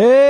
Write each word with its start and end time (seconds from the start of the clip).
Ej! 0.00 0.27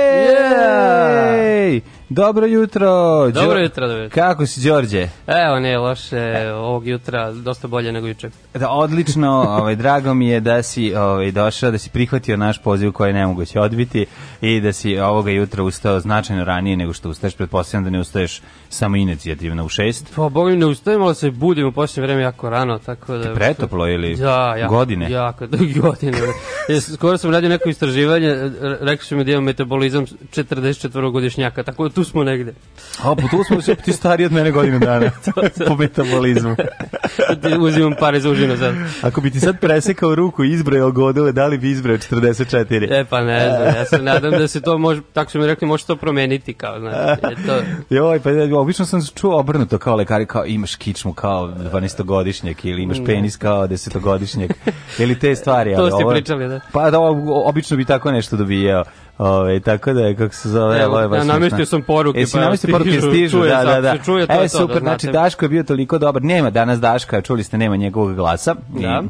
Dobro 2.09 2.45
jutro. 2.45 2.87
Dobro 3.31 3.59
jutro, 3.59 3.87
dobro 3.87 4.03
jutro. 4.03 4.21
Kako 4.21 4.45
si, 4.45 4.67
Đorđe? 4.69 5.07
Evo, 5.27 5.59
nije 5.59 5.77
loše, 5.77 6.51
ovog 6.53 6.87
jutra 6.87 7.31
dosta 7.31 7.67
bolje 7.67 7.91
nego 7.91 8.07
juče. 8.07 8.29
Da, 8.53 8.69
odlično, 8.69 9.29
ovaj, 9.31 9.75
drago 9.75 10.13
mi 10.13 10.27
je 10.27 10.39
da 10.39 10.63
si 10.63 10.95
ovaj, 10.95 11.31
došao, 11.31 11.71
da 11.71 11.77
si 11.77 11.89
prihvatio 11.89 12.37
naš 12.37 12.61
poziv 12.63 12.91
koji 12.91 13.09
je 13.09 13.13
nemoguće 13.13 13.59
odbiti 13.59 14.05
i 14.41 14.61
da 14.61 14.73
si 14.73 14.99
ovoga 14.99 15.31
jutra 15.31 15.63
ustao 15.63 15.99
značajno 15.99 16.43
ranije 16.43 16.77
nego 16.77 16.93
što 16.93 17.09
ustaješ. 17.09 17.35
Pretpostavljam 17.35 17.83
da 17.83 17.89
ne 17.89 17.99
ustaješ 17.99 18.41
samo 18.69 18.95
inicijativno 18.95 19.65
u 19.65 19.69
šest. 19.69 20.13
Pa, 20.15 20.29
boga 20.29 20.51
mi 20.51 20.57
ne 20.57 20.65
ustajemo, 20.65 21.05
ali 21.05 21.15
se 21.15 21.31
budimo 21.31 21.69
u 21.69 21.71
posljednje 21.71 22.07
vreme 22.07 22.21
jako 22.21 22.49
rano, 22.49 22.79
tako 22.79 23.17
da... 23.17 23.33
Pretoplo 23.33 23.87
ili 23.87 24.17
Ja, 24.19 24.55
jako, 24.57 24.75
godine? 24.75 25.11
Jako, 25.11 25.47
godine. 25.81 26.17
E, 26.69 26.81
Skoro 26.81 27.17
sam 27.17 27.31
radio 27.31 27.49
neko 27.49 27.69
istraživanje, 27.69 28.27
re- 28.61 28.77
rekli 28.81 29.05
su 29.05 29.15
mi 29.17 29.23
da 29.23 29.31
imam 29.31 29.43
metabolizam 29.43 30.05
44-godišnjaka, 30.05 31.63
tako 31.63 31.83
da 31.83 31.93
tu 31.99 32.03
smo 32.03 32.23
negde. 32.23 32.53
A, 33.03 33.15
pa 33.15 33.21
tu 33.21 33.43
smo 33.43 33.61
sve 33.61 33.75
ti 33.75 33.93
stariji 33.93 34.25
od 34.25 34.31
mene 34.31 34.51
godinu 34.51 34.79
dana 34.79 35.11
po 35.67 35.75
metabolizmu. 35.75 36.55
Ti 37.41 37.57
Uzimam 37.59 37.93
pare 37.99 38.19
za 38.19 38.29
užinu 38.29 38.57
sad. 38.57 38.75
Ako 39.01 39.21
bi 39.21 39.31
ti 39.31 39.39
sad 39.39 39.59
presekao 39.59 40.15
ruku 40.15 40.43
i 40.43 40.51
izbrojao 40.51 40.91
godine, 40.91 41.31
da 41.31 41.47
li 41.47 41.57
bi 41.57 41.71
izbrojao 41.71 41.97
44? 41.97 42.87
E, 42.91 43.05
pa 43.05 43.21
ne 43.21 43.49
znam, 43.49 43.67
ja 43.75 43.85
se 43.85 44.01
nadam 44.01 44.31
da 44.31 44.47
se 44.47 44.61
to 44.61 44.77
može, 44.77 45.01
tako 45.13 45.31
su 45.31 45.39
mi 45.39 45.47
rekli, 45.47 45.67
može 45.67 45.85
to 45.85 45.95
promeniti, 45.95 46.53
kao, 46.53 46.79
znači, 46.79 47.21
je 47.29 47.45
to... 47.47 47.61
Joj, 47.95 48.19
pa 48.19 48.29
ja, 48.29 48.57
obično 48.59 48.85
sam 48.85 49.01
čuo 49.15 49.39
obrnuto 49.39 49.77
kao 49.77 49.95
lekari, 49.95 50.25
kao 50.25 50.45
imaš 50.45 50.75
kičmu 50.75 51.13
kao 51.13 51.47
12-godišnjak 51.47 52.55
ili 52.63 52.83
imaš 52.83 52.97
penis 53.05 53.37
kao 53.37 53.67
10-godišnjak 53.67 54.51
ili 54.99 55.19
te 55.19 55.35
stvari. 55.35 55.75
To 55.75 55.81
ali 55.81 55.91
ste 55.91 56.03
ovo- 56.03 56.11
pričali, 56.11 56.47
da. 56.47 56.59
Pa 56.71 56.91
da, 56.91 56.99
obično 57.45 57.77
bi 57.77 57.85
tako 57.85 58.11
nešto 58.11 58.37
dobijao. 58.37 58.83
Ove, 59.19 59.59
tako 59.59 59.93
da 59.93 60.01
je, 60.01 60.15
kako 60.15 60.35
se 60.35 60.49
zove, 60.49 60.79
Evo, 60.79 60.91
ovo 60.91 61.01
je 61.01 61.07
baš 61.07 61.17
ja 61.17 61.23
namestio 61.23 61.49
smešno. 61.49 61.65
sam 61.65 61.81
poruke, 61.81 62.19
Jesi 62.19 62.33
pa 62.33 62.39
namestio 62.39 62.71
poruke, 62.71 63.01
stižu, 63.01 63.37
čuje 63.37 63.49
da, 63.49 63.63
da, 63.63 63.81
da. 63.81 63.91
se 63.91 64.03
čuje, 64.03 64.27
to 64.27 64.33
e, 64.33 64.37
da 64.37 64.47
super, 64.47 64.79
znači 64.79 65.05
znate. 65.05 65.19
Daško 65.19 65.45
je 65.45 65.49
bio 65.49 65.63
toliko 65.63 65.97
dobar. 65.97 66.23
Nema 66.23 66.49
danas 66.49 66.79
Daška, 66.79 67.21
čuli 67.21 67.43
ste, 67.43 67.57
nema 67.57 67.75
njegovog 67.75 68.15
glasa. 68.15 68.55
Da. 68.69 69.03
I, 69.05 69.09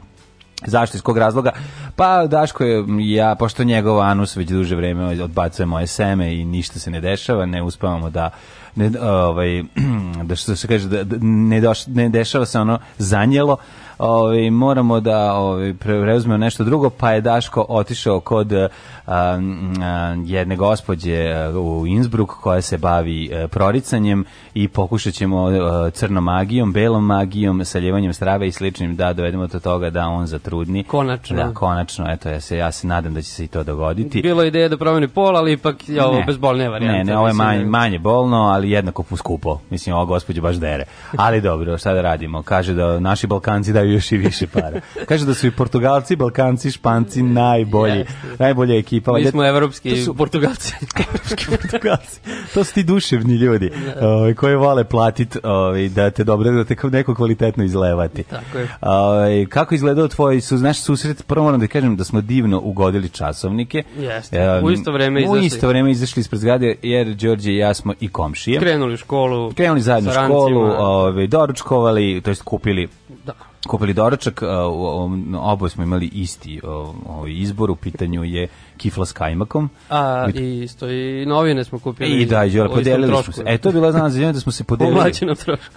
Zašto, 0.65 0.97
iz 0.97 1.01
kog 1.01 1.17
razloga? 1.17 1.51
Pa 1.95 2.27
Daško 2.27 2.63
je, 2.63 2.85
ja, 2.99 3.35
pošto 3.35 3.63
njegov 3.63 3.99
anus 3.99 4.35
već 4.35 4.49
duže 4.49 4.75
vreme 4.75 5.23
odbacuje 5.23 5.65
moje 5.65 5.87
seme 5.87 6.35
i 6.35 6.45
ništa 6.45 6.79
se 6.79 6.91
ne 6.91 7.01
dešava, 7.01 7.45
ne 7.45 7.63
uspavamo 7.63 8.09
da 8.09 8.29
ne, 8.75 8.91
ovaj, 9.01 9.63
da 10.23 10.35
što 10.35 10.55
se 10.55 10.67
kaže, 10.67 10.87
da, 10.87 11.03
da 11.03 11.15
ne, 11.21 11.61
doš, 11.61 11.87
ne 11.87 12.09
dešava 12.09 12.45
se 12.45 12.59
ono 12.59 12.79
zanjelo, 12.97 13.57
ovaj, 13.99 14.49
moramo 14.49 14.99
da 14.99 15.33
ovaj, 15.33 15.73
preuzmemo 15.73 16.37
nešto 16.37 16.63
drugo, 16.63 16.89
pa 16.89 17.11
je 17.11 17.21
Daško 17.21 17.65
otišao 17.69 18.19
kod 18.19 18.53
a, 18.53 18.67
a, 19.07 20.15
jedne 20.25 20.55
gospođe 20.55 21.31
a, 21.31 21.59
u 21.59 21.87
Innsbruck 21.87 22.33
koja 22.33 22.61
se 22.61 22.77
bavi 22.77 23.31
a, 23.33 23.47
proricanjem 23.47 24.25
i 24.53 24.67
pokušat 24.67 25.13
ćemo 25.13 25.47
a, 25.47 25.89
crnom 25.89 26.23
magijom, 26.23 26.73
belom 26.73 27.05
magijom, 27.05 27.65
saljevanjem 27.65 28.13
strave 28.13 28.47
i 28.47 28.51
sličnim 28.51 28.95
da 28.95 29.13
dovedemo 29.13 29.47
do 29.47 29.59
toga 29.59 29.89
da 29.89 30.07
on 30.07 30.27
zatrudni. 30.27 30.83
Konačno. 30.83 31.37
Da, 31.37 31.53
konačno, 31.53 32.05
eto, 32.09 32.29
ja 32.29 32.41
se, 32.41 32.57
ja 32.57 32.71
se 32.71 32.87
nadam 32.87 33.13
da 33.13 33.21
će 33.21 33.29
se 33.29 33.43
i 33.43 33.47
to 33.47 33.63
dogoditi. 33.63 34.21
Bilo 34.21 34.41
je 34.41 34.47
ideja 34.47 34.69
da 34.69 34.77
promeni 34.77 35.07
pol, 35.07 35.37
ali 35.37 35.53
ipak 35.53 35.89
je 35.89 36.03
ovo 36.03 36.23
bezbolnija 36.27 36.69
varijanta. 36.69 36.97
Ne, 36.97 37.03
ne, 37.03 37.17
ovo 37.17 37.27
je 37.27 37.33
manje, 37.33 37.65
manje 37.65 37.99
bolno, 37.99 38.37
ali 38.37 38.71
jednako 38.71 39.03
skupo. 39.17 39.59
Mislim, 39.69 39.95
ova 39.95 40.05
gospođa 40.05 40.41
baš 40.41 40.55
dere. 40.55 40.83
Ali 41.17 41.41
dobro, 41.41 41.77
šta 41.77 41.93
da 41.93 42.01
radimo? 42.01 42.43
Kaže 42.43 42.73
da 42.73 42.99
naši 42.99 43.27
Balkanci 43.27 43.73
daju 43.73 43.88
još 43.89 44.11
i 44.11 44.17
više 44.17 44.47
para. 44.47 44.71
Kaže 45.05 45.25
da 45.25 45.33
su 45.33 45.47
i 45.47 45.51
Portugalci, 45.51 46.15
Balkanci, 46.15 46.71
Španci 46.71 47.23
najbolji. 47.23 47.97
Jeste. 47.97 48.13
Najbolja 48.39 48.75
ekipa. 48.75 49.13
Mi 49.13 49.25
smo 49.25 49.45
evropski 49.45 49.89
to 49.89 49.95
su- 49.97 50.13
Portugalci. 50.15 50.73
evropski 51.09 51.45
Portugalci. 51.47 52.19
To 52.53 52.63
su 52.63 52.73
ti 52.73 52.83
duševni 52.83 53.35
ljudi 53.35 53.71
ovaj, 54.01 54.33
koji 54.33 54.55
vole 54.55 54.83
platit 54.83 55.37
ovaj, 55.43 55.89
da 55.89 56.09
te 56.09 56.23
dobro, 56.23 56.51
da 56.51 56.63
te 56.65 56.75
neko 56.83 57.15
kvalitetno 57.15 57.63
izlevati. 57.63 58.23
Tako 58.23 58.57
je. 58.57 58.67
Ovaj, 58.81 59.45
kako 59.45 59.75
izgledao 59.75 60.07
tvoj 60.07 60.41
su, 60.41 60.55
naš 60.57 60.79
susret? 60.79 61.23
Prvo 61.27 61.43
moram 61.43 61.59
da 61.59 61.67
kažem 61.67 61.95
da 61.95 62.03
smo 62.03 62.21
divno 62.21 62.59
ugodili 62.59 63.09
časovnike. 63.09 63.83
Jeste. 63.97 64.37
Em, 64.37 64.63
U 64.63 64.71
isto 64.71 64.91
vreme 64.91 65.19
U 65.19 65.23
izašli. 65.23 65.45
isto 65.45 65.67
vreme 65.67 65.91
izašli 65.91 66.19
ispred 66.19 66.39
zgrade, 66.41 66.75
jer 66.81 67.07
Đorđe 67.09 67.51
i 67.51 67.57
ja 67.57 67.73
smo 67.73 67.93
i 67.99 68.07
komšije. 68.09 68.59
Krenuli 68.59 68.93
u 68.93 68.97
školu. 68.97 69.53
Krenuli 69.53 69.81
zajedno 69.81 70.09
u 70.09 70.13
školu, 70.13 70.61
rancima. 70.61 70.79
ovaj, 70.79 71.27
doručkovali, 71.27 72.21
to 72.21 72.31
jest 72.31 72.41
kupili 72.41 72.87
Da. 73.25 73.33
Kupili 73.67 73.93
doručak, 73.93 74.41
oboje 75.35 75.69
smo 75.69 75.83
imali 75.83 76.05
isti 76.07 76.61
ovaj 77.05 77.31
izbor, 77.31 77.71
u 77.71 77.75
pitanju 77.75 78.23
je 78.23 78.47
kifla 78.77 79.05
s 79.05 79.11
kajmakom. 79.11 79.69
A, 79.89 80.27
i 80.35 80.61
isto 80.61 80.89
i 80.89 81.25
novine 81.25 81.63
smo 81.63 81.79
kupili. 81.79 82.09
I 82.11 82.25
da, 82.25 82.47
Đole, 82.47 82.69
podelili 82.69 83.23
smo 83.23 83.33
se. 83.33 83.43
E, 83.45 83.57
to 83.57 83.69
je 83.69 83.73
bila 83.73 83.91
znana 83.91 84.09
za 84.09 84.31
da 84.31 84.39
smo 84.39 84.51
se 84.51 84.63
podelili. 84.69 85.11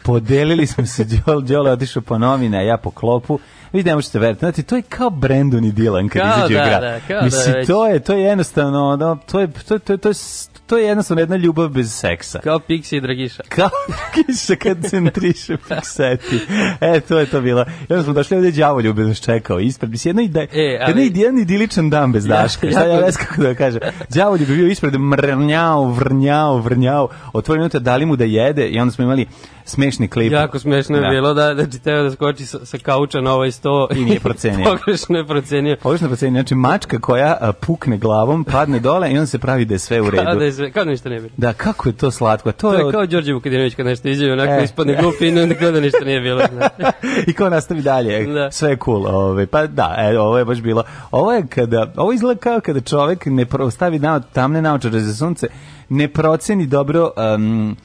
Podelili 0.02 0.66
smo 0.66 0.86
se, 0.86 1.04
Đole, 1.06 1.42
Đole 1.42 1.70
otišao 1.70 2.02
po 2.02 2.18
novine, 2.18 2.58
a 2.58 2.62
ja 2.62 2.76
po 2.76 2.90
klopu. 2.90 3.38
Vi 3.72 3.82
ne 3.82 3.94
možete 3.94 4.18
veriti, 4.18 4.38
znate, 4.38 4.62
to 4.62 4.76
je 4.76 4.82
kao 4.82 5.10
Brandon 5.10 5.64
i 5.64 5.72
Dylan 5.72 6.08
kad 6.08 6.22
Kao 6.22 6.36
izađu 6.38 6.54
da, 6.54 6.62
u 6.62 6.66
grad. 6.66 6.80
da, 6.82 7.00
kao 7.00 7.18
da 7.18 7.24
Mislim, 7.24 7.54
već. 7.54 7.66
to 7.66 7.86
je, 7.86 8.00
to 8.00 8.12
je 8.12 8.22
jednostavno, 8.22 8.88
ono, 8.88 9.18
to 9.30 9.40
je, 9.40 9.48
to, 9.68 9.74
je- 9.74 9.78
to, 9.78 9.92
je- 9.92 9.98
to, 9.98 10.08
je, 10.08 10.14
to 10.66 10.78
je 10.78 10.84
jednostavno 10.86 11.20
jedna 11.20 11.36
ljubav 11.36 11.68
bez 11.68 11.92
seksa. 11.94 12.38
Kao 12.38 12.58
Pixi 12.58 12.96
i 12.96 13.00
Dragiša. 13.00 13.42
Kao 13.48 13.68
kiša 14.14 14.56
kad 14.56 14.84
centriše 14.90 15.56
fikseti. 15.56 16.40
E, 16.80 17.00
to 17.00 17.18
je 17.18 17.26
to 17.26 17.40
bilo. 17.40 17.64
Onda 17.88 18.04
smo 18.04 18.12
došli 18.12 18.36
ovdje 18.36 18.52
đavolju 18.52 18.92
bez 18.94 19.08
nas 19.08 19.20
čekao 19.20 19.60
ispred. 19.60 19.90
Mislim, 19.90 20.08
jedna, 20.18 20.22
ide, 20.22 20.40
E, 20.52 20.78
ali- 20.82 21.04
jedna, 21.04 21.20
jedan 21.20 21.38
idiličan 21.38 21.90
dan 21.90 22.12
bez 22.12 22.24
Daška. 22.26 22.70
Šta 22.70 22.84
ja 22.84 23.10
znam 23.10 23.26
kako 23.28 23.42
da 23.42 23.54
kažem. 23.54 23.80
Đavolju 24.08 24.46
bi 24.46 24.56
bio 24.56 24.66
ispred 24.68 24.94
mrnjao, 25.00 25.84
vrnjao, 25.84 26.58
vrnjao. 26.58 27.08
Otvori 27.32 27.58
minuta, 27.58 27.78
dali 27.78 28.06
mu 28.06 28.16
da 28.16 28.24
jede 28.24 28.68
i 28.68 28.78
onda 28.78 28.92
smo 28.92 29.04
imali 29.04 29.26
smešni 29.64 30.08
klip. 30.08 30.32
Jako 30.32 30.58
smešno 30.58 30.96
je 30.96 31.02
Da. 31.02 31.08
bilo 31.08 31.34
da, 31.34 31.54
da 31.54 31.66
teo 31.78 32.02
da 32.02 32.10
skoči 32.10 32.46
sa, 32.46 32.66
sa 32.66 32.78
kauča 32.78 33.20
na 33.20 33.32
ovaj 33.32 33.50
sto 33.52 33.88
I 33.92 34.04
nije 34.04 34.20
procenio. 34.20 34.64
Pogrešno 34.66 35.18
je 35.18 35.26
procenio. 35.26 35.76
Pogrešno 35.76 36.08
proceni, 36.08 36.32
znači 36.32 36.54
mačka 36.54 36.98
koja 36.98 37.36
a, 37.40 37.52
pukne 37.52 37.98
glavom, 37.98 38.44
padne 38.44 38.78
dole 38.78 39.08
i 39.08 39.12
onda 39.12 39.26
se 39.26 39.38
pravi 39.38 39.64
da 39.64 39.74
je 39.74 39.78
sve 39.78 40.00
u 40.00 40.10
redu. 40.10 40.24
Kao 40.24 40.34
da, 40.34 40.44
je 40.44 40.52
sve, 40.52 40.70
kao 40.70 40.84
da 40.84 40.90
ništa 40.90 41.08
ne 41.08 41.16
bilo. 41.16 41.30
Da, 41.36 41.52
kako 41.52 41.88
je 41.88 41.92
to 41.92 42.10
slatko. 42.10 42.52
To, 42.52 42.58
To 42.60 42.72
je 42.72 42.78
je 42.78 42.84
od- 42.84 42.92
kao 42.92 43.06
Đorđe 43.06 43.32
Vukadinović 43.32 43.74
kad 43.74 43.86
nešto 43.86 44.08
izjavi, 44.08 44.32
onako 44.32 44.52
E. 44.52 44.64
ispadne 44.64 44.94
glup 44.94 45.14
i 45.20 45.40
onda 45.40 45.54
kao 45.54 45.70
da 45.70 45.80
ništa 45.80 46.04
nije 46.04 46.20
bilo. 46.20 46.42
znaš. 46.52 46.72
I 47.26 47.32
kao 47.32 47.50
nastavi 47.50 47.82
dalje. 47.82 48.24
Da. 48.24 48.50
Sve 48.50 48.70
je 48.70 48.76
cool. 48.84 49.06
Ove, 49.06 49.46
pa 49.46 49.66
da, 49.66 49.94
e, 49.98 50.18
ovo 50.18 50.38
je 50.38 50.44
baš 50.44 50.60
bilo. 50.60 50.82
Ovo 51.10 51.32
je 51.32 51.46
kada, 51.46 51.92
ovo 51.96 52.12
izgleda 52.12 52.40
kao 52.40 52.60
kada 52.60 52.80
čovek 52.80 53.26
ne 53.26 53.46
stavi 53.70 53.98
na, 53.98 54.20
tamne 54.22 54.62
naočare 54.62 55.00
za 55.00 55.14
sunce, 55.16 55.46
ne 55.88 56.08
proceni 56.08 56.66
dobro 56.66 57.10
um, 57.36 57.76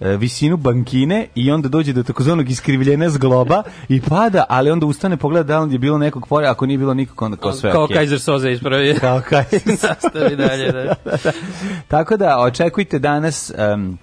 visinu 0.00 0.56
bankine 0.56 1.26
i 1.34 1.50
onda 1.50 1.68
dođe 1.68 1.92
do 1.92 2.02
takozvanog 2.02 2.50
iskrivljenja 2.50 3.10
zgloba 3.10 3.62
i 3.88 4.00
pada, 4.00 4.44
ali 4.48 4.70
onda 4.70 4.86
ustane 4.86 5.16
pogleda 5.16 5.42
da 5.42 5.60
li 5.60 5.72
je 5.72 5.78
bilo 5.78 5.98
nekog 5.98 6.28
pore, 6.28 6.46
ako 6.46 6.66
nije 6.66 6.78
bilo 6.78 6.94
nikog, 6.94 7.22
onda 7.22 7.36
kao 7.36 7.52
sve 7.52 7.72
kao 7.72 7.84
okej. 7.84 7.96
Kaiser 7.96 8.20
Soze 8.20 8.52
ispravio. 8.52 8.94
Kao 9.00 9.20
Kaiser 9.28 9.62
Nastavi 9.88 10.36
dalje, 10.36 10.72
da. 10.72 10.94
Tako 11.88 12.16
da 12.16 12.38
očekujte 12.38 12.98
danas 12.98 13.52
um, 13.74 13.98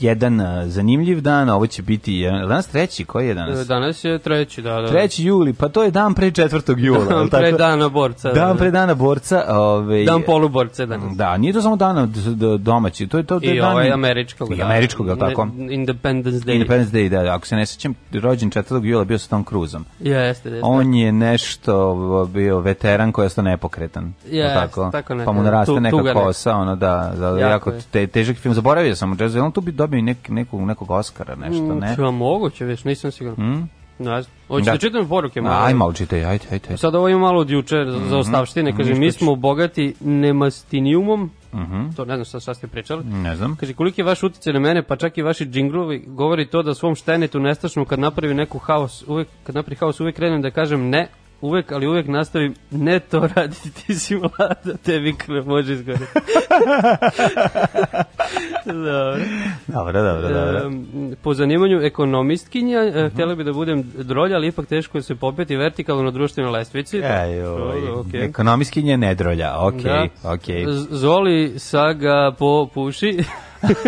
jedan 0.00 0.40
uh, 0.40 0.46
zanimljiv 0.66 1.20
dan, 1.20 1.48
ovo 1.48 1.66
će 1.66 1.82
biti 1.82 2.14
jedan, 2.14 2.48
danas 2.48 2.66
treći, 2.66 3.04
koji 3.04 3.28
je 3.28 3.34
danas? 3.34 3.66
Danas 3.66 4.04
je 4.04 4.18
treći, 4.18 4.62
da, 4.62 4.80
da. 4.80 4.88
3. 4.88 5.22
juli, 5.22 5.52
pa 5.52 5.68
to 5.68 5.82
je 5.82 5.90
dan 5.90 6.14
pre 6.14 6.30
4. 6.30 6.78
jula. 6.78 7.04
Dan 7.04 7.28
pre 7.40 7.52
dana 7.52 7.88
borca. 7.88 8.28
da, 8.28 8.34
Dan 8.34 8.52
da. 8.52 8.58
pre 8.58 8.70
dana 8.70 8.94
borca. 8.94 9.44
Ovaj, 9.48 10.04
Dan 10.04 10.22
poluborca 10.22 10.86
danas. 10.86 11.16
Da, 11.16 11.36
nije 11.36 11.52
to 11.52 11.62
samo 11.62 11.76
dan 11.76 12.12
domaći, 12.58 13.06
to 13.06 13.16
je 13.18 13.24
to, 13.24 13.40
to 13.40 13.46
je 13.46 13.56
I 13.56 13.60
dan 13.60 13.72
ovaj 13.72 13.92
američkog. 13.92 14.52
I 14.52 14.56
da. 14.56 14.64
američkog, 14.64 15.08
li 15.08 15.18
tako? 15.18 15.48
Independence 15.70 16.46
Day. 16.46 16.52
Independence 16.52 16.96
Day, 16.96 17.08
da, 17.08 17.34
ako 17.34 17.46
se 17.46 17.56
ne 17.56 17.66
sećam, 17.66 17.94
rođen 18.12 18.50
4. 18.50 18.84
jula 18.84 19.04
bio 19.04 19.18
sa 19.18 19.28
Tom 19.28 19.44
Cruiseom. 19.44 19.84
Jeste, 20.00 20.48
jeste. 20.48 20.60
On 20.62 20.94
je 20.94 21.12
nešto 21.12 22.28
bio 22.32 22.60
veteran 22.60 23.12
koji 23.12 23.24
je 23.24 23.26
ostao 23.26 23.44
nepokretan. 23.44 24.12
Jeste, 24.30 24.54
tako? 24.54 24.90
tako 24.92 25.14
neka, 25.14 25.26
pa 25.26 25.32
mu 25.32 25.42
naraste 25.42 25.80
neka 25.80 26.14
kosa, 26.14 26.54
ono 26.54 26.76
da, 26.76 27.12
da 27.18 27.26
jako, 27.26 27.70
Jako 27.70 27.72
te, 27.90 28.06
težak 28.06 28.36
film. 28.36 28.54
Zaboravio 28.54 28.96
sam, 28.96 29.16
Jazz, 29.20 29.36
tu 29.54 29.60
bi 29.70 29.76
dobio 29.76 29.98
i 29.98 30.02
nek, 30.02 30.28
nekog, 30.28 30.60
nekog 30.60 30.90
Oscara, 30.90 31.34
nešto, 31.34 31.74
ne? 31.74 31.92
Mm, 31.92 31.96
pa 31.96 32.10
moguće, 32.10 32.64
već, 32.64 32.84
nisam 32.84 33.10
siguran. 33.10 33.46
Mm? 33.46 33.68
Ne 33.98 34.22
znam. 34.22 34.34
Hoćete 34.48 34.70
Da. 34.70 34.72
da. 34.72 34.78
čitam 34.78 35.08
poruke 35.08 35.40
malo? 35.40 35.64
Aj, 35.64 35.74
malo 35.74 35.92
čitaj, 35.92 36.24
ajde, 36.24 36.44
ajde. 36.50 36.66
ajde. 36.68 36.76
Sad 36.76 36.94
ovo 36.94 37.08
ima 37.08 37.18
malo 37.18 37.40
od 37.40 37.50
juče 37.50 37.76
za, 37.86 37.98
za 38.08 38.18
ostavštine. 38.18 38.76
Kaže, 38.76 38.94
mi 38.94 39.12
smo 39.12 39.34
bogati 39.34 39.94
nemastinijumom. 40.00 41.30
To 41.96 42.04
ne 42.04 42.14
znam 42.14 42.24
šta, 42.24 42.40
šta 42.40 42.54
ste 42.54 42.66
pričali. 42.66 43.04
Ne 43.04 43.36
znam. 43.36 43.56
Kaže, 43.56 43.74
koliki 43.74 44.00
je 44.00 44.04
vaš 44.04 44.22
utjecaj 44.22 44.52
na 44.52 44.60
mene, 44.60 44.82
pa 44.82 44.96
čak 44.96 45.18
i 45.18 45.22
vaši 45.22 45.44
džinglovi, 45.44 46.04
govori 46.06 46.46
to 46.46 46.62
da 46.62 46.74
svom 46.74 46.94
štenetu 46.94 47.40
nestašnom 47.40 47.84
kad 47.84 47.98
napravi 47.98 48.34
neku 48.34 48.58
haos, 48.58 49.04
uvek, 49.06 49.28
kad 49.44 49.54
napravi 49.54 49.76
haos, 49.76 50.00
uvek 50.00 50.16
krenem 50.16 50.42
da 50.42 50.50
kažem 50.50 50.88
ne, 50.88 51.08
uvek, 51.42 51.72
ali 51.72 51.86
uvek 51.86 52.06
nastavim, 52.08 52.54
ne 52.70 53.00
to 53.00 53.28
raditi, 53.36 53.70
ti 53.72 53.94
si 53.94 54.16
mlada, 54.16 54.76
tebi 54.76 55.14
krv 55.14 55.46
može 55.46 55.72
izgore. 55.72 55.98
Dobro. 58.66 59.16
Dobro, 59.68 59.92
dobro, 59.94 60.22
dobro. 60.24 60.58
Em, 60.58 60.86
po 61.16 61.34
zanimanju 61.34 61.80
ekonomistkinja, 61.80 62.78
e, 62.78 63.10
htjela 63.10 63.34
bi 63.34 63.44
da 63.44 63.52
budem 63.52 63.82
drolja, 63.94 64.36
ali 64.36 64.46
ipak 64.46 64.66
teško 64.66 64.98
je 64.98 65.02
se 65.02 65.14
popeti 65.14 65.56
vertikalno 65.56 66.02
na 66.02 66.10
društvenoj 66.10 66.52
lestvici. 66.52 66.98
Ej, 66.98 67.42
oj, 67.42 67.90
okej. 67.90 68.24
ekonomiskinje 68.24 68.96
nedrolja, 68.96 69.54
okej, 69.58 69.82
Da. 69.82 70.06
okej. 70.24 70.64
Z- 70.66 70.86
Zoli 70.90 71.52
saga 71.58 72.32
po 72.38 72.66
puši. 72.66 73.18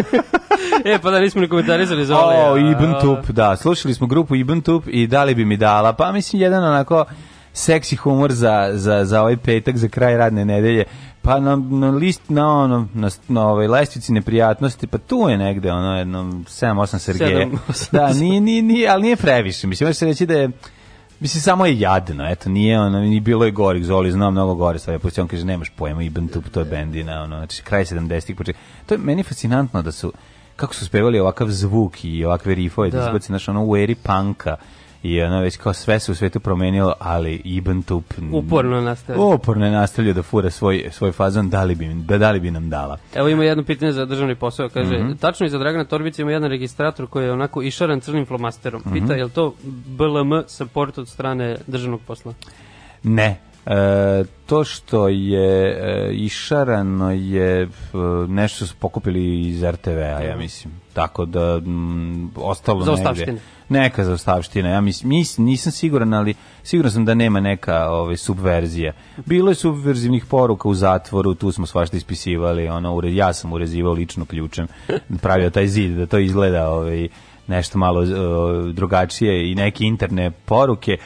e, 0.85 0.99
pa 0.99 1.11
da 1.11 1.21
nismo 1.21 1.41
ni 1.41 1.49
komentarisali 1.49 2.05
Zoli. 2.05 2.21
O, 2.39 2.55
a- 2.55 2.59
Ibn 2.61 2.93
Tup, 3.01 3.27
da, 3.27 3.57
slušali 3.57 3.95
smo 3.95 4.07
grupu 4.07 4.37
Ibn 4.37 4.61
Tup 4.61 4.85
i 4.87 5.07
da 5.07 5.25
li 5.25 5.35
bi 5.35 5.45
mi 5.45 5.57
dala, 5.57 5.93
pa 5.93 6.13
mislim 6.13 6.43
jedan 6.43 6.65
onako 6.65 7.05
seksi 7.53 7.97
humor 7.97 8.33
za, 8.33 8.71
za, 8.73 9.05
za 9.05 9.21
ovaj 9.21 9.37
petak, 9.37 9.77
za 9.77 9.89
kraj 9.89 10.17
radne 10.17 10.45
nedelje, 10.45 10.85
pa 11.23 11.41
na, 11.41 11.57
na 11.57 11.91
list, 11.91 12.23
na 12.29 12.49
ono, 12.49 12.89
na, 12.95 13.11
na 13.29 13.49
ovoj 13.49 13.67
lestvici 13.67 14.13
neprijatnosti, 14.13 14.87
pa 14.87 14.99
tu 14.99 15.29
je 15.29 15.39
negde 15.39 15.73
ono 15.73 15.99
jedno 15.99 16.23
7-8 16.23 16.99
Sergeje. 16.99 17.31
Sedam, 17.31 17.61
osam. 17.69 17.89
Da, 17.93 18.13
nije, 18.13 18.41
nije, 18.41 18.63
nije, 18.63 18.89
ali 18.89 19.03
nije 19.03 19.17
previše, 19.17 19.67
mislim, 19.67 19.87
može 19.87 19.99
se 19.99 20.07
reći 20.07 20.27
da 20.27 20.35
je 20.35 20.51
Mislim, 21.23 21.41
samo 21.43 21.67
je 21.67 21.81
jadno, 21.81 22.31
eto, 22.31 22.51
nije 22.51 22.81
ono, 22.81 23.01
ni 23.01 23.21
bilo 23.21 23.45
je 23.45 23.51
gorih, 23.51 23.85
Zoli 23.85 24.13
zna 24.13 24.31
mnogo 24.31 24.55
gore 24.55 24.79
stvari, 24.79 24.99
pusti 24.99 25.21
on 25.21 25.29
kaže, 25.29 25.45
nemaš 25.45 25.71
pojma, 25.77 26.03
Ibn 26.03 26.29
Tup, 26.29 26.45
to 26.49 26.61
je 26.61 26.65
bendina, 26.65 27.23
ono, 27.23 27.37
znači, 27.37 27.63
kraj 27.63 27.85
70-ih, 27.85 28.37
počet. 28.37 28.57
To 28.87 28.95
je 28.95 28.99
meni 28.99 29.23
fascinantno 29.23 29.83
da 29.83 29.93
su, 29.93 30.13
kako 30.57 30.75
su 30.75 30.87
spevali 30.87 31.21
ovakav 31.21 31.49
zvuk 31.49 32.05
i 32.05 32.25
ovakve 32.25 32.55
rifove, 32.55 32.91
da, 32.91 32.99
Da. 32.99 33.07
izbaci, 33.07 33.27
znaš, 33.27 33.49
ono, 33.49 33.65
u 33.65 33.77
eri 33.77 33.95
panka, 33.95 34.57
i 35.03 35.23
ono, 35.23 35.41
već 35.41 35.57
kao 35.57 35.73
sve 35.73 36.01
se 36.01 36.13
u 36.13 36.15
svetu 36.15 36.41
promenilo, 36.41 36.95
ali 36.99 37.41
Ibn 37.45 37.83
Tup... 37.83 38.05
Uporno 38.33 38.81
nastavlja. 38.81 39.23
Uporno 39.23 39.65
je 39.67 39.73
nastavljao 39.73 40.15
da 40.15 40.23
fura 40.23 40.51
svoj, 40.51 40.89
svoj 40.93 41.13
fazon, 41.13 41.51
da 41.51 41.65
li 41.65 41.75
bi, 41.75 41.95
da, 41.95 42.19
da 42.19 42.31
li 42.31 42.41
bi 42.41 42.51
nam 42.51 42.71
dala. 42.71 42.99
Evo 43.15 43.29
ima 43.29 43.45
jedno 43.45 43.65
pitanje 43.65 43.93
za 43.93 44.05
državni 44.05 44.35
posao. 44.35 44.69
Kaže, 44.69 44.99
Mhm. 44.99 45.13
tačno 45.13 45.47
iza 45.47 45.59
Dragana 45.59 45.85
Torbića 45.85 46.23
ima 46.23 46.33
jedan 46.33 46.51
registrator 46.51 47.07
koji 47.07 47.25
je 47.25 47.33
onako 47.33 47.63
išaran 47.63 48.01
crnim 48.01 48.27
flomasterom. 48.27 48.83
Mhm. 48.87 48.95
Pita, 48.95 49.15
je 49.15 49.25
li 49.25 49.31
to 49.31 49.55
BLM 49.87 50.43
support 50.47 50.99
od 50.99 51.09
strane 51.09 51.57
državnog 51.67 52.01
posla? 52.07 52.35
Ne. 53.03 53.41
E, 53.67 53.75
to 54.47 54.65
što 54.65 55.09
je 55.09 55.69
e, 55.71 56.13
išarano 56.13 57.11
je 57.13 57.63
e, 57.63 57.69
nešto 58.29 58.67
su 58.67 58.75
pokupili 58.79 59.41
iz 59.41 59.63
RTV-a, 59.65 60.21
ja 60.23 60.37
mislim. 60.37 60.82
Tako 60.93 61.25
da 61.25 61.61
m, 61.67 62.31
ostalo 62.37 62.85
Za 62.85 62.93
negde. 62.93 63.41
Neka 63.69 64.05
za 64.05 64.13
ostavština. 64.13 64.69
Ja 64.69 64.81
mislim, 64.81 65.09
mis, 65.09 65.39
nisam 65.39 65.73
siguran, 65.73 66.15
ali 66.15 66.35
siguran 66.63 66.93
sam 66.93 67.05
da 67.05 67.15
nema 67.15 67.41
neka 67.41 67.89
ovaj, 67.91 68.17
subverzija. 68.17 68.93
Bilo 69.27 69.51
je 69.51 69.55
subverzivnih 69.55 70.27
poruka 70.27 70.69
u 70.69 70.75
zatvoru, 70.75 71.35
tu 71.35 71.53
smo 71.53 71.67
svašta 71.67 71.97
ispisivali, 71.97 72.69
ono, 72.69 72.95
ure, 72.95 73.15
ja 73.15 73.33
sam 73.33 73.53
urezivao 73.53 73.93
lično 73.93 74.25
ključem, 74.25 74.67
pravio 75.23 75.51
taj 75.51 75.67
zid 75.67 75.97
da 75.97 76.07
to 76.07 76.19
izgleda 76.19 76.71
ovaj, 76.71 77.09
nešto 77.47 77.79
malo 77.79 78.03
eh, 78.03 78.09
drugačije 78.73 79.51
i 79.51 79.55
neke 79.55 79.85
interne 79.85 80.31
poruke, 80.31 80.97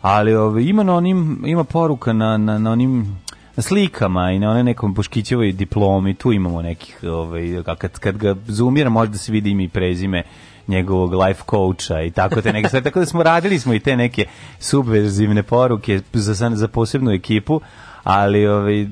ali 0.00 0.34
ovaj, 0.34 0.62
ima 0.62 0.82
na 0.82 0.94
onim 0.94 1.42
ima 1.46 1.64
poruka 1.64 2.12
na, 2.12 2.36
na, 2.36 2.58
na 2.58 2.72
onim 2.72 3.18
slikama 3.62 4.32
i 4.32 4.38
na 4.38 4.50
one 4.50 4.62
nekom 4.62 4.94
Boškićevoj 4.94 5.52
diplomi, 5.52 6.14
tu 6.14 6.32
imamo 6.32 6.62
nekih, 6.62 6.98
ovaj, 7.02 7.62
kad, 7.78 7.98
kad 7.98 8.16
ga 8.16 8.36
zoomira 8.46 8.90
možda 8.90 9.18
se 9.18 9.32
vidi 9.32 9.50
ime 9.50 9.64
i 9.64 9.68
prezime 9.68 10.22
njegovog 10.68 11.14
life 11.14 11.42
coacha 11.50 12.02
i 12.02 12.10
tako 12.10 12.42
te 12.42 12.52
neke 12.52 12.68
stvari. 12.68 12.84
Tako 12.84 13.00
da 13.00 13.06
smo 13.06 13.22
radili 13.22 13.58
smo 13.58 13.74
i 13.74 13.80
te 13.80 13.96
neke 13.96 14.24
subverzivne 14.58 15.42
poruke 15.42 16.00
za, 16.12 16.50
za 16.54 16.68
posebnu 16.68 17.10
ekipu, 17.10 17.60
ali 18.04 18.46
ovaj, 18.46 18.86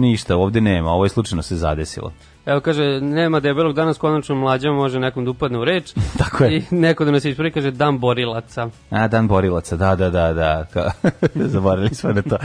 ništa, 0.00 0.36
ovde 0.36 0.60
nema, 0.60 0.90
ovo 0.90 1.04
je 1.04 1.08
slučajno 1.08 1.42
se 1.42 1.56
zadesilo. 1.56 2.12
Evo 2.48 2.60
kaže, 2.60 3.00
nema 3.00 3.40
debelog 3.40 3.74
danas 3.74 3.98
konačno 3.98 4.34
mlađa 4.34 4.70
može 4.70 5.00
nekom 5.00 5.24
da 5.24 5.30
upadne 5.30 5.58
u 5.58 5.64
reč. 5.64 5.94
Tako 6.18 6.44
je. 6.44 6.56
I 6.56 6.62
neko 6.70 7.04
da 7.04 7.10
nas 7.10 7.24
ispravi 7.24 7.50
kaže 7.50 7.70
dan 7.70 7.98
borilaca. 7.98 8.68
A, 8.90 9.08
dan 9.08 9.28
borilaca, 9.28 9.76
da, 9.76 9.96
da, 9.96 10.10
da, 10.10 10.32
da. 10.32 10.92
Zaboravili 11.54 11.94
smo 11.94 12.12
na 12.12 12.22
to. 12.22 12.36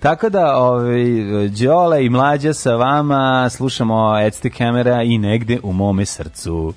Tako 0.00 0.28
da, 0.28 0.56
ovaj, 0.56 1.04
Đole 1.48 2.04
i 2.04 2.10
mlađa 2.10 2.52
sa 2.52 2.74
vama, 2.74 3.50
slušamo 3.50 4.18
Ecte 4.18 4.50
Camera 4.50 5.02
i 5.02 5.18
negde 5.18 5.58
u 5.62 5.72
mome 5.72 6.06
srcu. 6.06 6.72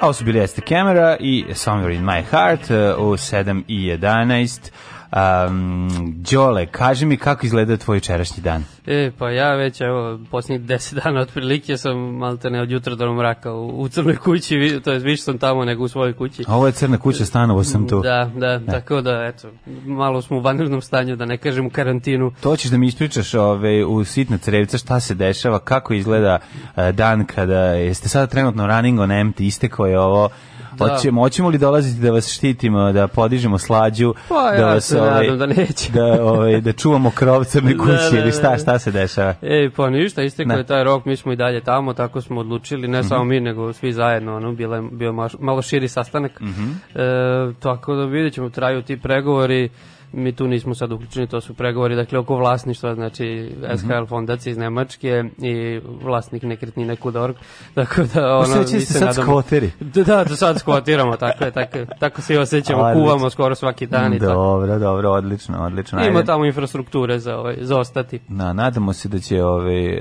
A 0.00 0.06
ovo 0.06 0.12
su 0.12 0.24
bili 0.24 0.40
Ecte 0.40 0.62
Camera 0.68 1.16
i 1.20 1.44
Somewhere 1.48 1.94
in 1.94 2.04
my 2.04 2.22
heart 2.30 2.70
u 2.98 3.12
7 3.12 3.62
i 3.68 3.78
11. 3.78 4.70
Um, 5.16 5.88
Đole, 6.30 6.66
kaži 6.66 7.06
mi 7.06 7.16
kako 7.16 7.46
izgleda 7.46 7.76
tvoj 7.76 7.96
jučerašnji 7.96 8.42
dan. 8.42 8.64
E, 8.86 9.10
pa 9.18 9.30
ja 9.30 9.54
već, 9.54 9.80
evo, 9.80 10.18
posljednjih 10.30 10.60
deset 10.68 10.98
dana 11.04 11.20
otprilike 11.20 11.76
sam 11.76 11.98
malte 11.98 12.50
ne 12.50 12.62
od 12.62 12.70
jutra 12.70 12.94
do 12.94 13.14
mraka 13.14 13.52
u, 13.52 13.80
u 13.80 13.88
crnoj 13.88 14.16
kući, 14.16 14.80
to 14.84 14.92
je 14.92 14.98
više 14.98 15.22
sam 15.22 15.38
tamo 15.38 15.64
nego 15.64 15.84
u 15.84 15.88
svojoj 15.88 16.12
kući. 16.12 16.44
Ovo 16.48 16.66
je 16.66 16.72
crna 16.72 16.98
kuća, 16.98 17.24
stanovo 17.24 17.64
sam 17.64 17.88
tu. 17.88 18.00
Da, 18.00 18.30
da, 18.36 18.60
tako 18.66 19.00
da, 19.00 19.24
eto, 19.24 19.48
malo 19.84 20.22
smo 20.22 20.36
u 20.36 20.40
vanrednom 20.40 20.80
stanju, 20.80 21.16
da 21.16 21.24
ne 21.24 21.36
kažem 21.36 21.66
u 21.66 21.70
karantinu. 21.70 22.32
To 22.40 22.56
ćeš 22.56 22.70
da 22.70 22.78
mi 22.78 22.86
ispričaš 22.86 23.34
ove, 23.34 23.84
u 23.84 24.04
sitna 24.04 24.38
crevca 24.38 24.78
šta 24.78 25.00
se 25.00 25.14
dešava, 25.14 25.58
kako 25.58 25.94
izgleda 25.94 26.38
e, 26.76 26.92
dan 26.92 27.24
kada 27.26 27.60
jeste 27.60 28.08
sada 28.08 28.26
trenutno 28.26 28.66
running 28.66 29.00
on 29.00 29.10
empty, 29.10 29.42
istekao 29.42 29.86
je 29.86 30.00
ovo, 30.00 30.28
Da. 30.72 30.88
Hoćemo, 30.88 31.20
hoćemo 31.20 31.48
li 31.48 31.58
dolaziti 31.58 32.00
da 32.00 32.10
vas 32.10 32.28
štitimo, 32.28 32.92
da 32.92 33.06
podižemo 33.08 33.58
slađu, 33.58 34.14
Pa, 34.28 34.50
da 34.50 34.56
ja 34.56 34.66
vas 34.66 34.84
se 34.84 34.96
nadam 34.96 35.38
da 35.38 35.46
neće. 35.46 35.92
da, 35.92 36.24
ovaj, 36.24 36.60
da 36.60 36.72
čuvamo 36.72 37.10
krov 37.10 37.44
crne 37.44 37.72
Da, 37.74 37.78
kuće 37.78 37.92
da, 38.12 38.18
ili 38.18 38.32
šta, 38.32 38.50
da. 38.50 38.58
šta 38.58 38.78
se 38.78 38.90
dešava? 38.90 39.34
E, 39.42 39.70
pa 39.76 39.90
ništa, 39.90 40.22
istekao 40.22 40.56
je 40.56 40.64
taj 40.64 40.84
rok, 40.84 41.04
mi 41.04 41.16
smo 41.16 41.32
i 41.32 41.36
dalje 41.36 41.60
tamo, 41.60 41.92
tako 41.94 42.20
smo 42.20 42.40
odlučili, 42.40 42.88
ne 42.88 43.04
samo 43.04 43.24
mi, 43.24 43.40
nego 43.40 43.72
svi 43.72 43.92
zajedno, 43.92 44.36
ono, 44.36 44.52
bilo 44.52 44.76
je, 44.76 44.82
bio 44.92 45.12
maš- 45.12 45.36
malo 45.40 45.62
širi 45.62 45.88
sastanak. 45.88 46.40
Mhm. 46.40 46.70
E, 46.94 47.02
tako 47.60 47.94
da 47.94 48.04
vidjet 48.04 48.34
ćemo, 48.34 48.50
traju 48.50 48.82
ti 48.82 48.96
pregovori, 48.98 49.68
mi 50.14 50.32
tu 50.32 50.46
nismo 50.46 50.74
sad 50.74 50.92
uključeni, 50.92 51.26
to 51.26 51.40
su 51.40 51.54
pregovori, 51.54 51.96
dakle, 51.96 52.18
oko 52.18 52.36
vlasništva, 52.36 52.94
znači, 52.94 53.22
Mhm. 53.54 53.76
SHL 53.76 54.04
fondacija 54.04 54.50
iz 54.50 54.58
Nemačke 54.58 55.08
i 55.38 55.80
vlasnik 56.02 56.42
nekretnine 56.42 56.96
Kudorg, 56.96 57.34
tako 57.74 58.02
da, 58.04 58.36
ono, 58.36 58.56
mi 58.58 58.66
se 58.66 58.80
sad 58.80 59.02
nadamo- 59.04 59.22
skvoteri. 59.22 59.70
Da, 59.80 60.04
da, 60.04 60.24
da 60.24 60.36
sad 60.36 60.58
skvotiramo, 60.58 61.16
tako 61.16 61.44
je, 61.44 61.50
tako, 61.50 61.78
tako 61.98 62.20
se 62.22 62.34
i 62.34 62.38
osjećamo, 62.38 62.82
Odlično. 62.82 63.02
kuvamo 63.02 63.30
skoro 63.30 63.54
svaki 63.54 63.86
dan 63.86 64.14
i 64.14 64.18
tako. 64.18 64.32
Dobro, 64.32 64.78
dobro, 64.78 65.10
odlično, 65.10 65.58
odlično. 65.60 65.98
Ima 66.00 66.08
Ajde. 66.08 66.24
tamo 66.24 66.44
infrastrukture 66.44 67.18
za, 67.18 67.36
ovaj, 67.36 67.56
za 67.60 67.78
ostati. 67.78 68.20
Na, 68.28 68.52
nadamo 68.52 68.92
se 68.92 69.08
da 69.08 69.18
će 69.18 69.44
ove 69.44 69.98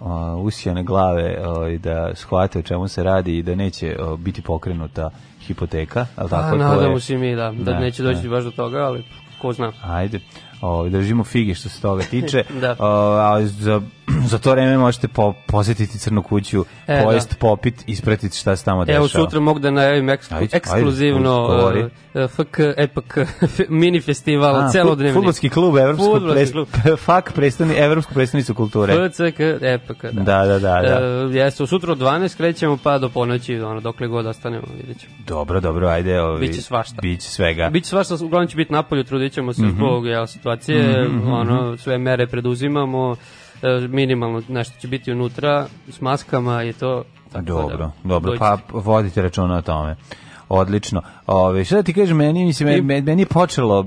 uh, 0.00 0.06
usijane 0.38 0.82
glave 0.84 1.14
ovaj, 1.46 1.78
da 1.78 2.10
shvate 2.14 2.58
o 2.58 2.62
čemu 2.62 2.88
se 2.88 3.02
radi 3.02 3.38
i 3.38 3.42
da 3.42 3.54
neće 3.54 3.96
uh, 4.02 4.18
biti 4.18 4.42
pokrenuta 4.42 5.10
hipoteka, 5.40 6.06
ali 6.16 6.30
tako 6.30 6.54
A, 6.54 6.58
nadamo 6.58 6.92
je. 6.92 7.00
se 7.00 7.16
mi 7.16 7.36
da, 7.36 7.52
da 7.54 7.72
Ne, 7.72 7.80
neće 7.80 8.02
doći 8.02 8.22
ne. 8.22 8.28
baš 8.28 8.44
do 8.44 8.50
toga, 8.50 8.78
ali 8.78 9.04
ko 9.44 9.52
zna. 9.52 9.72
Ajde. 9.82 10.20
O, 10.60 10.88
držimo 10.88 11.24
fige 11.24 11.54
što 11.54 11.68
se 11.68 11.80
toga 11.80 12.02
tiče. 12.02 12.44
Da. 12.60 12.76
O, 12.78 12.86
a 13.16 13.46
za, 13.46 13.80
za 14.26 14.38
to 14.38 14.50
vreme 14.50 14.78
možete 14.78 15.08
po, 15.08 15.34
posetiti 15.46 15.98
Crnu 15.98 16.22
kuću, 16.22 16.64
E, 16.86 17.02
pojest, 17.04 17.38
popit, 17.38 17.74
ispratiti 17.86 18.38
šta 18.38 18.56
se 18.56 18.64
tamo 18.64 18.84
dešava. 18.84 18.96
Evo 18.98 19.08
sutra 19.08 19.40
mogu 19.40 19.58
da 19.58 19.70
najavim 19.70 20.08
eksklu, 20.08 20.36
Ajde, 20.36 20.44
ajde, 20.44 20.56
ekskluzivno 20.56 21.40
govori. 21.40 21.82
uh, 21.82 21.90
FK 22.28 22.58
EPK 22.76 23.16
mini 23.70 24.00
festival 24.00 24.56
A, 24.56 24.68
celodnevni. 24.68 25.12
Fudbalski 25.14 25.48
klub, 25.48 25.76
evropsku 25.76 26.04
Fudbalski 26.04 26.34
pres, 26.34 26.52
klub. 26.52 26.68
FAK, 26.98 27.32
predstavni, 27.32 27.74
evropsku 27.74 28.14
predstavnicu 28.14 28.54
kulture. 28.54 29.10
FCK 29.10 29.40
EPK, 29.62 30.02
da. 30.02 30.22
Da, 30.22 30.44
da, 30.44 30.58
da, 30.58 30.82
da. 30.82 31.00
E, 31.32 31.38
jeste, 31.38 31.66
sutra 31.66 31.92
od 31.92 31.98
12 31.98 32.36
krećemo 32.36 32.78
pa 32.82 32.98
do 32.98 33.08
ponoći, 33.08 33.54
ono, 33.56 33.80
dokle 33.80 34.06
god 34.08 34.26
ostanemo, 34.26 34.66
vidjet 34.76 35.00
ćemo. 35.00 35.12
Dobro, 35.26 35.60
dobro, 35.60 35.88
ajde. 35.88 36.20
Ovi, 36.20 36.46
Biće 36.48 36.62
svašta. 36.62 36.96
Biće 37.02 37.28
svega. 37.28 37.70
Biće 37.70 37.88
svašta, 37.88 38.14
uglavnom 38.16 38.48
će 38.48 38.56
biti 38.56 38.72
napolju, 38.72 39.04
trudit 39.04 39.32
ćemo 39.32 39.52
se 39.52 39.62
Mhm. 39.62 39.70
zbog 39.70 40.06
jel, 40.06 40.26
situacije, 40.26 41.06
ono, 41.26 41.76
sve 41.76 41.98
mere 41.98 42.26
preduzimamo, 42.26 43.16
minimalno 43.88 44.42
nešto 44.48 44.80
će 44.80 44.88
biti 44.88 45.12
unutra, 45.12 45.66
s 45.88 46.00
maskama 46.00 46.62
i 46.64 46.72
to. 46.72 47.04
Tako 47.32 47.44
Dobro, 47.44 47.76
da, 47.76 47.90
dobro, 48.04 48.30
dođite. 48.30 48.38
pa 48.40 48.78
vodite 48.78 49.22
računa 49.22 49.56
o 49.56 49.62
tome. 49.62 49.96
Odlično. 50.48 51.02
Ove, 51.26 51.64
šta 51.64 51.76
da 51.76 51.82
ti 51.82 51.92
kažem, 51.92 52.16
meni, 52.16 52.44
mislim, 52.44 52.68
I- 52.68 52.80
meni, 52.80 53.02
meni 53.02 53.22
je 53.22 53.26
počelo, 53.26 53.86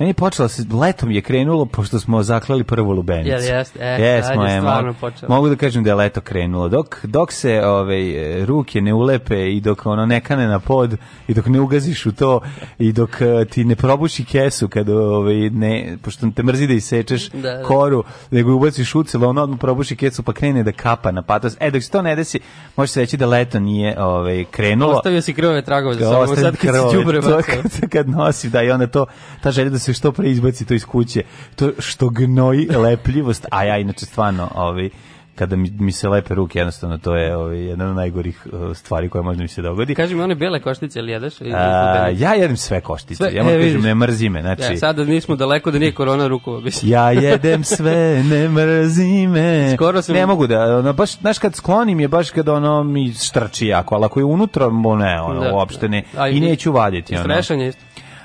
Meni 0.00 0.10
je 0.10 0.14
počelo 0.14 0.48
se, 0.48 0.64
letom 0.72 1.10
je 1.10 1.20
krenulo, 1.20 1.66
pošto 1.66 2.00
smo 2.00 2.22
zaklali 2.22 2.64
prvu 2.64 2.92
lubenicu. 2.92 3.28
Jel 3.28 3.56
jeste? 3.56 3.78
E, 3.82 4.02
Jesmo, 4.02 4.44
je 4.44 4.56
e, 4.56 4.60
stvarno 4.60 4.94
počelo. 4.94 5.34
Mogu 5.34 5.48
da 5.48 5.56
kažem 5.56 5.84
da 5.84 5.90
je 5.90 5.94
leto 5.94 6.20
krenulo. 6.20 6.68
Dok, 6.68 7.04
dok 7.04 7.32
se 7.32 7.62
ove, 7.64 7.96
ruke 8.44 8.80
ne 8.80 8.94
ulepe 8.94 9.52
i 9.52 9.60
dok 9.60 9.86
ono 9.86 10.06
ne 10.06 10.20
kane 10.20 10.46
na 10.46 10.58
pod 10.58 10.96
i 11.28 11.34
dok 11.34 11.46
ne 11.46 11.60
ugaziš 11.60 12.06
u 12.06 12.12
to 12.12 12.40
i 12.78 12.92
dok 12.92 13.20
e, 13.20 13.44
ti 13.44 13.64
ne 13.64 13.76
probuši 13.76 14.24
kesu 14.24 14.68
kada 14.68 14.94
ove, 14.94 15.50
ne, 15.50 15.96
pošto 16.02 16.30
te 16.36 16.42
mrzi 16.42 16.66
da 16.66 16.74
isečeš 16.74 17.28
Da, 17.28 17.40
da. 17.40 17.62
koru, 17.62 18.04
nego 18.30 18.54
ubaciš 18.54 18.94
ucelo, 18.94 19.28
ono 19.28 19.42
odmah 19.42 19.58
probuši 19.58 19.96
kesu 19.96 20.22
pa 20.22 20.32
krene 20.32 20.62
da 20.62 20.72
kapa 20.72 21.10
na 21.10 21.22
patos. 21.22 21.56
E, 21.60 21.70
dok 21.70 21.82
se 21.82 21.90
to 21.90 22.02
ne 22.02 22.16
desi, 22.16 22.40
može 22.76 22.92
se 22.92 23.00
reći 23.00 23.16
da 23.16 23.26
leto 23.26 23.60
nije 23.60 24.02
ove, 24.02 24.44
krenulo. 24.44 24.92
Ostavio 24.92 25.22
si 25.22 25.34
krvove 25.34 25.62
tragove 25.64 25.94
za 25.94 26.10
sobom, 26.10 26.36
sad 26.36 26.56
kad 26.56 26.70
krvove, 26.70 27.22
si 27.22 27.28
bacao. 27.28 27.42
kad, 27.42 27.90
kad 27.92 28.08
nosi, 28.08 28.50
da, 28.50 28.62
i 28.62 28.70
onda 28.70 28.86
to, 28.86 29.06
ta 29.42 29.50
želja 29.50 29.70
da 29.70 29.78
se 29.78 29.89
što 29.92 30.12
pre 30.12 30.30
izbaci 30.30 30.64
to 30.64 30.74
iz 30.74 30.84
kuće, 30.84 31.22
to 31.56 31.70
što 31.78 32.08
gnoji 32.08 32.66
lepljivost, 32.68 33.46
a 33.50 33.64
ja 33.64 33.78
inače 33.78 34.06
stvarno, 34.06 34.48
ovaj, 34.54 34.88
kada 35.34 35.56
mi, 35.56 35.70
mi 35.70 35.92
se 35.92 36.08
lepe 36.08 36.34
ruke, 36.34 36.58
jednostavno 36.58 36.98
to 36.98 37.16
je 37.16 37.36
ovaj, 37.36 37.58
jedna 37.58 37.86
od 37.86 37.96
najgorih 37.96 38.46
uh, 38.46 38.76
stvari 38.76 39.08
koja 39.08 39.22
možda 39.22 39.42
mi 39.42 39.48
se 39.48 39.62
dogodi. 39.62 39.94
Kaži 39.94 40.14
mi 40.14 40.22
one 40.22 40.34
bele 40.34 40.60
koštice, 40.60 40.98
ili 40.98 41.12
jedeš? 41.12 41.40
Ili 41.40 41.52
A, 41.54 42.08
ja 42.10 42.34
jedem 42.34 42.56
sve 42.56 42.80
koštice, 42.80 43.14
Sve? 43.16 43.34
ja 43.34 43.42
moram 43.44 43.60
E, 43.60 43.62
kažem, 43.62 43.82
ne 43.82 43.94
mrzi 43.94 44.28
me, 44.28 44.40
znači... 44.42 44.62
Ja, 44.62 44.76
sada 44.76 45.04
nismo 45.04 45.36
daleko 45.36 45.70
da 45.70 45.78
nije 45.78 45.92
korona 45.92 46.26
rukova, 46.26 46.60
mislim. 46.60 46.92
Ja 46.92 47.10
jedem 47.30 47.64
sve, 47.64 48.22
ne 48.24 48.48
mrzi 48.48 49.26
me. 49.26 49.72
Skoro 49.74 50.02
sam- 50.02 50.14
Ne 50.14 50.26
mogu 50.26 50.46
da, 50.46 50.78
ono, 50.78 50.92
baš, 50.92 51.18
znaš, 51.18 51.38
kad 51.38 51.54
sklonim 51.54 52.00
je 52.00 52.08
baš 52.08 52.30
kad 52.30 52.48
ono 52.48 52.82
mi 52.84 53.12
strči 53.12 53.66
jako, 53.66 53.94
ali 53.94 54.04
ako 54.04 54.20
je 54.20 54.24
unutra, 54.24 54.68
mo 54.68 54.96
ne, 54.96 55.20
ono, 55.20 55.40
Da. 55.40 55.54
uopšte 55.54 55.88
ne. 55.88 56.02
A 56.16 56.28
I 56.28 56.40
neću 56.40 56.72
vaditi, 56.72 57.14
ono. 57.14 57.38
isto. 57.38 57.80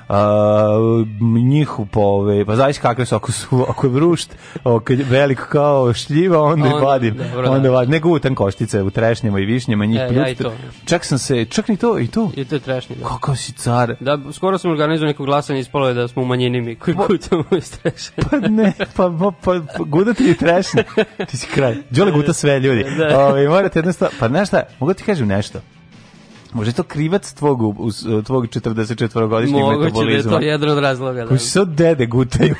A, 0.08 0.66
njih 1.48 1.70
po 1.90 2.00
ove, 2.00 2.44
pa 2.44 2.56
zavisi 2.56 2.80
kakve 2.80 3.06
su, 3.06 3.14
ako 3.14 3.32
su, 3.32 3.66
ako 3.68 3.86
je 3.86 3.90
vrušt, 3.90 4.34
ako 4.64 4.92
je 4.92 5.04
velik 5.10 5.38
kao 5.38 5.94
šljiva, 5.94 6.42
onda, 6.42 6.64
Onda, 6.64 6.76
onda 6.76 6.86
vadim, 6.86 7.16
dobro, 7.16 7.50
onda 7.50 7.68
da. 7.68 7.74
vadim, 7.74 7.90
ne 7.90 8.00
gutam 8.00 8.34
koštice 8.34 8.82
u 8.82 8.90
trešnjama 8.90 9.40
i 9.40 9.44
višnjama, 9.44 9.84
njih 9.86 10.00
E, 10.00 10.14
ja 10.14 10.28
i 10.28 10.34
to. 10.34 10.52
Čak 10.84 11.04
sam 11.04 11.18
se, 11.18 11.44
čak 11.44 11.68
ni 11.68 11.76
to, 11.76 11.98
i 11.98 12.06
to. 12.06 12.30
I 12.36 12.44
to 12.44 12.54
je 12.54 12.60
trešnje, 12.60 12.96
da. 12.96 13.08
Kakav 13.08 13.36
si 13.36 13.52
car. 13.52 13.94
Da, 14.00 14.18
skoro 14.32 14.58
sam 14.58 14.70
organizovao 14.70 15.08
neko 15.08 15.24
glasanje, 15.24 15.60
ispalo 15.60 15.88
je 15.88 15.94
da 15.94 16.08
smo 16.08 16.22
u 16.22 16.26
manjini 16.26 16.60
mi 16.60 16.74
koji 16.76 16.96
kucamo 16.96 17.44
i 17.58 17.60
strešanje. 17.60 18.16
Pa 18.30 18.36
ne, 18.48 18.72
pa, 18.96 19.10
pa, 19.20 19.30
pa, 19.44 19.60
pa 19.78 19.84
gudati 19.84 20.30
i 20.30 20.34
trešne. 20.34 20.84
Ti 21.28 21.36
si 21.36 21.46
kraj. 21.46 21.76
Đole 21.90 22.12
guta 22.12 22.32
sve 22.32 22.60
ljudi. 22.60 22.84
Da. 22.98 23.26
Ove, 23.26 23.48
morate 23.48 23.78
jednostavno, 23.78 24.16
pa 24.20 24.28
znaš 24.28 24.48
šta, 24.48 24.62
mogu 24.80 24.94
ti 24.94 25.04
kažem 25.04 25.28
nešto. 25.28 25.60
Možda 26.56 26.70
je 26.70 26.74
to 26.74 26.82
krivac 26.82 27.32
tvog, 27.32 27.58
tvog 28.26 28.46
44-godišnjeg 28.46 29.52
Moguće 29.52 29.78
da 29.78 29.84
je 29.84 29.84
metabolizma. 29.84 30.32
to 30.32 30.40
jedan 30.40 30.70
od 30.70 30.78
razloga. 30.78 31.20
Da. 31.20 31.26
Koji 31.26 31.38
se 31.38 31.64
dede 31.64 32.06
gutaju 32.06 32.54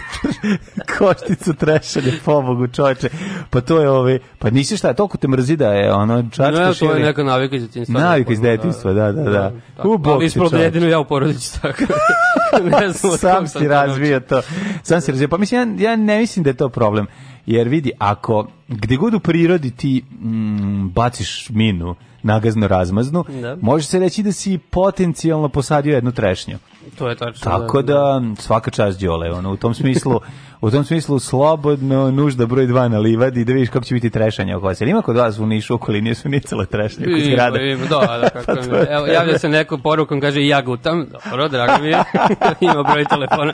košticu 0.99 1.55
trešanje, 1.55 2.13
pobogu 2.25 2.67
čoveče. 2.69 3.09
Pa 3.51 3.61
to 3.61 3.81
je 3.81 3.91
ove, 3.91 4.19
pa 4.39 4.51
nisi 4.51 4.77
šta, 4.77 4.93
toliko 4.95 5.17
te 5.17 5.29
mrzi 5.29 5.57
da 5.57 5.73
je 5.73 5.93
ono 5.93 6.17
Ne, 6.17 6.31
čačkaš 6.31 6.79
to 6.79 6.95
je 6.95 7.05
neka 7.05 7.25
navika 7.25 7.57
iz 7.57 7.63
detinjstva. 7.63 8.01
Navika 8.01 8.33
iz 8.33 8.41
detinjstva, 8.41 8.93
da, 8.93 9.13
da, 9.13 9.23
da. 9.23 9.53
tako. 9.77 9.89
U, 9.89 9.99
bok 9.99 10.15
Ali 10.15 10.31
ti, 10.31 10.39
da 10.39 10.49
čoveče. 10.49 10.65
jedino 10.65 10.87
ja 10.87 10.99
u 11.01 11.05
porodici 11.05 11.61
tako. 11.63 11.85
ne 12.81 12.91
znam 12.91 13.19
sam 13.19 13.49
si 13.49 13.69
razvio 13.69 14.21
to. 14.21 14.41
Sam 14.83 15.01
si 15.01 15.11
razvio. 15.11 15.29
Pa 15.29 15.39
mislim, 15.39 15.81
ja, 15.81 15.91
ja 15.91 15.97
ne 15.97 16.19
mislim 16.19 16.43
da 16.43 16.51
je 16.51 16.55
to 16.57 16.69
problem. 16.69 17.07
Jer 17.47 17.69
vidi, 17.69 17.91
ako 17.99 18.49
gde 18.69 18.97
god 18.97 19.15
u 19.15 19.21
prirodi 19.21 19.71
ti 19.71 20.05
mm, 20.23 20.89
baciš 20.89 21.51
minu 21.51 21.95
nagazno 22.27 22.69
razmaznu, 22.69 23.25
Da. 23.29 23.57
može 23.61 23.87
se 23.87 23.99
reći 23.99 24.23
da 24.23 24.33
si 24.33 24.59
potencijalno 24.59 25.49
posadio 25.49 25.95
jednu 25.95 26.13
trešnju. 26.13 26.59
To 26.99 27.09
je 27.09 27.17
tačno. 27.17 27.51
Tako 27.51 27.83
da, 27.83 28.23
svaka 28.39 28.71
čast 28.71 29.01
Đole, 29.01 29.33
ono, 29.33 29.53
u 29.53 29.57
tom 29.57 29.75
smislu, 29.75 30.21
u 30.61 30.71
tom 30.71 30.85
smislu 30.85 31.19
slobodno 31.19 32.11
nužda 32.11 32.47
broj 32.47 32.67
2 32.67 32.89
na 32.89 32.99
livadi 32.99 33.45
da 33.45 33.53
vidiš 33.53 33.69
kako 33.71 33.85
će 33.85 33.95
biti 33.95 34.11
trešanje 34.11 34.57
oko 34.57 34.67
vas. 34.67 34.81
Jel 34.81 34.91
ima 34.91 35.03
kod 35.03 35.17
vas 35.17 35.39
u 35.39 35.47
Nišu 35.47 35.75
okolini 35.75 36.15
su 36.15 36.29
nicale 36.29 36.67
trešnje 36.67 37.07
oko 37.07 37.21
zgrade? 37.25 37.59
Ima, 37.73 37.73
ima, 37.73 37.87
da, 37.87 38.19
da, 38.19 38.29
kako 38.35 38.47
Pa 38.47 38.55
to 38.55 38.77
je 38.77 38.87
Evo, 38.91 39.07
javlja 39.07 39.39
se 39.39 39.49
neko 39.49 39.79
porukom, 39.79 40.21
kaže, 40.21 40.41
i 40.41 40.49
ja 40.49 40.63
gutam. 40.63 41.07
Dobro, 41.31 41.49
drago 41.49 41.83
mi 41.83 41.89
je. 41.89 41.99
ima 42.61 42.83
broj 42.83 43.05
telefona. 43.05 43.53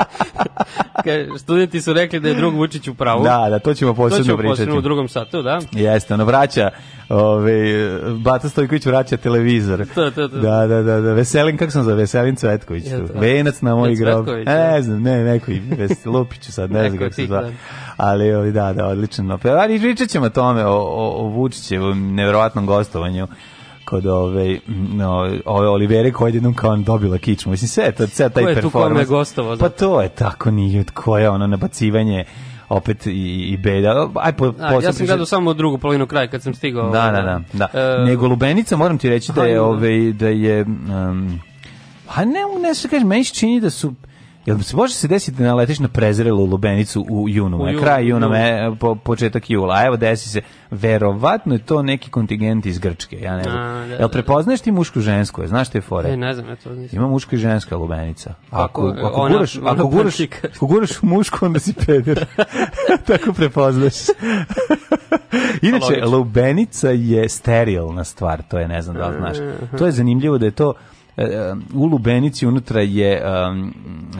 Kaže, 1.04 1.26
studenti 1.38 1.80
su 1.80 1.92
rekli 1.92 2.20
da 2.20 2.28
je 2.28 2.34
drug 2.34 2.54
Vučić 2.54 2.88
u 2.88 2.94
pravu. 2.94 3.24
Da, 3.24 3.46
da, 3.50 3.58
to 3.58 3.74
ćemo 3.74 3.92
to 3.92 3.96
posebno 3.96 4.24
ćemo 4.24 4.36
pričati. 4.36 4.52
posebno 4.52 4.78
u 4.78 4.80
drugom 4.80 5.08
satu, 5.08 5.42
da. 5.42 5.60
Jeste, 5.72 6.14
ono 6.14 6.24
vraća, 6.24 6.70
ove, 7.08 7.88
Bata 8.10 8.48
Stojković 8.62 8.86
vraća 8.86 9.16
televizor. 9.16 9.86
To, 9.94 10.10
to, 10.10 10.28
to. 10.28 10.38
Da, 10.38 10.66
da, 10.66 10.82
da, 10.82 11.00
da. 11.00 11.12
Veselin, 11.12 11.56
kako 11.56 11.70
sam 11.72 11.84
za 11.84 11.94
Veselin 11.94 12.36
Cvetković? 12.36 12.84
Tu? 12.84 13.18
Venac 13.18 13.60
na 13.60 13.74
moj 13.74 13.94
grob. 13.94 14.28
E, 14.28 14.44
da. 14.44 14.70
ne 14.72 14.82
znam, 14.82 15.02
ne, 15.02 15.24
neko 15.24 15.50
i 15.50 15.60
Ves- 15.60 16.06
Lupiću 16.06 16.52
sad, 16.52 16.70
ne 16.70 16.88
znam 16.88 16.98
kako 16.98 17.14
se 17.14 17.26
zva. 17.26 17.40
da. 17.40 17.50
Ali, 17.96 18.52
da, 18.52 18.72
da, 18.72 18.86
odlično. 18.86 19.38
Pa, 19.38 19.48
Ali 19.48 19.80
pričat 19.80 20.08
ćemo 20.08 20.28
tome, 20.28 20.66
o, 20.66 20.76
o, 20.76 21.24
o 21.24 21.28
Vučićevom 21.28 22.14
nevjerovatnom 22.14 22.66
gostovanju 22.66 23.26
kod 23.84 24.06
ove, 24.06 24.58
no, 24.94 25.30
ove 25.44 25.68
Olivere 25.68 26.12
koja 26.12 26.28
je 26.28 26.34
jednom 26.34 26.54
kao 26.54 26.70
on 26.70 26.84
dobila 26.84 27.18
kičmu. 27.18 27.50
Mislim, 27.50 27.68
sve 27.68 27.84
je 27.84 27.92
to, 27.92 28.06
sve 28.06 28.28
taj 28.30 28.42
Ko 28.42 28.48
je 28.48 28.60
tu 28.60 28.70
performans. 28.70 29.34
Pa 29.60 29.68
to 29.68 30.00
je 30.00 30.08
tako, 30.08 30.50
nije, 30.50 30.84
koje 30.94 31.30
ono 31.30 31.46
nabacivanje 31.46 32.24
opet 32.72 33.06
i, 33.06 33.10
i 33.52 33.56
beda. 33.56 34.08
Aj, 34.14 34.32
po, 34.32 34.44
A, 34.58 34.64
ja 34.64 34.70
posle 34.70 34.92
sam 34.92 35.06
gledao 35.06 35.26
samo 35.26 35.54
drugu 35.54 35.78
polovinu 35.78 36.06
kraja 36.06 36.26
kad 36.26 36.42
sam 36.42 36.54
stigao. 36.54 36.90
da, 36.90 37.10
da, 37.10 37.22
da. 37.22 37.40
da. 37.52 37.80
E, 37.80 38.04
Nego 38.04 38.26
Lubenica, 38.26 38.76
moram 38.76 38.98
ti 38.98 39.08
reći 39.08 39.32
da 39.32 39.44
je, 39.44 39.52
ima. 39.54 39.62
ovaj, 39.62 40.12
da 40.12 40.28
je, 40.28 40.62
um, 40.62 41.40
a 42.14 42.24
ne, 42.24 42.40
ne 42.62 42.74
se 42.74 42.88
kažem, 42.88 43.08
meni 43.08 43.24
se 43.24 43.34
čini 43.34 43.60
da 43.60 43.70
su, 43.70 43.94
Jel 44.46 44.58
se 44.58 44.76
može 44.76 44.94
se 44.94 45.08
desiti 45.08 45.38
da 45.38 45.44
naletiš 45.44 45.78
na 45.78 45.88
prezrelu 45.88 46.44
lubenicu 46.44 47.06
u 47.10 47.28
junu, 47.28 47.56
U 47.58 47.68
junu, 47.68 47.80
kraj 47.80 48.06
juna, 48.06 48.26
junu. 48.26 48.28
me, 48.30 48.76
po, 48.76 48.94
početak 48.94 49.50
jula, 49.50 49.74
a 49.74 49.86
evo 49.86 49.96
desi 49.96 50.28
se, 50.28 50.40
verovatno 50.70 51.54
je 51.54 51.58
to 51.58 51.82
neki 51.82 52.10
kontingent 52.10 52.66
iz 52.66 52.78
Grčke, 52.78 53.20
ja 53.20 53.36
ne 53.36 53.42
znam. 53.42 53.56
A, 53.56 53.62
da, 53.78 53.84
Jel 53.84 53.98
da. 53.98 54.08
prepoznaješ 54.08 54.60
ti 54.60 54.72
mušku 54.72 55.00
žensku, 55.00 55.46
znaš 55.46 55.68
te 55.68 55.80
fore? 55.80 56.10
E, 56.10 56.16
ne 56.16 56.34
znam, 56.34 56.48
ja 56.48 56.56
to 56.56 56.70
nisam. 56.70 56.98
Ima 56.98 57.08
muška 57.08 57.36
i 57.36 57.38
ženska 57.38 57.76
lubenica. 57.76 58.34
Ako, 58.50 58.92
Kako, 58.92 59.06
ako, 59.06 59.20
ona- 59.20 59.34
guraš, 59.34 59.56
ona 59.56 59.70
ako, 59.70 59.86
guraš, 59.86 60.20
ako 60.46 60.66
guraš 60.66 61.02
mušku, 61.02 61.46
onda 61.46 61.58
si 61.58 61.72
peder. 61.86 62.26
Tako 63.06 63.32
prepoznaš. 63.32 63.94
Inače, 65.62 66.04
lubenica 66.04 66.90
je 66.90 67.28
sterilna 67.28 68.04
stvar, 68.04 68.42
to 68.42 68.58
je, 68.58 68.68
ne 68.68 68.82
znam 68.82 68.96
da 68.96 69.08
li 69.08 69.16
znaš. 69.18 69.36
To 69.78 69.86
je 69.86 69.92
zanimljivo 69.92 70.38
da 70.38 70.44
je 70.44 70.50
to 70.50 70.72
e, 70.72 70.74
e, 70.74 70.91
u 71.74 71.84
lubenici 71.84 72.46
unutra 72.46 72.80
je 72.80 73.22
um, 73.24 73.74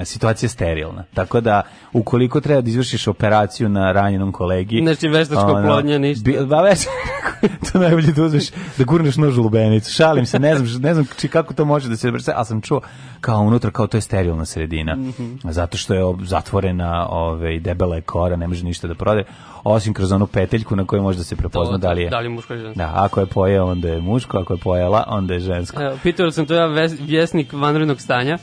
situacija 0.05 0.49
sterilna. 0.49 1.05
Tako 1.15 1.41
da, 1.41 1.63
ukoliko 1.93 2.41
treba 2.41 2.61
da 2.61 2.69
izvršiš 2.69 3.09
operaciju 3.09 3.69
na 3.69 3.93
ranjenom 3.93 4.33
kolegi... 4.33 4.79
Znači, 4.83 5.09
veštačka 5.09 5.47
oplodnja, 5.47 5.99
ništa. 5.99 6.25
Bi, 6.25 6.39
ba, 6.47 6.63
veš, 6.63 6.79
to 7.73 7.79
najbolje 7.79 8.13
da 8.13 8.23
uzmeš, 8.23 8.51
da 8.79 8.85
gurneš 8.85 9.17
nož 9.17 9.39
u 9.39 9.43
lubenicu. 9.43 9.93
Šalim 9.93 10.27
se, 10.27 10.39
ne 10.39 10.57
znam, 10.57 10.83
ne 10.83 10.95
znam 10.95 11.07
či 11.19 11.29
kako 11.29 11.55
to 11.55 11.65
može 11.65 11.89
da 11.89 11.97
se 11.97 12.11
brse, 12.11 12.33
ali 12.37 12.47
sam 12.47 12.61
čuo 12.61 12.81
kao 13.21 13.41
unutra, 13.41 13.71
kao 13.71 13.87
to 13.87 13.97
je 13.97 14.01
sterilna 14.01 14.45
sredina. 14.45 14.97
Mhm. 14.97 15.35
Zato 15.45 15.77
što 15.77 15.95
je 15.95 16.15
zatvorena 16.25 17.07
ove, 17.09 17.61
debela 17.61 17.97
je 17.97 18.03
kora, 18.03 18.37
ne 18.37 18.49
može 18.49 18.65
ništa 18.65 18.89
da 18.89 18.95
prode, 18.95 19.25
osim 19.65 19.95
kroz 19.95 20.13
onu 20.13 20.27
peteljku 20.27 20.77
na 20.77 20.85
kojoj 20.85 21.03
može 21.03 21.19
da 21.19 21.25
se 21.25 21.37
prepozna 21.37 21.79
da 21.79 21.93
li 21.93 22.03
je. 22.03 22.11
Da 22.11 22.19
li 22.19 22.25
je 22.25 22.31
muško 22.31 22.55
ili 22.55 22.63
žensko. 22.63 22.79
Da, 22.79 22.93
ako 22.95 23.21
je 23.21 23.27
pojeo, 23.27 23.67
onda 23.67 23.89
je 23.89 24.01
muško, 24.01 24.39
ako 24.39 24.55
je 24.55 24.59
pojela, 24.59 25.05
onda 25.09 25.35
je 25.35 25.41
žensko. 25.41 25.83
Evo, 25.83 25.99
pitao 26.03 26.31
sam 26.31 26.47
to 26.47 26.55
ja 26.55 26.67
ves, 26.67 26.93
vjesnik 27.01 27.53
vanrednog 27.53 28.01
stanja. 28.01 28.39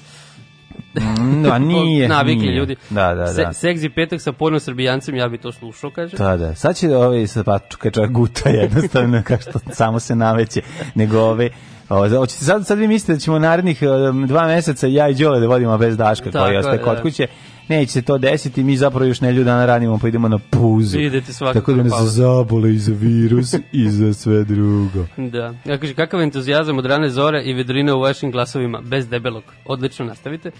No, 1.20 1.52
a 1.52 1.58
nije. 1.74 2.08
Navikli 2.08 2.48
nije. 2.48 2.56
ljudi. 2.56 2.76
Da, 2.90 3.14
da, 3.16 3.28
Se, 3.28 3.44
da. 3.44 3.54
seksi 3.54 3.90
petak 3.90 4.22
sa 4.22 4.32
porno 4.32 4.60
srbijancem, 4.60 5.16
ja 5.16 5.28
bi 5.28 5.38
to 5.38 5.52
slušao, 5.52 5.92
kaže. 5.92 6.18
Da, 6.18 6.38
da. 6.38 6.56
Sad 6.56 6.76
će 6.76 6.96
ovaj 6.96 7.28
sad 7.28 7.46
pa 7.46 7.60
čekaj 7.60 7.92
čovjek 7.92 8.12
guta 8.12 8.50
jednostavno 8.50 9.22
kao 9.28 9.38
što 9.38 9.60
samo 9.72 10.00
se 10.00 10.16
naveće, 10.16 10.62
nego 10.96 11.20
ove 11.20 11.50
hoćete 11.90 12.46
sad 12.46 12.68
sad 12.68 12.78
vi 12.78 12.88
mislite 12.88 13.14
da 13.14 13.20
ćemo 13.20 13.40
narednih 13.40 13.84
dva 14.28 14.48
meseca 14.48 14.88
ja 14.88 15.10
i 15.10 15.14
Đole 15.14 15.40
da 15.40 15.48
vodimo 15.48 15.78
bez 15.78 15.98
Daška 15.98 16.32
koji 16.32 16.54
je, 16.54 16.60
ostaje 16.60 16.82
kod 16.82 16.96
da. 16.96 17.02
Neće 17.70 17.92
se 17.92 18.02
to 18.02 18.18
desiti, 18.18 18.64
mi 18.64 18.78
zapravo 18.78 19.06
još 19.06 19.22
nedelju 19.22 19.44
dana 19.44 19.66
radimo, 19.66 19.98
pa 20.02 20.08
idemo 20.08 20.28
na 20.28 20.38
puzu. 20.50 21.00
Idete 21.00 21.34
svakako 21.34 21.60
Tako 21.60 21.72
da 21.72 21.84
na 21.84 21.90
nas 21.90 22.10
zabole 22.10 22.74
i 22.74 22.78
za 22.78 22.94
virus 22.94 23.54
i 23.72 23.90
za 23.90 24.14
sve 24.14 24.44
drugo. 24.44 25.06
Da. 25.32 25.54
Ja 25.66 25.78
kaže, 25.78 25.94
kakav 25.94 26.22
entuzijazam 26.22 26.78
od 26.78 26.86
rane 26.86 27.10
zore 27.10 27.44
i 27.44 27.54
vedrine 27.54 27.94
u 27.94 28.00
vašim 28.00 28.32
glasovima, 28.32 28.82
bez 28.82 29.08
debelog. 29.08 29.44
Odlično, 29.66 30.06
nastavite. 30.06 30.52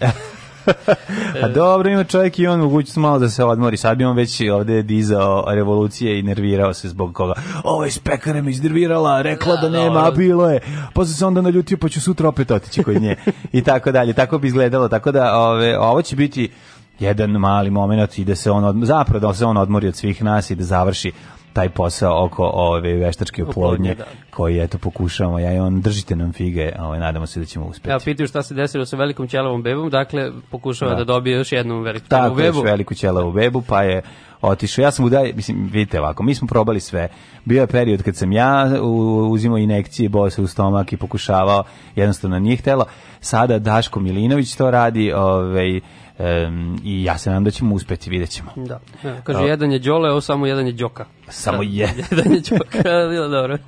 A 1.44 1.48
dobro, 1.48 1.90
ima 1.90 2.04
čovjek 2.04 2.38
i 2.38 2.46
on 2.46 2.60
mogućnost 2.60 2.96
malo 2.96 3.18
da 3.18 3.28
se 3.28 3.44
odmori. 3.44 3.76
Sad 3.76 3.98
bi 3.98 4.04
on 4.04 4.16
već 4.16 4.40
ovde 4.40 4.82
dizao 4.82 5.44
revolucije 5.48 6.18
i 6.18 6.22
nervirao 6.22 6.74
se 6.74 6.88
zbog 6.88 7.14
koga. 7.14 7.32
Ovo 7.64 7.84
je 7.84 7.90
spekara 7.90 8.42
me 8.42 8.50
iznervirala, 8.50 9.22
rekla 9.22 9.56
da, 9.56 9.60
Da, 9.60 9.68
nema, 9.68 9.94
dobro. 9.94 10.08
a 10.08 10.10
bilo 10.10 10.50
je. 10.50 10.60
Sam 10.94 11.06
se 11.06 11.26
onda 11.26 11.40
naljutio, 11.40 11.78
pa 11.78 11.88
ću 11.88 12.00
sutra 12.00 12.28
opet 12.28 12.50
otići 12.50 12.82
kod 12.82 13.02
nje. 13.02 13.16
I 13.52 13.62
tako 13.62 13.92
dalje. 13.92 14.12
Tako 14.12 14.38
bi 14.38 14.48
izgledalo. 14.48 14.88
Tako 14.88 15.12
da 15.12 15.38
ove, 15.38 15.78
ovo 15.78 16.02
će 16.02 16.16
biti 16.16 16.50
jedan 17.00 17.30
mali 17.30 17.70
moment 17.70 18.18
i 18.18 18.24
da 18.24 18.34
se 18.34 18.50
on, 18.50 18.64
od, 18.64 18.76
zapravo 18.82 19.20
da 19.20 19.34
se 19.34 19.44
on 19.44 19.56
odmori 19.56 19.88
od 19.88 19.96
svih 19.96 20.24
nas 20.24 20.50
i 20.50 20.54
da 20.54 20.64
završi 20.64 21.12
taj 21.52 21.68
posao 21.68 22.24
oko 22.24 22.50
ove 22.54 22.94
veštačke 22.94 23.44
Oplodnje, 23.44 23.94
da. 23.94 24.04
koji 24.30 24.58
eto 24.60 24.78
pokušavamo 24.78 25.38
ja 25.38 25.52
i 25.52 25.58
on 25.58 25.80
držite 25.80 26.16
nam 26.16 26.32
fige 26.32 26.72
ovaj 26.78 27.00
nadamo 27.00 27.26
se 27.26 27.40
da 27.40 27.46
ćemo 27.46 27.66
uspeti 27.66 27.90
Evo, 27.90 28.00
pitaju 28.04 28.26
šta 28.26 28.42
se 28.42 28.54
desilo 28.54 28.86
sa 28.86 28.96
velikom 28.96 29.28
ćelavom 29.28 29.62
bebom, 29.62 29.90
dakle, 29.90 30.30
pokušava 30.50 30.90
Da. 30.90 30.96
da, 30.96 31.04
dobije 31.04 31.36
još 31.36 31.52
jednu 31.52 31.80
veliku 31.80 32.08
ćelavu 32.08 32.28
tako 32.28 32.40
još 32.40 32.54
bebu. 32.54 32.64
veliku 32.64 32.94
ćelavu 32.94 33.32
bebu 33.32 33.62
pa 33.62 33.82
je 33.82 34.02
otišao 34.42 34.82
ja 34.82 34.90
sam 34.90 35.04
udaj 35.04 35.32
mislim 35.36 35.68
vidite 35.72 36.00
ovako 36.00 36.22
mi 36.22 36.34
smo 36.34 36.48
probali 36.48 36.80
sve 36.80 37.08
bio 37.44 37.60
je 37.60 37.66
period 37.66 38.02
kad 38.02 38.16
sam 38.16 38.32
ja 38.32 38.66
uzimao 39.30 39.58
injekcije 39.58 40.08
bao 40.08 40.30
se 40.30 40.42
u 40.42 40.46
stomak 40.46 40.92
i 40.92 40.96
pokušavao 40.96 41.64
jednostavno 41.96 42.38
nije 42.38 42.56
htelo 42.56 42.84
sada 43.20 43.58
Daško 43.58 44.00
Milinović 44.00 44.56
to 44.56 44.70
radi 44.70 45.12
ovaj 45.12 45.80
em, 46.20 46.78
i 46.84 47.04
ja 47.04 47.18
se 47.18 47.30
nadam 47.30 47.44
da 47.44 47.50
ćemo 47.50 47.74
uspeti 47.74 48.10
vidjet 48.10 48.30
ćemo 48.30 48.50
Da. 48.56 48.80
Evo, 49.04 49.16
kaže, 49.24 49.38
Evo. 49.38 49.48
jedan 49.48 49.72
je 49.72 49.78
Đole, 49.78 50.10
ovo 50.10 50.20
samo 50.20 50.46
jedan 50.46 50.66
je 50.66 50.72
Đoka. 50.72 51.04
Samo 51.28 51.62
je. 51.62 51.88
jedan 52.10 52.32
je 52.32 52.40
Đoka, 52.50 52.88
bilo 53.10 53.28
dobro. 53.28 53.58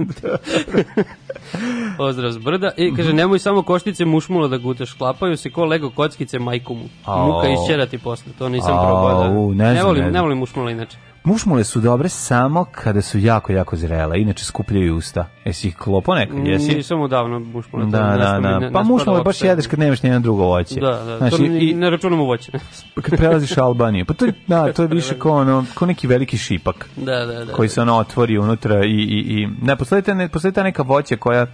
Pozdrav 1.97 2.33
s 2.33 2.39
brda. 2.39 2.71
I 2.77 2.95
kaže, 2.95 3.13
nemoj 3.13 3.39
samo 3.39 3.63
koštice 3.63 4.05
mušmula 4.05 4.49
da 4.49 4.59
gutaš, 4.59 4.93
klapaju 4.93 5.37
se 5.37 5.51
ko 5.51 5.65
lego 5.65 5.91
kockice 5.91 6.39
majku 6.39 6.75
mu. 6.75 6.85
Au. 7.05 7.27
Muka 7.27 7.49
isćerati 7.49 7.99
posle, 7.99 8.33
to 8.39 8.49
nisam 8.49 8.79
probao. 8.79 9.23
Da. 9.55 9.65
ne 9.65 9.73
znam, 9.75 9.87
volim, 9.87 10.05
ne 10.05 10.11
ne 10.11 10.21
volim 10.21 10.39
mušmula 10.39 10.71
inače. 10.71 11.12
Mušmule 11.25 11.65
su 11.65 11.81
dobre 11.81 12.09
samo 12.09 12.65
kada 12.65 13.03
su 13.03 13.19
jako, 13.19 13.53
jako 13.53 13.77
zrele, 13.77 14.21
inače 14.21 14.45
skupljaju 14.45 14.97
usta. 14.97 15.27
Jesi 15.45 15.69
ih 15.69 15.77
klopo 15.77 16.15
nekad, 16.15 16.47
jesi? 16.47 16.75
Nisam 16.75 17.01
odavno 17.01 17.39
mušmula. 17.41 17.85
Da, 17.85 17.99
da, 18.01 18.41
da. 18.41 18.59
ne- 18.59 18.73
Pa 18.73 18.83
mušmule 18.83 19.23
baš 19.23 19.43
jedeš 19.43 19.67
kad 19.67 19.79
nemaš 19.79 20.03
nijedno 20.03 20.21
drugo 20.21 20.45
voće. 20.45 20.81
Da, 20.81 20.91
da, 20.91 21.19
Znači, 21.19 21.37
to 21.37 21.45
i- 21.45 21.75
ne 21.75 21.91
računamo 21.91 22.25
voće. 22.25 22.53
kad 23.03 23.17
prelaziš 23.19 23.57
Albaniju, 23.59 24.05
pa 24.05 24.15
to 24.15 24.25
je, 24.25 24.33
da, 24.47 24.73
to 24.73 24.83
je 24.83 24.89
više 24.89 25.19
kao, 25.19 25.33
ono, 25.33 25.65
kao 25.75 25.87
neki 25.87 26.07
veliki 26.07 26.39
šipak 26.39 26.89
da, 26.97 27.27
da, 27.27 27.45
da. 27.45 27.53
koji 27.53 27.69
se 27.69 27.81
ono 27.81 27.95
otvori 27.95 28.39
unutra 28.39 28.85
i, 28.85 28.89
i, 28.91 29.19
i 29.33 29.49
ne, 29.63 29.77
postoji 29.77 30.03
ta, 30.03 30.15
ne, 30.15 30.29
postoji 30.29 30.53
ta 30.53 30.63
neka 30.63 30.83
voća 30.83 31.17
koja 31.17 31.47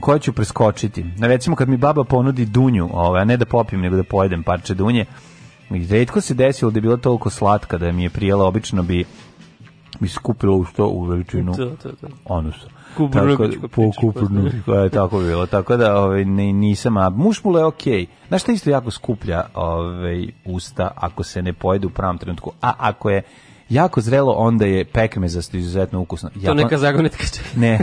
koja 0.00 0.18
ću 0.18 0.32
preskočiti. 0.32 1.04
Recimo 1.20 1.56
kad 1.56 1.68
mi 1.68 1.76
baba 1.76 2.04
ponudi 2.04 2.44
dunju, 2.44 2.88
ovaj, 2.92 3.22
a 3.22 3.24
ne 3.24 3.36
da 3.36 3.44
popijem, 3.44 3.82
nego 3.82 3.96
da 3.96 4.02
pojedem 4.02 4.42
parče 4.42 4.74
dunje, 4.74 5.04
i 5.70 5.86
redko 5.86 6.20
se 6.20 6.34
desilo 6.34 6.70
da 6.70 6.76
je 6.78 6.82
bila 6.82 6.96
toliko 6.96 7.30
slatka 7.30 7.78
da 7.78 7.92
mi 7.92 8.02
je 8.02 8.10
prijela, 8.10 8.44
obično 8.44 8.82
bi 8.82 9.04
bi 10.00 10.08
skupila 10.08 10.56
u 10.56 10.64
što 10.64 10.86
u 10.86 11.04
veličinu 11.04 11.54
To, 11.54 11.66
to, 11.82 11.88
to. 11.90 12.06
onusa. 12.24 12.66
Kuburnukićku 12.96 13.68
Tako- 13.68 13.68
po 13.68 13.82
priču, 13.82 14.00
kuburnukićku, 14.00 14.70
je 14.72 14.90
tako 14.90 15.18
bilo. 15.18 15.46
Tako 15.46 15.76
da 15.76 15.96
ovaj, 16.00 16.24
ne, 16.24 16.52
nisam, 16.52 16.96
a 16.96 17.10
mušmula 17.10 17.60
je 17.60 17.64
okej. 17.66 18.06
Znaš 18.28 18.42
šta 18.42 18.52
isto 18.52 18.70
jako 18.70 18.90
skuplja 18.90 19.44
ovaj, 19.54 20.26
usta 20.44 20.90
ako 20.96 21.22
se 21.22 21.42
ne 21.42 21.52
pojede 21.52 21.86
u 21.86 21.90
pravom 21.90 22.18
trenutku, 22.18 22.52
a 22.60 22.72
ako 22.78 23.10
je 23.10 23.22
jako 23.70 24.00
zrelo, 24.00 24.32
onda 24.32 24.66
je 24.66 24.84
pekmezasto 24.84 25.56
izuzetno 25.56 26.00
ukusno. 26.00 26.30
To 26.44 26.54
neka 26.54 26.78
zagonetka. 26.78 27.24
Ne, 27.56 27.78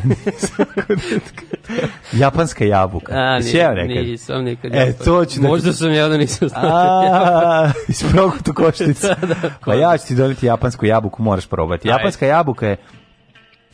japanska 2.14 2.66
jabuka. 2.66 3.14
A, 3.14 3.36
Jesi 3.36 3.58
jeo 3.58 3.74
ni, 3.74 3.84
nekad? 3.84 4.06
nisam 4.06 4.44
nikad. 4.44 4.76
E, 4.76 4.94
to 4.96 5.26
ću 5.26 5.40
da- 5.42 5.48
Možda 5.48 5.74
sam 5.74 5.94
ja 5.94 6.08
da 6.08 6.18
nisam 6.18 6.50
znao. 6.50 6.64
A, 6.66 7.72
iz 7.88 8.04
progutu 8.12 8.54
koštica. 8.54 9.08
Da, 9.22 9.36
Pa 9.66 9.74
ja 9.74 9.98
ću 9.98 10.08
ti 10.08 10.16
doneti 10.16 10.46
japansku 10.46 10.86
jabuku, 10.86 11.24
moraš 11.24 11.48
probati. 11.48 11.88
Japanska 11.88 12.26
jabuka 12.26 12.68
je 12.68 12.78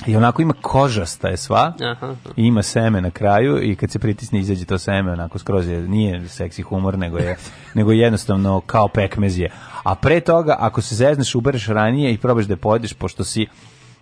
i 0.07 0.15
onako 0.15 0.41
ima 0.41 0.53
kožasta 0.61 1.27
je 1.27 1.37
sva. 1.37 1.73
Aha. 1.91 2.15
I 2.35 2.43
ima 2.43 2.63
seme 2.63 3.01
na 3.01 3.11
kraju 3.11 3.63
i 3.63 3.75
kad 3.75 3.91
se 3.91 3.99
pritisne 3.99 4.39
izađe 4.39 4.65
to 4.65 4.77
seme 4.77 5.11
onako 5.11 5.39
skroz 5.39 5.69
je, 5.69 5.81
nije 5.81 6.29
seksi 6.29 6.61
humor 6.61 6.97
nego 6.97 7.17
je 7.17 7.37
nego 7.75 7.91
jednostavno 7.91 8.61
kao 8.65 8.87
pekmez 8.87 9.39
je. 9.39 9.51
A 9.83 9.95
pre 9.95 10.19
toga 10.19 10.55
ako 10.59 10.81
se 10.81 10.95
zezneš 10.95 11.35
ubereš 11.35 11.67
ranije 11.67 12.13
i 12.13 12.17
probaš 12.17 12.45
da 12.45 12.53
je 12.53 12.57
pojedeš 12.57 12.93
pošto 12.93 13.23
si 13.23 13.47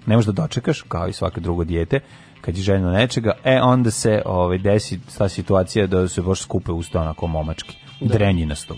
ne 0.06 0.16
možeš 0.16 0.26
da 0.26 0.42
dočekaš 0.42 0.82
kao 0.82 1.08
i 1.08 1.14
svako 1.14 1.40
drugo 1.40 1.64
dijete 1.64 2.00
kad 2.42 2.58
je 2.58 2.64
željno 2.64 2.92
nečega, 2.92 3.32
e 3.44 3.62
onda 3.62 3.92
se 3.92 4.22
ovaj 4.26 4.58
desi 4.58 5.00
ta 5.18 5.30
situacija 5.30 5.88
da 5.88 6.08
se 6.08 6.22
baš 6.22 6.42
skupe 6.42 6.72
usta 6.72 7.02
onako 7.02 7.28
momački. 7.28 7.78
Drenjinasto. 8.02 8.76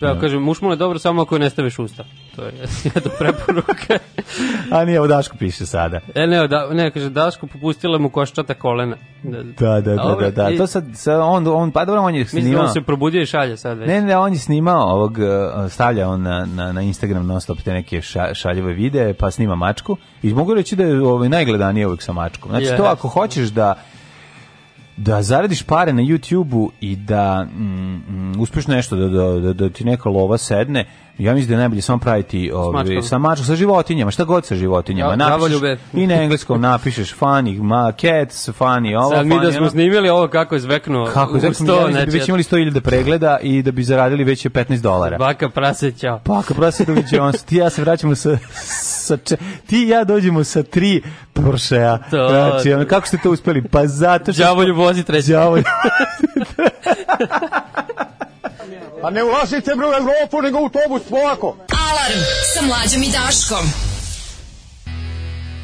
Ja 0.00 0.20
kažem, 0.20 0.42
mušmula 0.42 0.72
je 0.72 0.78
dobro 0.78 0.98
samo 0.98 1.22
ako 1.22 1.38
ne 1.38 1.50
staviš 1.50 1.78
usta. 1.78 2.04
To 2.36 2.42
je 2.42 2.52
jedna 2.84 3.10
preporuka. 3.18 3.98
A 4.70 4.84
nije, 4.84 5.00
ovo 5.00 5.08
Daško 5.08 5.36
piše 5.36 5.66
sada. 5.66 6.00
e, 6.14 6.26
ne, 6.26 6.48
da, 6.48 6.68
ne, 6.68 6.90
kaže, 6.90 7.10
Daško 7.10 7.46
popustila 7.46 7.98
mu 7.98 8.10
koščata 8.10 8.54
kolena. 8.54 8.96
Da, 9.22 9.42
Da, 9.42 9.80
da, 9.80 9.94
da, 9.96 10.16
da, 10.16 10.30
da. 10.32 10.50
i- 10.50 10.56
To 10.56 10.66
sad, 10.66 10.84
sad 10.94 11.20
on, 11.20 11.46
on, 11.48 11.70
pa 11.70 11.84
dobro, 11.84 12.02
on 12.02 12.14
je 12.14 12.20
Mislim 12.20 12.42
da 12.42 12.46
snimao. 12.46 12.64
on 12.64 12.72
se 12.72 12.80
probudio 12.80 13.22
i 13.22 13.26
šalje 13.26 13.56
sad 13.56 13.78
već. 13.78 13.88
Ne, 13.88 14.00
ne, 14.00 14.16
on 14.16 14.32
je 14.32 14.38
snimao 14.38 14.84
ovog, 14.86 15.12
uh, 15.12 15.26
stavlja 15.70 16.08
on 16.08 16.22
na, 16.22 16.46
na, 16.46 16.72
na 16.72 16.82
Instagram 16.82 17.26
non 17.26 17.40
stop 17.40 17.58
te 17.58 17.72
neke 17.72 18.02
ša, 18.02 18.34
šaljive 18.34 18.72
videe, 18.72 19.14
pa 19.14 19.30
snima 19.30 19.54
mačku. 19.54 19.96
I 20.22 20.34
mogu 20.34 20.54
reći 20.54 20.76
da 20.76 20.84
je 20.84 21.02
ovaj, 21.02 21.28
najgledanije 21.28 21.86
uvijek 21.86 22.02
sa 22.02 22.12
mačkom. 22.12 22.50
Znači, 22.50 22.66
to 22.68 22.82
Yes. 22.82 22.92
ako 22.92 23.08
hoćeš 23.08 23.48
da 23.48 23.74
da 25.04 25.22
zaradiš 25.22 25.62
pare 25.62 25.92
na 25.92 26.02
YouTube-u 26.02 26.70
i 26.80 26.96
da 26.96 27.44
mm, 27.44 27.64
mm, 27.64 28.40
uspeš 28.40 28.66
nešto 28.66 28.96
da, 28.96 29.08
da, 29.08 29.40
da, 29.40 29.52
da 29.52 29.70
ti 29.70 29.84
neka 29.84 30.08
lova 30.08 30.38
sedne, 30.38 30.84
ja 31.20 31.34
mislim 31.34 31.48
da 31.48 31.54
je 31.54 31.58
najbolje 31.58 31.82
samo 31.82 31.98
praviti 31.98 32.50
ovaj, 32.54 32.72
mačkom. 32.74 33.02
sa 33.02 33.18
mačkom, 33.18 33.46
sa 33.46 33.56
životinjama, 33.56 34.10
šta 34.10 34.24
god 34.24 34.46
sa 34.46 34.54
životinjama. 34.54 35.10
Ja, 35.10 35.16
napišeš. 35.16 35.60
I 35.92 36.06
na 36.06 36.14
engleskom 36.14 36.60
napišeš 36.60 37.14
funny, 37.14 37.62
ma, 37.62 37.92
cats, 37.92 38.48
funny, 38.50 38.96
ovo, 38.96 39.10
Sad 39.10 39.26
mi 39.26 39.34
da 39.36 39.52
smo 39.52 39.60
ono. 39.60 39.70
snimili 39.70 40.08
ovo 40.08 40.28
kako 40.28 40.54
je 40.54 40.60
zveknuo 40.60 41.06
Kako, 41.06 41.38
znači, 41.38 41.54
sto, 41.54 41.64
ja 41.64 41.76
mislim 41.76 41.92
da 41.92 42.04
bi 42.04 42.10
znači, 42.10 42.18
već 42.18 42.28
imali 42.28 42.42
100.000 42.42 42.80
pregleda 42.80 43.38
i 43.42 43.62
da 43.62 43.70
bi 43.70 43.84
zaradili 43.84 44.24
već 44.24 44.46
15 44.46 44.80
dolara. 44.80 45.18
baka 45.18 45.48
prase, 45.48 45.92
ćao. 45.92 46.20
Pa 46.24 46.38
ako 46.38 46.54
prosi 46.54 46.84
doviđe 46.86 47.20
on, 47.20 47.32
ti 47.46 47.56
ja 47.56 47.70
se 47.70 47.82
vraćamo 47.82 48.14
sa, 48.14 48.38
sa 48.82 49.16
če, 49.16 49.36
ti 49.66 49.84
i 49.84 49.88
ja 49.88 50.04
dođemo 50.04 50.44
sa 50.44 50.62
tri 50.62 51.02
Porschea. 51.34 51.98
To- 52.10 52.28
Znači, 52.30 52.72
ono, 52.72 52.84
kako 52.86 53.06
ste 53.06 53.18
to 53.18 53.30
uspeli? 53.30 53.62
Pa 53.62 53.86
zato 53.86 54.32
što... 54.32 54.42
Đavolju 54.42 54.74
vozi 54.74 55.02
treći. 55.02 55.30
Đavolju. 55.32 55.62
A 59.02 59.10
ne 59.10 59.24
ulazite 59.24 59.74
bre 59.76 59.86
u 59.86 59.92
Evropu, 59.92 60.42
nego 60.42 60.58
u 60.58 60.62
autobus, 60.62 61.02
polako. 61.10 61.56
Alarm 61.90 62.20
sa 62.54 62.62
mlađom 62.66 63.02
i 63.02 63.08
Daškom. 63.12 63.66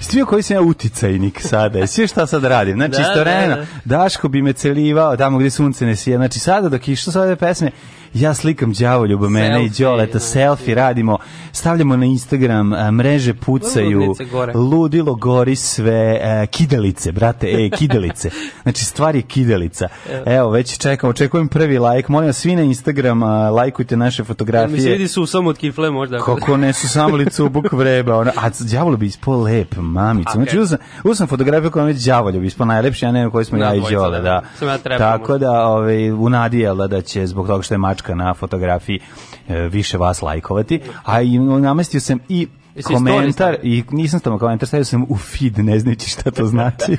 Vidio 0.09 0.27
koji 0.27 0.43
sam 0.43 0.57
ja 0.57 0.61
uticajnik 0.61 1.41
sada? 1.43 1.79
Vidio 1.79 2.07
šta 2.07 2.27
sad 2.27 2.45
radim? 2.45 2.77
Znači, 2.77 2.91
Da, 2.93 3.01
istovremeno, 3.01 3.57
da, 3.57 3.67
da. 3.85 3.97
Daško 3.99 4.29
bi 4.29 4.43
me 4.43 4.53
celivao 4.53 5.17
tamo 5.17 5.39
gdje 5.39 5.51
sunce 5.51 5.87
ne 5.87 5.97
sije. 5.97 6.17
Znači, 6.17 6.39
sada 6.39 6.69
dok 6.69 6.89
je 6.89 6.93
išlo 6.93 7.13
sa 7.13 7.21
ove 7.23 7.37
pesme, 7.37 7.71
ja 8.15 8.35
slikam 8.35 8.73
đavoljuba 8.73 9.29
mene 9.29 9.65
i 9.65 9.71
Đoleta, 9.79 10.13
da. 10.13 10.21
selfie 10.21 10.75
radimo, 10.75 11.19
stavljamo 11.53 11.97
na 11.97 12.07
Instagram, 12.07 12.71
mreže 12.93 13.35
pucaju, 13.35 14.15
ludilo 14.55 15.15
gori 15.15 15.57
sve, 15.57 16.19
e, 16.23 16.47
kidalice, 16.47 17.13
brate, 17.13 17.47
e, 17.51 17.71
kidalice. 17.71 18.31
Znači, 18.63 18.85
stvar 18.85 19.17
je 19.17 19.23
kidalica. 19.23 19.89
Evo, 20.27 20.51
već 20.51 20.79
čekam, 20.79 21.11
očekujem 21.11 21.49
prvi 21.49 21.79
like. 21.79 22.13
Molim 22.13 22.27
vas, 22.27 22.37
svi 22.37 22.57
na 22.57 22.63
Instagram, 22.63 23.23
lajkujte 23.53 23.97
naše 23.97 24.23
Mi 24.23 24.25
se 24.25 24.29
fotografije. 24.29 24.93
vidi 24.93 25.09
su 25.09 25.27
samo 25.27 25.51
od 25.51 25.59
kifle 25.59 25.91
možda. 25.91 26.19
Kako 26.19 26.57
ne 26.57 26.73
su 26.73 26.89
samo 26.89 27.17
licu 27.17 27.49
buk 27.49 27.73
vreba, 27.73 28.17
ona, 28.17 28.33
a 28.37 28.51
đavolo 28.73 28.97
bi 28.97 29.07
ispao 29.07 29.43
lep, 29.43 29.77
mamica. 29.77 30.31
Znači, 30.35 30.59
uzam, 30.59 30.79
uzam 31.05 31.27
fotografiju 31.27 31.71
koja 31.71 31.89
je 31.89 31.95
đavoljo 32.07 32.41
bi 32.41 32.47
ispao 32.47 32.67
najlepši, 32.67 33.07
a 33.07 33.13
ne 33.13 33.31
koji 33.31 33.45
smo 33.45 33.59
Da, 33.59 33.65
ja 33.65 33.75
i 33.75 33.81
Đole, 33.95 34.21
da. 34.21 34.43
da. 34.61 34.67
Ja 34.95 34.99
Tako 34.99 35.39
da, 35.39 35.67
ovaj, 35.67 36.11
u 36.11 36.29
nadi 36.29 36.59
je 36.59 36.75
da, 36.75 36.87
da 36.87 37.03
će 37.03 37.27
zbog 37.27 37.47
toga 37.47 37.63
što 37.63 37.75
je 37.75 37.79
mačka 37.97 38.15
na 38.15 38.35
fotografiji 38.35 39.01
e, 39.49 39.69
više 39.69 39.99
vas 39.99 40.23
lajkovati, 40.23 40.81
a 41.05 41.23
i 41.23 41.39
namestio 41.39 42.01
sam 42.01 42.19
i 42.29 42.47
Jesi 42.77 42.95
komentar 42.95 43.57
i 43.63 43.83
nisam 43.91 44.21
stavio 44.21 44.39
komentar, 44.39 44.69
stavio 44.69 44.85
sam 44.85 45.07
u 45.09 45.17
feed, 45.17 45.59
ne 45.59 45.79
znajući 45.79 46.11
šta 46.11 46.31
to 46.31 46.47
znači. 46.47 46.97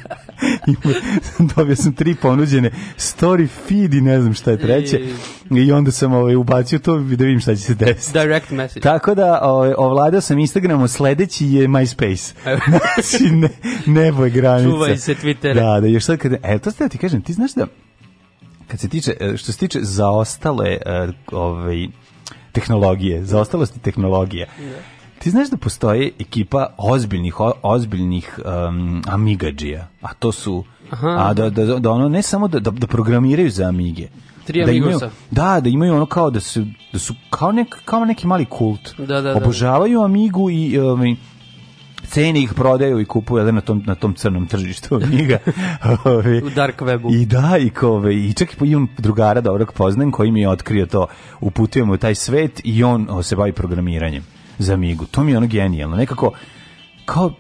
Dobio 1.55 1.75
sam 1.75 1.93
tri 1.93 2.15
ponuđene 2.15 2.71
story 2.97 3.47
feed 3.67 3.93
i 3.93 4.01
ne 4.01 4.21
znam 4.21 4.33
šta 4.33 4.51
je 4.51 4.57
treće. 4.57 4.99
I 5.51 5.71
onda 5.71 5.91
sam 5.91 6.13
ovaj, 6.13 6.36
ubacio 6.36 6.79
to 6.79 6.97
da 6.97 7.25
vidim 7.25 7.39
šta 7.39 7.55
će 7.55 7.62
se 7.62 7.75
desiti. 7.75 8.19
Direct 8.19 8.51
message. 8.51 8.81
Tako 8.81 9.15
da 9.15 9.39
ovaj, 9.41 9.73
ovladao 9.77 10.21
sam 10.21 10.39
Instagramom, 10.39 10.88
sledeći 10.88 11.47
je 11.47 11.67
MySpace. 11.67 12.33
znači, 12.95 13.31
ne, 13.31 13.49
nebo 13.86 14.23
je 14.25 14.29
granica. 14.29 14.71
Čuvaj 14.71 14.97
se 14.97 15.15
Twittera. 15.15 15.53
Da, 15.53 15.79
da, 15.81 15.88
još 15.88 16.03
sad 16.03 16.17
kada, 16.17 16.38
e, 16.43 16.60
to 16.60 16.71
ste 16.71 16.83
da 16.83 16.89
ti 16.89 16.97
kažem, 16.97 17.21
ti 17.21 17.33
znaš 17.33 17.53
da, 17.53 17.67
kad 18.67 18.80
se 18.80 18.89
tiče, 18.89 19.13
e, 19.19 19.38
što 19.38 19.51
se 19.51 19.58
tiče 19.58 19.80
zaostale 19.82 20.69
e, 20.69 21.08
ovaj, 21.32 21.88
tehnologije, 22.51 23.25
zaostalosti 23.25 23.80
tehnologije, 23.80 24.47
ti 25.19 25.30
znaš 25.30 25.49
da 25.49 25.58
postoji 25.58 26.12
ekipa 26.19 26.73
ozbiljnih, 26.77 27.36
ozbiljnih 27.62 28.39
um, 28.39 29.01
amigađija, 29.08 29.88
a 30.01 30.13
to 30.13 30.32
su, 30.32 30.63
a 31.01 31.34
da, 31.34 31.49
da, 31.49 31.65
da 31.65 31.91
ono, 31.91 32.10
ne 32.10 32.21
samo 32.21 32.47
da, 32.47 32.60
da, 32.60 32.71
da 32.71 32.88
programiraju 32.88 33.49
za 33.49 33.67
amige, 33.67 34.08
Tri 34.45 34.65
da 34.65 34.71
imaju, 34.71 34.99
da, 35.32 35.60
da 35.60 35.69
imaju 35.69 35.95
ono 35.95 36.06
kao 36.06 36.30
da 36.30 36.39
su, 36.39 36.65
da 36.93 36.99
su 36.99 37.13
kao, 37.30 37.51
nek, 37.51 37.75
kao 37.86 38.06
neki 38.06 38.27
mali 38.27 38.45
kult. 38.45 38.97
Da, 38.97 39.06
da, 39.06 39.21
da. 39.21 39.36
Obožavaju 39.38 40.01
Amigu 40.01 40.49
i 40.49 40.80
um, 40.80 41.17
cene 42.10 42.41
ih 42.41 42.54
prodaju 42.54 43.00
i 43.00 43.06
kupuju 43.06 43.52
na 43.52 43.62
tom 43.62 43.84
na 43.86 43.96
tom 43.96 44.13
crnom 44.13 44.48
tržištu. 44.48 44.96
Ovi, 46.06 46.41
U 46.43 46.50
dark 46.50 46.82
webu. 46.82 47.22
I 47.22 47.26
da, 47.26 47.58
i 47.60 47.70
kove, 47.70 48.15
i 48.15 48.34
čak 48.34 48.54
i 48.62 48.65
imam 48.65 48.88
drugara 48.98 49.41
dobrog 49.41 49.74
poznajem 49.74 50.12
koji 50.12 50.32
mi 50.32 50.41
je 50.41 50.50
otkrio 50.50 50.86
to, 50.86 51.08
uputio 51.39 51.86
mu 51.86 51.93
u 51.93 51.98
taj 51.98 52.15
svet 52.15 52.62
i 52.63 52.84
on 52.84 53.24
se 53.24 53.36
bavi 53.36 53.52
programiranjem 53.52 54.24
za 54.60 54.74
Amigu. 54.74 55.06
To 55.06 55.24
mi 55.24 55.32
je 55.32 55.38
ono 55.38 55.48
genijalno. 55.48 55.96
Nekako, 55.96 56.32
kao 57.06 57.32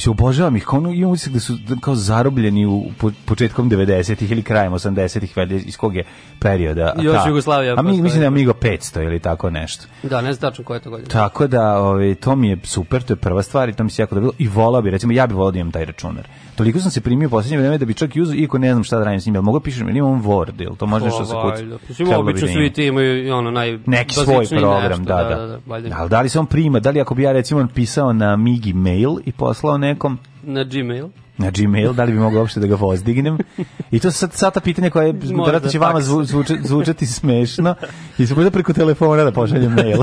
se 0.00 0.10
obožavam 0.10 0.56
ih, 0.56 0.72
ono, 0.72 0.92
imam 0.92 1.10
utisak 1.10 1.32
da 1.32 1.40
su 1.40 1.58
kao 1.80 1.94
zarobljeni 1.94 2.66
u 2.66 2.84
po, 2.98 3.10
početkom 3.24 3.70
90-ih 3.70 4.32
ili 4.32 4.42
krajem 4.42 4.72
80-ih, 4.72 5.36
valjda 5.36 5.54
iz 5.54 5.76
kog 5.76 5.96
je 5.96 6.04
perioda. 6.40 6.94
Još 6.98 7.16
ta- 7.16 7.28
Jugoslavija 7.28 7.74
A 7.78 7.82
mi, 7.82 8.02
mislim 8.02 8.18
da 8.18 8.24
je 8.24 8.26
Amigo 8.26 8.52
500 8.52 9.02
ili 9.02 9.20
tako 9.20 9.50
nešto. 9.50 9.84
Da, 10.02 10.20
ne 10.20 10.32
znam 10.32 10.50
tačno 10.50 10.64
koja 10.64 10.76
je 10.76 10.80
to 10.80 10.90
godina. 10.90 11.08
Tako 11.08 11.46
da, 11.46 11.78
ovaj, 11.78 12.14
to 12.14 12.36
mi 12.36 12.48
je 12.48 12.58
super, 12.64 13.02
to 13.02 13.12
je 13.12 13.16
prva 13.16 13.42
stvar 13.42 13.68
i 13.68 13.72
to 13.72 13.84
mi 13.84 13.90
se 13.90 14.02
jako 14.02 14.14
dobro 14.14 14.30
i 14.38 14.48
volao 14.48 14.82
bi, 14.82 14.90
recimo, 14.90 15.12
ja 15.12 15.26
bi 15.26 15.34
volao 15.34 15.50
da 15.50 15.58
imam 15.58 15.72
taj 15.72 15.84
računar. 15.84 16.28
Toliko 16.56 16.78
sam 16.78 16.90
se 16.90 17.00
primio 17.00 17.26
u 17.26 17.30
posljednje 17.30 17.58
vreme 17.58 17.78
da 17.78 17.84
bi 17.84 17.94
čak 17.94 18.16
i 18.16 18.20
uzeo, 18.20 18.34
iako 18.34 18.58
ne 18.58 18.72
znam 18.72 18.84
šta 18.84 18.98
da 18.98 19.04
radim 19.04 19.20
s 19.20 19.26
njim, 19.26 19.34
mogu 19.34 19.58
da 19.58 19.62
pišem, 19.62 19.88
ili 19.88 19.98
imam 19.98 20.22
Word, 20.22 20.62
ili 20.62 20.76
to 20.76 20.86
može 20.86 21.04
nešto 21.04 21.24
se 21.24 21.32
kuca. 21.32 21.46
Valjda. 21.46 21.76
Mislim, 21.88 22.14
obično 22.14 22.48
svi 22.48 22.72
ti 22.72 22.86
imaju 22.86 23.34
ono 23.34 23.50
naj 23.50 23.78
neki 23.86 24.14
svoj 24.14 24.46
program, 24.48 24.88
nešto, 24.88 25.04
da, 25.04 25.24
da. 25.24 25.46
da, 25.46 25.80
da. 25.80 25.96
Ali 25.96 26.10
da 26.10 26.20
li 26.20 26.28
se 26.28 26.38
on 26.38 26.46
prima, 26.46 26.80
da 26.80 26.90
li 26.90 27.00
ako 27.00 27.14
bi 27.14 27.22
ja 27.22 27.32
recimo 27.32 27.68
pisao 27.74 28.12
na 28.12 28.36
Migi 28.36 28.72
mail 28.72 29.16
i 29.24 29.32
poslao 29.32 29.78
nekom 29.78 30.18
Na 30.46 30.64
Gmail. 30.64 31.08
na 31.38 31.50
Gmail, 31.50 31.92
da 31.92 32.04
li 32.04 32.12
bi 32.12 32.18
mogao 32.18 32.40
uopšte 32.40 32.60
da 32.60 32.66
ga 32.66 32.74
vozdignem? 32.74 33.38
I 33.90 34.00
to 34.00 34.10
su 34.10 34.18
sad, 34.18 34.32
sad 34.32 34.54
ta 34.54 34.60
pitanja 34.60 34.90
koje 34.90 35.12
vjerojatno 35.12 35.70
će 35.70 35.78
vama 35.78 36.00
zvu, 36.00 36.24
zvuče, 36.24 36.54
zvučati 36.62 37.06
smešno 37.06 37.74
i 38.18 38.26
se 38.26 38.34
možda 38.34 38.50
preko 38.50 38.72
telefona 38.72 39.24
da 39.24 39.32
pošaljem 39.32 39.72
mail. 39.72 39.98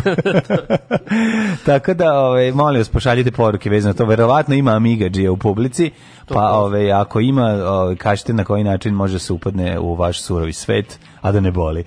Tako 1.66 1.94
da, 1.94 2.20
ovaj, 2.20 2.52
molim 2.52 2.80
vas, 2.80 2.90
pošaljite 2.90 3.32
poruke 3.32 3.70
vezano 3.70 3.94
to. 3.94 4.06
Verovatno 4.06 4.56
ima 4.56 4.72
Amiga 4.72 5.32
u 5.32 5.38
publici, 5.38 5.92
pa 6.28 6.50
ovaj, 6.50 6.92
ako 6.92 7.20
ima, 7.20 7.46
ovaj, 7.46 7.96
kažete 7.96 8.34
na 8.34 8.44
koji 8.44 8.64
način 8.64 8.94
može 8.94 9.20
se 9.20 9.34
upadne 9.34 9.80
u 9.80 9.96
vaš 9.96 10.22
surovi 10.22 10.54
svet, 10.54 11.00
a 11.22 11.32
da 11.32 11.40
ne 11.40 11.52
boli. 11.52 11.84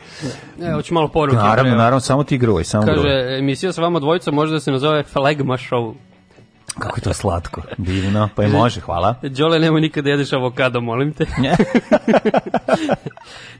E, 0.62 0.72
hoću 0.72 0.94
malo 0.94 1.08
poruke. 1.08 1.36
Naravno, 1.36 1.76
naravno, 1.76 2.00
samo 2.00 2.24
ti 2.24 2.38
gruj, 2.38 2.64
samo 2.64 2.84
gruj. 2.84 2.96
Kaže, 2.96 3.36
emisija 3.38 3.72
sa 3.72 3.82
vama 3.82 4.00
dvojica 4.00 4.30
može 4.30 4.52
da 4.52 4.60
se 4.60 4.72
nazove 4.72 5.02
Flegma 5.02 5.56
Show. 5.56 5.94
Kako 6.78 6.98
je 6.98 7.02
to 7.02 7.12
slatko, 7.12 7.62
divno, 7.78 8.28
pa 8.36 8.42
je 8.42 8.48
može, 8.48 8.80
hvala. 8.80 9.14
Đole, 9.22 9.58
nemoj 9.58 9.80
nikada 9.80 10.10
jedeš 10.10 10.32
avokado, 10.32 10.80
molim 10.80 11.12
te. 11.12 11.24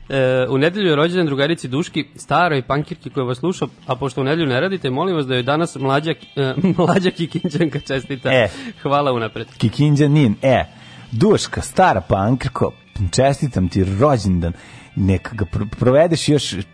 e, 0.09 0.47
u 0.49 0.59
nedelju 0.59 0.89
je 0.89 0.97
rođendan 0.97 1.27
drugarici 1.27 1.69
Duški, 1.69 2.05
staroj 2.17 2.63
pankirki 2.63 3.11
koja 3.11 3.25
vas 3.25 3.39
sluša, 3.39 3.67
a 3.87 3.97
pošto 3.97 4.21
u 4.21 4.25
nedelju 4.25 4.49
ne 4.49 4.61
radite, 4.61 4.91
molim 4.91 5.17
vas 5.17 5.27
da 5.27 5.35
joj 5.35 5.43
danas 5.43 5.77
mlađa, 5.77 6.11
e, 6.11 6.55
mlađa 6.79 7.11
kikinđanka 7.11 7.81
čestita. 7.81 8.33
E. 8.33 8.49
Hvala 8.83 9.13
unapred. 9.13 9.47
Kikinđa 9.59 10.09
Nin, 10.09 10.35
e, 10.43 10.65
Duška, 11.13 11.61
stara 11.61 12.01
pankrko, 12.01 12.73
čestitam 13.11 13.69
ti 13.69 13.85
rođendan, 14.01 14.53
neka 14.97 15.35
ga 15.35 15.45
pro- 15.45 15.67
provedeš 15.71 16.29
još 16.29 16.45
50, 16.53 16.67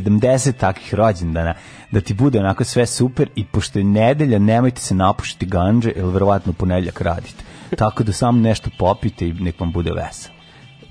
70 0.00 0.52
takvih 0.52 0.94
rođendana, 0.94 1.54
da 1.90 2.00
ti 2.00 2.14
bude 2.14 2.38
onako 2.38 2.64
sve 2.64 2.86
super 2.86 3.28
i 3.34 3.44
pošto 3.44 3.78
je 3.78 3.84
nedelja, 3.84 4.38
nemojte 4.38 4.80
se 4.80 4.94
napušiti 4.94 5.46
ganđe, 5.46 5.92
jer 5.96 6.04
verovatno 6.04 6.52
ponedljak 6.52 7.00
radite. 7.00 7.44
Tako 7.76 8.02
da 8.04 8.12
samo 8.12 8.40
nešto 8.40 8.70
popite 8.78 9.28
i 9.28 9.32
nek 9.32 9.60
vam 9.60 9.72
bude 9.72 9.90
vesel. 9.92 10.32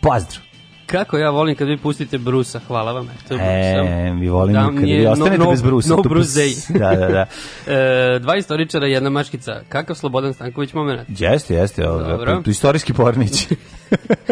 Pozdrav! 0.01 0.41
Kako 0.85 1.17
ja 1.17 1.29
volim 1.29 1.55
kad 1.55 1.67
vi 1.67 1.77
pustite 1.77 2.17
Brusa, 2.17 2.59
hvala 2.59 2.91
vam. 2.91 3.09
Eto, 3.15 3.35
E, 3.35 4.13
mi 4.13 4.29
volimo 4.29 4.71
Da, 4.71 4.79
je 4.81 4.99
vi 4.99 5.07
ostanete 5.07 5.37
no- 5.37 5.43
no- 5.45 5.51
bez 5.51 5.61
brusa. 5.61 5.89
no 5.89 5.97
pus- 5.97 6.69
Da, 6.79 6.89
da, 6.91 7.07
da. 7.07 7.25
e, 7.73 8.19
dva 8.19 8.35
istoričara 8.35 8.87
i 8.87 8.91
jedna 8.91 9.09
maškica. 9.09 9.61
Kakav 9.69 9.95
Slobodan 9.95 10.33
Stanković 10.33 10.73
moment? 10.73 11.09
Jeste, 11.11 11.55
jeste. 11.55 11.89
ovo, 11.89 11.99
Dobro. 11.99 12.41
tu 12.41 12.49
Istorijski 12.49 12.93
pornić. 12.93 13.47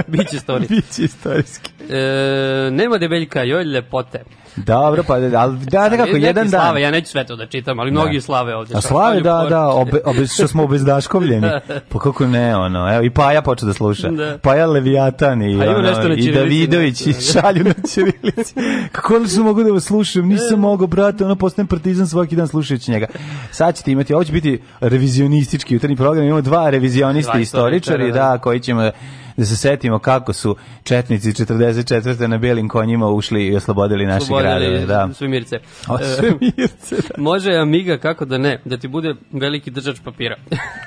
Biće 0.07 0.37
story. 0.47 0.69
Biće 0.69 1.03
istorijski. 1.03 1.69
E, 1.89 2.71
nema 2.71 2.97
debeljka, 2.97 3.43
joj 3.43 3.63
ljepote. 3.63 4.23
Dobro, 4.55 5.03
pa, 5.03 5.13
ali 5.13 5.31
da, 5.59 5.89
kako, 5.89 6.03
Neki 6.03 6.21
jedan 6.21 6.49
dan. 6.49 6.61
Slave, 6.61 6.81
ja 6.81 6.91
neću 6.91 7.07
sve 7.07 7.25
to 7.25 7.35
da 7.35 7.47
čitam, 7.47 7.79
ali 7.79 7.91
mnogi 7.91 8.21
slave 8.21 8.55
ovde. 8.55 8.73
A 8.77 8.81
slave, 8.81 9.21
da, 9.21 9.45
da, 9.49 9.67
obe, 9.67 9.99
obe, 10.05 10.27
što 10.27 10.47
smo 10.47 10.63
obezdaškovljeni. 10.63 11.47
Pa 11.89 11.99
kako 11.99 12.27
ne, 12.27 12.55
ono, 12.55 12.93
evo, 12.93 13.03
i 13.03 13.09
Paja 13.09 13.41
počeo 13.41 13.67
da 13.67 13.73
sluša. 13.73 14.09
Da. 14.09 14.37
Paja 14.37 14.65
Leviatan 14.67 15.41
i, 15.41 15.61
A 15.61 15.75
ono, 15.75 16.13
i 16.15 16.31
Davidović 16.31 17.01
i 17.01 17.13
da. 17.13 17.19
šalju 17.19 17.63
na 17.63 17.73
ćirilici. 17.89 18.55
Kako 18.91 19.17
li 19.17 19.27
su 19.27 19.43
mogu 19.43 19.63
da 19.63 19.71
vas 19.71 19.83
slušam? 19.83 20.27
Nisam 20.27 20.59
mogao, 20.69 20.87
brate, 20.87 21.25
ono, 21.25 21.35
postajem 21.35 21.67
partizan 21.67 22.07
svaki 22.07 22.35
dan 22.35 22.47
slušajući 22.47 22.91
njega. 22.91 23.07
Sad 23.51 23.77
ćete 23.77 23.91
imati, 23.91 24.13
ovo 24.13 24.23
će 24.23 24.31
biti 24.31 24.61
revizionistički 24.79 25.73
jutarnji 25.73 25.95
program, 25.95 26.25
imamo 26.25 26.41
dva 26.41 26.69
revizionista 26.69 27.31
Dva 27.31 27.41
istoričari, 27.41 28.11
da, 28.11 28.37
koji 28.37 28.59
ćemo 28.59 28.91
da 29.37 29.45
se 29.45 29.57
setimo 29.57 29.99
kako 29.99 30.33
su 30.33 30.55
četnici 30.83 31.29
44. 31.29 32.27
na 32.27 32.37
belim 32.37 32.69
konjima 32.69 33.07
ušli 33.07 33.47
i 33.47 33.55
oslobodili 33.55 34.05
naše 34.05 34.25
gradove. 34.39 34.85
Da. 34.85 35.09
Svemirce. 35.13 35.55
O, 35.87 35.97
svemirce, 35.97 36.95
da. 36.95 37.21
Može 37.21 37.51
Amiga, 37.51 37.97
kako 37.97 38.25
da 38.25 38.37
ne, 38.37 38.61
da 38.65 38.77
ti 38.77 38.87
bude 38.87 39.15
veliki 39.31 39.71
držač 39.71 39.97
papira. 40.03 40.35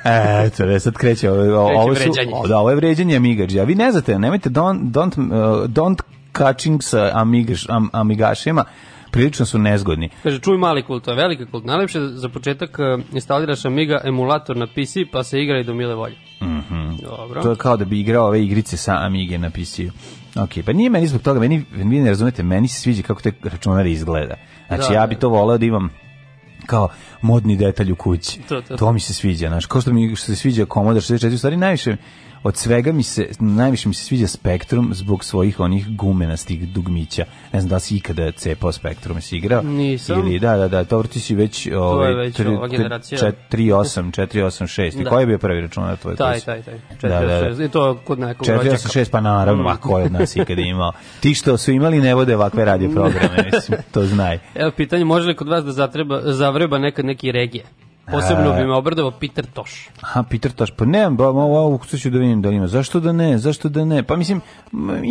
E, 0.05 0.45
Eto, 0.47 0.67
ne, 0.67 0.81
sad 0.81 0.95
kreće 0.95 1.31
ovo, 1.31 1.59
ovo, 1.59 1.95
su, 1.95 2.13
o, 2.33 2.49
da, 2.49 2.59
ovo 2.59 2.71
je 2.71 2.77
vređanje 2.77 3.17
Amigađa. 3.17 3.61
A 3.61 3.65
vi 3.65 3.75
ne 3.75 3.93
znate, 3.93 4.19
nemojte 4.19 4.51
don't, 4.51 4.81
don't, 4.81 5.19
uh, 5.19 5.71
don't 5.71 6.03
catching 6.39 6.83
sa 6.83 7.11
amigaš, 7.15 7.69
am, 7.69 7.91
amigašima, 7.93 8.65
prilično 9.19 9.47
su 9.47 9.59
nezgodni. 9.59 10.09
Kaže, 10.23 10.39
čuj 10.41 10.59
mali 10.59 10.83
kult, 10.83 11.05
to 11.05 11.11
je 11.11 11.17
veliki 11.17 11.47
kult. 11.47 11.65
Najlepše 11.65 12.01
za 12.01 12.29
početak 12.29 12.79
e, 12.79 12.99
instaliraš 13.13 13.65
Amiga 13.65 14.01
emulator 14.05 14.57
na 14.57 14.67
PC, 14.67 14.95
pa 15.13 15.25
se 15.25 15.41
igra 15.43 15.61
i 15.61 15.65
do 15.65 15.75
mile 15.75 15.95
volje. 15.95 16.17
Dobro. 17.03 17.43
To 17.43 17.51
je 17.51 17.57
kao 17.57 17.77
da 17.77 17.85
bi 17.85 18.01
igrao 18.01 18.27
ove 18.27 18.45
igrice 18.45 18.77
sa 18.77 18.97
Amige 19.07 19.39
na 19.39 19.51
PC-u. 19.51 19.91
Ok, 20.43 20.51
pa 20.67 20.73
nije 20.73 20.91
meni 20.91 21.07
zbog 21.07 21.23
toga, 21.23 21.41
meni, 21.41 21.65
vi 21.73 22.01
ne 22.01 22.09
razumete, 22.09 22.43
meni 22.43 22.69
se 22.69 22.81
sviđa 22.81 23.03
kako 23.03 23.23
te 23.23 23.33
računar 23.43 23.87
izgleda. 23.87 24.35
Znači, 24.69 24.85
Da, 24.89 24.95
ja 24.95 25.07
bi 25.07 25.15
da. 25.15 25.21
to 25.21 25.29
voleo 25.29 25.59
da 25.59 25.67
imam 25.67 25.89
kao 26.67 26.89
modni 27.23 27.57
detalj 27.57 27.93
u 27.93 27.97
kući. 27.97 28.41
To, 28.49 28.61
to. 28.61 28.77
To 28.77 28.93
mi 28.93 29.01
se 29.01 29.15
sviđa, 29.15 29.49
znaš, 29.49 29.67
kao 29.67 29.81
što 29.81 29.93
mi 29.93 30.17
što 30.17 30.27
se 30.27 30.37
sviđa 30.37 30.67
Commodore 30.75 31.01
64, 31.01 31.35
u 31.35 31.39
stvari 31.39 31.57
najviše 31.57 31.97
od 32.49 32.57
svega 32.57 32.93
mi 32.93 33.03
se, 33.03 33.29
najviše 33.39 33.89
mi 33.89 33.95
se 33.95 34.05
sviđa 34.05 34.27
Spectrum 34.27 34.91
zbog 34.95 35.25
svojih 35.25 35.61
onih 35.61 35.97
gumenastih 35.97 36.69
dugmića. 36.69 37.25
Ne 37.53 37.61
znam 37.61 37.71
da 37.71 37.79
si 37.79 37.97
ikada 37.97 38.33
cepao 38.33 38.73
Spectrum, 38.73 39.21
si 39.21 39.37
igrao? 39.37 39.63
Nisam. 39.63 40.19
Ili, 40.19 40.39
da, 40.39 40.57
da, 40.57 40.69
da, 40.69 40.85
dobro 40.85 41.09
ti 41.09 41.21
si 41.21 41.35
već... 41.35 41.69
Ovaj, 41.75 42.15
već 42.15 42.37
tri- 42.37 42.57
ova 42.57 42.69
generacija. 42.69 43.19
čet- 43.19 43.35
3.8, 43.51 44.13
4.8.6. 44.13 45.01
I 45.01 45.05
Da. 45.05 45.11
koji 45.11 45.23
je 45.23 45.27
bio 45.27 45.39
prvi 45.39 45.61
računar 45.61 45.97
tvoj? 45.97 46.17
Taj, 46.17 46.41
taj, 46.41 46.63
taj. 46.63 46.75
Da, 47.03 47.09
da, 47.09 47.27
da. 47.27 47.51
486. 47.51 47.65
I 47.65 47.69
to 47.69 47.99
kod 48.05 48.19
nekog 48.19 48.47
rođaka. 48.49 48.77
486, 48.77 49.11
pa 49.11 49.21
naravno, 49.21 49.73
mm. 49.73 49.77
ko 49.77 49.99
je 49.99 50.05
od 50.05 50.13
nas 50.13 50.37
ikada 50.37 50.63
imao. 50.63 50.93
Ti 51.21 51.35
što 51.35 51.57
su 51.57 51.73
imali 51.73 52.01
ne 52.01 52.15
vode 52.15 52.37
ovakve 52.37 52.65
radio 52.65 52.91
programe, 52.91 53.45
mislim, 53.53 53.79
to 53.93 54.07
znaj. 54.07 54.39
Evo, 54.55 54.71
pitanje, 54.77 55.05
može 55.05 55.29
li 55.29 55.37
kod 55.37 55.49
vas 55.49 55.65
da 55.65 55.73
zatreba, 55.73 56.21
zavreba 56.25 56.79
nekad 56.79 57.05
neki 57.05 57.33
regije? 57.33 57.65
Posebno 58.11 58.53
bi 58.53 58.67
me 58.67 58.75
obradovao 58.75 59.11
Peter 59.11 59.47
Toš. 59.47 59.89
Aha, 60.01 60.25
Peter 60.31 60.53
Toš, 60.53 60.71
pa 60.71 60.85
ne, 60.85 61.11
ba, 61.11 61.29
ovo 61.29 61.81
ću 61.99 62.11
da 62.11 62.19
vidim 62.19 62.43
da 62.43 62.49
li 62.49 62.57
ima. 62.57 62.67
Zašto 62.67 63.01
da 63.01 63.13
ne, 63.13 63.39
zašto 63.39 63.69
da 63.69 63.85
ne? 63.85 64.03
Pa 64.03 64.17
mislim, 64.17 64.41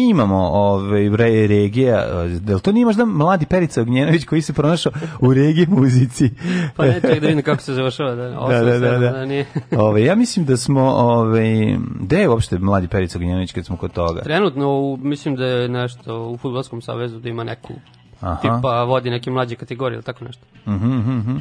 imamo 0.10 0.50
ove, 0.54 1.10
re, 1.18 1.48
regija, 1.48 2.06
da 2.40 2.56
li 2.56 2.62
to 2.62 2.72
nije 2.72 2.86
možda 2.86 3.06
mladi 3.06 3.46
Perica 3.46 3.82
Ognjenović 3.82 4.26
koji 4.26 4.42
se 4.42 4.54
pronašao 4.54 4.92
u 5.20 5.34
regiji 5.34 5.68
muzici? 5.70 6.30
Pa 6.76 6.86
ne, 6.86 6.94
ček 6.94 7.22
da 7.22 7.28
vidim 7.28 7.44
kako 7.44 7.62
se 7.62 7.74
završava. 7.74 8.16
Da, 8.16 8.30
da, 8.50 8.80
da, 8.80 8.80
da, 8.80 9.00
da. 9.00 9.26
nije. 9.26 9.46
Ove, 9.88 10.04
ja 10.04 10.16
mislim 10.16 10.46
da 10.46 10.58
smo, 10.58 10.82
ove, 10.84 11.78
gde 12.00 12.20
je 12.20 12.30
uopšte 12.30 12.60
mladi 12.60 12.88
Perica 12.88 13.18
Ognjenović 13.18 13.52
kad 13.52 13.66
smo 13.66 13.78
kod 13.78 13.92
toga? 13.92 14.22
Trenutno, 14.22 14.80
u, 14.80 14.98
mislim 14.98 15.36
da 15.36 15.46
je 15.46 15.70
nešto 15.70 16.30
u 16.30 16.38
Futbolskom 16.38 16.82
savezu 16.82 17.20
da 17.20 17.30
ima 17.30 17.44
neku 17.44 17.74
Aha. 18.22 18.42
tipa 18.42 18.84
vodi 18.84 19.10
neke 19.10 19.32
mlađe 19.32 19.56
kategorije 19.56 19.96
ili 19.96 20.04
tako 20.04 20.26
nešto. 20.26 20.46
Mhm, 20.68 20.88
mhm, 20.98 21.18
mhm. 21.18 21.38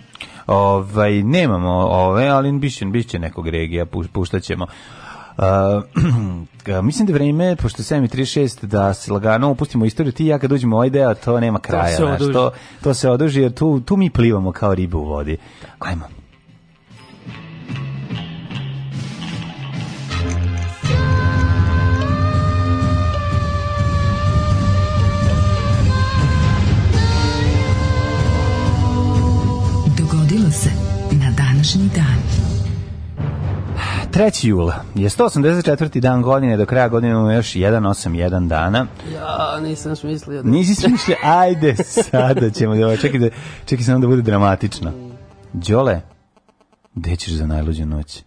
Ovaj 0.47 1.23
nemamo 1.23 1.71
ove, 1.79 2.29
ali 2.29 2.53
biće 2.53 2.85
biće 2.85 3.19
nekog 3.19 3.49
regija 3.49 3.87
pu- 3.87 4.09
puštaćemo. 4.09 4.67
Uh, 5.39 5.45
mislim 6.83 7.07
da 7.07 7.13
je 7.13 7.15
vreme, 7.15 7.57
pošto 7.57 7.83
je 7.83 8.01
7.36, 8.01 8.67
da 8.67 8.95
se 8.95 9.13
lagano 9.13 9.51
upustimo 9.51 9.85
u 9.85 9.87
istoriju. 9.87 10.13
Ti 10.13 10.25
i 10.25 10.27
ja 10.27 10.39
kad 10.39 10.53
uđemo 10.53 10.77
u 10.77 10.79
ovaj 10.79 10.91
deo, 10.91 11.15
to 11.15 11.41
nema 11.41 11.59
kraja. 11.59 11.97
se 11.97 12.03
znaš, 12.03 12.21
oduži. 12.21 12.33
to, 12.33 12.51
to 12.83 12.95
se 12.95 13.11
oduži, 13.11 13.41
jer 13.41 13.53
tu, 13.53 13.81
tu 13.81 13.97
mi 13.97 14.11
plivamo 14.11 14.53
kao 14.53 14.75
ribe 14.75 14.97
u 14.97 15.05
vodi. 15.05 15.37
Ajmo. 15.79 16.05
3. 34.17 34.47
jula 34.47 34.75
je 34.95 35.09
184. 35.09 36.01
dan 36.01 36.23
godine, 36.23 36.57
do 36.57 36.67
kraja 36.67 36.89
godine 36.89 37.13
imamo 37.13 37.31
još 37.31 37.53
181 37.53 38.49
dana. 38.49 38.87
Ja, 39.15 39.61
nisam 39.61 39.97
smislio 39.97 40.43
da... 40.43 40.51
Nisi 40.51 40.75
smišlja, 40.75 41.17
ajde, 41.25 41.75
sada 42.11 42.51
ćemo 42.51 42.75
da, 42.75 42.97
čekaj, 42.97 43.21
da, 43.21 43.29
čekaj 43.65 43.85
samo 43.85 43.99
da 43.99 44.07
bude 44.07 44.23
dramatično. 44.23 44.93
Đole, 45.53 46.01
gde 46.95 47.17
ćeš 47.17 47.33
za 47.33 47.47
najluđu 47.47 47.87
noć? 47.87 48.23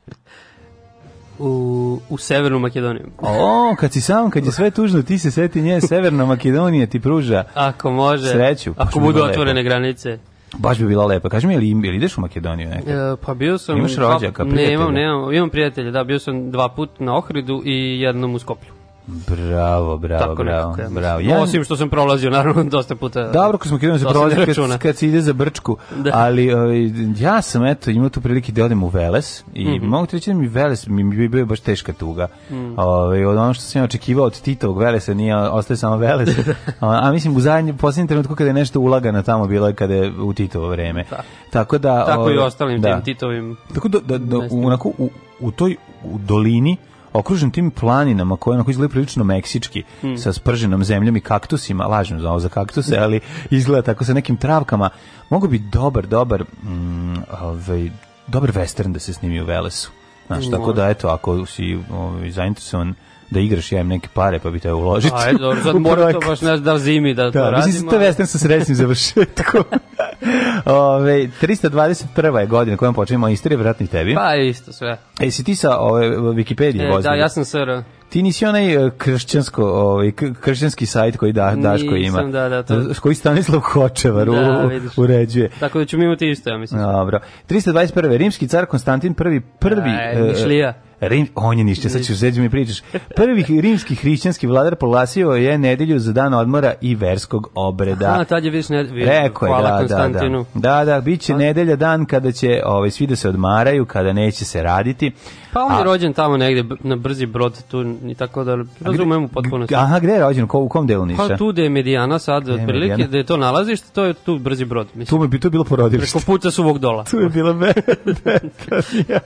U, 1.39 1.99
u 2.09 2.17
Severnu 2.17 2.59
Makedoniju. 2.59 3.07
O, 3.17 3.75
kad 3.79 3.93
si 3.93 4.01
sam, 4.01 4.31
kad 4.31 4.45
je 4.45 4.51
sve 4.51 4.71
tužno, 4.71 5.01
ti 5.01 5.19
se 5.19 5.31
seti 5.31 5.61
nje, 5.61 5.81
Severna 5.81 6.25
Makedonija 6.25 6.87
ti 6.87 6.99
pruža 6.99 7.43
Ako 7.53 7.91
može. 7.91 8.31
Sreću, 8.31 8.73
Ako 8.77 8.99
budu 8.99 9.23
otvorene 9.23 9.63
granice. 9.63 10.19
Baš 10.57 10.79
bi 10.79 10.87
bila 10.87 11.05
lepa. 11.05 11.29
Kaži 11.29 11.47
mi, 11.47 11.53
ili, 11.53 11.69
ili 11.69 11.95
ideš 11.95 12.17
u 12.17 12.21
Makedoniju 12.21 12.69
nekad? 12.69 12.89
E, 12.89 13.15
pa 13.25 13.33
bio 13.33 13.57
sam... 13.57 13.77
Imaš 13.77 13.95
rođaka, 13.95 14.45
prijatelja? 14.45 14.73
imam, 14.73 14.93
nemam, 14.93 15.33
imam 15.33 15.49
prijatelja, 15.49 15.91
da, 15.91 16.03
bio 16.03 16.19
sam 16.19 16.51
dva 16.51 16.69
put 16.69 16.89
na 16.99 17.17
Ohridu 17.17 17.61
i 17.65 18.01
jednom 18.01 18.35
u 18.35 18.39
Skoplju. 18.39 18.78
Bravo, 19.27 19.97
bravo, 19.97 20.19
Tako 20.21 20.35
bravo. 20.35 20.69
nekako, 20.69 20.81
ja 20.83 20.89
bravo. 20.91 21.19
Ja, 21.19 21.39
Osim 21.39 21.63
što 21.63 21.75
sam 21.75 21.89
prolazio, 21.89 22.29
naravno, 22.29 22.63
dosta 22.65 22.95
puta. 22.95 23.27
Dobro, 23.27 23.57
kad 23.57 23.67
smo 23.67 23.77
krenuli 23.77 23.99
se 23.99 24.05
To 24.05 24.09
se 24.09 24.13
prolazi 24.13 24.35
ne 24.35 24.45
kad, 24.45 24.77
kad 24.79 24.97
se 24.97 25.07
ide 25.07 25.21
za 25.21 25.33
Brčku, 25.33 25.77
Da. 25.95 26.11
ali 26.13 26.53
ovaj, 26.53 26.79
ja 27.17 27.41
sam 27.41 27.65
eto 27.65 27.89
imao 27.91 28.09
tu 28.09 28.21
prilike 28.21 28.51
da 28.51 28.65
odem 28.65 28.83
u 28.83 28.87
Veles 28.87 29.43
i 29.53 29.69
Mhm. 29.69 29.85
mogu 29.85 30.05
ti 30.05 30.15
reći 30.15 30.29
da 30.29 30.35
mi 30.35 30.47
Veles 30.47 30.87
mi 30.87 31.03
mi 31.03 31.23
je 31.23 31.29
bio 31.29 31.45
baš 31.45 31.59
teška 31.59 31.93
tuga. 31.93 32.27
Mm. 32.51 32.79
Ovaj, 32.79 33.25
od 33.25 33.37
ono 33.37 33.53
što 33.53 33.63
sam 33.63 33.79
ja 33.79 33.85
očekivao 33.85 34.25
od 34.25 34.41
Titovog 34.41 34.79
Velesa 34.79 35.13
nije 35.13 35.37
ostaje 35.37 35.77
samo 35.77 35.97
Veles. 35.97 36.29
a, 36.79 36.99
a 37.01 37.11
mislim 37.11 37.35
u 37.35 37.39
zadnjem 37.39 37.77
posljednjem 37.77 38.07
trenutku 38.07 38.35
kada 38.35 38.49
je 38.49 38.53
nešto 38.53 38.79
ulagano 38.79 39.21
tamo 39.21 39.47
bilo 39.47 39.67
je 39.67 39.73
kada 39.73 39.93
je 39.93 40.11
u 40.13 40.33
Titovo 40.33 40.69
vreme. 40.69 41.05
Tako 41.49 41.77
da 41.77 42.05
Tako 42.05 42.21
i 42.21 42.33
ovaj, 42.33 42.37
ostalim 42.37 42.81
da. 42.81 42.93
tim 42.93 43.03
Titovim. 43.05 43.57
Tako 43.73 43.87
da, 43.87 43.99
da, 43.99 44.17
da 44.17 44.37
u, 44.51 44.65
onako, 44.65 44.89
u, 44.89 45.09
u 45.39 45.51
toj 45.51 45.75
u 46.03 46.17
dolini 46.17 46.77
okružen 47.13 47.51
tim 47.51 47.71
planinama 47.71 48.37
koje 48.37 48.55
onako 48.55 48.71
izgledaju 48.71 48.89
prilično 48.89 49.23
meksički 49.23 49.83
Hmm. 50.01 50.17
sa 50.17 50.33
sprženom 50.33 50.83
zemljom 50.83 51.17
i 51.17 51.21
kaktusima, 51.21 51.87
lažem 51.87 52.19
za 52.19 52.29
ovo 52.29 52.39
za 52.39 52.49
kaktuse, 52.49 52.97
ali 52.97 53.19
izgleda 53.49 53.81
tako 53.81 54.03
sa 54.03 54.13
nekim 54.13 54.37
travkama. 54.37 54.89
Mogu 55.29 55.47
bi 55.47 55.59
dobar, 55.59 56.07
dobar 56.07 56.43
mm, 56.63 57.15
ovaj, 57.41 57.89
dobar 58.27 58.51
western 58.51 58.91
da 58.93 58.99
se 58.99 59.13
snimi 59.13 59.41
u 59.41 59.45
Velesu. 59.45 59.91
Znaš, 60.27 60.49
tako 60.51 60.73
da 60.73 60.89
eto, 60.89 61.07
ako 61.07 61.45
si 61.45 61.79
ovaj, 61.91 62.31
zainteresovan 62.31 62.93
da 63.31 63.39
igraš, 63.39 63.71
ja 63.71 63.79
im 63.79 63.87
neke 63.87 64.07
pare, 64.09 64.39
pa 64.39 64.49
bi 64.49 64.59
te 64.59 64.73
uložiti. 64.73 65.13
Ajde, 65.17 65.39
dobro, 65.39 65.61
sad 65.63 65.75
mora 65.89 66.11
to 66.13 66.19
baš 66.19 66.41
ne 66.41 66.57
da 66.57 66.77
zimi 66.77 67.13
da 67.13 67.23
to 67.23 67.31
Da, 67.33 67.49
radimo. 67.49 67.67
mislim, 67.67 67.89
to 67.89 67.95
je 67.95 68.09
western 68.09 68.25
sa 68.25 68.37
srećnim 68.37 68.75
završetkom. 68.75 69.63
Ove, 70.67 71.27
321. 71.41 72.03
je 72.35 72.45
godina 72.47 72.77
kojom 72.77 72.93
počinjemo 72.93 73.29
istorije, 73.29 73.57
vratno 73.57 73.83
i 73.83 73.89
tebi. 73.89 74.15
Pa 74.15 74.35
isto 74.37 74.71
sve. 74.73 74.97
E, 75.19 75.31
si 75.31 75.43
ti 75.43 75.55
sa 75.55 75.77
ove, 75.77 76.07
Wikipedije 76.09 76.83
E, 76.83 76.87
vozio? 76.87 77.09
da, 77.09 77.15
ja 77.15 77.29
sam 77.29 77.45
SR. 77.45 77.81
Ti 78.09 78.23
nisi 78.23 78.45
onaj 78.45 78.75
e, 78.77 78.91
kršćansko, 78.97 79.63
ovaj, 79.65 80.11
kršćanski 80.41 80.85
sajt 80.85 81.17
koji 81.17 81.33
da, 81.33 81.53
Daško 81.53 81.85
ima. 81.87 81.97
Nisam, 81.97 82.31
da, 82.31 82.49
da, 82.49 82.63
to- 82.63 82.85
Koji 83.01 83.15
Stanislav 83.15 83.59
Hočevar 83.61 84.27
Da, 84.27 84.61
vidiš. 84.63 84.91
uređuje. 84.97 85.49
Tako 85.59 85.79
da 85.79 85.85
ćemo 85.85 86.03
imati 86.03 86.29
isto, 86.29 86.49
ja 86.49 86.57
mislim. 86.57 86.81
Dobro. 86.81 87.19
321. 87.49 87.93
Rimski 88.09 88.47
car 88.47 88.65
Konstantin 88.65 89.13
prvi, 89.13 89.39
prvi... 89.41 89.89
Aj, 89.91 90.13
e, 90.13 90.21
Nišlija. 90.23 90.73
Rim, 91.01 91.27
on 91.35 91.57
je 91.57 91.63
nišće, 91.63 91.89
sad 91.89 92.01
ćeš 92.01 92.15
zeđu 92.15 92.41
mi 92.41 92.49
pričaš. 92.49 92.81
Prvi 93.15 93.61
rimski 93.61 93.95
hrišćanski 93.95 94.47
vladar 94.47 94.75
proglasio 94.75 95.31
je 95.31 95.57
nedelju 95.57 95.99
za 95.99 96.13
dan 96.13 96.33
odmora 96.33 96.73
i 96.81 96.95
verskog 96.95 97.51
obreda. 97.55 98.15
A, 98.19 98.23
tad 98.23 98.43
je 98.43 98.51
vidiš 98.51 98.69
ne... 98.69 98.83
Rekao 98.83 99.47
je, 99.47 99.49
hvala 99.49 99.69
da, 99.69 99.69
da, 99.69 99.77
Konstantinu. 99.79 100.45
da. 100.53 100.59
Da, 100.75 100.85
da, 100.85 101.01
bit 101.01 101.21
će 101.21 101.33
nedelja 101.33 101.75
dan 101.75 102.05
kada 102.05 102.31
će 102.31 102.61
ovaj, 102.65 102.91
svi 102.91 103.07
da 103.07 103.15
se 103.15 103.29
odmaraju, 103.29 103.85
kada 103.85 104.13
neće 104.13 104.45
se 104.45 104.63
raditi. 104.63 105.11
Pa 105.53 105.63
on 105.63 105.77
je 105.77 105.83
rođen 105.83 106.13
tamo 106.13 106.37
negde 106.37 106.75
na 106.83 106.95
brzi 106.95 107.25
brod 107.25 107.63
tu 107.71 107.95
i 108.07 108.15
tako 108.15 108.43
da 108.43 108.57
razumemo 108.81 109.27
potpuno. 109.27 109.65
Aha, 109.75 109.99
gde 109.99 110.11
je 110.11 110.19
rođen? 110.19 110.47
Ko, 110.47 110.59
u 110.59 110.69
kom 110.69 110.87
delu 110.87 111.05
Niša? 111.05 111.27
Pa 111.27 111.37
tu 111.37 111.51
gde 111.51 111.63
je 111.63 111.69
Medijana 111.69 112.19
sad, 112.19 112.49
otprilike, 112.49 112.91
Medijana? 112.91 113.11
da 113.11 113.17
je 113.17 113.23
to 113.23 113.37
nalazište, 113.37 113.87
to 113.93 114.03
je 114.03 114.13
tu 114.13 114.37
brzi 114.37 114.65
brod. 114.65 114.87
Mislim. 114.93 115.21
Tu 115.21 115.27
bi 115.27 115.39
to 115.39 115.49
bilo 115.49 115.63
porodilište. 115.63 116.19
Preko 116.19 116.25
puta 116.25 116.51
suvog 116.51 116.79
dola. 116.79 117.03
Tu 117.03 117.19
je 117.19 117.29
bila 117.29 117.53
Betanija. 118.05 119.19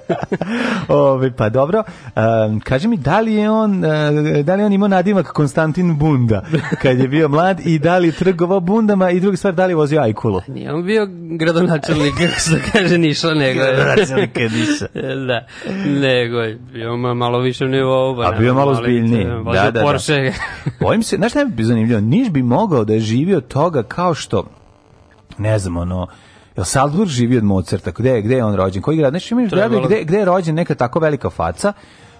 Ove, 0.88 1.36
pa 1.36 1.50
dobro, 1.50 1.84
um, 2.16 2.60
kaži 2.60 2.88
mi, 2.88 2.98
da 2.98 3.20
li 3.20 3.34
je 3.34 3.50
on, 3.50 3.86
uh, 3.86 4.46
da 4.46 4.56
li 4.56 4.64
on 4.64 4.74
imao 4.74 4.88
nadimak 4.88 5.28
Konstantin 5.28 5.98
Bunda 5.98 6.44
kad 6.82 7.00
je 7.00 7.08
bio 7.08 7.30
mlad 7.30 7.60
i 7.66 7.80
da 7.80 7.98
li 7.98 8.12
trgovao 8.12 8.60
bundama 8.60 9.12
i 9.12 9.20
druga 9.20 9.38
stvar, 9.38 9.54
da 9.54 9.66
li 9.66 9.72
je 9.72 9.76
vozio 9.76 10.02
ajkulu? 10.02 10.42
Nije 10.48 10.74
on 10.74 10.84
bio 10.84 11.08
gradonačelnik, 11.38 12.14
kako 12.14 12.40
se 12.40 12.62
kaže, 12.72 12.98
Niša, 12.98 13.34
nego 13.34 13.62
je... 13.62 13.76
Gradonačelnik 13.76 14.36
Niša. 14.36 14.88
da, 15.28 15.48
nego 16.16 16.38
je 16.38 16.60
bio 16.66 16.92
ma- 16.92 17.14
malo 17.16 17.40
više 17.40 17.66
nivou. 17.66 18.22
A 18.22 18.32
bio 18.32 18.48
je 18.48 18.54
malo 18.54 18.76
zbiljniji. 18.76 19.26
Da, 19.46 19.52
Da, 19.54 19.72
da. 19.72 19.82
Porsche. 19.82 20.32
Bojim 20.82 21.04
se, 21.04 21.16
znaš 21.16 21.32
šta 21.32 21.40
je 21.40 21.46
bi 21.46 21.64
zanimljivo? 21.64 22.02
Niš 22.02 22.30
bi 22.30 22.44
mogao 22.44 22.86
da 22.86 22.94
je 22.94 23.00
živio 23.00 23.42
toga 23.42 23.84
kao 23.84 24.14
što, 24.14 24.44
ne 25.38 25.60
znam, 25.60 25.78
ono, 25.78 26.08
Jel 26.58 26.64
Salzburg 26.66 27.10
živi 27.10 27.38
od 27.38 27.44
Mozarta? 27.44 27.92
Gde, 27.92 28.10
je- 28.10 28.22
gde 28.22 28.36
je 28.36 28.44
on 28.44 28.56
rođen? 28.56 28.82
Koji 28.82 28.98
grad? 28.98 29.12
Znaš, 29.12 29.32
imaš 29.32 29.50
bi. 29.50 29.56
gde, 29.86 30.04
gde 30.04 30.18
je 30.18 30.26
rođen 30.26 30.56
neka 30.56 30.76
tako 30.76 31.00
velika 31.00 31.30
faca, 31.30 31.74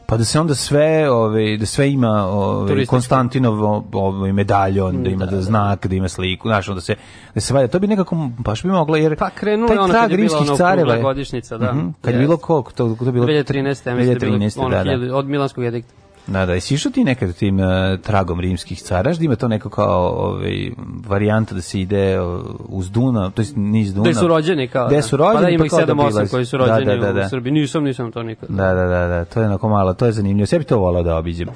pa 0.06 0.18
da 0.18 0.26
se 0.26 0.40
onda 0.40 0.56
sve, 0.56 1.12
ovaj, 1.12 1.58
da 1.58 1.66
sve 1.66 1.92
ima 1.92 2.28
Turistički. 2.68 2.90
Konstantinov 2.90 3.84
ovaj, 3.92 4.34
medaljon, 4.34 5.04
da 5.04 5.10
ima 5.10 5.26
da, 5.26 5.42
znak, 5.42 5.88
da 5.88 5.96
ima 5.96 6.10
sliku, 6.10 6.48
znaš, 6.48 6.70
onda 6.70 6.82
se, 6.82 6.96
da 7.36 7.42
se 7.42 7.54
valja. 7.54 7.68
To 7.68 7.80
bi 7.80 7.88
nekako, 7.88 8.30
baš 8.38 8.64
bi 8.64 8.70
moglo, 8.70 8.96
jer 8.96 9.18
Pa 9.18 9.30
krenulo 9.30 9.68
taj 9.68 9.76
je 9.76 9.82
ono 9.82 9.94
trag 9.94 10.02
kad 10.02 10.12
je 10.12 10.18
bila 10.18 10.30
rimskih 10.30 10.50
ono 10.50 10.58
careva 10.58 11.16
da. 11.58 11.74
Mhm, 11.74 11.88
Kad 12.02 12.14
je 12.14 12.20
bilo 12.20 12.38
koliko? 12.38 12.72
To, 12.72 12.96
to 13.00 13.12
bilo 13.12 13.26
2013. 13.26 13.90
ja 13.90 13.96
mislim 13.96 14.14
da 14.14 14.26
bilo 14.26 14.38
2013, 14.38 14.60
ono, 14.60 14.84
da, 14.84 15.08
da. 15.08 15.16
od 15.16 15.26
Milanskog 15.26 15.66
edikta. 15.66 16.03
Da, 16.28 16.46
da, 16.46 16.54
jesi 16.54 16.74
išao 16.74 16.92
ti 16.92 17.04
nekad 17.04 17.34
tim 17.34 17.60
uh, 17.60 17.66
tragom 18.02 18.40
rimskih 18.40 18.82
cara, 18.82 19.14
da 19.14 19.24
ima 19.24 19.36
to 19.36 19.48
neko 19.48 19.70
kao 19.70 20.08
ovaj, 20.10 20.72
varijanta 21.08 21.56
da 21.56 21.62
se 21.62 21.80
ide 21.80 22.22
uh, 22.22 22.42
uz 22.60 22.92
Dunav, 22.92 23.32
to 23.32 23.42
jest 23.42 23.54
niz 23.56 23.94
Dunav. 23.94 24.12
Gde 24.12 24.20
su 24.20 24.28
rođeni 24.28 24.68
kao. 24.68 24.88
Gde 24.88 25.02
su 25.02 25.18
rođeni, 25.18 25.36
Pa 25.36 25.42
da 25.42 25.50
ima 25.50 25.66
ih 25.66 25.70
kao 25.70 25.80
da 25.80 25.94
7-8 25.94 26.06
obilazi. 26.06 26.32
koji 26.32 26.46
su 26.46 26.58
Da, 26.58 26.66
rođeni 26.66 27.00
da, 27.00 27.08
da, 27.08 27.14
da. 27.14 27.26
u 27.26 27.30
Srbiji. 27.30 27.54
Nisam, 27.54 27.84
nisam 27.84 28.12
to 28.12 28.24
nikad. 28.24 28.50
Da, 28.50 28.74
da, 28.74 28.84
da, 28.84 29.08
da, 29.08 29.26
to 29.26 29.40
je 29.40 29.46
onako 29.46 29.70
malo, 29.70 29.94
to 29.94 30.06
je 30.06 30.12
zanimljivo. 30.12 30.46
Sve 30.46 30.60
bi 30.60 30.66
to 30.66 30.78
volao 30.78 31.04
da 31.04 31.18
obiđem. 31.18 31.48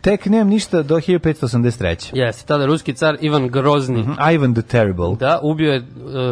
Tek 0.00 0.26
nemam 0.26 0.48
ništa 0.48 0.82
do 0.82 0.96
1583. 0.96 2.10
Jeste, 2.14 2.46
tada 2.46 2.66
ruski 2.66 2.94
car 2.94 3.16
Ivan 3.20 3.48
Grozni. 3.48 4.00
Mhm, 4.00 4.12
Ivan 4.32 4.54
the 4.54 4.62
Terrible. 4.62 5.16
Da, 5.20 5.40
ubio 5.42 5.72
je 5.72 5.78
e, 5.78 5.82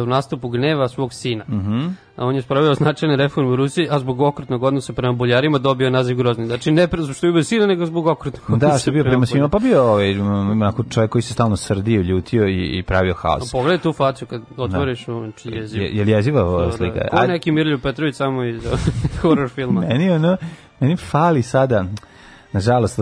u 0.01 0.05
nastupu 0.05 0.49
gneva 0.49 0.87
svog 0.87 1.13
sina. 1.13 1.43
Mhm. 1.49 1.87
A 1.87 2.04
on 2.17 2.35
je 2.35 2.41
spravio 2.41 2.73
značajne 2.73 3.15
reforme 3.15 3.51
u 3.51 3.55
Rusiji, 3.55 3.87
a 3.91 3.99
zbog 3.99 4.21
okrutnog 4.21 4.63
odnosa 4.63 4.93
prema 4.93 5.13
boljarima 5.13 5.57
dobio 5.57 5.89
naziv 5.89 6.17
Grozni. 6.17 6.45
Znači 6.45 6.71
ne 6.71 6.87
pre 6.87 7.01
što 7.13 7.25
je 7.25 7.29
ubio 7.29 7.43
sina, 7.43 7.65
nego 7.65 7.85
zbog 7.85 8.07
okrutnog 8.07 8.43
odnosa 8.49 8.73
Da, 8.73 8.79
što 8.79 8.89
je 8.89 8.93
bio 8.93 9.03
prema 9.03 9.25
svima, 9.25 9.49
pa 9.49 9.59
bio 9.59 9.83
ovaj, 9.83 10.19
onako 10.19 10.83
čovjek 10.83 11.11
koji 11.11 11.21
se 11.21 11.33
stalno 11.33 11.55
srdio, 11.57 12.01
ljutio 12.01 12.47
i, 12.47 12.77
i 12.77 12.83
pravio 12.83 13.13
haos. 13.13 13.51
Pogledaj 13.51 13.77
tu 13.77 13.93
facu 13.93 14.25
kad 14.25 14.41
otvoriš, 14.57 15.05
da. 15.05 15.13
znači 15.13 15.49
jezivo. 15.49 15.83
Je, 15.85 15.95
je 15.95 16.03
li 16.03 16.11
jeziva 16.11 16.65
Da, 16.65 16.71
slika? 16.71 16.99
da. 17.11 17.17
Ko 17.17 17.27
neki 17.27 17.51
Mirlju 17.51 17.79
Petrović 17.79 18.15
samo 18.15 18.43
iz 18.53 18.63
horror 19.21 19.49
filma. 19.49 19.81
Meni 19.81 20.09
ono, 20.11 20.37
meni 20.79 20.95
fali 20.95 21.41
sada, 21.41 21.85
nažalost, 22.51 22.99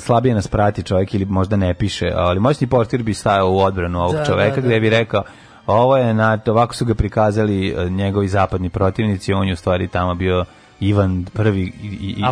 slabije 0.00 0.34
nas 0.34 0.48
prati 0.48 0.82
čovjek 0.82 1.14
ili 1.14 1.24
možda 1.24 1.56
ne 1.56 1.74
piše, 1.74 2.12
ali 2.14 2.40
moćni 2.40 2.66
portir 2.66 3.02
bi 3.02 3.14
stajao 3.14 3.50
u 3.50 3.58
odbranu 3.58 4.00
ovog 4.00 4.14
Da, 4.14 4.24
čoveka 4.24 4.56
da, 4.56 4.60
da. 4.60 4.66
gde 4.66 4.80
bi 4.80 4.90
rekao 4.90 5.22
ovo 5.66 5.96
je, 5.96 6.14
na, 6.14 6.38
ovako 6.46 6.74
su 6.74 6.84
ga 6.84 6.94
prikazali 6.94 7.68
e, 7.68 7.90
njegovi 7.90 8.28
zapadni 8.28 8.70
protivnici, 8.70 9.32
on 9.32 9.46
je 9.46 9.52
u 9.52 9.56
stvari 9.56 9.88
tamo 9.88 10.14
bio 10.14 10.44
Ivan 10.80 11.26
prvi 11.32 11.72
i, 11.82 12.24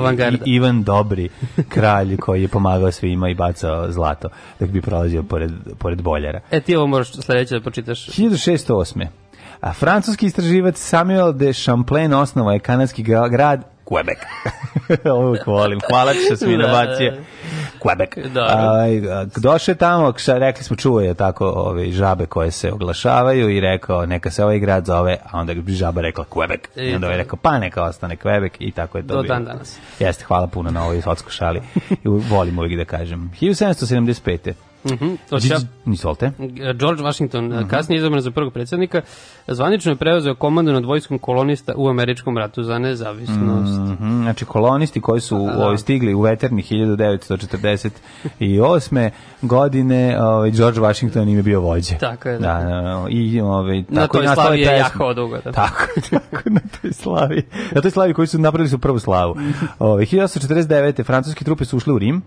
Ivan 0.44 0.82
dobri 0.82 1.28
kralj 1.68 2.16
koji 2.16 2.42
je 2.42 2.48
pomagao 2.48 2.92
svima 2.92 3.28
i 3.28 3.34
bacao 3.34 3.92
zlato 3.92 4.28
dok 4.60 4.68
bi 4.70 4.80
prolazio 4.82 5.22
pored, 5.22 5.52
pored 5.78 6.02
boljara. 6.02 6.40
E 6.50 6.60
ti 6.60 6.76
ovo 6.76 6.86
moraš 6.86 7.12
sledeće 7.12 7.54
da 7.54 7.60
pročitaš. 7.60 8.06
1608. 8.06 9.06
A 9.60 9.72
francuski 9.72 10.26
istraživač 10.26 10.76
Samuel 10.76 11.32
de 11.32 11.52
Champlain 11.52 12.14
osnovao 12.14 12.52
je 12.52 12.58
kanadski 12.58 13.04
gra- 13.04 13.30
grad 13.30 13.73
Quebec. 13.84 14.18
Ovo 15.12 15.28
uvijek 15.28 15.46
volim. 15.46 15.80
Hvala 15.88 16.12
ti 16.12 16.18
što 16.26 16.36
si 16.36 16.46
mi 16.46 16.56
Da, 16.56 16.66
nabacio. 16.66 17.10
da. 17.10 17.18
Quebec. 17.80 18.28
Da. 18.28 19.26
Došao 19.36 19.72
je 19.72 19.76
tamo, 19.76 20.12
kša, 20.12 20.34
rekli 20.34 20.64
smo, 20.64 20.76
čuo 20.76 21.00
je 21.00 21.14
tako 21.14 21.46
ove, 21.46 21.90
žabe 21.90 22.26
koje 22.26 22.50
se 22.50 22.72
oglašavaju 22.72 23.50
i 23.50 23.60
rekao 23.60 24.06
neka 24.06 24.30
se 24.30 24.44
ovaj 24.44 24.58
grad 24.58 24.86
zove, 24.86 25.16
a 25.24 25.38
onda 25.38 25.54
bi 25.54 25.72
žaba 25.72 26.00
rekla 26.00 26.24
Quebec. 26.26 26.58
I, 26.76 26.80
I 26.82 26.94
onda 26.94 27.06
je 27.06 27.16
rekao 27.16 27.38
pa 27.38 27.58
neka 27.58 27.82
ostane 27.82 28.16
Quebec 28.16 28.50
i 28.58 28.72
tako 28.72 28.98
je 28.98 29.06
to 29.06 29.14
Do 29.14 29.22
bilo. 29.22 29.34
dan 29.34 29.44
danas. 29.44 29.78
Jeste, 29.98 30.24
hvala 30.24 30.46
puno 30.46 30.70
na 30.70 30.84
ovoj 30.84 31.02
sotsko 31.02 31.30
šali. 31.30 31.60
Volim 32.04 32.58
uvijek 32.58 32.78
da 32.78 32.84
kažem. 32.86 33.30
1775. 33.40 34.52
Mhm, 34.86 35.04
ja- 35.32 35.58
Izvolite. 35.86 36.30
George 36.74 37.02
Washington, 37.02 37.48
Mhm. 37.50 37.68
kasnije 37.68 37.98
izabran 37.98 38.20
za 38.20 38.30
prvog 38.30 38.52
predsjednika, 38.52 39.00
zvanično 39.48 39.92
je 39.92 39.96
preuzeo 39.96 40.34
komandu 40.34 40.72
nad 40.72 40.84
vojskom 40.84 41.18
kolonista 41.18 41.72
u 41.76 41.88
američkom 41.88 42.38
ratu 42.38 42.62
za 42.62 42.78
nezavisnost. 42.78 43.78
Mhm, 43.80 44.22
znači 44.22 44.44
kolonisti 44.44 45.00
koji 45.00 45.20
su 45.20 45.36
ovaj, 45.36 45.78
stigli 45.78 46.14
u 46.14 46.20
veterni 46.20 46.62
1948. 46.62 49.10
godine, 49.42 49.94
ovaj, 50.22 50.50
George 50.50 50.80
Washington 50.80 51.22
im 51.24 51.36
je 51.36 51.42
bio 51.42 51.60
vođa. 51.60 51.94
Tako 51.96 52.28
je, 52.28 52.34
Da, 52.34 52.40
da. 52.54 52.64
da, 52.64 52.80
da. 52.82 53.06
I, 53.10 53.40
ovaj, 53.40 53.78
Na 53.80 53.84
tako 53.92 54.12
toj 54.12 54.24
nastala 54.26 54.46
slavi 54.46 54.60
je 54.60 54.66
jahao 54.68 55.14
dugo. 55.14 55.36
Da. 55.36 55.52
Tako, 55.52 55.86
tako, 56.10 56.36
na 56.46 56.60
toj 56.72 56.92
slavi. 56.92 57.42
Na 57.72 57.80
toj 57.80 57.90
slavi 57.90 58.14
koji 58.14 58.28
su 58.28 58.38
napravili 58.38 58.68
su 58.68 58.78
prvu 58.78 58.98
slavu. 58.98 59.36
Ove, 59.78 60.02
1849. 60.02 61.04
francuske 61.04 61.44
trupe 61.44 61.64
su 61.64 61.76
ušle 61.76 61.92
u 61.92 61.98
Rim. 61.98 62.22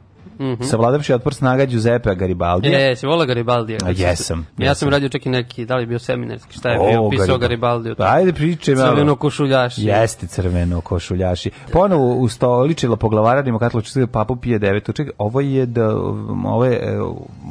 Savladavši 0.70 1.14
otpor 1.14 1.34
snaga 1.34 1.66
Giuseppe 1.66 2.16
Garibaldi. 2.16 2.68
E, 2.68 2.96
si 2.96 3.06
volao 3.06 3.26
Garibaldija? 3.26 3.80
A, 3.86 3.90
jesam, 3.90 4.48
Ja 4.58 4.76
sam 4.76 4.90
radio 4.90 5.10
čak 5.10 5.26
i 5.26 5.30
neki, 5.30 5.66
da 5.66 5.76
li 5.76 5.84
je 5.84 5.88
bio 5.88 6.00
seminarski, 6.00 6.54
šta 6.54 6.70
je 6.70 6.78
bio, 6.78 7.04
O, 7.04 7.10
pisao 7.10 7.38
Garibaldi. 7.38 7.58
Garibaldiju. 7.58 7.96
Pa, 7.96 8.14
ajde 8.14 8.34
pričaj 8.34 8.76
malo. 8.76 8.90
Crveno 8.90 9.16
košuljaši. 9.16 9.82
Jeste 9.86 10.28
crveno 10.28 10.82
košuljaši. 10.82 11.52
Ponovo 11.72 12.16
ustoličila 12.16 12.96
poglavara 12.96 13.42
demokratlo 13.42 13.82
papu 14.12 14.36
Pije 14.36 14.60
devetu. 14.60 14.94
Čekaj, 14.94 15.14
ovo 15.18 15.42
je 15.42 15.66
da 15.66 15.96
ovo 16.46 16.66
je 16.66 16.80
e, 16.84 17.00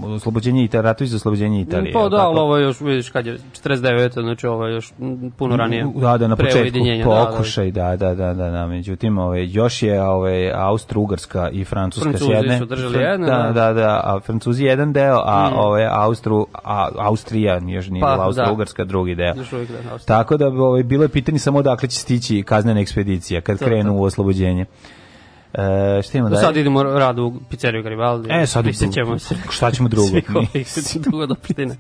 oslobođenje 0.05 0.64
Italije, 0.64 0.83
ratovi 0.83 1.09
za 1.09 1.16
oslobođenje 1.16 1.61
Italije. 1.61 1.92
Pa 1.92 2.09
da, 2.09 2.16
ali 2.16 2.38
ovo 2.38 2.57
je 2.57 2.62
još, 2.62 2.81
vidiš, 2.81 3.11
kad 3.11 3.27
je 3.27 3.38
49. 3.64 4.22
znači 4.22 4.46
ovo 4.46 4.66
je 4.66 4.75
još 4.75 4.92
puno 5.37 5.57
ranije. 5.57 5.87
Da, 5.94 6.18
da, 6.18 6.29
na 6.29 6.37
početku 6.37 6.79
da, 6.79 7.14
da. 7.14 7.31
pokušaj, 7.31 7.70
da, 7.70 7.96
da, 7.96 8.14
da, 8.14 8.35
da, 8.35 8.51
da, 8.51 8.66
međutim, 8.66 9.18
ove, 9.18 9.46
još 9.46 9.83
je 9.83 10.03
ove, 10.03 10.53
Austro-Ugarska 10.55 11.51
i 11.53 11.64
Francuska 11.64 12.18
s 12.18 12.29
jedne. 12.29 12.61
Su 12.77 12.83
držali 12.83 13.05
Fran- 13.05 13.11
jedne, 13.11 13.27
da, 13.27 13.43
da. 13.43 13.53
da, 13.53 13.73
da, 13.73 14.01
a 14.05 14.21
Francuzi 14.21 14.65
jedan 14.65 14.93
deo, 14.93 15.23
a 15.25 15.51
ove, 15.57 15.89
Austru, 15.93 16.47
a, 16.65 16.89
Austrija, 16.99 17.61
još 17.67 17.89
nije 17.89 18.01
Pa, 18.01 18.07
bila 18.07 18.17
da. 18.17 18.23
Austro-Ugarska, 18.23 18.85
drugi 18.85 19.15
deo. 19.15 19.35
Još 19.37 19.53
uvijek 19.53 19.71
da. 19.71 19.99
Tako 19.99 20.37
da 20.37 20.47
ovaj, 20.49 20.83
bilo 20.83 21.03
je 21.05 21.09
pitanje 21.09 21.39
samo 21.39 21.59
odakle 21.59 21.89
će 21.89 21.99
stići 22.01 22.43
kaznena 22.43 22.81
ekspedicija 22.81 23.41
kad 23.41 23.59
krenu 23.59 23.97
u 23.97 24.03
oslobođenje. 24.03 24.67
E, 25.59 26.03
šta 26.03 26.19
imamo 26.19 26.35
Da, 26.35 26.40
sad 26.40 26.57
idemo 26.57 26.83
rad 26.83 27.19
u 27.19 27.33
pizzeriju 27.51 27.83
Garibaldi. 27.83 28.29
E, 28.33 28.47
sad 28.47 28.64
Prisjećamo 28.64 29.19
se. 29.19 29.35
šta 29.51 29.71
ćemo 29.71 29.88
drugo? 29.88 30.09
Svih 30.09 30.31
ovih 30.37 30.66
dugodopština. 31.05 31.75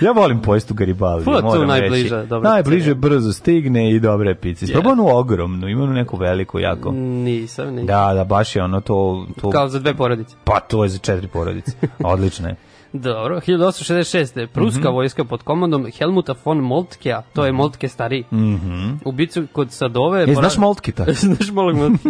Ja 0.00 0.12
volim 0.12 0.42
pojest 0.42 0.70
u 0.70 0.74
Garibaldi, 0.74 1.24
tu 1.24 1.30
moram 1.30 1.66
najbliža, 1.68 2.16
reći. 2.16 2.28
dobra 2.28 2.50
Najbliže 2.50 2.78
pizzerija. 2.78 3.00
brzo 3.00 3.32
stigne 3.32 3.90
i 3.90 4.00
dobre 4.00 4.34
pice. 4.34 4.64
Isprobao 4.64 4.92
onu 4.92 5.16
ogromnu, 5.16 5.68
ima 5.68 5.82
onu 5.82 5.92
neku 5.92 6.16
veliku 6.16 6.58
jako. 6.58 6.90
Nisam, 6.92 7.68
nisam. 7.70 7.86
Da, 7.86 8.14
da, 8.14 8.24
baš 8.24 8.56
je 8.56 8.62
ono 8.62 8.80
to... 8.80 9.26
to 9.40 9.50
Kao 9.50 9.68
za 9.68 9.78
dve 9.78 9.94
porodice. 9.94 10.36
Pa 10.44 10.60
to 10.60 10.82
je 10.84 10.88
za 10.88 10.98
četiri 10.98 11.28
porodice. 11.28 11.72
Odlično 12.04 12.48
je. 12.48 12.56
Dobro, 12.92 13.40
1866. 13.40 14.46
Pruska 14.46 14.80
Mhm. 14.80 14.94
vojska 14.94 15.24
pod 15.24 15.42
komandom 15.42 15.86
Helmuta 15.98 16.34
von 16.44 16.58
Moltkea, 16.58 17.22
to 17.32 17.44
je 17.44 17.52
Moltke 17.52 17.88
stari. 17.88 18.24
Mhm. 18.32 18.90
U 19.04 19.12
bicu 19.12 19.46
kod 19.52 19.72
Sadove... 19.72 20.22
E, 20.22 20.34
znaš 20.34 20.56
Moltkita? 20.56 21.04
znaš 21.26 21.50
Moltke 21.50 22.08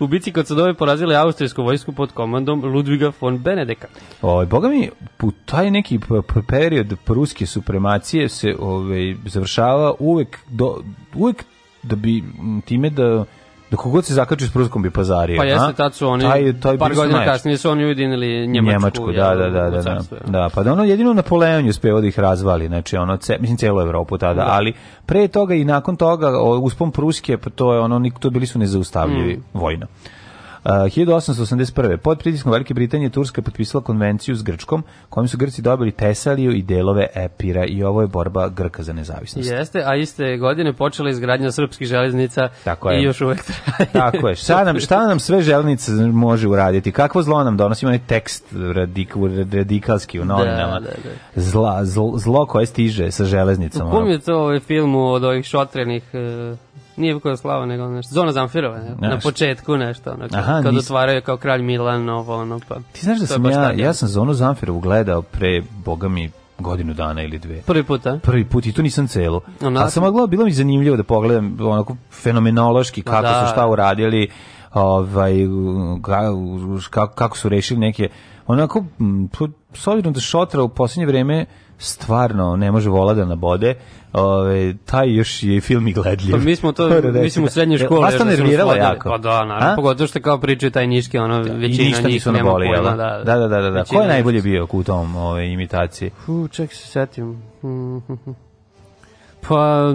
U 0.00 0.06
bici 0.06 0.32
kod 0.32 0.46
Sadove 0.46 0.74
porazili 0.74 1.16
austrijsku 1.16 1.62
vojsku 1.62 1.92
pod 1.92 2.12
komandom 2.12 2.64
Ludviga 2.64 3.12
von 3.20 3.38
Benedeka. 3.38 3.88
Ovaj 4.22 4.46
boga 4.46 4.68
mi 4.68 4.90
u 5.22 5.30
taj 5.30 5.70
neki 5.70 5.98
period 6.48 6.94
pruske 7.04 7.46
supremacije 7.46 8.28
se 8.28 8.56
ovaj 8.58 9.14
završava 9.24 9.94
uvek 9.98 10.38
do 10.48 10.82
uvek 11.14 11.44
da 11.82 11.96
bi 11.96 12.24
time 12.64 12.90
da 12.90 13.24
da 13.70 13.76
kogod 13.76 14.04
se 14.04 14.14
zakači 14.14 14.46
s 14.46 14.52
pruskom 14.52 14.82
bi 14.82 14.90
pazario. 14.90 15.36
Pa 15.38 15.44
jeste, 15.44 15.72
tad 15.72 15.94
su 15.94 16.08
oni, 16.08 16.22
taj, 16.22 16.60
taj 16.60 16.78
par 16.78 16.94
godina 16.94 17.18
najjači. 17.18 17.32
kasnije 17.32 17.56
su 17.58 17.70
oni 17.70 17.84
ujedinili 17.84 18.46
Njemačku. 18.46 18.72
Njemačku, 18.72 19.12
da, 19.12 19.34
da, 19.34 19.50
da, 19.50 19.70
da, 19.70 19.82
da, 19.82 19.90
jel. 19.90 20.02
da, 20.26 20.48
pa 20.54 20.62
da 20.62 20.72
ono 20.72 20.84
jedino 20.84 21.12
Napoleon 21.12 21.64
je 21.64 21.70
uspeo 21.70 22.00
da 22.00 22.06
ih 22.06 22.18
razvali, 22.18 22.66
znači 22.66 22.96
ono, 22.96 23.16
ce, 23.16 23.36
mislim 23.40 23.56
celu 23.56 23.80
Evropu 23.80 24.18
tada, 24.18 24.46
ali 24.48 24.72
pre 25.06 25.28
toga 25.28 25.54
i 25.54 25.64
nakon 25.64 25.96
toga 25.96 26.28
o, 26.40 26.58
uspon 26.58 26.90
Pruske, 26.90 27.38
pa 27.38 27.50
to 27.50 27.74
je 27.74 27.80
ono, 27.80 28.10
to 28.18 28.30
bili 28.30 28.46
su 28.46 28.58
nezaustavljivi 28.58 29.36
Mm. 29.36 29.58
vojno. 29.58 29.86
Uh, 30.64 30.70
1881. 30.70 31.96
Pod 31.96 32.18
pritiskom 32.18 32.52
Velike 32.52 32.74
Britanije 32.74 33.10
Turska 33.10 33.38
je 33.38 33.44
potpisala 33.44 33.84
konvenciju 33.84 34.36
s 34.36 34.42
Grčkom, 34.42 34.84
kojom 35.08 35.28
su 35.28 35.38
Grci 35.38 35.62
dobili 35.62 35.90
Tesaliju 35.90 36.52
i 36.52 36.62
delove 36.62 37.06
Epira 37.14 37.64
i 37.64 37.82
ovo 37.82 38.00
je 38.00 38.06
borba 38.06 38.48
Grka 38.48 38.82
za 38.82 38.92
nezavisnost. 38.92 39.50
Jeste, 39.50 39.82
a 39.86 39.96
iste 39.96 40.36
godine 40.36 40.72
počela 40.72 41.10
izgradnja 41.10 41.52
srpskih 41.52 41.88
železnica 41.88 42.48
Tako 42.64 42.90
je. 42.90 43.00
i 43.00 43.04
još 43.04 43.20
uvek 43.20 43.42
traje. 43.44 43.90
Tako 43.92 44.28
je. 44.28 44.34
Šta 44.34 44.64
nam, 44.64 44.80
šta 44.80 45.06
nam 45.06 45.20
sve 45.20 45.42
železnica 45.42 45.92
može 46.12 46.48
uraditi? 46.48 46.92
Kakvo 46.92 47.22
zlo 47.22 47.44
nam 47.44 47.56
donosi? 47.56 47.86
Ima 47.86 47.98
tekst 47.98 48.44
radik, 48.74 49.14
radikalski 49.52 50.20
u 50.20 50.24
novinama. 50.24 50.80
da, 50.80 50.90
da. 51.34 51.40
Zla, 51.42 51.84
zlo, 51.84 52.18
zlo 52.18 52.46
koje 52.46 52.66
stiže 52.66 53.10
sa 53.10 53.24
železnicom. 53.24 53.88
U 53.88 53.90
kom 53.90 54.08
je 54.08 54.18
to 54.18 54.34
ovaj 54.34 54.60
film 54.60 54.94
od 54.94 55.24
ovih 55.24 55.44
šotrenih, 55.44 56.02
e, 56.12 56.56
nije 57.00 57.14
Vukoslava, 57.14 57.66
nego 57.66 57.88
nešto, 57.88 58.14
Zona 58.14 58.32
Zamfirova, 58.32 58.78
ne? 58.78 59.08
na 59.08 59.18
početku 59.18 59.76
nešto, 59.76 60.10
ono, 60.10 60.28
Aha, 60.32 60.62
kad 60.62 60.74
nis- 60.74 60.84
otvaraju 60.84 61.22
kao 61.22 61.36
kralj 61.36 61.62
Milan, 61.62 62.08
ovo, 62.08 62.36
ono, 62.36 62.60
pa. 62.68 62.74
Ti 62.92 63.00
znaš 63.04 63.18
da 63.18 63.26
sam 63.26 63.46
ja, 63.46 63.72
ja 63.72 63.94
sam 63.94 64.08
Zonu 64.08 64.34
Zamfirovu 64.34 64.80
gledao 64.80 65.22
pre, 65.22 65.62
boga 65.84 66.08
mi, 66.08 66.30
godinu 66.58 66.94
dana 66.94 67.22
ili 67.22 67.38
dve. 67.38 67.62
Prvi 67.62 67.82
put, 67.82 68.06
a? 68.06 68.18
Prvi 68.22 68.44
put 68.44 68.66
i 68.66 68.72
to 68.72 68.82
nisam 68.82 69.08
celu. 69.08 69.40
Onako. 69.60 69.82
Ali 69.82 69.90
sam 69.90 70.02
mogla, 70.02 70.26
bilo 70.26 70.44
mi 70.44 70.52
zanimljivo 70.52 70.96
da 70.96 71.02
pogledam 71.02 71.56
onako 71.60 71.96
fenomenološki 72.10 73.02
kako 73.02 73.22
da. 73.22 73.46
su 73.46 73.52
šta 73.52 73.66
uradili, 73.66 74.28
ovaj, 74.74 75.32
kako, 76.90 77.14
kako 77.14 77.36
su 77.36 77.48
rešili 77.48 77.80
neke, 77.80 78.08
onako, 78.46 78.84
s 79.74 79.86
obzirom 79.86 80.12
da 80.12 80.20
Šotra 80.20 80.62
u 80.62 80.68
posljednje 80.68 81.06
vreme 81.06 81.46
stvarno 81.80 82.56
ne 82.56 82.72
može 82.72 82.90
vola 82.90 83.14
da 83.14 83.24
nabode, 83.24 83.74
Ove, 84.12 84.74
taj 84.84 85.14
još 85.14 85.42
je 85.42 85.60
film 85.60 85.88
i 85.88 85.92
gledljiv. 85.92 86.32
Pa 86.32 86.38
mi 86.38 86.56
smo 86.56 86.72
to, 86.72 86.88
mislim, 87.22 87.44
u 87.44 87.48
srednjoj 87.48 87.76
E, 87.76 87.84
školi. 87.84 88.00
Vas 88.00 88.12
to 88.16 88.24
da 88.24 88.30
nerviralo 88.30 88.74
jako? 88.74 89.08
Pa 89.08 89.18
da, 89.18 89.44
naravno, 89.44 89.76
pogotovo 89.76 90.06
što 90.06 90.20
kao 90.20 90.40
pričaju 90.40 90.70
taj 90.70 90.86
niški, 90.86 91.18
ono, 91.18 91.38
većina 91.38 91.88
ništa 91.88 92.08
njih 92.08 92.26
nema 92.26 92.50
pojma, 92.50 92.90
Da, 92.90 92.96
da. 92.96 93.22
da, 93.24 93.48
da, 93.48 93.60
da. 93.60 93.70
da. 93.70 93.84
Ko 93.84 94.00
je 94.00 94.08
najbolje 94.08 94.42
bio 94.42 94.66
u 94.72 94.82
tom 94.82 95.16
ove, 95.16 95.52
imitaciji? 95.52 96.10
U, 96.26 96.48
ček 96.48 96.72
se 96.72 96.86
setim. 96.86 97.42
Pa, 99.48 99.92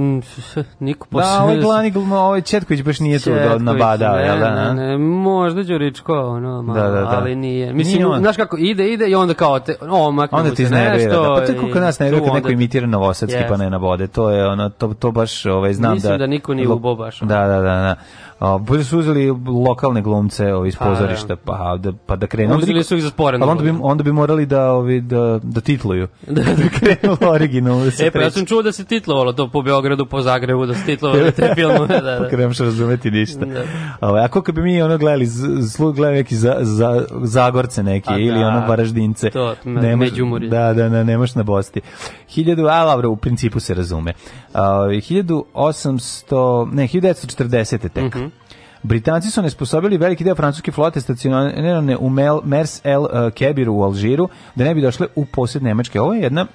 niko 0.80 1.08
Da, 1.08 1.12
posebno... 1.12 1.44
ovaj 1.44 1.58
glani, 1.58 1.92
gl- 1.92 2.16
ovaj 2.16 2.42
Četković 2.42 2.84
baš 2.84 3.00
nije 3.00 3.20
tu 3.20 3.30
da 3.30 3.58
nabadao, 3.58 4.16
jel 4.16 4.40
da? 4.40 4.74
Ne, 4.74 4.88
ne, 4.88 4.98
možda 4.98 5.64
Đuričko, 5.64 6.14
ono, 6.14 6.62
malo, 6.62 6.80
Da, 6.80 6.88
da, 6.90 7.02
da. 7.02 7.08
ali 7.12 7.36
nije. 7.36 7.74
Mislim, 7.74 7.96
Nije 7.96 8.08
on. 8.08 8.20
znaš 8.20 8.36
kako, 8.38 8.58
ide, 8.58 8.88
ide 8.88 9.08
i 9.08 9.16
onda 9.16 9.34
kao, 9.34 9.60
te, 9.60 9.76
o, 9.82 10.12
makne 10.12 10.38
Onda 10.38 10.52
ti 10.52 10.64
iznervira, 10.64 11.12
da. 11.12 11.34
Pa 11.36 11.46
to 11.46 11.52
je 11.52 11.72
kod 11.74 11.82
nas 11.82 12.00
nervira 12.00 12.26
kad 12.26 12.34
neko 12.34 12.50
imitira 12.50 12.88
novosadski 12.88 13.38
pa 13.38 13.44
Jeste. 13.44 13.58
ne 13.58 13.70
nabode. 13.70 14.08
To 14.08 14.30
je 14.30 14.48
ono, 14.48 14.70
to, 14.70 14.94
to 14.94 15.12
baš, 15.12 15.46
ovaj, 15.46 15.74
znam 15.74 15.94
Mislim 15.94 16.12
da... 16.12 16.18
da 16.18 16.28
niko 16.28 16.54
nije 16.54 16.68
lo- 16.68 16.74
ubao 16.74 16.96
baš, 16.96 17.22
ono. 17.22 17.30
Da, 17.30 17.40
da, 17.40 17.56
da, 17.56 17.62
da. 17.62 17.96
O, 18.40 18.60
bolje 18.60 18.84
su 18.84 19.00
uzeli 19.00 19.28
lokalne 19.48 20.02
glumce 20.02 20.54
ovi 20.54 20.70
iz 20.70 20.76
Pa, 20.76 20.86
pozorišta, 20.86 21.36
pa 21.36 21.78
da, 21.78 21.92
pa 22.06 22.16
da 22.16 22.28
krenu. 22.28 22.58
Uzeli 22.58 22.84
su 22.84 22.96
ih 22.96 23.04
za 23.04 23.10
sporedno. 23.10 23.46
Ali 23.46 23.52
onda 23.52 23.64
bi, 23.64 23.80
onda 23.82 24.04
bi 24.04 24.12
morali 24.12 24.46
da, 24.46 24.72
ovi, 24.72 25.02
da, 25.02 25.40
da 25.44 25.62
titluju. 25.62 26.08
Da, 26.28 26.42
bi 26.44 26.70
krenulo 26.72 27.32
originalno 27.32 27.86
da 27.86 27.92
E, 28.00 28.12
pa 28.12 28.20
ja 28.20 28.32
sam 28.32 28.46
čuo 28.46 28.62
da 28.62 28.72
se 28.72 28.86
titlovalo 28.86 29.34
to 29.34 29.50
po 29.50 29.62
Beogradu, 29.62 30.06
po 30.06 30.22
Zagrebu, 30.22 30.66
da 30.66 30.74
se 30.74 30.86
titlovalo 30.86 31.32
te 31.32 31.52
filmove, 31.56 31.88
da, 31.90 32.18
Pa 32.18 32.24
da. 32.24 32.30
kad 32.30 32.40
ne 32.40 32.48
možeš 32.48 32.60
razumeti 32.60 33.12
ništa. 33.12 33.46
Da. 33.46 33.64
Ovaj, 34.02 34.24
ako 34.24 34.52
bi 34.52 34.62
mi 34.64 34.82
ono 34.82 34.98
gledali, 34.98 35.26
z- 35.26 35.46
slu 35.70 35.94
gledali 35.94 36.18
neki 36.18 36.36
za, 36.36 36.58
za, 36.60 37.06
Zagorce 37.14 37.84
neki 37.84 38.10
A 38.10 38.18
ili 38.18 38.40
da. 38.40 38.48
ono 38.48 38.60
Varaždince. 38.60 39.30
To, 39.30 39.56
ne 39.66 39.96
možeš- 39.96 40.12
Međumurje. 40.12 40.50
Da, 40.50 40.74
da, 40.74 41.04
ne, 41.04 41.18
možeš 41.18 41.36
na 41.36 41.44
bosti. 41.44 41.82
1000, 42.28 42.52
a 42.72 42.86
dobro, 42.86 43.10
u 43.10 43.16
principu 43.16 43.60
se 43.60 43.74
razume. 43.74 44.14
Uh, 44.46 44.60
1800, 44.60 46.36
ne, 46.68 46.84
1940. 46.84 47.90
tek. 47.90 48.16
Mhm. 48.26 48.56
Britanci 48.84 49.32
su 49.32 49.42
nesposobili 49.42 49.98
veliki 49.98 50.24
deo 50.24 50.36
francuske 50.36 50.72
flote 50.72 51.02
stacionirane 51.02 51.98
u 51.98 52.10
Mel, 52.10 52.42
Mers 52.44 52.82
El 52.84 53.02
uh, 53.02 53.10
Kebiru 53.34 53.74
u 53.74 53.84
Alžiru, 53.84 54.30
da 54.56 54.64
ne 54.64 54.76
bi 54.76 54.82
došle 54.82 55.08
u 55.16 55.26
posjed 55.26 55.64
Nemačke. 55.64 56.02
Ovo 56.02 56.14
je 56.14 56.22
jedna 56.22 56.46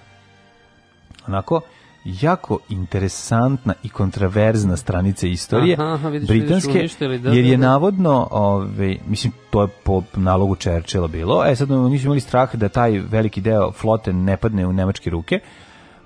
onako 1.26 1.60
jako 2.04 2.58
interesantna 2.68 3.74
i 3.82 3.88
kontraverzna 3.88 4.76
stranica 4.76 5.26
istorije 5.26 5.76
Aha, 5.78 5.92
aha, 5.94 6.08
vidiš, 6.08 6.28
britanske, 6.28 6.72
vidiš, 6.72 6.80
uništili, 6.80 7.18
da, 7.18 7.30
jer 7.30 7.44
da, 7.44 7.50
je 7.50 7.56
da. 7.56 7.66
navodno, 7.66 8.28
ovaj, 8.30 8.98
mislim, 9.06 9.32
to 9.50 9.62
je 9.62 9.68
po 9.84 10.02
nalogu 10.16 10.56
Churchilla 10.56 11.08
bilo, 11.08 11.44
e 11.46 11.56
sad 11.56 11.70
oni 11.70 11.98
su 11.98 12.04
imali 12.04 12.20
strah 12.20 12.54
da 12.54 12.68
taj 12.68 12.98
veliki 12.98 13.40
deo 13.40 13.72
flote 13.72 14.12
ne 14.12 14.36
padne 14.36 14.66
u 14.66 14.72
nemačke 14.72 15.10
ruke, 15.10 15.40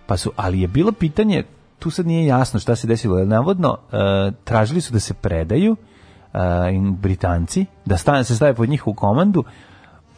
pa 0.07 0.17
su, 0.17 0.33
ali 0.37 0.61
je 0.61 0.69
bilo 0.69 0.93
pitanje, 0.93 1.45
tu 1.79 1.91
sad 1.91 2.07
nije 2.07 2.27
jasno 2.27 2.61
šta 2.61 2.77
se 2.77 2.87
desilo, 2.87 3.25
navodno 3.25 3.79
e, 3.93 3.97
tražili 4.45 4.81
su 4.81 4.93
da 4.93 5.01
se 5.01 5.15
predaju 5.15 5.77
e, 6.35 6.39
Britanci, 6.93 7.67
da 7.85 7.97
stane, 7.97 8.25
se 8.25 8.37
stave 8.37 8.55
pod 8.55 8.69
njih 8.69 8.87
u 8.87 8.95
komandu, 8.95 9.45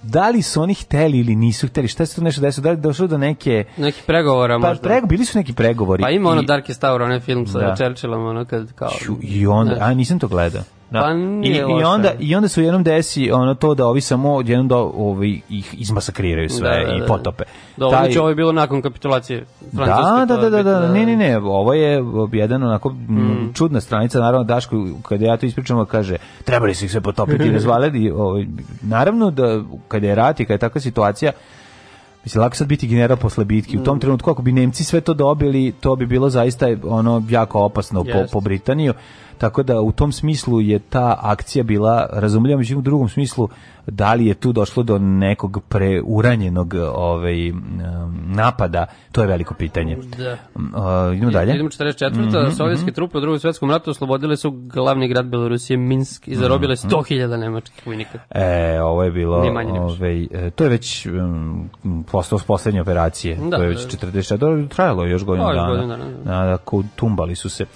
da 0.03 0.29
li 0.29 0.43
su 0.43 0.63
oni 0.63 0.75
hteli 0.75 1.19
ili 1.19 1.37
nisu 1.37 1.69
hteli, 1.69 1.89
šta 1.89 2.07
se 2.07 2.15
tu 2.15 2.25
nešto 2.25 2.41
desilo, 2.41 2.63
da 2.63 2.71
li 2.71 2.77
došlo 2.77 3.07
do 3.07 3.19
neke... 3.19 3.65
Neki 3.77 4.03
pregovora 4.07 4.55
Pa 4.55 4.69
možda. 4.69 4.83
prego, 4.83 5.07
bili 5.07 5.25
su 5.25 5.39
neki 5.39 5.53
pregovori. 5.53 6.03
Pa 6.03 6.11
ima 6.11 6.31
ono 6.31 6.43
i- 6.43 6.47
Darkest 6.47 6.83
Tower, 6.83 7.03
onaj 7.03 7.21
film 7.21 7.47
sa 7.47 7.59
Da. 7.59 7.75
Churchillom, 7.77 8.27
ono 8.27 8.45
kad 8.45 8.73
kao... 8.73 8.91
Ću, 8.91 9.17
I 9.23 9.47
onda, 9.47 9.77
a 9.81 9.95
nisam 9.95 10.19
to 10.19 10.29
gledao. 10.29 10.63
Da. 10.91 11.01
Pa 11.01 11.13
I, 11.45 11.49
i 11.51 11.85
onda 11.85 12.13
i 12.21 12.35
onda 12.35 12.49
su 12.49 12.63
jednom 12.63 12.83
desi 12.83 13.31
ono 13.31 13.55
to 13.55 13.75
da 13.75 13.87
ovi 13.87 14.01
samo 14.01 14.35
odjednom 14.35 14.69
da 14.69 14.77
ovi 14.77 15.43
ih 15.51 15.75
izmasakriraju 15.75 16.49
sve 16.51 16.71
Da, 16.71 16.87
da, 16.87 16.95
i 16.95 17.01
da. 17.01 17.07
potope. 17.07 17.45
Da, 17.77 17.91
Taj- 17.91 17.99
znači 17.99 18.19
ovo 18.19 18.29
je 18.29 18.35
bilo 18.35 18.53
nakon 18.53 18.83
kapitulacije 18.83 19.45
Francuske. 19.75 20.03
da, 20.17 20.27
da, 20.27 20.37
da, 20.37 20.51
da, 20.51 20.63
da, 20.63 20.81
bitno, 20.81 20.95
ne, 20.95 21.07
ne, 21.07 21.17
ne, 21.19 21.37
ovo 21.39 21.75
je 21.75 22.03
jedan 22.33 22.63
onako 22.63 22.89
Mm. 22.91 23.53
čudna 23.55 23.81
stranica, 23.81 24.21
naravno 24.21 24.45
Daško, 24.45 24.77
kada 25.03 25.25
ja 25.25 25.37
to 25.37 25.47
ispričam, 25.47 25.87
kaže, 25.87 26.17
trebali 26.45 26.75
su 26.75 26.85
ih 26.85 26.91
sve 26.91 27.01
potopiti 27.01 27.45
i 27.45 27.53
razvaliti, 27.59 28.11
ovaj, 28.11 28.47
naravno 28.83 29.31
da 29.31 29.61
kada 29.89 30.07
je 30.07 30.15
rat 30.15 30.41
i 30.41 30.45
kada 30.45 30.55
je 30.55 30.59
takva 30.59 30.81
situacija, 30.81 31.33
Mislim, 32.25 32.43
lako 32.43 32.57
sad 32.57 32.67
biti 32.67 32.89
general 32.89 33.17
posle 33.17 33.45
bitke. 33.45 33.77
U 33.77 33.81
Mm. 33.81 33.85
tom 33.85 34.01
trenutku, 34.01 34.31
ako 34.31 34.43
bi 34.43 34.53
Nemci 34.53 34.85
sve 34.85 35.01
to 35.01 35.15
dobili, 35.15 35.73
to 35.73 35.97
bi 35.97 36.07
bilo 36.07 36.31
zaista 36.31 36.67
ono 36.85 37.23
jako 37.29 37.61
opasno 37.61 38.05
po, 38.05 38.11
Jest. 38.11 38.33
po 38.33 38.41
Britaniju. 38.41 38.95
Tako 39.39 39.63
da 39.63 39.81
u 39.81 39.93
tom 39.93 40.13
smislu 40.13 40.61
je 40.61 40.79
ta 40.79 41.19
akcija 41.23 41.65
bila 41.65 42.09
razumljiva, 42.13 42.59
međutim 42.59 42.79
u 42.79 42.83
drugom 42.83 43.09
smislu 43.09 43.49
da 43.87 44.15
li 44.15 44.27
je 44.27 44.35
tu 44.35 44.53
došlo 44.53 44.83
do 44.83 44.99
nekog 44.99 45.63
preuranjenog 45.69 46.75
ovaj, 46.95 47.53
napada, 48.27 48.87
to 49.13 49.21
je 49.21 49.27
veliko 49.27 49.55
pitanje. 49.55 49.97
Da. 50.19 50.37
Uh, 50.55 51.17
idemo 51.17 51.31
dalje. 51.31 51.55
Idemo 51.55 51.69
44. 51.69 52.51
Sovjetske 52.51 52.93
trupe 52.93 53.19
u 53.19 53.21
drugom 53.21 53.39
svetskom 53.39 53.71
ratu 53.71 53.91
oslobodile 53.91 54.37
su 54.37 54.51
glavni 54.51 55.09
grad 55.09 55.27
Belorusije 55.27 55.77
Minsk 55.77 56.29
i 56.29 56.35
zarobile 56.35 56.77
100.000 56.77 57.37
nemačkih 57.37 57.87
vojnika. 57.87 58.19
E, 58.31 58.81
ovo 58.83 59.03
je 59.03 59.11
bilo, 59.11 59.53
manje 59.53 59.81
ovaj, 59.81 60.23
e, 60.23 60.51
to 60.51 60.65
je 60.65 60.71
već 60.71 61.07
um, 61.07 61.71
postao 62.11 62.39
poslednje 62.47 62.81
operacije. 62.81 63.37
Da, 63.37 63.57
to 63.57 63.63
je 63.63 63.69
da, 63.69 63.75
već 63.75 64.01
da. 64.01 64.09
44. 64.09 64.37
Dobro, 64.37 64.67
trajalo 64.67 65.05
je 65.05 65.11
još 65.11 65.25
godinu 65.25 65.49
još 65.49 65.57
dana. 65.57 65.69
godinu 65.69 65.89
dana, 65.89 66.05
da. 66.25 66.47
Da, 66.47 66.47
da, 66.47 66.83
tumbali 66.97 67.35
su 67.35 67.49
se. 67.49 67.67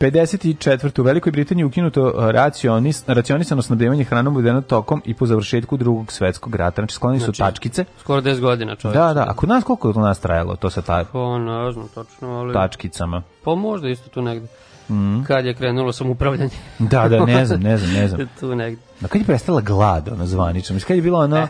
54. 0.00 1.00
U 1.00 1.04
Velikoj 1.04 1.32
Britaniji 1.32 1.64
ukinuto 1.64 2.30
racionis, 2.30 3.04
racionisano 3.06 3.62
snabdevanje 3.62 4.04
hranom 4.04 4.34
uvedeno 4.34 4.60
tokom 4.60 5.02
i 5.04 5.14
po 5.14 5.26
završetku 5.26 5.76
drugog 5.76 6.12
svetskog 6.12 6.54
rata. 6.54 6.82
Znači, 6.82 6.94
sklonili 6.94 7.20
su 7.20 7.32
tačkice. 7.32 7.84
Skoro 8.00 8.20
10 8.20 8.40
godina 8.40 8.76
čovječ. 8.76 8.96
Da, 8.96 9.14
da. 9.14 9.24
A 9.28 9.34
kod 9.34 9.48
nas 9.48 9.64
koliko 9.64 9.88
je 9.88 9.94
to 9.94 10.00
nas 10.00 10.20
trajalo, 10.20 10.56
to 10.56 10.70
sa 10.70 10.82
ta, 10.82 11.04
Pa 11.12 11.38
ne 11.38 11.72
znam 11.72 11.88
točno, 11.88 12.28
ali... 12.28 12.52
tačkicama? 12.52 13.22
Pa 13.44 13.54
možda 13.54 13.88
isto 13.88 14.08
tu 14.08 14.22
negde. 14.22 14.46
Mhm. 14.90 15.22
Kad 15.22 15.44
je 15.46 15.54
krenulo 15.54 15.92
samoupravljanje. 15.92 16.50
Da, 16.78 17.08
da, 17.08 17.24
ne 17.24 17.46
znam, 17.46 17.60
ne 17.60 17.78
znam, 17.78 17.92
ne 17.92 18.08
znam. 18.08 18.28
tu 18.40 18.54
negde. 18.54 18.82
Na 19.00 19.08
kad 19.08 19.20
je 19.20 19.26
prestala 19.26 19.60
glad, 19.60 20.08
ono 20.08 20.26
zvanično? 20.26 20.78
Kad 20.86 20.96
je 20.96 21.02
bilo 21.02 21.18
ono... 21.18 21.48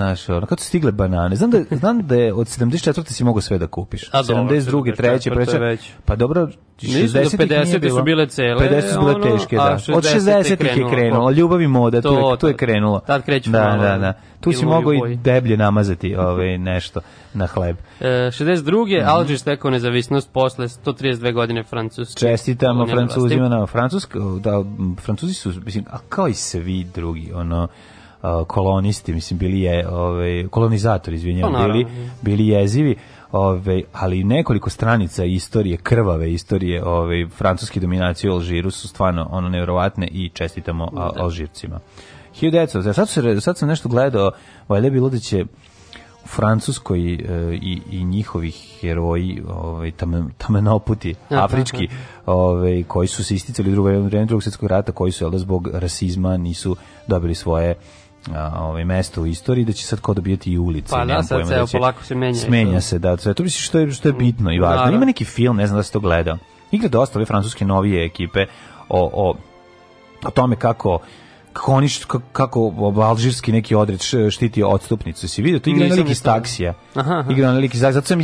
Znaš, 0.00 0.28
ono, 0.28 0.46
kad 0.46 0.60
su 0.60 0.66
stigle 0.66 0.92
banane. 0.92 1.36
Znam 1.36 1.50
da, 1.50 1.58
znam 1.70 2.06
da 2.06 2.14
je 2.14 2.34
od 2.34 2.46
74. 2.46 3.12
si 3.12 3.24
mogao 3.24 3.40
sve 3.40 3.58
da 3.58 3.66
kupiš. 3.66 4.08
A 4.12 4.22
dobro, 4.22 4.56
72. 4.56 4.96
3. 4.96 5.30
74. 5.30 5.34
Preća, 5.34 5.58
već. 5.58 5.90
pa 6.04 6.16
dobro, 6.16 6.48
Nisu 6.82 7.14
do 7.14 7.20
60. 7.20 7.36
50. 7.36 7.64
nije 7.64 7.78
bilo. 7.78 7.98
su 7.98 8.04
bile 8.04 8.26
cele, 8.28 8.68
50 8.68 8.92
su 8.92 8.98
bile 9.00 9.14
ono, 9.14 9.24
teške, 9.24 9.56
da. 9.56 9.78
Od 9.94 10.04
60. 10.04 10.20
60. 10.20 10.50
je 10.50 10.56
krenulo. 10.56 10.90
krenulo. 10.90 11.30
Ljubav 11.30 11.62
i 11.62 11.66
moda, 11.66 12.02
tu, 12.02 12.08
To, 12.08 12.30
je, 12.30 12.38
tu 12.38 12.48
je 12.48 12.56
krenulo. 12.56 13.00
Tad 13.00 13.24
kreću 13.24 13.50
Da, 13.50 13.78
da, 13.80 13.98
da. 13.98 14.12
Tu 14.40 14.52
si 14.52 14.66
mogao 14.66 14.92
i 15.06 15.16
deblje 15.16 15.56
namazati 15.56 16.16
ovaj, 16.16 16.58
nešto 16.58 17.00
na 17.34 17.46
hleb. 17.46 17.76
E, 18.00 18.06
62. 18.06 19.00
Mhm. 19.00 19.08
Alžir 19.08 19.38
stekao 19.38 19.70
nezavisnost 19.70 20.32
posle 20.32 20.68
132 20.68 21.32
godine 21.32 21.64
Francuske. 21.64 22.20
Čestitamo 22.20 22.86
Francuzima 22.86 23.48
na 23.48 23.66
Francusk, 23.66 24.16
da, 24.40 24.64
Francuzi 25.00 25.34
su, 25.34 25.52
mislim, 25.64 25.84
a 25.90 25.98
kao 26.08 26.28
i 26.28 26.34
svi 26.34 26.84
drugi, 26.84 27.32
ono, 27.34 27.68
kolonisti, 28.46 29.12
mislim, 29.12 29.38
bili 29.38 29.60
je, 29.60 29.88
ovaj, 29.88 30.46
kolonizatori, 30.50 31.16
izvinjam, 31.16 31.52
Pa, 31.52 31.64
bili, 31.64 31.86
bili 32.22 32.46
jezivi, 32.46 32.96
ovaj, 33.32 33.82
ali 33.92 34.24
nekoliko 34.24 34.70
stranica 34.70 35.24
istorije, 35.24 35.76
krvave 35.76 36.32
istorije 36.32 36.84
ovaj, 36.84 37.26
francuske 37.36 37.80
dominacije 37.80 38.30
u 38.30 38.34
Alžiru 38.34 38.70
su 38.70 38.88
stvarno 38.88 39.28
ono 39.30 39.48
nevjerovatne 39.48 40.06
i 40.06 40.28
čestitamo 40.28 40.90
a, 40.96 41.10
Alžircima. 41.16 41.80
1900, 42.40 42.92
sad, 42.92 43.08
su 43.08 43.22
se, 43.22 43.40
sad 43.40 43.58
sam 43.58 43.68
nešto 43.68 43.88
gledao, 43.88 44.30
valjda 44.68 44.86
je 44.86 44.90
bilo 44.90 45.08
da 45.08 45.18
će 45.18 45.44
u 46.24 46.26
Francuskoj 46.26 47.14
e, 47.14 47.18
i, 47.62 47.80
i 47.90 48.04
njihovih 48.04 48.78
heroji, 48.80 49.42
ovaj, 49.48 49.90
tamen, 49.90 50.30
tamenoputi, 50.38 51.14
Aha, 51.28 51.44
afrički, 51.44 51.88
ovaj, 52.26 52.84
koji 52.88 53.08
su 53.08 53.24
se 53.24 53.34
isticali 53.34 53.68
u 53.68 53.72
drugo 53.72 53.88
vreme 53.88 54.26
drugog 54.26 54.42
svjetskog 54.42 54.68
rata, 54.68 54.92
koji 54.92 55.12
su 55.12 55.24
jel 55.24 55.30
da, 55.30 55.38
zbog 55.38 55.68
rasizma 55.72 56.36
nisu 56.36 56.76
dobili 57.06 57.34
svoje 57.34 57.74
a, 58.28 58.64
ovaj 58.64 58.84
mesto 58.84 59.22
u 59.22 59.26
istoriji 59.26 59.64
da 59.64 59.72
će 59.72 59.84
sad 59.84 60.00
ko 60.00 60.14
dobijeti 60.14 60.52
i 60.52 60.58
ulice 60.58 60.90
Pa 60.90 61.04
da, 61.04 61.22
sad 61.22 61.40
pojma 61.40 61.54
evo, 61.54 61.66
će- 61.66 61.78
polako 61.78 62.04
se 62.04 62.14
menja 62.14 62.34
smenja 62.34 62.80
se 62.80 62.98
da 62.98 63.16
sve 63.16 63.34
to 63.34 63.42
misliš 63.42 63.66
što 63.66 63.78
je 63.78 63.90
što 63.90 64.08
je 64.08 64.12
bitno 64.12 64.52
i 64.52 64.58
važno 64.58 64.76
Naravno. 64.76 64.96
ima 64.96 65.04
neki 65.04 65.24
film 65.24 65.56
ne 65.56 65.66
znam 65.66 65.76
da 65.78 65.82
se 65.82 65.92
to 65.92 66.00
gleda 66.00 66.38
igra 66.70 66.88
dosta 66.88 67.18
ove 67.18 67.26
francuske 67.26 67.64
novije 67.64 68.04
ekipe 68.04 68.46
o, 68.88 69.10
o, 69.14 69.34
o 70.24 70.30
tome 70.30 70.56
kako 70.56 70.98
kako 71.52 71.72
oni 71.72 71.88
kako, 72.32 72.72
alžirski 72.96 73.52
neki 73.52 73.74
odred 73.74 74.00
štiti 74.30 74.62
odstupnicu. 74.62 75.28
Si 75.28 75.42
vidio? 75.42 75.60
To 75.60 75.70
igra 75.70 75.88
na 75.88 75.94
lik 75.94 76.04
iz 76.04 76.08
nisam. 76.08 76.34
taksija. 76.34 76.74
Igra 77.30 77.52
na 77.52 77.58
lik 77.58 77.74
iz 77.74 77.80
taksija. 77.80 77.92
Zato 77.92 78.06
sam 78.06 78.20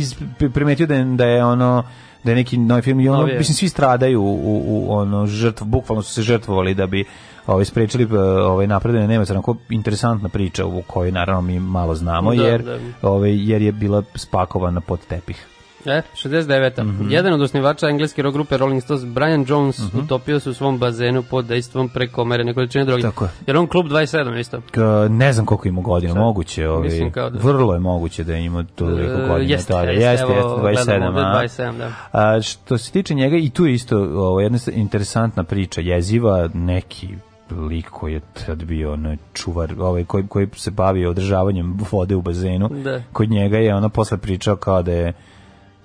primetio 0.53 0.87
da 0.87 0.95
je, 0.95 1.05
da 1.05 1.25
je 1.25 1.45
ono 1.45 1.83
da 2.23 2.31
je 2.31 2.35
neki 2.35 2.57
novi 2.57 2.81
film 2.81 2.99
i 2.99 3.09
ono, 3.09 3.25
mislim, 3.25 3.55
svi 3.55 3.69
stradaju 3.69 4.21
u, 4.21 4.35
u, 4.35 4.61
u 4.67 4.93
ono, 4.93 5.27
žrtv, 5.27 5.63
bukvalno 5.63 6.01
su 6.01 6.13
se 6.13 6.21
žrtvovali 6.21 6.73
da 6.73 6.87
bi 6.87 7.05
ovaj, 7.47 7.65
sprečili 7.65 8.03
eh, 8.05 8.17
ovaj, 8.19 8.67
napredene 8.67 9.07
Nemaca. 9.07 9.33
Onako 9.33 9.55
interesantna 9.69 10.29
priča 10.29 10.65
u 10.65 10.81
kojoj 10.81 11.11
naravno 11.11 11.41
mi 11.43 11.59
malo 11.59 11.95
znamo, 11.95 12.35
Da, 12.35 12.43
jer, 12.43 12.63
da. 12.63 12.77
ovaj, 13.03 13.49
jer 13.49 13.61
je 13.61 13.71
bila 13.71 14.03
spakovana 14.15 14.81
pod 14.81 14.99
tepih. 14.99 15.47
E, 15.85 16.01
69. 16.15 16.83
Mhm. 16.83 17.11
Jedan 17.11 17.33
od 17.33 17.41
osnivača 17.41 17.87
engleske 17.87 18.21
rock 18.21 18.33
grupe 18.33 18.57
Rolling 18.57 18.83
Stones, 18.83 19.05
Brian 19.05 19.45
Jones, 19.47 19.79
utopio 19.95 20.39
se 20.39 20.49
u 20.49 20.53
svom 20.53 20.77
bazenu 20.77 21.23
pod 21.23 21.45
dejstvom 21.45 21.89
prekomerne 21.89 22.53
količine 22.53 22.85
droge. 22.85 23.01
Tako 23.01 23.25
je. 23.25 23.31
Jer 23.47 23.57
on 23.57 23.67
klub 23.67 23.85
27 23.85 24.39
isto. 24.39 24.61
K, 24.61 24.77
ne 25.09 25.33
znam 25.33 25.45
koliko 25.45 25.67
ima 25.67 25.81
godina, 25.81 26.13
moguće, 26.15 26.69
ovaj, 26.69 26.83
mislim 26.83 27.11
kao 27.11 27.29
da- 27.29 27.39
vrlo 27.39 27.73
je 27.73 27.79
moguće 27.79 28.23
da 28.23 28.35
ima 28.35 28.63
toliko 28.65 29.13
E, 29.13 29.27
godina. 29.27 29.51
jeste, 29.51 29.73
da, 29.73 29.81
da, 29.81 29.91
jeste, 29.91 30.05
jeste, 30.05 30.23
evo, 30.25 30.67
jeste, 30.67 30.83
27, 30.83 30.85
gledam 30.87 31.07
ovde, 31.07 31.21
a? 31.21 31.41
27, 31.41 31.77
da. 31.77 31.91
A, 32.13 32.41
što 32.41 32.77
se 32.77 32.91
tiče 32.91 33.13
njega, 33.13 33.37
i 33.37 33.49
tu 33.49 33.65
je 33.65 33.73
isto 33.73 33.97
ovo, 33.97 34.41
jedna 34.41 34.59
interesantna 34.67 35.43
priča, 35.43 35.81
jeziva 35.81 36.49
neki 36.53 37.07
lik 37.51 37.89
koji 37.89 38.13
je 38.13 38.21
tad 38.45 38.63
bio 38.63 38.93
ono, 38.93 39.15
čuvar, 39.33 39.73
ovaj, 39.79 40.03
koji, 40.05 40.27
koji 40.27 40.47
se 40.55 40.71
bavio 40.71 41.09
održavanjem 41.09 41.77
vode 41.91 42.15
u 42.15 42.21
bazenu. 42.21 42.69
Da. 42.69 43.01
Kod 43.13 43.29
njega 43.29 43.57
je 43.57 43.75
ono 43.75 43.89
posle 43.89 44.17
pričao 44.17 44.55
kao 44.55 44.83
da 44.83 44.91
je 44.91 45.13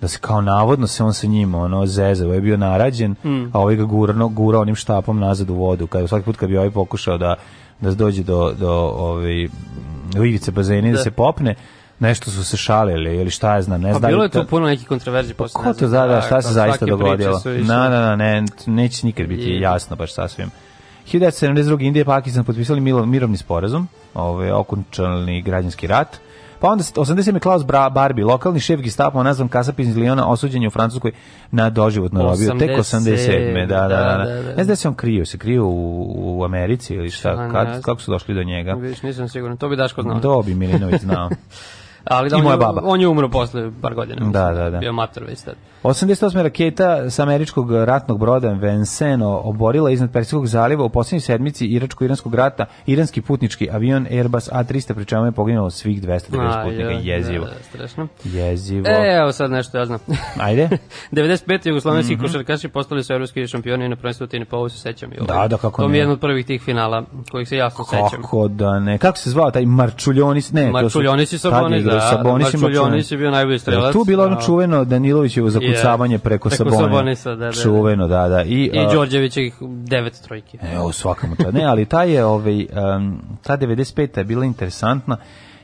da 0.01 0.09
se 0.09 0.19
kao 0.21 0.41
navodno 0.41 0.87
se 0.87 1.05
on 1.05 1.15
sa 1.15 1.27
njim 1.27 1.55
ono 1.55 1.87
zezao, 1.87 2.33
je 2.33 2.41
bio 2.41 2.57
narađen, 2.57 3.15
Hmm. 3.23 3.51
a 3.53 3.61
ovaj 3.61 3.77
ga 3.77 3.85
gurano, 3.85 4.29
gura 4.29 4.59
onim 4.61 4.75
štapom 4.75 5.19
nazad 5.19 5.51
u 5.51 5.55
vodu. 5.55 5.87
Kada 5.87 6.09
svaki 6.09 6.25
put 6.25 6.37
kad 6.37 6.49
bi 6.49 6.57
ovaj 6.57 6.71
pokušao 6.71 7.19
da 7.19 7.35
da 7.81 7.95
dođe 7.95 8.23
do 8.23 8.53
do 8.59 8.71
ovaj 8.97 9.49
do 10.13 10.25
ivice 10.25 10.51
bazena 10.51 10.91
da. 10.91 10.97
Da. 10.97 11.03
se 11.03 11.11
popne, 11.11 11.55
nešto 11.99 12.31
su 12.31 12.45
se 12.45 12.57
šalili 12.57 13.17
ili 13.17 13.31
šta 13.31 13.55
ja 13.55 13.63
znam, 13.63 13.81
ne 13.81 13.93
Pa 13.93 13.99
znam. 13.99 14.11
bilo 14.11 14.23
je 14.23 14.29
tu 14.29 14.45
puno 14.51 14.67
nekih 14.67 14.89
kontroverzi 14.89 15.35
Pa 15.35 15.45
posle. 15.45 15.63
ko 15.63 15.73
to 15.73 15.89
znam, 15.89 16.09
da, 16.09 16.15
da, 16.15 16.21
šta 16.21 16.43
se 16.43 16.47
kao 16.47 16.53
zaista 16.53 16.87
dogodilo? 16.87 17.41
Na, 17.45 17.89
na, 17.89 18.01
na, 18.01 18.17
ne, 18.17 18.45
neće 18.67 19.07
nikad 19.07 19.27
biti 19.27 19.51
jasno 19.51 19.97
baš 19.97 20.15
sasvim. 20.15 20.51
1972. 21.07 21.83
Indija 21.83 22.01
i 22.01 22.05
Pakistan 22.05 22.45
potpisali 22.45 22.81
mirovni 23.07 23.37
sporazum, 23.37 23.89
ovaj, 24.15 24.51
okončalni 24.51 25.43
građanski 25.43 25.87
rat. 25.87 26.17
Pa 26.61 26.69
onda 26.69 26.85
87. 26.85 27.39
Klaus 27.39 27.65
Bra 27.65 27.91
Barbie, 27.91 28.25
lokalni 28.25 28.61
šef 28.61 28.81
gestapo 28.81 29.23
nazvan 29.23 29.49
kasap 29.49 29.81
iz 29.81 29.97
Liona, 29.97 30.29
osuđen 30.29 30.63
je 30.63 30.69
u 30.69 30.71
Francuskoj 30.71 31.13
na 31.51 31.71
doživotnu 31.71 32.23
robiju. 32.23 32.51
Tek 32.59 32.71
87. 32.71 33.67
Da, 33.67 33.81
da, 33.81 33.89
da. 33.89 33.89
da. 33.89 34.25
Da, 34.25 34.25
da, 34.25 34.43
da. 34.43 34.49
Ne 34.49 34.65
znam 34.65 34.67
da 34.67 34.77
se 34.77 34.89
on 34.89 34.95
krio, 34.95 35.27
se 35.27 35.39
krio 35.39 35.65
u, 35.67 36.39
u 36.39 36.45
Americi 36.45 36.95
ili 36.95 37.11
šta, 37.11 37.49
kad, 37.53 37.83
kako 37.83 38.01
su 38.01 38.11
došli 38.11 38.35
do 38.35 38.43
njega? 38.43 38.73
Vidiš, 38.73 39.03
nisam 39.03 39.29
siguran, 39.29 39.57
to 39.57 39.69
bi 39.69 39.77
Daško 39.77 40.03
znao. 40.03 40.21
To 40.21 40.43
bi 40.43 40.55
Milinović 40.55 41.01
znao. 41.01 41.31
Ali 42.05 42.31
da, 42.31 42.37
I 42.37 42.39
on 42.39 42.45
moja 42.45 42.55
je- 42.55 42.59
baba. 42.59 42.81
On 42.85 43.01
je 43.01 43.09
umro 43.09 43.29
posle 43.29 43.71
par 43.83 43.95
godina. 43.95 44.21
Da, 44.23 44.53
da, 44.53 44.71
da. 44.71 44.79
Bio 44.79 44.93
mator 44.93 45.25
već 45.25 45.41
tad. 45.41 45.55
88. 45.85 46.11
raketa 46.37 47.11
sa 47.11 47.23
američkog 47.23 47.73
ratnog 47.75 48.19
broda 48.19 48.49
Vincennes 48.51 48.93
oborila 49.35 49.91
iznad 49.91 50.13
Persijskog 50.13 50.47
zaliva 50.47 50.85
u 50.85 50.89
posljednjoj 50.89 51.21
sedmici 51.21 51.67
Iračko-Iranskog 51.69 52.35
rata 52.35 52.65
iranski 52.87 53.21
putnički 53.23 53.71
avion 53.71 54.07
Airbus 54.09 54.49
A300 54.49 54.95
pri 54.95 55.05
čemu 55.05 55.25
je 55.25 55.33
poginulo 55.33 55.71
svih 55.71 56.03
290 56.03 56.31
putnika. 56.65 56.91
Jezivo. 56.93 57.45
Da, 57.45 57.51
da, 57.51 57.57
strašno. 57.63 58.09
Jezivo. 58.25 58.87
E, 58.89 59.17
evo 59.17 59.33
sad 59.33 59.51
nešto 59.51 59.79
ja 59.79 59.85
znam. 59.85 59.99
Ajde. 60.39 60.69
95. 61.13 61.69
jugoslovenski 61.69 62.15
Mhm. 62.15 62.23
košarkaši 62.23 62.69
postali 62.69 63.05
su 63.05 63.13
evropski 63.13 63.47
šampioni 63.47 63.89
na 63.89 63.97
prvenstvu 63.97 64.27
Tine 64.27 64.45
Povu 64.45 64.69
se 64.69 64.79
sećam. 64.79 65.13
i 65.13 65.17
ovaj. 65.21 65.39
Da, 65.39 65.49
da, 65.49 65.57
kako 65.59 65.83
To 65.83 65.89
mi 65.89 65.93
ne. 65.93 65.99
je 65.99 66.01
jedan 66.01 66.13
od 66.13 66.21
prvih 66.21 66.47
tih 66.47 66.63
finala 66.63 67.03
kojih 67.31 67.49
se 67.49 67.57
jasno 67.57 67.85
sećam. 67.85 68.23
Kako 68.23 68.49
da 68.49 68.79
ne. 68.81 68.99
Kako 68.99 69.19
se 69.19 69.31
zvao 69.31 69.51
taj 69.51 69.67
Marčuljonis? 69.67 70.53
Ne, 70.53 70.63
to 70.63 70.69
su- 70.69 70.73
Marčuljonis 70.73 71.31
tad 71.33 71.41
Sabonis, 71.43 71.77
je 71.77 71.81
igrao 71.81 71.92
da. 71.95 72.01
Sabonis 72.01 72.55
Marčuljonis 72.55 73.11
je 73.11 73.19
bio 73.19 73.31
najbolji 73.31 73.59
strelac. 73.59 73.93
tu 73.93 74.05
bilo 74.05 74.25
ono 74.25 74.37
a- 74.37 74.41
čuveno 74.41 74.85
Danilovićevo 74.85 75.51
zakucavanje 75.51 76.15
Je, 76.15 76.19
preko, 76.19 76.49
preko. 76.49 76.71
Sabonisa, 76.71 77.31
da, 77.31 77.37
da, 77.37 77.47
da. 77.47 77.53
Čuveno, 77.53 78.09
da, 78.09 78.29
da. 78.29 78.43
I, 78.43 78.71
I 78.75 78.79
a, 78.79 78.93
Đorđevićih 78.93 79.55
devet 79.61 80.21
trojki. 80.25 80.59
Evo, 80.75 80.93
svakamu 80.93 81.37
to. 81.37 81.51
Ne, 81.53 81.65
ali 81.65 81.85
ta 81.85 82.03
je, 82.03 82.25
ovaj, 82.25 82.67
um, 82.97 83.23
ta 83.43 83.57
95. 83.57 84.19
je 84.19 84.25
bila 84.25 84.45
interesantna. 84.45 85.17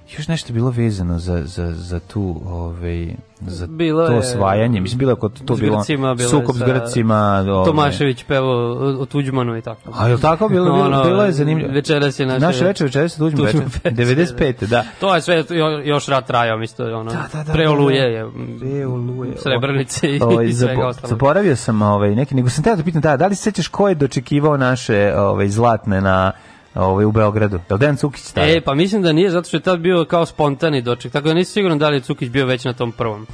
Još 0.08 0.28
nešto 0.28 0.52
bilo 0.52 0.70
vezano 0.70 1.18
za, 1.18 1.42
za, 1.44 1.72
za 1.72 2.00
tu, 2.00 2.36
ovaj, 2.46 3.08
za 3.40 3.66
Bilo 3.66 4.06
to 4.06 4.12
je- 4.12 4.18
osvajanje. 4.18 4.80
Mislim, 4.80 4.98
bilo 4.98 5.12
je 5.12 5.16
kod 5.16 5.44
to 5.44 5.56
bilo 5.56 5.84
sukob 6.30 6.56
s 6.56 6.62
Grcima. 6.62 7.16
Ovaj. 7.48 7.64
Tomašević 7.64 8.24
pevao 8.24 8.70
o 9.00 9.06
Tuđmanu 9.06 9.56
i 9.56 9.62
tako. 9.62 9.80
A 9.94 10.08
je 10.08 10.18
tako 10.18 10.48
bilo? 10.48 10.64
Bilo, 10.64 10.84
Ono, 10.84 11.04
bilo 11.04 11.24
je 11.24 11.32
zanimljivo. 11.32 11.72
Večeras 11.72 12.18
je 12.18 12.26
naše... 12.26 12.40
Naše 12.40 12.64
večer, 12.64 12.84
večeras 12.86 13.12
se 13.12 13.18
Tuđman 13.18 13.46
večer. 13.46 13.60
večer, 13.84 13.92
95. 13.94 14.66
da. 14.66 14.84
To 15.00 15.14
je 15.14 15.22
sve 15.22 15.44
jo- 15.50 15.82
još 15.84 16.06
rat 16.06 16.26
trajao, 16.26 16.62
isto 16.62 16.84
ono. 16.86 17.04
Da, 17.04 17.26
da, 17.32 17.42
da, 17.44 17.52
da, 17.52 17.62
da. 17.64 17.70
Oluje 17.70 18.02
je. 18.04 18.26
Pre 18.60 18.86
Oluje. 18.86 19.32
Srebrnice 19.38 20.08
i, 20.08 20.20
Ovaj, 20.22 20.46
i 20.46 20.52
svega 20.52 20.74
zapo- 20.74 20.84
ostalog. 20.84 21.08
zaboravio 21.08 21.56
sam 21.56 21.82
ovaj 21.82 22.10
neki 22.10 22.34
nego 22.34 22.48
sam 22.48 22.64
teo 22.64 22.76
da 22.76 22.82
pitam 22.82 23.00
da, 23.00 23.16
da 23.16 23.26
li 23.26 23.34
se 23.34 23.42
sećaš 23.42 23.68
ko 23.68 23.88
je 23.88 23.94
dočekivao 23.94 24.56
naše 24.56 25.12
ovaj 25.16 25.48
zlatne 25.48 26.00
na 26.00 26.32
ovaj 26.74 27.04
u 27.04 27.12
Beogradu? 27.12 27.58
Da 27.68 27.76
Dejan 27.76 27.96
Cukić 27.96 28.32
tada? 28.32 28.46
E, 28.46 28.60
pa 28.60 28.74
mislim 28.74 29.02
da 29.02 29.12
nije, 29.12 29.30
zato 29.30 29.48
što 29.48 29.56
je 29.56 29.60
tad 29.60 29.80
bio 29.80 30.04
kao 30.04 30.26
spontani 30.26 30.82
doček, 30.82 31.12
tako 31.12 31.28
da 31.28 31.34
nisam 31.34 31.52
siguran 31.52 31.78
da 31.78 31.88
li 31.88 31.96
je 31.96 32.00
Cukić 32.00 32.28
bio 32.28 32.46
već 32.46 32.64
na 32.64 32.72
tom 32.72 32.92
prvom. 32.92 33.26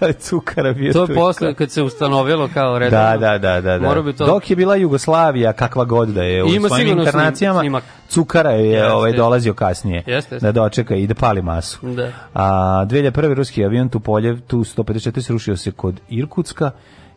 da 0.00 0.06
li 0.06 0.12
cukara 0.14 0.72
bio 0.72 0.92
To 0.92 1.02
je 1.02 1.14
posle 1.14 1.54
kad 1.54 1.70
se 1.70 1.82
ustanovilo 1.82 2.48
kao 2.54 2.78
redovno. 2.78 3.10
Da, 3.10 3.16
da, 3.16 3.38
da, 3.38 3.60
da. 3.60 3.78
da. 3.78 3.88
Mora 3.88 4.02
bi 4.02 4.12
to... 4.12 4.26
Dok 4.26 4.50
je 4.50 4.56
bila 4.56 4.76
Jugoslavija, 4.76 5.52
kakva 5.52 5.84
god 5.84 6.08
da 6.08 6.22
je, 6.22 6.44
u 6.44 6.48
Ima 6.48 6.68
svojim 6.68 6.86
sigurno 6.86 7.02
inkarnacijama, 7.02 7.60
snimak. 7.60 7.84
cukara 8.08 8.50
je 8.50 8.70
Jeste, 8.70 8.92
ovaj, 8.92 9.12
dolazio 9.12 9.54
kasnije 9.54 9.96
Jeste, 9.96 10.34
jeste. 10.34 10.38
da 10.38 10.52
dočeka 10.52 10.94
i 10.94 11.06
da 11.06 11.14
pali 11.14 11.42
masu. 11.42 11.78
Da. 11.82 12.12
A 12.34 12.44
2001. 12.86 13.34
ruski 13.34 13.64
avion 13.64 13.88
Tupoljev 13.88 14.40
Tu-154 14.40 15.20
srušio 15.20 15.56
se 15.56 15.72
kod 15.72 16.00
Irkutska 16.08 16.70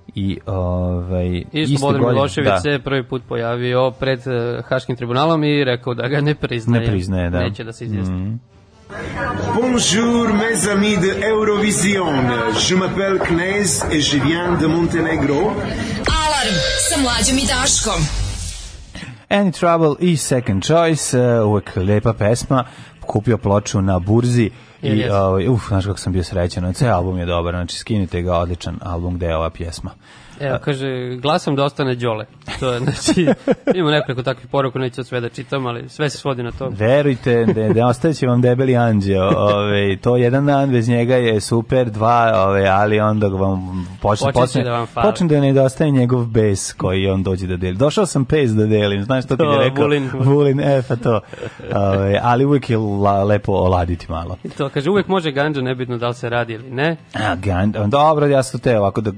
i 0.07 0.39
ovaj, 0.45 1.27
I 1.27 1.45
iste 1.53 1.77
Slobodan 1.77 2.01
godine- 2.01 2.15
Milošević 2.15 2.49
da. 2.49 2.59
se 2.59 2.79
prvi 2.79 3.03
put 3.03 3.21
pojavio 3.29 3.91
pred 3.91 4.19
eh, 4.19 4.61
Haškim 4.63 4.95
tribunalom 4.95 5.43
i 5.43 5.63
rekao 5.63 5.93
da 5.93 6.07
ga 6.07 6.21
ne 6.21 6.35
priznaje. 6.35 6.81
Ne 6.81 6.87
priznaje, 6.87 7.29
da. 7.29 7.39
Neće 7.39 7.63
da 7.63 7.73
se 7.73 7.85
izjasni. 7.85 8.15
Mhm. 8.15 8.35
Bonjour 9.55 10.33
mes 10.33 10.67
amis 10.67 10.99
de 10.99 11.27
Eurovision. 11.27 12.15
Je 12.61 12.75
m'appelle 12.75 13.19
Knez 13.19 13.83
et 13.91 14.13
je 14.13 14.19
viens 14.19 14.59
de 14.59 14.67
Montenegro. 14.67 15.35
Alarm 16.17 16.55
sa 16.81 16.95
mlađom 16.97 17.37
i 17.37 17.45
Daškom. 17.47 18.01
Any 19.29 19.51
Trouble 19.51 19.95
i 20.01 20.17
Second 20.17 20.63
Choice, 20.63 21.19
uh, 21.19 21.47
uvek 21.47 21.75
lepa 21.77 22.13
pesma, 22.13 22.63
kupio 23.01 23.37
ploču 23.37 23.81
na 23.81 23.99
burzi 23.99 24.49
i 24.83 24.99
jes? 24.99 25.11
ovaj 25.13 25.47
uf, 25.47 25.67
znaš 25.67 25.85
kako 25.85 25.99
sam 25.99 26.13
bio 26.13 26.23
srećan, 26.23 26.73
ceo 26.73 26.95
album 26.95 27.17
je 27.17 27.25
dobar, 27.25 27.53
znači 27.53 27.77
skinite 27.77 28.21
ga, 28.21 28.37
odličan 28.37 28.79
album 28.81 29.15
gde 29.15 29.25
je 29.25 29.37
ova 29.37 29.49
pjesma. 29.49 29.91
Evo, 30.39 30.57
kaže, 30.63 31.15
glasam 31.21 31.55
da 31.55 31.63
ostane 31.63 31.95
Đole. 31.95 32.25
To 32.59 32.73
je, 32.73 32.79
znači, 32.79 33.27
ima 33.79 33.91
nekoliko 33.91 34.23
takvih 34.23 34.47
poruka, 34.47 34.79
neću 34.79 35.03
sve 35.03 35.21
da 35.21 35.29
čitam, 35.29 35.65
ali 35.65 35.89
sve 35.89 36.09
se 36.09 36.17
svodi 36.17 36.43
na 36.43 36.51
to. 36.51 36.69
Verujte, 36.69 37.45
da, 37.45 37.69
da 37.75 37.87
ostaće 37.87 38.27
vam 38.27 38.41
debeli 38.41 38.77
anđeo. 38.77 39.29
Ove, 39.37 39.97
to 39.97 40.17
jedan 40.17 40.45
dan 40.45 40.71
bez 40.71 40.89
njega 40.89 41.15
je 41.15 41.41
super, 41.41 41.89
dva, 41.89 42.45
ove, 42.47 42.67
ali 42.67 42.99
onda 42.99 43.27
vam 43.27 43.87
počne, 44.01 44.33
počne, 44.33 44.63
da 44.63 44.71
vam 44.71 44.85
fali. 44.85 45.11
počne 45.11 45.27
da 45.27 45.41
nedostaje 45.41 45.91
njegov 45.91 46.25
bes 46.25 46.73
koji 46.73 47.07
on 47.07 47.23
dođe 47.23 47.47
da 47.47 47.57
deli. 47.57 47.77
Došao 47.77 48.05
sam 48.05 48.25
pes 48.25 48.51
da 48.51 48.65
delim, 48.65 49.03
znaš 49.03 49.27
to 49.27 49.37
kad 49.37 49.47
je 49.47 49.57
rekao? 49.57 49.83
Vulin. 49.83 50.09
Vulin, 50.13 50.59
e, 50.59 50.81
pa 50.87 50.95
to. 50.95 51.21
Ove, 51.75 52.19
ali 52.23 52.45
uvijek 52.45 52.69
je 52.69 52.77
la, 52.77 53.23
lepo 53.23 53.51
oladiti 53.51 54.05
malo. 54.09 54.37
I 54.43 54.49
to, 54.49 54.69
kaže, 54.69 54.89
uvek 54.89 55.07
može 55.07 55.31
ganđa, 55.31 55.61
nebitno 55.61 55.97
da 55.97 56.07
li 56.07 56.13
se 56.13 56.29
radi 56.29 56.53
ili 56.53 56.71
ne. 56.71 56.97
A, 57.13 57.35
gan, 57.35 57.73
dobro, 57.87 58.27
ja 58.27 58.43
sam 58.43 58.59
te 58.59 58.79
ovako 58.79 59.01
da, 59.01 59.11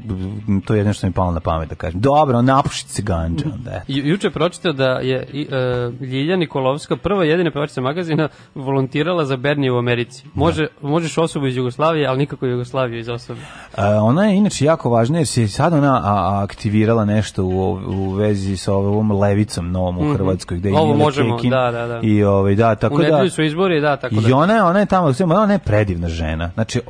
to 0.65 0.73
je 0.73 0.77
jedno 0.77 0.93
mi 1.05 1.11
palo 1.11 1.31
na 1.31 1.39
pamet 1.39 1.69
da 1.69 1.75
kažem. 1.75 2.01
Dobro, 2.01 2.41
napušiti 2.41 2.91
se 2.91 3.01
ganđa, 3.01 3.45
eto. 3.45 3.71
Ju, 3.87 4.05
juče 4.05 4.29
pročitao 4.29 4.73
da 4.73 4.85
je 4.85 5.27
i, 5.33 5.47
e, 5.51 6.05
Ljilja 6.05 6.35
Nikolovska, 6.35 6.95
prva 6.95 7.25
jedina 7.25 7.51
pevačica 7.51 7.81
magazina, 7.81 8.29
volontirala 8.55 9.25
za 9.25 9.37
Bernije 9.37 9.71
u 9.71 9.77
Americi. 9.77 10.25
Može, 10.33 10.67
Možeš 10.81 11.17
osobu 11.17 11.47
iz 11.47 11.57
Jugoslavije, 11.57 12.07
ali 12.07 12.17
nikako 12.17 12.45
Jugoslaviju 12.45 12.99
iz 12.99 13.09
osobe. 13.09 13.41
A, 13.77 14.03
ona 14.03 14.25
je 14.25 14.35
inače 14.35 14.65
jako 14.65 14.89
važna 14.89 15.17
jer 15.17 15.27
se 15.27 15.47
sad 15.47 15.73
ona 15.73 16.01
a, 16.03 16.43
aktivirala 16.43 17.05
nešto 17.05 17.43
u, 17.43 17.79
u 17.87 18.11
vezi 18.11 18.57
sa 18.57 18.73
ovom 18.73 19.11
levicom 19.11 19.71
novom 19.71 19.97
u 19.97 20.13
Hrvatskoj 20.13 20.57
gde 20.57 20.69
je 20.69 20.75
Mhm. 20.75 20.83
Ovo 20.83 20.97
možemo, 20.97 21.37
Kekin 21.37 21.49
da, 21.49 21.71
da, 21.71 21.87
da. 21.87 21.99
i 22.03 22.23
ovaj 22.23 22.55
da 22.55 22.75
tako 22.75 22.95
u 22.95 22.97
da 22.97 23.29
su 23.29 23.43
izbori, 23.43 23.81
da, 23.81 23.97
tako 23.97 24.15
da. 24.15 24.29
I 24.29 24.31
ona 24.31 24.53
je, 24.53 24.63
ona 24.63 24.79
je 24.79 24.85
tamo, 24.85 25.13
ona 25.29 25.53
je 25.53 25.59
predivna 25.59 26.07
žena. 26.07 26.51
Znači, 26.53 26.81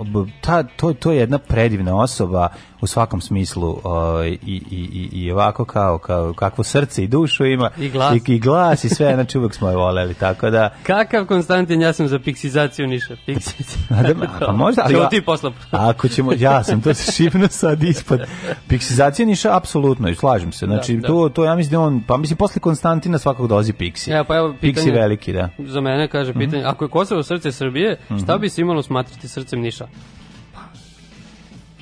ta, 0.41 0.63
to, 0.63 0.93
to 0.93 1.11
je 1.11 1.17
jedna 1.17 1.37
predivna 1.37 1.95
osoba 1.95 2.49
u 2.85 2.89
svakom 2.89 3.21
smislu 3.21 3.79
ovaj, 3.83 4.29
i, 4.29 4.37
i, 4.45 4.61
i, 4.71 5.09
i 5.13 5.31
ovako 5.31 5.65
kao, 5.65 5.97
kao 5.97 6.33
kakvo 6.33 6.63
srce 6.63 7.03
i 7.03 7.07
dušu 7.07 7.45
ima. 7.45 7.69
I 7.77 7.89
glas. 7.89 8.15
I, 8.17 8.33
i 8.33 8.39
glas 8.39 8.83
i 8.83 8.89
sve, 8.89 9.13
znači 9.13 9.37
uvek 9.37 9.53
smo 9.53 9.69
je 9.69 9.75
voleli, 9.75 10.13
tako 10.13 10.49
da... 10.49 10.69
Kakav 10.83 11.25
Konstantin, 11.25 11.81
ja 11.81 11.93
sam 11.93 12.07
za 12.07 12.19
piksizaciju 12.19 12.87
Niša. 12.87 13.15
Piksizaciju. 13.25 13.81
Da, 14.15 14.45
pa 14.45 14.51
možda, 14.53 14.81
ali 14.85 14.95
a- 14.95 15.09
ti 15.09 15.21
posla. 15.21 15.51
Ako 15.71 16.07
ćemo, 16.07 16.31
ja 16.33 16.63
sam 16.63 16.81
to 16.81 16.93
se 16.93 17.11
šipno 17.13 17.47
sad 17.49 17.83
ispod. 17.83 18.19
Piksizacija 18.67 19.25
niša, 19.25 19.57
apsolutno, 19.57 20.09
i 20.09 20.15
slažem 20.15 20.51
se. 20.51 20.65
Znači, 20.65 20.95
Da, 20.95 21.07
to, 21.07 21.29
to 21.29 21.45
ja 21.45 21.55
mislim 21.55 21.71
da 21.71 21.79
on, 21.79 22.01
pa 22.01 22.17
mislim, 22.17 22.37
posle 22.37 22.59
Konstantina 22.59 23.17
svakog 23.17 23.47
dolazi 23.47 23.73
Piksi. 23.73 24.11
Evo, 24.11 24.23
pa 24.23 24.35
evo 24.35 24.53
Piksi 24.53 24.73
pitanje. 24.75 24.91
veliki, 24.93 25.33
da. 25.33 25.49
Za 25.59 25.81
mene 25.81 26.07
kaže 26.07 26.31
Mhm. 26.31 26.39
pitanje, 26.39 26.63
ako 26.63 26.85
je 26.85 26.89
Kosovo 26.89 27.23
srce 27.23 27.51
Srbije, 27.51 27.97
šta 28.19 28.37
bi 28.37 28.49
se 28.49 28.61
imalo 28.61 28.81
smatrati 28.83 29.27
srcem 29.27 29.61
Niša? 29.61 29.87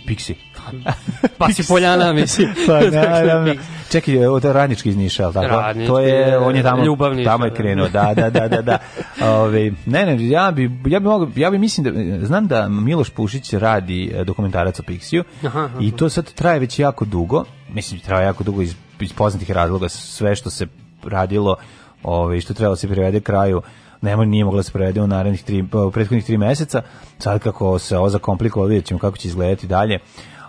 Piksi. 0.07 0.35
Pa 1.37 1.49
si 1.53 1.63
Poljana, 1.67 2.13
mislim. 2.13 2.49
Pa 2.67 2.79
da 2.91 3.09
naravno. 3.09 3.53
Čekaj, 3.91 4.13
je 4.13 4.29
radnički 4.43 4.89
iz 4.89 4.97
Niša, 4.97 5.31
tako? 5.31 5.47
Radnički, 5.47 5.87
to 5.87 5.99
je, 5.99 6.37
on 6.37 6.55
je 6.55 6.63
tamo, 6.63 6.85
ljubav 6.85 7.15
Niša, 7.15 7.29
tamo 7.29 7.45
je 7.45 7.49
da. 7.49 7.55
krenuo, 7.55 7.89
da, 7.89 8.13
da, 8.15 8.29
da, 8.29 8.47
da, 8.47 8.61
da. 8.61 8.77
Ove, 9.21 9.71
ne, 9.85 10.05
ne, 10.05 10.29
ja 10.29 10.51
bi, 10.51 10.71
ja 10.87 10.99
bi 10.99 11.07
mogu, 11.07 11.31
ja 11.35 11.49
bi 11.49 11.57
mislim 11.57 11.83
da, 11.83 12.25
znam 12.25 12.47
da 12.47 12.69
Miloš 12.69 13.09
Pušić 13.09 13.53
radi 13.53 14.11
e, 14.15 14.23
dokumentarac 14.23 14.79
o 14.79 14.83
Piksiju 14.83 15.23
Aha, 15.45 15.59
aha. 15.59 15.77
i 15.81 15.91
to 15.91 16.09
sad 16.09 16.33
traje 16.33 16.59
već 16.59 16.79
jako 16.79 17.05
dugo, 17.05 17.43
mislim, 17.73 17.99
traje 17.99 18.25
jako 18.25 18.43
dugo 18.43 18.61
iz, 18.61 18.75
iz 18.99 19.13
poznatih 19.13 19.51
razloga, 19.51 19.89
sve 19.89 20.35
što 20.35 20.49
se 20.49 20.67
radilo, 21.03 21.55
ove, 22.03 22.41
što 22.41 22.53
trebalo 22.53 22.73
da 22.73 22.79
se 22.79 22.87
privede 22.87 23.19
kraju, 23.19 23.61
nema 24.01 24.25
nije 24.25 24.45
mogla 24.45 24.59
da 24.59 24.63
se 24.63 24.71
prevede 24.71 25.01
u 25.01 25.07
narednih 25.07 25.43
tri, 25.43 25.65
u 25.87 25.91
prethodnih 25.91 26.25
tri 26.25 26.37
meseca, 26.37 26.81
sad 27.19 27.41
kako 27.41 27.79
se 27.79 27.97
ovo 27.97 28.09
zakomplikovalo, 28.09 28.69
vidjet 28.69 28.85
ćemo 28.85 28.99
kako 28.99 29.17
će 29.17 29.27
izgledati 29.27 29.67
dalje 29.67 29.99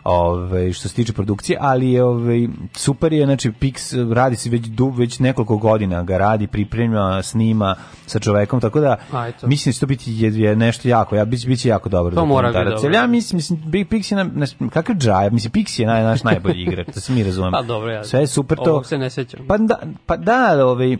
Ove, 0.05 0.73
što 0.73 0.89
se 0.89 0.95
tiče 0.95 1.13
produkcije, 1.13 1.59
ali 1.61 1.93
je 1.93 2.05
ove, 2.05 2.49
super 2.73 3.13
je, 3.13 3.25
znači 3.25 3.51
Pix 3.51 4.13
radi 4.13 4.37
se 4.37 4.51
već, 4.51 4.67
du, 4.67 4.89
već 4.89 5.19
nekoliko 5.19 5.57
godina, 5.57 6.03
ga 6.03 6.19
radi, 6.19 6.47
priprema, 6.47 7.23
snima 7.23 7.75
sa 8.07 8.19
čovekom, 8.19 8.61
tako 8.61 8.81
da 8.81 8.97
A, 9.13 9.29
eto. 9.29 9.47
mislim 9.47 9.71
da 9.71 9.75
će 9.75 9.81
to 9.81 9.87
biti 9.87 10.13
je, 10.13 10.41
je 10.41 10.57
nešto 10.57 10.89
jako, 10.89 11.17
ja, 11.17 11.25
biće, 11.25 11.49
biće 11.49 11.69
jako 11.69 11.89
dobro. 11.89 12.15
To 12.15 12.27
mora 12.27 12.49
biti 12.49 12.71
dobro. 12.71 12.95
Ja 12.95 13.07
mislim, 13.07 13.37
mislim 13.37 13.63
Big 13.67 13.89
Pix 13.89 14.13
je, 14.13 14.25
na, 14.25 14.71
kakav 14.71 14.97
džaja, 14.97 15.31
mislim, 15.31 15.53
Pix 15.53 15.81
je 15.81 15.87
naj, 15.87 16.03
naš 16.03 16.23
najbolji 16.23 16.63
igrač, 16.63 16.87
da 16.95 17.01
se 17.01 17.13
mi 17.13 17.23
razumemo. 17.23 17.57
Pa 17.59 17.63
dobro, 17.63 17.91
ja. 17.91 18.05
Sve 18.05 18.21
je 18.21 18.27
super 18.27 18.59
to. 18.59 18.71
Ovog 18.71 18.87
se 18.87 18.99
ne 18.99 19.11
sećam. 19.11 19.41
Pa 19.49 19.59
da, 19.59 19.79
pa 20.07 20.17
da, 20.17 20.67
ovaj, 20.67 20.97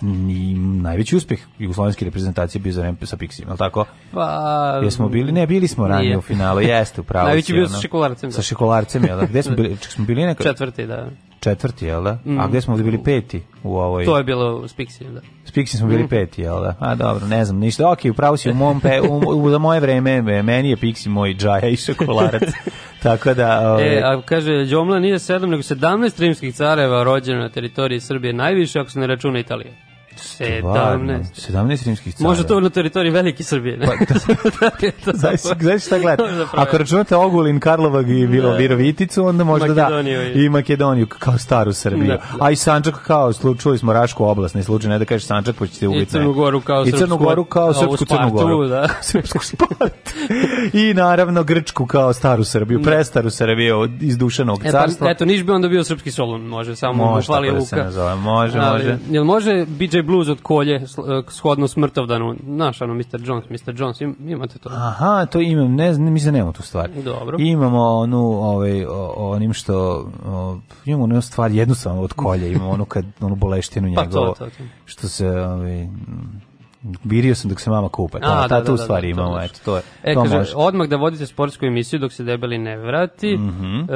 ni, 0.00 0.54
najveći 0.82 1.16
uspeh 1.16 1.40
jugoslovenske 1.58 2.04
reprezentacije 2.04 2.60
bio 2.62 2.72
za 2.72 2.80
vreme 2.80 2.96
sa 3.02 3.16
Pixijom, 3.16 3.46
je 3.46 3.52
li 3.52 3.58
tako? 3.58 3.84
Pa... 4.12 4.80
Jesmo 4.84 5.08
bili? 5.08 5.32
Ne, 5.32 5.46
bili 5.46 5.68
smo 5.68 5.88
ranije 5.88 6.06
Nije. 6.08 6.18
u 6.18 6.22
finalu, 6.22 6.60
jeste, 6.60 7.00
upravo. 7.00 7.26
Najveći 7.28 7.52
bio 7.52 7.68
sa 7.68 7.80
šikolarcem, 7.80 8.30
da. 8.30 8.34
Sa 8.34 8.42
šikolarcem, 8.42 9.04
jel 9.04 9.18
da? 9.18 9.26
Gde 9.26 9.42
smo 9.42 9.56
bili? 9.56 9.76
Ček, 9.76 9.92
smo 9.92 10.04
bili 10.04 10.26
neka... 10.26 10.42
Četvrti, 10.42 10.86
da. 10.86 11.08
Četvrti, 11.40 11.86
jel 11.86 12.02
da? 12.02 12.18
A 12.38 12.48
gde 12.48 12.60
smo 12.60 12.76
bili 12.76 13.02
peti 13.04 13.42
u 13.62 13.76
ovoj... 13.76 14.04
To 14.04 14.18
je 14.18 14.24
bilo 14.24 14.56
u 14.56 14.62
Spixi, 14.62 15.12
da. 15.14 15.20
S 15.44 15.52
Pixijom 15.52 15.76
smo 15.76 15.88
bili 15.88 16.08
peti, 16.08 16.42
jel 16.42 16.60
da? 16.60 16.74
A 16.78 16.94
dobro, 16.94 17.26
ne 17.26 17.44
znam, 17.44 17.58
ništa. 17.58 17.90
Ok, 17.90 17.98
upravo 18.10 18.36
si 18.36 18.50
u 18.50 18.54
mom 18.54 18.80
pe, 18.80 19.00
u, 19.00 19.42
u, 19.42 19.50
za 19.50 19.58
moje 19.58 19.80
vreme, 19.80 20.22
me- 20.22 20.42
meni 20.42 20.70
je 20.70 20.76
Pixi 20.76 21.08
moj 21.08 21.34
džaja 21.34 21.68
i 21.68 21.76
šokolarac. 21.76 22.42
Tako 23.04 23.34
da... 23.34 23.70
Ovaj, 23.70 23.98
E, 23.98 24.02
a 24.04 24.22
kaže, 24.22 24.64
Đomla 24.64 24.98
nije 24.98 25.18
7, 25.18 25.46
nego 25.46 25.62
17 25.62 26.20
rimskih 26.20 26.54
careva 26.54 27.02
rođeno 27.02 27.40
na 27.40 27.48
teritoriji 27.48 28.00
Srbije, 28.00 28.32
najviše 28.32 28.80
ako 28.80 28.90
se 28.90 28.98
ne 28.98 29.06
računa 29.06 29.38
Italije. 29.38 29.72
17. 30.16 31.20
17 31.52 31.86
rimskih 31.86 32.14
cara. 32.14 32.28
Može 32.28 32.46
to 32.46 32.60
na 32.60 32.70
teritoriji 32.70 33.12
Velike 33.12 33.42
Srbije. 33.44 33.76
Ne? 33.76 33.86
Znaš, 35.14 35.40
znaš 35.60 35.84
šta 35.84 35.98
gleda? 35.98 36.24
Zapravo. 36.28 36.62
Ako 36.62 36.78
računate 36.78 37.16
Ogulin, 37.16 37.60
Karlovag 37.60 38.08
i 38.10 38.26
Vilo, 38.26 38.52
Viroviticu, 38.52 39.24
onda 39.24 39.44
možda 39.44 39.66
Makedoniju 39.68 40.18
da. 40.20 40.24
I 40.34 40.48
Makedoniju 40.48 41.06
kao 41.08 41.38
staru 41.38 41.72
Srbiju. 41.72 42.06
Da. 42.06 42.20
A 42.40 42.50
i 42.50 42.56
Sančak 42.56 42.94
kao, 42.96 43.32
čuli 43.54 43.78
smo 43.78 43.92
Rašku 43.92 44.24
oblast, 44.24 44.54
ne 44.54 44.62
slučaj, 44.62 44.90
ne 44.90 44.98
da 44.98 45.04
kažeš 45.04 45.26
Sančak, 45.26 45.56
pa 45.56 45.66
ćete 45.66 45.88
ubiti. 45.88 46.02
I 46.02 46.06
Crnu 46.06 46.32
Goru 46.32 46.60
kao 46.60 46.84
I 46.84 46.90
Crnu 46.90 46.98
srpsku- 47.06 47.18
Goru 47.18 47.44
kao 47.44 47.74
srpsku 47.74 48.04
Crnu 48.06 48.30
Goru. 48.30 48.66
da. 48.66 48.88
srpsku 49.02 49.38
Spartu. 49.40 50.10
I 50.72 50.94
naravno 50.94 51.42
Grčku 51.44 51.86
kao 51.86 52.12
staru 52.12 52.44
Srbiju, 52.44 52.82
prestaru 52.82 53.30
Srbiju 53.30 53.88
iz 54.00 54.18
Dušanog 54.18 54.60
E, 54.64 54.70
carstva. 54.70 55.04
pa, 55.06 55.10
eto, 55.10 55.24
Niš 55.24 55.42
bi 55.42 55.52
onda 55.52 55.68
bio 55.68 55.84
srpski 55.84 56.10
Solun, 56.10 56.40
može, 56.42 56.76
samo 56.76 57.04
Može 57.04 57.26
fali 57.26 57.52
da 57.52 57.60
se 57.60 57.76
Luka. 57.76 57.90
može, 58.16 58.58
Ali, 58.58 58.78
može. 58.78 58.98
Jel 59.10 59.24
može 59.24 59.64
BJ 59.68 59.98
Blues 60.04 60.28
od 60.28 60.40
kolje, 60.42 60.74
e, 60.76 60.82
shodno 61.28 61.68
smrtovdanu, 61.68 62.34
znaš, 62.44 62.80
ono, 62.80 62.94
Mr. 62.94 63.20
Jones, 63.24 63.44
Mr. 63.50 63.74
Jones, 63.80 64.00
im, 64.00 64.16
imate 64.20 64.58
to? 64.58 64.68
Aha, 64.72 65.26
to 65.26 65.40
imam, 65.40 65.74
ne 65.74 65.94
znam, 65.94 66.12
mislim 66.12 66.32
da 66.32 66.38
nemamo 66.38 66.52
tu 66.52 66.62
stvar. 66.62 66.90
Dobro. 67.04 67.36
Imamo 67.40 67.82
onu, 67.82 68.22
ovaj, 68.22 68.84
onim 69.16 69.52
što, 69.52 70.08
o, 70.26 70.58
imamo 70.84 71.04
onu 71.04 71.22
stvar 71.22 71.50
jednostavno 71.50 72.02
od 72.02 72.12
kolja, 72.12 72.46
imamo 72.46 72.70
onu 72.70 72.84
kad, 72.84 73.04
onu 73.20 73.34
boleštinu 73.34 73.94
Pa 73.94 74.04
njegovu, 74.04 74.26
to, 74.26 74.44
to, 74.44 74.50
to. 74.50 74.64
što 74.84 75.08
se, 75.08 75.28
ovaj, 75.30 75.88
virio 77.04 77.34
sam 77.34 77.50
dok 77.50 77.60
se 77.60 77.70
mama 77.70 77.88
kupa, 77.88 78.18
ta, 78.20 78.26
A, 78.28 78.42
ta, 78.42 78.48
da, 78.48 78.60
da, 78.60 78.64
tu 78.66 78.72
da, 78.72 78.86
da, 78.86 79.00
to 79.00 79.06
imamo, 79.06 79.30
može. 79.30 79.44
eto, 79.44 79.58
to 79.64 79.76
je, 79.76 79.82
E, 80.02 80.14
to 80.14 80.22
kaže, 80.22 80.36
može. 80.36 80.52
odmah 80.56 80.88
da 80.88 80.96
vodite 80.96 81.26
sportsku 81.26 81.66
emisiju 81.66 81.98
dok 81.98 82.12
se 82.12 82.24
debeli 82.24 82.58
ne 82.58 82.76
vrati. 82.76 83.36
Mm 83.36 83.44
Mhm. 83.44 83.80
e, 83.80 83.86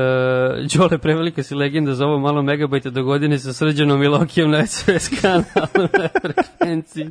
Đole, 0.74 0.98
prevelika 0.98 1.42
si 1.42 1.54
legenda 1.54 1.94
za 1.94 2.06
ovo 2.06 2.18
malo 2.18 2.42
megabajta 2.42 2.90
do 2.90 3.02
godine 3.02 3.38
sa 3.38 3.52
srđanom 3.52 4.00
Milokijom 4.00 4.50
na 4.50 4.66
SOS 4.66 5.08
kanalu 5.20 5.88
na 5.94 6.08
frekvenciji. 6.22 7.10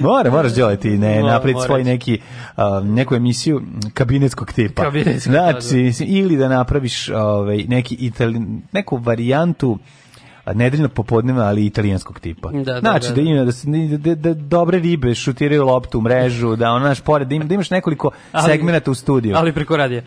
Mora, 0.00 0.30
moraš 0.30 0.54
delati, 0.54 0.90
ne, 0.90 1.20
Mora, 1.20 1.32
napraviti 1.32 1.60
svoj 1.62 1.84
neki, 1.84 2.18
a, 2.56 2.80
neku 2.80 3.14
emisiju 3.14 3.62
kabinetskog 3.94 4.52
tipa. 4.52 4.82
Kabinetskog, 4.82 5.32
znači, 5.32 5.76
da, 5.76 5.98
da. 5.98 6.04
ili 6.06 6.36
da 6.36 6.48
napraviš 6.48 7.08
ovaj, 7.08 7.64
neki 7.68 7.94
itali, 7.94 8.40
neku 8.72 8.96
varijantu 8.96 9.78
nedeljno 10.48 10.88
popodnevna, 10.88 11.44
ali 11.44 11.66
italijanskog 11.66 12.20
tipa. 12.20 12.50
Da, 12.50 12.62
da, 12.64 12.80
znači, 12.80 13.02
da, 13.02 13.14
da, 13.14 13.14
da. 13.14 13.20
ima, 13.22 13.44
da, 13.44 13.52
se- 13.52 13.68
da, 13.96 14.14
da, 14.14 14.34
dobre 14.34 14.78
ribe 14.78 15.14
šutiraju 15.14 15.64
loptu 15.64 15.98
u 15.98 16.02
mrežu, 16.02 16.56
da 16.56 16.70
ono, 16.70 16.84
naš 16.84 17.00
pored, 17.00 17.28
da, 17.28 17.34
im, 17.34 17.48
da 17.48 17.54
imaš 17.54 17.70
nekoliko 17.70 18.10
Ali- 18.32 18.44
segmenata 18.46 18.90
u 18.90 18.94
studiju. 18.94 19.36
Ali 19.36 19.52
preko 19.52 19.76
radija. 19.76 20.02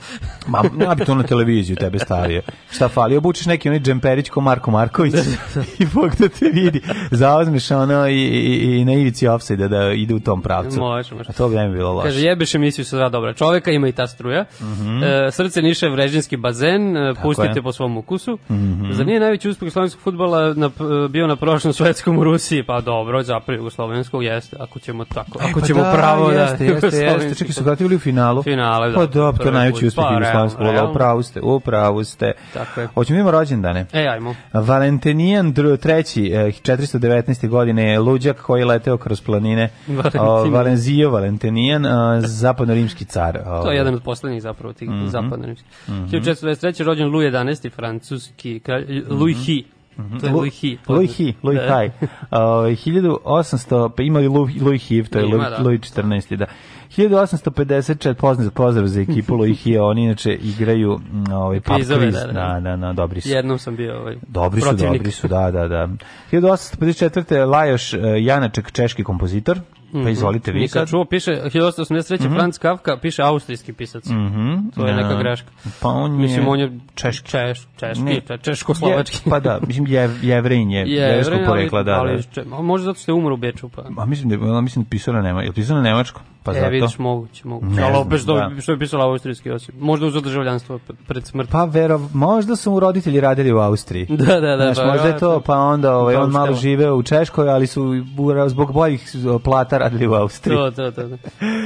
Ma, 0.47 0.63
ja 0.81 0.95
bi 0.95 1.05
to 1.05 1.15
na 1.15 1.23
televiziju 1.23 1.75
tebe 1.75 1.99
stavio. 1.99 2.41
Šta 2.71 2.87
fali? 2.89 3.17
Obučeš 3.17 3.45
neki 3.45 3.69
onaj 3.69 3.79
džemperić 3.79 4.29
ko 4.29 4.41
Marko 4.41 4.71
Marković 4.71 5.13
i 5.79 5.85
Bog 5.85 6.15
da 6.15 6.29
te 6.29 6.45
vidi. 6.47 6.81
Zauzmeš 7.11 7.71
ono 7.71 8.07
i, 8.07 8.13
i, 8.15 8.77
i 8.77 8.85
na 8.85 8.93
ivici 8.93 9.27
offside 9.27 9.67
da 9.67 9.91
ide 9.91 10.13
u 10.13 10.19
tom 10.19 10.41
pravcu. 10.41 10.79
Može, 10.79 11.15
može. 11.15 11.29
A 11.29 11.33
to 11.33 11.49
bi 11.49 11.55
bi 11.57 11.69
bilo 11.69 11.93
loše. 11.93 12.07
Kaže, 12.07 12.21
jebeš 12.21 12.55
emisiju 12.55 12.85
sa 12.85 12.97
dva 12.97 13.09
dobra 13.09 13.33
čoveka, 13.33 13.71
ima 13.71 13.87
i 13.87 13.91
ta 13.91 14.07
struja. 14.07 14.45
e, 15.27 15.31
srce 15.31 15.61
Niša 15.61 15.87
vrežinski 15.87 16.37
bazen, 16.37 16.97
e, 16.97 17.13
pustite 17.23 17.49
Mhm. 17.49 17.57
je. 17.57 17.63
Po 17.63 17.71
svom 17.71 17.97
ukusu. 17.97 18.37
Zar 18.91 19.05
nije 19.05 19.19
najveći 19.19 19.49
uspeh 19.49 19.71
slovenskog 19.71 20.03
futbala 20.29 20.53
na, 20.53 20.69
bio 21.07 21.27
na 21.27 21.35
prošlom 21.35 21.73
svetskom 21.73 22.17
u 22.17 22.23
Rusiji? 22.23 22.63
Pa 22.63 22.81
dobro, 22.81 23.23
zapravo 23.23 23.57
jugoslovenskog 23.57 24.23
jeste, 24.23 24.57
ako 24.59 24.79
ćemo 24.79 25.05
tako, 25.05 25.39
ako 25.41 25.59
Pa 25.59 25.65
ćemo 25.67 25.83
pravo 25.93 26.27
da... 26.27 26.33
jeste, 26.33 26.65
jeste, 26.65 26.85
jeste. 26.87 26.97
jugoslovenski 26.97 27.35
Čekaj, 27.35 27.53
su 27.53 27.63
vratili 27.63 27.95
u 27.95 27.99
finalu. 27.99 28.43
Finale, 28.43 28.89
da. 28.89 28.95
Pa 28.95 29.05
dobro, 29.05 29.37
to 29.37 29.49
je 29.49 29.53
najveći 29.53 29.75
put. 29.75 29.83
uspeh 29.83 30.03
Pa, 30.03 30.13
jugoslovenskog 30.13 30.61
realno. 30.63 30.91
Upravo 30.91 31.23
ste, 31.23 31.41
upravo 31.41 32.03
ste. 32.03 32.31
Tako 32.53 32.81
je. 32.81 32.87
Hoćemo 32.87 33.15
da 33.15 33.21
imamo 33.21 33.31
rođendane. 33.31 33.85
E, 33.93 34.07
ajmo. 34.07 34.35
Valentinijan 34.53 35.53
dru- 35.53 35.77
treći, 35.77 36.25
eh, 36.25 36.51
419. 36.53 37.47
godine 37.47 37.83
je 37.83 37.99
luđak 37.99 38.37
koji 38.37 38.61
je 38.61 38.65
leteo 38.65 38.97
kroz 38.97 39.21
planine. 39.21 39.69
Valentinijan. 39.87 40.51
Valenzio 40.51 41.09
Valentinijan, 41.09 41.85
a, 41.85 41.89
zapadno-rimski 42.21 43.05
car. 43.05 43.33
To 43.35 43.49
Ovaj. 43.51 43.75
je 43.75 43.77
jedan 43.77 43.93
od 43.93 44.03
poslednjih 44.03 44.41
zapravo 44.41 44.73
tih 44.73 44.89
Mhm. 44.89 45.07
zapadnorimskih. 45.07 45.67
1423. 45.87 46.49
rođen 46.83 47.07
Louis 47.07 47.27
XI, 47.27 47.69
francuski 47.69 48.59
kralj, 48.59 49.03
Louis 49.09 49.37
Hi. 49.37 49.65
To 50.19 50.25
je 50.27 50.31
Louis. 50.33 50.63
Mhm. 50.63 50.93
Louis 50.93 51.17
Hi, 51.17 51.33
Louis 51.43 51.57
Da. 51.57 51.79
Hi. 51.81 52.07
Ovaj, 52.31 52.75
1800, 52.75 53.89
pa 53.89 54.03
imali 54.03 54.27
Louis, 54.27 54.87
Hiv, 54.87 55.07
to 55.09 55.19
je 55.19 55.25
Ima, 55.25 55.35
Louis, 55.35 55.49
da. 55.49 55.63
Louis 55.63 55.81
14. 55.81 56.35
Da. 56.35 56.45
1854, 56.97 58.13
pozdrav, 58.13 58.51
pozdrav 58.51 58.87
za 58.87 59.01
ekipu 59.01 59.35
Louis 59.35 59.63
Hi, 59.63 59.77
oni 59.77 60.03
inače 60.03 60.33
igraju 60.33 60.99
ovaj, 61.33 61.59
pub 61.61 61.75
quiz. 61.75 61.87
da, 61.87 61.97
da. 61.97 62.31
Da, 62.31 62.59
da, 62.59 62.75
da, 62.77 62.93
dobri 62.93 63.21
su. 63.21 63.29
Jednom 63.29 63.59
sam 63.59 63.75
bio 63.75 63.99
ovaj, 63.99 64.15
Dobri 64.27 64.61
su, 64.61 64.67
protivnik. 64.67 64.97
dobri 64.99 65.11
su, 65.11 65.27
da, 65.27 65.51
da, 65.51 65.67
da. 65.67 65.87
1854. 66.31 67.45
Lajoš 67.47 67.93
uh, 67.93 67.99
Janaček, 68.17 68.71
češki 68.71 69.03
kompozitor. 69.03 69.59
Pa 69.93 70.09
izvolite 70.09 70.51
vi 70.51 70.67
sad. 70.67 70.89
čuo, 70.89 71.05
piše 71.05 71.31
1883. 71.45 72.35
Franz 72.35 72.57
Kafka, 72.57 72.97
piše 72.97 73.21
austrijski 73.23 73.73
pisac. 73.73 74.03
To 74.75 74.85
je 74.85 74.93
Da. 74.93 75.01
neka 75.01 75.15
greška. 75.15 75.47
Pa 75.81 75.89
on 75.89 76.11
je 76.11 76.17
Mislim, 76.17 76.47
on 76.47 76.59
je 76.59 76.79
češki. 76.95 77.29
Češ, 77.29 77.67
češki, 77.77 78.03
Ne. 78.03 78.21
češko-slovački. 78.37 79.15
Je, 79.17 79.29
pa 79.29 79.39
da, 79.39 79.59
mislim, 79.67 79.87
je, 79.87 80.09
jevrejin 80.21 80.71
je, 80.71 80.85
Jevrej, 80.87 81.45
porekla, 81.45 81.83
da, 81.83 81.91
ali, 81.93 82.15
da. 82.15 82.21
če- 82.23 82.45
a 82.51 82.61
možda 82.61 82.85
zato 82.85 82.99
što 82.99 83.11
je 83.11 83.15
umro 83.15 83.33
u 83.33 83.37
Beču, 83.37 83.69
pa. 83.69 83.81
A 83.97 84.05
mislim 84.05 84.29
da 84.29 84.61
mislim 84.61 84.83
da 84.85 84.89
pisao 84.89 85.13
na 85.13 85.21
Nemačku. 85.21 85.43
Je 85.45 85.49
li 85.49 85.55
pisao 85.55 85.75
na 85.75 85.81
Nemačku? 85.83 86.21
Pa 86.43 86.51
e, 86.51 86.55
zato. 86.55 86.69
vidiš, 86.69 86.97
moguće, 86.97 87.47
moguće. 87.47 87.81
Ali 87.81 87.97
opet 87.97 88.21
što, 88.21 88.33
da. 88.33 88.61
što 88.61 88.71
je 88.71 88.79
pisala 88.79 89.05
austrijski 89.05 89.51
osim. 89.51 89.75
Možda 89.79 90.05
uz 90.05 90.13
državljanstvo 90.13 90.79
pred 91.07 91.25
smrt. 91.25 91.49
Pa 91.49 91.65
vero, 91.65 91.99
možda 92.13 92.55
su 92.55 92.71
mu 92.71 92.79
roditelji 92.79 93.19
radili 93.19 93.53
u 93.53 93.57
Austriji. 93.57 94.05
Da, 94.19 94.39
da, 94.39 94.55
da. 94.55 94.57
Znaš, 94.63 94.77
pa, 94.77 94.85
možda 94.85 95.07
je 95.07 95.17
to, 95.17 95.41
pa 95.41 95.57
onda 95.57 95.95
ovaj, 95.97 96.15
on 96.15 96.31
malo 96.31 96.53
živeo 96.53 96.95
u 96.95 97.03
Češkoj, 97.03 97.49
ali 97.49 97.67
su 97.67 97.93
zbog 98.47 98.73
boljih 98.73 99.11
plata 99.43 99.77
radili 99.79 100.07
u 100.07 100.13
Austriji. 100.13 100.55
To, 100.57 100.71
to, 100.71 100.91
to. 100.91 101.01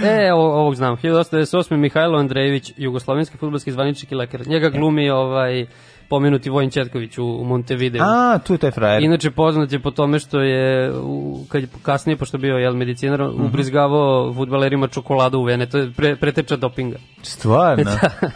E, 0.06 0.34
ovo, 0.34 0.54
ovog 0.60 0.76
znam. 0.76 0.98
1898. 0.98 1.76
Mihajlo 1.78 2.20
Andrejević, 2.20 2.74
jugoslovenski 2.78 3.38
futbolski 3.38 3.72
zvaničnik 3.72 4.12
i 4.12 4.16
lekar. 4.16 4.48
Njega 4.48 4.70
glumi 4.70 5.10
ovaj 5.10 5.66
pomenuti 6.10 6.50
Vojin 6.50 6.70
Četković 6.70 7.18
u, 7.18 7.26
u 7.26 7.44
Montevideo. 7.44 8.04
A, 8.06 8.40
tu 8.48 8.54
je 8.54 8.58
taj 8.58 8.72
frajer. 8.72 9.04
Inače 9.04 9.32
poznat 9.32 9.72
je 9.72 9.80
po 9.80 9.92
tome 9.92 10.20
što 10.20 10.40
je 10.42 10.92
u, 10.98 11.46
kad 11.50 11.62
je 11.62 11.68
kasnije 11.84 12.18
pošto 12.18 12.38
je 12.38 12.42
bio 12.42 12.58
jel 12.58 12.74
medicinar 12.74 13.22
Mhm. 13.22 13.46
ubrizgavao 13.46 14.34
fudbalerima 14.34 14.88
čokoladu 14.88 15.40
u 15.40 15.44
vene, 15.44 15.66
to 15.66 15.78
je 15.78 15.92
pre, 15.98 16.16
preteča 16.16 16.56
dopinga. 16.56 16.98
Stvarno. 17.22 17.92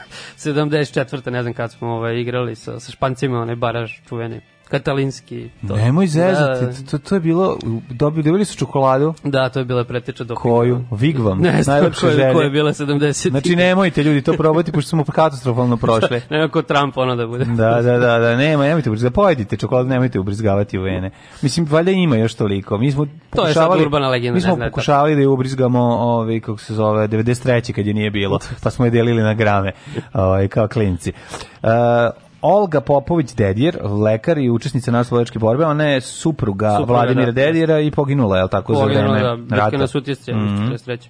74. 0.37 1.31
ne 1.31 1.41
znam 1.41 1.53
kad 1.53 1.71
smo 1.71 1.87
ovaj, 1.89 2.19
igrali 2.19 2.55
sa, 2.55 2.79
sa 2.79 2.91
Špancima, 2.91 3.39
onaj 3.41 3.55
baraž 3.55 3.91
čuveni. 4.09 4.41
Katalinski. 4.67 5.49
To. 5.67 5.75
Nemoj 5.75 6.07
zezati, 6.07 6.65
Da, 6.65 6.91
to, 6.91 6.97
to 6.97 7.15
je 7.15 7.19
bilo, 7.21 7.57
dobili, 7.89 8.23
dobili 8.23 8.45
su 8.45 8.57
čokoladu, 8.57 9.13
da, 9.23 9.49
to 9.49 9.59
je 9.59 9.65
bila 9.65 9.83
preteča 9.83 10.23
dopinga. 10.23 10.41
koju, 10.41 10.83
Vigvam, 10.91 11.39
Ne 11.41 11.61
najlepše 11.67 12.07
želje. 12.07 12.33
koje 12.33 12.45
je 12.45 12.49
bila 12.49 12.73
70. 12.73 13.29
Znači 13.29 13.55
nemojte 13.55 14.03
ljudi 14.03 14.21
to 14.21 14.33
probati, 14.33 14.71
pošto 14.71 14.89
smo 14.89 15.03
katastrofalno 15.03 15.77
prošli. 15.87 16.21
Nema 16.29 16.49
ko 16.49 16.61
Trump 16.61 16.97
ono 16.97 17.15
da 17.15 17.27
bude. 17.27 17.45
Da, 17.45 17.81
da, 17.81 17.97
da, 17.97 18.19
da, 18.19 18.35
nema, 18.35 18.63
nemojte 18.63 18.89
ubrizgavati, 18.89 19.15
pojedite 19.15 19.57
čokoladu, 19.57 19.89
nemojte 19.89 20.19
ubrizgavati 20.19 20.77
u 20.77 20.81
vene. 20.81 21.11
Mislim, 21.41 21.65
valjda 21.69 21.91
ima 21.91 22.15
još 22.15 22.33
toliko. 22.33 22.77
Mi 22.77 22.91
smo 22.91 23.05
To 23.35 23.47
je 23.47 23.53
urbana 23.85 24.09
legenda, 24.09 24.35
mi 24.35 24.41
smo 24.41 24.55
ne 24.55 24.69
pokušavali 24.69 25.15
da 25.15 25.21
je 25.21 25.27
ubrizgamo, 25.27 25.79
ovaj, 25.81 26.39
kako 26.39 26.57
se 26.57 26.73
zove, 26.73 27.07
93. 27.07 27.73
kad 27.73 27.87
je 27.87 27.93
nije 27.93 28.11
bilo, 28.11 28.39
pa 28.63 28.69
smo 28.69 28.85
je 28.85 28.91
delili 28.91 29.21
na 29.23 29.33
grame, 29.33 29.71
ovaj, 30.13 30.47
kao 30.47 30.67
klinci. 30.67 31.11
Uh, 31.63 31.69
Olga 32.41 32.81
Popović 32.81 33.33
Dedjer, 33.33 33.77
lekar 33.83 34.37
i 34.37 34.49
učesnica 34.49 34.91
naslovačke 34.91 35.39
borbe, 35.39 35.65
ona 35.65 35.83
je 35.85 36.01
supruga, 36.01 36.71
Supruga, 36.71 36.93
Vladimira 36.93 37.25
da. 37.25 37.31
Dedjera 37.33 37.79
i 37.79 37.91
poginula, 37.91 38.37
je 38.37 38.43
li 38.43 38.49
tako, 38.49 38.75
za 38.75 38.81
Poginulo, 38.81 39.13
vreme 39.13 39.37
da, 39.39 39.55
rata. 39.55 39.77
na 39.77 39.87
sutjesce, 39.87 40.33
Mhm. 40.33 40.55
43. 40.65 41.09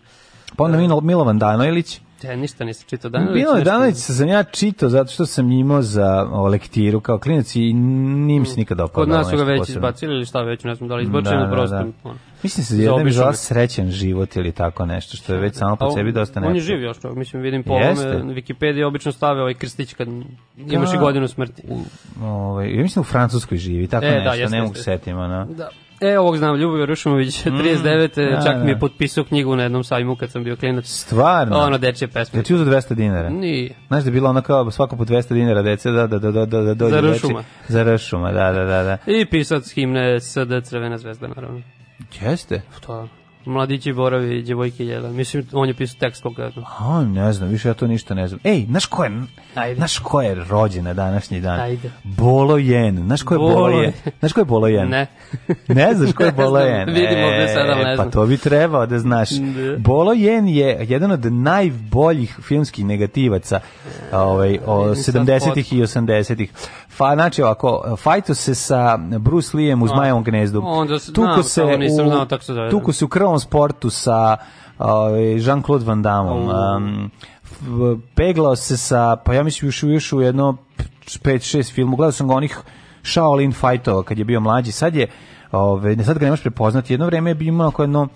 Pa 0.56 0.64
onda 0.64 0.78
Milo- 0.78 1.02
Milovan 1.02 1.40
Danojlić, 1.40 2.00
Te, 2.22 2.38
ništa 2.38 2.64
nisam 2.64 2.86
čitao 2.88 3.12
danas. 3.12 3.34
Bilo 3.34 3.56
je 3.56 3.64
Danović 3.64 3.96
sam 3.96 4.28
ja 4.28 4.44
čitao 4.44 4.90
zato 4.90 5.12
što 5.12 5.26
sam 5.26 5.52
imao 5.52 5.82
za 5.82 6.28
o, 6.32 6.48
lektiru 6.48 7.00
kao 7.00 7.20
klinac 7.20 7.56
i 7.56 7.74
nim 7.74 8.46
se 8.46 8.56
nikad 8.58 8.78
dopao. 8.78 8.94
Kod 8.96 9.10
nas 9.10 9.30
su 9.30 9.38
ga 9.38 9.44
već 9.44 9.70
izbacili 9.70 10.14
ili 10.14 10.26
šta 10.26 10.42
već, 10.42 10.64
ne 10.64 10.76
znam 10.76 10.90
da 10.90 10.96
li 10.96 11.04
izbačili 11.04 11.36
Da, 11.36 11.46
da, 11.46 11.52
prostor. 11.52 11.86
da. 12.04 12.10
Mislim 12.44 12.66
se 12.66 12.76
Za 12.76 12.82
jedna 12.82 12.96
mi 12.96 13.02
obično 13.02 13.16
zvala 13.18 13.32
me- 13.32 13.38
srećan 13.38 13.92
život 13.92 14.36
ili 14.36 14.52
tako 14.52 14.86
nešto 14.86 15.18
što 15.18 15.34
je 15.34 15.40
već 15.40 15.56
samo 15.56 15.76
po 15.76 15.92
sebi 15.92 16.12
dosta 16.12 16.40
On 16.40 16.46
je 16.46 16.54
nešto. 16.54 16.66
živ 16.66 16.82
još 16.82 17.00
čovjek, 17.00 17.18
mislim, 17.18 17.42
vidim 17.42 17.64
po 17.64 17.74
ovome, 17.74 18.06
na 18.24 18.34
Wikipediji 18.34 18.88
obično 18.88 19.12
stave 19.12 19.42
ovaj 19.42 19.54
krstić 19.54 19.94
kad 19.94 20.08
imaš 20.58 20.94
i 20.94 20.98
godinu 20.98 21.28
smrti. 21.28 21.64
Ovaj, 22.22 22.76
ja 22.76 22.82
mislim 22.82 23.02
u 23.02 23.06
Francuskoj 23.06 23.58
živi, 23.58 23.88
tako 23.88 24.06
E, 24.06 24.10
da, 24.10 24.16
nešto, 24.16 24.34
jeste, 24.34 24.56
ne 24.56 24.62
mogu 24.62 24.76
setim, 24.76 25.18
ono. 25.18 25.46
Da. 25.46 25.70
E, 26.02 26.20
ovog 26.20 26.38
znam, 26.38 26.56
Ljubovi 26.56 26.86
Rušimović, 26.86 27.46
39. 27.46 28.32
da, 28.32 28.42
čak 28.46 28.56
mi 28.58 28.64
da. 28.64 28.70
je 28.70 28.80
potpisao 28.80 29.24
knjigu 29.24 29.56
na 29.56 29.64
jednom 29.64 29.84
sajmu 29.84 30.16
kad 30.16 30.32
sam 30.32 30.44
bio 30.44 30.56
klinac. 30.56 30.86
Stvarno? 30.88 31.58
Ono, 31.58 31.78
dečje 31.78 32.08
pesme. 32.08 32.40
Ja 32.40 32.44
ti 32.44 32.54
uzeo 32.54 32.66
200 32.66 32.94
dinara? 32.94 33.30
Nije. 33.30 33.76
Znaš 33.88 34.04
da 34.04 34.08
je 34.08 34.14
bilo 34.14 34.30
ono 34.30 34.42
kao 34.42 34.72
svako 34.72 34.96
po 34.96 35.06
200 35.06 35.34
dinara 35.34 35.62
dece 35.62 35.92
da 35.92 36.08
da 36.08 36.20
da 36.20 36.32
da 36.32 36.46
da 36.46 36.74
da 36.74 36.90
Za 36.90 37.02
Ršuma. 37.02 37.44
Za 37.68 37.96
Ršuma, 37.96 38.32
da 38.32 38.52
da 38.52 38.64
da 38.64 38.84
da. 38.84 38.98
I 39.12 39.26
pisac 39.26 39.72
himne 39.72 40.20
SD 40.20 40.40
Crvena 40.64 40.98
zvezda, 40.98 41.28
naravno. 41.28 41.62
Jeste. 42.12 42.64
To, 42.82 43.10
mladići 43.48 43.94
boravi, 43.94 44.42
djevojke 44.42 44.86
jela. 44.86 45.10
Mislim, 45.10 45.48
on 45.54 45.68
je 45.68 45.74
pisao 45.74 46.00
tekst 46.00 46.24
konkretno. 46.24 46.64
A, 46.80 47.02
ne 47.04 47.34
znam, 47.34 47.50
više 47.50 47.68
ja 47.68 47.74
to 47.74 47.88
ništa 47.88 48.14
ne 48.14 48.28
znam. 48.28 48.40
Ej, 48.44 48.66
znaš 48.66 48.86
ko 48.86 49.04
je, 49.04 49.12
Ajde. 49.56 49.76
znaš 49.76 50.00
ko 50.00 50.22
je 50.22 50.36
rođen 50.44 50.84
na 50.84 50.94
današnji 50.94 51.42
dan? 51.42 51.60
Ajde. 51.60 51.92
Bolo 52.04 52.58
Jen. 52.58 52.98
Znaš 52.98 53.22
ko 53.24 53.34
je 53.34 53.38
Bolo, 53.38 53.54
Bolo 53.54 53.82
Jen? 53.82 53.94
Znaš 54.20 54.34
ko 54.34 54.42
je 54.42 54.46
Bolo 54.46 54.68
Jen? 54.68 54.90
Ne. 54.90 55.08
Ne 55.68 55.94
znaš 55.94 56.12
ko 56.14 56.24
je 56.24 56.32
Bolo 56.44 56.60
Jen? 56.60 56.86
vidim 56.88 57.24
ovde 57.24 57.48
sad, 57.48 57.70
ali 57.70 57.84
ne 57.84 57.96
Pa 57.96 57.96
znam. 57.96 58.12
to 58.12 58.26
bi 58.26 58.38
trebao 58.38 58.86
da 58.86 59.00
znaš. 59.00 59.30
Da. 59.30 59.78
Bolo 59.78 60.14
Jen 60.14 60.48
je 60.48 60.78
jedan 60.82 61.12
od 61.12 61.34
najboljih 61.34 62.40
filmskih 62.42 62.86
negativaca 62.86 63.60
ovaj, 64.14 64.60
o 64.66 64.82
vidim 64.84 65.04
sad 65.04 65.16
70-ih 65.16 65.74
i 65.74 65.78
80-ih. 65.78 66.52
Fa, 66.90 67.14
znači 67.14 67.42
ovako, 67.42 67.96
fajto 67.98 68.34
se 68.34 68.56
sa 68.56 68.98
Bruce 69.20 69.58
Leeem 69.58 69.82
u 69.82 69.88
Zmajevom 69.88 70.24
gnezdu. 70.24 70.62
onda 70.66 71.00
Tuko 71.00 71.42
znam, 71.42 71.44
se 71.44 71.64
u, 71.64 72.70
tuko 72.72 72.94
se 72.94 73.06
u 73.06 73.08
krvom 73.08 73.37
sportu 73.40 73.90
sa 73.90 74.38
ovaj, 74.80 75.22
Jean-Claude 75.22 75.86
Van 75.86 76.02
Damme. 76.02 76.32
Um, 76.32 77.12
peglao 78.16 78.56
se 78.56 78.78
sa, 78.78 79.16
pa 79.16 79.34
ja 79.34 79.44
mislim 79.44 79.68
još, 79.68 79.84
još 79.84 80.14
u 80.14 80.22
jedno 80.22 80.58
5-6 81.06 81.74
filmu, 81.74 81.96
gledao 81.96 82.12
sam 82.12 82.28
ga 82.28 82.34
onih 82.34 82.60
Shaolin 83.04 83.54
fightova 83.54 84.04
kad 84.04 84.18
je 84.18 84.26
bio 84.26 84.40
mlađi, 84.40 84.72
sad 84.72 84.96
je, 84.96 85.08
ove, 85.52 85.96
ne 85.96 86.04
sad 86.04 86.18
ga 86.18 86.26
nemaš 86.26 86.42
prepoznati, 86.42 86.94
jedno 86.94 87.06
vreme 87.06 87.30
je 87.30 87.36
bio 87.36 87.48
imao 87.48 87.72
jedno 87.80 88.08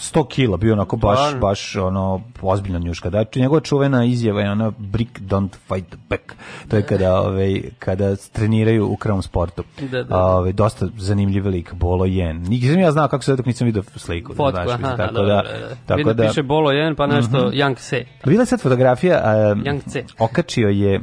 100 0.00 0.28
kila, 0.28 0.56
bio 0.56 0.72
onako 0.72 0.96
baš, 0.96 1.18
Stvarno? 1.18 1.40
baš 1.40 1.76
ono, 1.76 2.20
ozbiljna 2.42 2.78
njuška. 2.78 3.10
Da, 3.10 3.24
njegova 3.36 3.60
čuvena 3.60 4.04
izjava 4.04 4.40
je 4.40 4.50
ona 4.50 4.72
brick 4.78 5.20
don't 5.20 5.56
fight 5.68 5.96
back. 6.08 6.22
To 6.68 6.76
je 6.76 6.82
kada, 6.82 7.20
ove, 7.20 7.60
kada 7.78 8.16
treniraju 8.16 8.88
u 8.88 8.96
krvom 8.96 9.22
sportu. 9.22 9.62
Da, 9.80 9.86
da, 9.88 10.02
da. 10.02 10.24
Ove, 10.26 10.52
dosta 10.52 10.86
zanimljiv 10.98 11.46
lik, 11.46 11.74
Bolo 11.74 12.04
Jen. 12.04 12.42
Nisam 12.42 12.78
ja 12.80 12.92
znao 12.92 13.08
kako 13.08 13.24
se 13.24 13.36
dok 13.36 13.46
nisam 13.46 13.66
vidio 13.66 13.82
sliku. 13.96 14.32
da 14.32 14.36
Fotku, 14.36 14.62
znaš, 14.64 14.80
aha, 14.80 14.96
tako 14.96 15.14
dobro, 15.14 15.28
da, 15.28 15.42
da, 15.42 15.68
da. 15.68 15.74
tako 15.86 15.98
Vidim, 15.98 16.16
da, 16.16 16.28
piše 16.28 16.42
Bolo 16.42 16.70
1, 16.70 16.94
pa 16.94 17.06
nešto 17.06 17.50
Young 17.50 17.76
Se. 17.78 18.04
Bila 18.24 18.42
je 18.42 18.46
sad 18.46 18.60
fotografija, 18.60 19.20
a, 19.24 19.32
Young 19.54 19.80
C. 19.86 20.04
okačio 20.18 20.68
je 20.68 21.00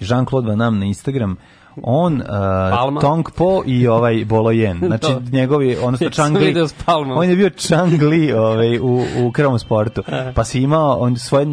Jean-Claude 0.00 0.48
Van 0.48 0.58
Damme 0.58 0.78
na 0.78 0.86
Instagram, 0.86 1.36
on, 1.82 2.22
uh. 2.94 3.00
Tong 3.00 3.26
Po 3.36 3.62
i 3.66 3.86
ovaj 3.86 4.24
Bolo 4.24 4.50
Jen. 4.50 4.78
Znači, 4.86 5.06
To. 5.06 5.22
njegovi, 5.32 5.76
odnosno 5.82 6.06
Ja 6.06 6.12
sam 6.12 6.24
Chang 6.24 6.36
Li. 6.36 6.46
video 6.46 6.68
s 6.68 6.72
Palmom. 6.84 7.18
On 7.18 7.30
je 7.30 7.36
bio 7.36 7.50
Chang 7.50 8.02
Li 8.02 8.32
ovaj, 8.32 8.78
u, 8.78 9.04
u 9.18 9.32
krvom 9.32 9.58
sportu. 9.58 10.02
Pa 10.34 10.44
si 10.44 10.60
imao 10.60 10.96
on 10.98 11.16
svoje, 11.16 11.46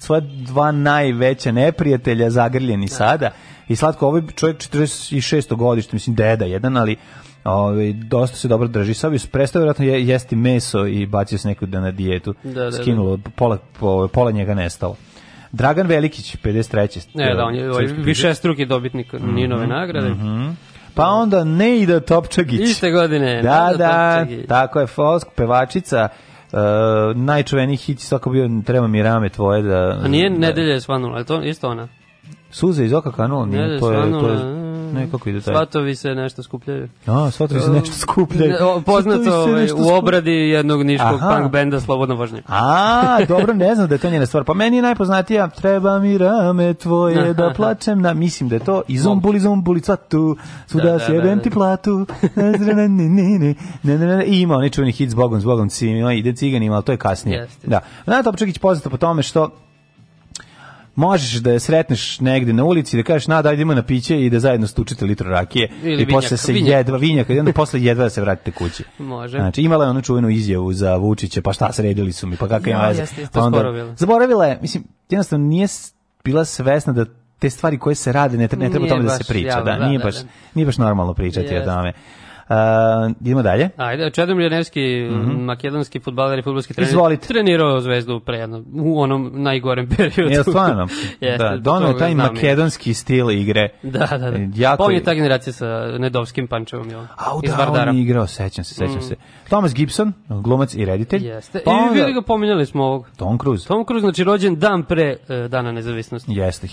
svoje 0.00 0.20
dva 0.20 0.72
najveća 0.72 1.52
neprijatelja 1.52 2.30
zagrljeni 2.30 2.88
sada 2.88 3.30
I 3.68 3.76
slatko, 3.76 4.08
ovaj 4.08 4.22
čovjek 4.34 4.56
46. 4.56 5.56
godište, 5.56 5.96
mislim, 5.96 6.16
deda 6.16 6.44
jedan, 6.44 6.76
ali 6.76 6.96
ovaj, 7.44 7.92
dosta 7.92 8.36
se 8.36 8.48
dobro 8.48 8.68
drži. 8.68 8.94
Sad 8.94 9.12
bi 9.12 9.18
prestao 9.32 9.60
vjerojatno 9.60 9.84
je, 9.84 10.06
jesti 10.08 10.36
meso 10.36 10.86
i 10.86 11.06
bacio 11.06 11.38
se 11.38 11.48
neku 11.48 11.66
da 11.66 11.80
na 11.80 11.90
dijetu. 11.90 12.34
Da, 12.44 12.64
da, 12.64 12.72
Skinulo, 12.72 13.18
pola, 13.36 13.58
po- 13.80 14.08
pola 14.08 14.30
njega 14.30 14.54
nestalo. 14.54 14.96
Dragan 15.52 15.86
Velikić, 15.86 16.36
53. 16.36 17.06
Ne, 17.14 17.34
da, 17.34 17.44
on 17.44 17.54
je 17.54 17.70
ovaj 17.70 17.84
više 17.86 18.34
struki 18.34 18.66
dobitnik 18.66 19.12
Ninove 19.12 19.66
nagrade. 19.66 20.14
Pa 20.94 21.08
onda 21.08 21.44
Neida 21.44 22.00
Topčagić. 22.00 22.60
Iste 22.60 22.90
godine. 22.90 23.42
Da, 23.42 23.70
Neda 23.70 23.78
da, 23.78 24.18
Topčagić. 24.18 24.48
tako 24.48 24.80
je, 24.80 24.86
folk, 24.86 25.24
pevačica, 25.36 26.08
uh, 26.52 26.58
najčuveniji 27.16 27.76
hit 27.76 28.00
svako 28.00 28.30
bio 28.30 28.48
Treba 28.66 28.86
mi 28.86 29.02
rame 29.02 29.28
tvoje 29.28 29.62
da... 29.62 30.00
A 30.04 30.08
nije 30.08 30.30
da, 30.30 30.38
nedelje 30.38 30.72
je 30.72 30.80
svanula, 30.80 31.18
je 31.18 31.24
to 31.24 31.42
isto 31.42 31.68
ona? 31.68 31.88
Suze 32.50 32.84
iz 32.84 32.92
oka 32.92 33.12
kanula, 33.12 33.46
nije, 33.46 33.78
to 33.80 33.92
je, 33.92 34.10
to 34.10 34.28
je, 34.28 34.67
ne, 34.92 35.10
kako 35.10 35.28
ide 35.28 35.40
taj? 35.40 35.54
Svatovi 35.54 35.94
se 35.96 36.14
nešto 36.14 36.42
skupljaju. 36.42 36.88
A, 37.06 37.30
svatovi 37.30 37.60
se 37.60 37.70
nešto 37.70 37.92
skupljaju. 37.92 38.52
Ne, 38.52 38.82
Poznato 38.86 39.40
ovaj, 39.40 39.62
nešto 39.62 39.76
u 39.76 39.88
obradi 39.88 40.30
jednog 40.30 40.82
niškog 40.82 41.14
Aha. 41.14 41.36
punk 41.36 41.52
benda 41.52 41.80
Slobodna 41.80 42.14
vožnja. 42.14 42.42
A, 42.46 43.18
dobro, 43.28 43.54
ne 43.54 43.74
znam 43.74 43.88
da 43.88 43.94
je 43.94 43.98
to 43.98 44.10
njena 44.10 44.26
stvar. 44.26 44.44
Pa 44.44 44.54
meni 44.54 44.76
je 44.76 44.82
najpoznatija 44.82 45.48
Treba 45.48 45.98
mi 45.98 46.18
rame 46.18 46.74
tvoje 46.74 47.34
da 47.34 47.52
plačem 47.56 48.00
na... 48.00 48.14
Mislim 48.14 48.48
da 48.48 48.54
je 48.54 48.64
to 48.64 48.82
i 48.88 48.98
zumbuli, 48.98 49.40
zumbuli, 49.40 49.80
cvatu, 49.80 50.36
svuda 50.66 50.84
Da, 50.84 50.92
da, 50.92 50.98
sjebem 50.98 51.36
da. 51.36 51.42
ti 51.42 51.50
platu. 51.50 52.06
I 54.26 54.40
ima 54.40 54.54
onaj 54.54 54.70
čuveni 54.70 54.92
hit 54.92 55.10
s 55.10 55.14
Bogom, 55.14 55.40
s 55.40 55.44
Bogom, 55.44 55.68
cima, 55.68 56.12
ide 56.12 56.32
ciganima, 56.32 56.74
ali 56.74 56.84
to 56.84 56.92
je 56.92 56.98
kasnije. 56.98 57.38
Jeste. 57.38 57.66
Da. 57.66 57.80
Nana 58.06 58.22
Topčagić 58.22 58.58
poznata 58.58 58.90
po 58.90 58.96
tome 58.96 59.22
što 59.22 59.50
možeš 60.98 61.32
da 61.34 61.52
je 61.52 61.60
sretneš 61.60 62.20
negde 62.20 62.52
na 62.52 62.64
ulici 62.64 62.96
da 62.96 63.02
kažeš 63.02 63.26
na 63.26 63.42
daj 63.42 63.54
idemo 63.54 63.74
na 63.74 63.82
piće 63.82 64.20
i 64.20 64.30
da 64.30 64.40
zajedno 64.40 64.66
stučite 64.66 65.04
litru 65.04 65.30
rakije 65.30 65.70
Ili 65.82 66.02
i 66.02 66.08
posle 66.08 66.36
se 66.36 66.52
vinjaka. 66.52 66.76
jedva 66.76 66.98
vinjaka 66.98 67.32
i 67.32 67.38
onda 67.38 67.52
posle 67.52 67.82
jedva 67.82 68.04
da 68.04 68.10
se 68.10 68.20
vratite 68.20 68.50
kući. 68.52 68.84
Može. 68.98 69.38
Znači 69.38 69.62
imala 69.62 69.84
je 69.84 69.90
onu 69.90 70.02
čuvenu 70.02 70.28
izjavu 70.30 70.72
za 70.72 70.96
Vučića, 70.96 71.42
pa 71.42 71.52
šta 71.52 71.72
sredili 71.72 72.12
su 72.12 72.26
mi, 72.26 72.36
pa 72.36 72.48
kakva 72.48 72.72
ima 72.72 72.88
veze. 72.88 73.02
Pa 73.32 73.40
onda 73.40 73.64
zaboravila 73.96 74.46
je, 74.46 74.58
mislim, 74.62 74.84
jednostavno 75.10 75.46
nije 75.46 75.66
bila 76.24 76.44
svesna 76.44 76.92
da 76.92 77.04
te 77.38 77.50
stvari 77.50 77.78
koje 77.78 77.94
se 77.94 78.12
rade 78.12 78.36
ne, 78.36 78.48
tre- 78.48 78.58
ne 78.58 78.70
treba 78.70 78.76
o 78.76 78.80
Nije 78.80 78.90
tome 78.90 79.02
da 79.02 79.10
se 79.10 79.24
priča, 79.24 79.48
javno, 79.48 79.64
da, 79.64 79.78
da, 79.78 79.86
nije 79.86 79.98
da, 79.98 80.04
baš 80.04 80.14
da. 80.16 80.28
nije 80.54 80.66
baš 80.66 80.78
normalno 80.78 81.14
pričati 81.14 81.46
o 81.46 81.52
Jeste. 81.52 81.64
tome. 81.66 81.92
Uh, 82.50 82.54
idemo 83.20 83.42
dalje. 83.42 83.68
Ajde, 83.76 84.10
Čedomir 84.10 84.42
Janevski, 84.42 85.08
makedonski 85.36 86.00
futbaler 86.00 86.38
i 86.38 86.42
futbolski 86.42 86.74
trener. 86.74 86.88
Izvolite. 86.88 87.26
Trenirao 87.28 87.80
Zvezdu 87.80 88.20
pre 88.20 88.36
jedno, 88.36 88.62
u 88.74 89.00
onom 89.00 89.30
najgorem 89.34 89.88
periodu. 89.96 90.32
Jel 90.32 90.42
stvarno? 90.42 90.88
Jeste, 91.20 91.38
da, 91.40 91.56
doneo 91.56 91.88
je 91.88 91.92
to 91.92 91.98
taj 91.98 92.14
makedonski 92.14 92.94
stil 92.94 93.30
igre. 93.30 93.68
Da, 93.82 94.06
da, 94.10 94.18
da. 94.20 94.38
Jako 94.56 94.84
Pa 94.84 94.90
je- 94.90 94.96
je 94.96 95.02
ta 95.02 95.14
generacija 95.14 95.52
sa 95.52 95.66
Nedovskim 95.98 96.46
pančevom, 96.46 96.90
jel? 96.90 97.00
Au 97.00 97.40
da, 97.42 97.54
Vardara. 97.56 97.84
Mm. 97.84 97.88
on 97.88 97.96
je 97.96 98.02
igrao, 98.02 98.26
sećam 98.26 98.64
se, 98.64 98.74
sećam 98.74 99.00
se. 99.00 99.14
Thomas 99.44 99.74
Gibson, 99.74 100.12
glumac 100.28 100.74
i 100.74 100.84
reditelj. 100.84 101.26
Jeste. 101.26 101.60
Pa 101.64 101.70
I 101.70 101.94
vidi 101.94 102.12
ga 102.12 102.22
pominjali 102.22 102.66
smo 102.66 102.84
ovog. 102.84 103.08
Tom 103.16 103.38
Cruise. 103.38 103.68
Tom 103.68 103.84
Cruise, 103.84 104.00
znači 104.00 104.24
rođen 104.24 104.56
dan 104.56 104.82
pre 104.82 105.16
e, 105.28 105.48
dana 105.48 105.72
nezavisnosti. 105.72 106.32
Jeste, 106.32 106.66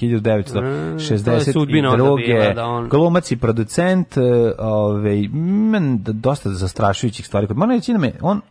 Mm, 0.55 0.97
to 1.25 1.31
je 1.31 1.39
sudbina 1.41 1.89
onda 1.89 2.03
1962. 2.03 2.15
bila 2.17 2.53
da 2.53 2.65
on- 2.65 2.89
Glumac 2.89 3.31
i 3.31 3.37
producent, 3.37 4.17
e, 4.17 4.21
ovaj, 4.59 5.27
men, 5.27 5.64
d- 6.03 6.11
dosta 6.11 6.49
zastrašujućih 6.49 7.25
stvari. 7.25 7.47
Moram 7.49 7.71
reći 7.75 7.91
da 7.91 7.97
me, 7.97 8.11
on 8.21 8.41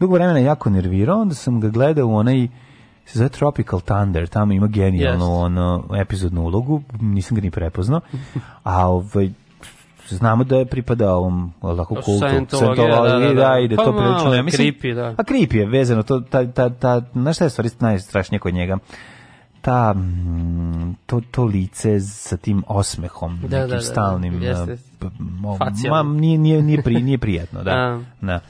dugo 0.00 0.14
vremena 0.14 0.38
jako 0.38 0.70
nervirao, 0.70 1.20
onda 1.20 1.34
sam 1.34 1.60
ga 1.60 1.68
gledao 1.68 2.06
u 2.06 2.14
onaj 2.16 2.48
se 3.06 3.18
zove 3.18 3.28
Tropical 3.28 3.80
Thunder, 3.80 4.28
tamo 4.28 4.52
ima 4.52 4.66
genijalnu 4.66 5.24
Jeste. 5.24 5.32
ono, 5.34 5.84
epizodnu 6.00 6.42
ulogu, 6.42 6.82
nisam 7.00 7.34
ga 7.34 7.40
ni 7.40 7.50
prepoznao, 7.50 8.00
a 8.62 8.88
ovaj, 8.88 9.30
znamo 10.08 10.44
da 10.44 10.56
je 10.56 10.66
pripadao 10.66 11.18
ovom 11.18 11.52
lako 11.62 11.94
kultu, 11.94 12.26
Scientologiji, 12.28 12.86
da, 12.86 13.00
da, 13.02 13.18
da. 13.18 13.34
da 13.34 13.52
je 13.52 13.76
Pa 13.76 13.84
to 13.84 13.92
prilično 13.92 14.42
mislim. 14.42 14.66
creepy, 14.74 14.94
da. 14.94 15.06
A 15.06 15.24
creepy 15.24 15.56
je 15.56 15.66
vezano, 15.66 16.02
to, 16.02 16.20
ta, 16.20 16.52
ta, 16.52 16.70
ta, 16.70 17.02
znaš 17.12 17.36
šta 17.36 17.44
je 17.44 17.50
stvari 17.50 17.70
najstrašnije 17.80 18.40
kod 18.40 18.54
njega? 18.54 18.78
Ta 19.66 19.94
mm, 19.94 20.96
to, 21.06 21.20
to 21.22 21.44
lice 21.44 22.00
sa 22.00 22.36
tim 22.36 22.64
osmehom 22.68 23.38
Da, 23.38 23.48
da, 23.48 23.56
nekim 23.56 23.68
da, 23.68 23.74
da. 23.74 23.80
stalnim 23.82 24.42
Jeste. 24.42 24.72
uh, 25.02 25.10
Facijalnim. 25.58 26.06
ma, 26.06 26.20
nije, 26.20 26.38
nije, 26.38 26.62
nije, 26.62 26.82
pri, 26.82 26.94
nije 26.96 27.18
prijetno 27.18 27.62
da, 27.62 27.70
A. 27.76 28.00
da. 28.20 28.40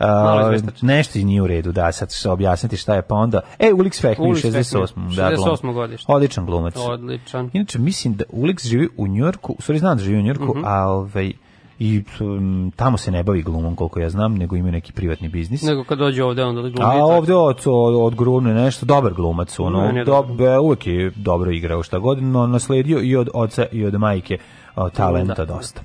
Uh, 0.00 0.06
izveštačno. 0.46 0.86
nešto 0.86 1.18
nije 1.18 1.42
u 1.42 1.46
redu 1.46 1.72
da 1.72 1.92
sad 1.92 2.12
ću 2.12 2.30
objasniti 2.30 2.76
šta 2.76 2.94
je 2.94 3.02
pa 3.02 3.14
onda 3.14 3.40
e 3.58 3.68
Ulix 3.68 4.00
Fehmi 4.00 4.26
Ulix 4.26 4.46
68 4.46 4.86
Fehmi, 4.86 5.16
da, 5.16 5.30
glum. 5.30 5.48
68 5.48 5.72
godište. 5.74 6.12
odličan 6.12 6.46
glumac 6.46 6.74
Odličan. 6.78 7.50
Inače, 7.52 7.78
mislim 7.78 8.14
da 8.14 8.24
Ulix 8.26 8.66
živi 8.66 8.88
u 8.96 9.06
Njujorku, 9.06 9.52
u 9.52 9.62
stvari 9.62 9.78
znam 9.78 9.96
da 9.96 10.04
živi 10.04 10.18
u 10.18 10.22
Njujorku, 10.22 10.44
Mhm. 10.50 10.64
a 10.64 10.84
ovaj, 10.84 11.32
i 11.80 12.04
um, 12.20 12.72
tamo 12.76 12.98
se 12.98 13.10
ne 13.10 13.22
bavi 13.22 13.42
glumom 13.42 13.76
koliko 13.76 14.00
ja 14.00 14.10
znam, 14.10 14.34
nego 14.34 14.56
ima 14.56 14.70
neki 14.70 14.92
privatni 14.92 15.28
biznis. 15.28 15.62
Nego 15.62 15.84
kad 15.84 15.98
dođe 15.98 16.24
ovde, 16.24 16.44
onda 16.44 16.60
glumi. 16.60 16.76
A 16.80 17.04
ovde 17.04 17.34
od, 17.34 17.62
od, 17.66 17.94
od 17.94 18.14
grune 18.14 18.54
nešto, 18.54 18.86
dobar 18.86 19.14
glumac, 19.14 19.58
ono, 19.58 19.98
je 19.98 20.04
dob, 20.04 20.40
uvek 20.62 20.86
je 20.86 21.12
dobro 21.16 21.50
igrao 21.50 21.82
šta 21.82 21.98
god, 21.98 22.22
no 22.22 22.46
nasledio 22.46 23.00
i 23.02 23.16
od 23.16 23.28
oca 23.34 23.66
i 23.72 23.84
od 23.84 23.94
majke 23.94 24.38
o, 24.76 24.90
talenta 24.90 25.44
dosta. 25.44 25.82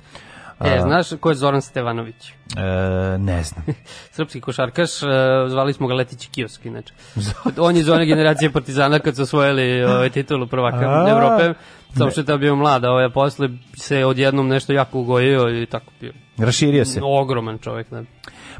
E, 0.60 0.80
znaš 0.82 1.08
ko 1.20 1.28
je 1.28 1.34
Zoran 1.34 1.62
Stevanović? 1.62 2.28
E, 2.28 3.18
ne 3.18 3.42
znam. 3.42 3.64
Srpski 4.16 4.40
košarkaš, 4.40 5.02
e, 5.02 5.06
zvali 5.48 5.72
smo 5.72 5.86
ga 5.86 5.94
Letići 5.94 6.30
kiosk, 6.30 6.64
inače. 6.64 6.94
On 7.66 7.76
je 7.76 7.80
iz 7.80 7.88
one 7.88 8.06
generacije 8.06 8.52
partizana 8.52 8.98
kad 8.98 9.16
su 9.16 9.22
osvojili 9.22 9.84
ovaj, 9.84 10.10
titulu 10.10 10.46
prvaka 10.46 11.06
Evrope. 11.10 11.60
Samo 11.94 12.10
što 12.10 12.32
je 12.32 12.38
bio 12.38 12.56
mlad, 12.56 12.84
a 12.84 12.90
ovaj, 12.90 13.10
posle 13.10 13.48
se 13.76 14.04
odjednom 14.04 14.48
nešto 14.48 14.72
jako 14.72 14.98
ugojio 14.98 15.62
i 15.62 15.66
tako 15.66 15.86
bio. 16.00 16.12
Raširio 16.38 16.84
se. 16.84 17.00
Ogroman 17.02 17.58
čovjek, 17.58 17.90
da. 17.90 18.02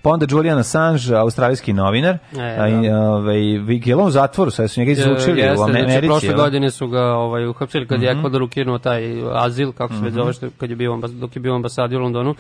Pa 0.03 0.11
onda 0.11 0.27
Julian 0.31 0.59
Assange, 0.59 1.15
australijski 1.17 1.73
novinar, 1.73 2.15
E, 2.15 2.89
da. 2.89 3.01
ovaj, 3.01 3.41
je 3.85 3.95
li 3.97 4.03
on 4.03 4.07
u 4.09 4.11
zatvoru, 4.11 4.51
sad 4.51 4.71
su 4.71 4.81
njega 4.81 4.93
izučili 4.93 5.41
Jeste, 5.41 5.53
u 5.53 5.57
znači, 5.57 5.71
Americi. 5.71 6.07
prošle 6.07 6.29
jel? 6.29 6.35
Mhm. 6.37 6.45
godine 6.45 6.71
su 6.71 6.89
ga 6.89 7.03
ovaj, 7.03 7.47
uhapsili 7.47 7.87
kad 7.87 8.03
je 8.03 8.11
Ekvador 8.11 8.43
ukinuo 8.43 8.79
taj 8.79 9.03
azil, 9.33 9.73
kako 9.73 9.95
se 9.95 10.01
već 10.01 10.15
zove, 10.15 10.33
što, 10.33 10.49
kad 10.59 10.71
je 10.71 10.77
bio 10.77 10.97
dok 10.97 11.37
je 11.37 11.41
bio 11.41 11.55
ambasadi 11.55 11.97
u 11.97 12.01
Londonu. 12.01 12.35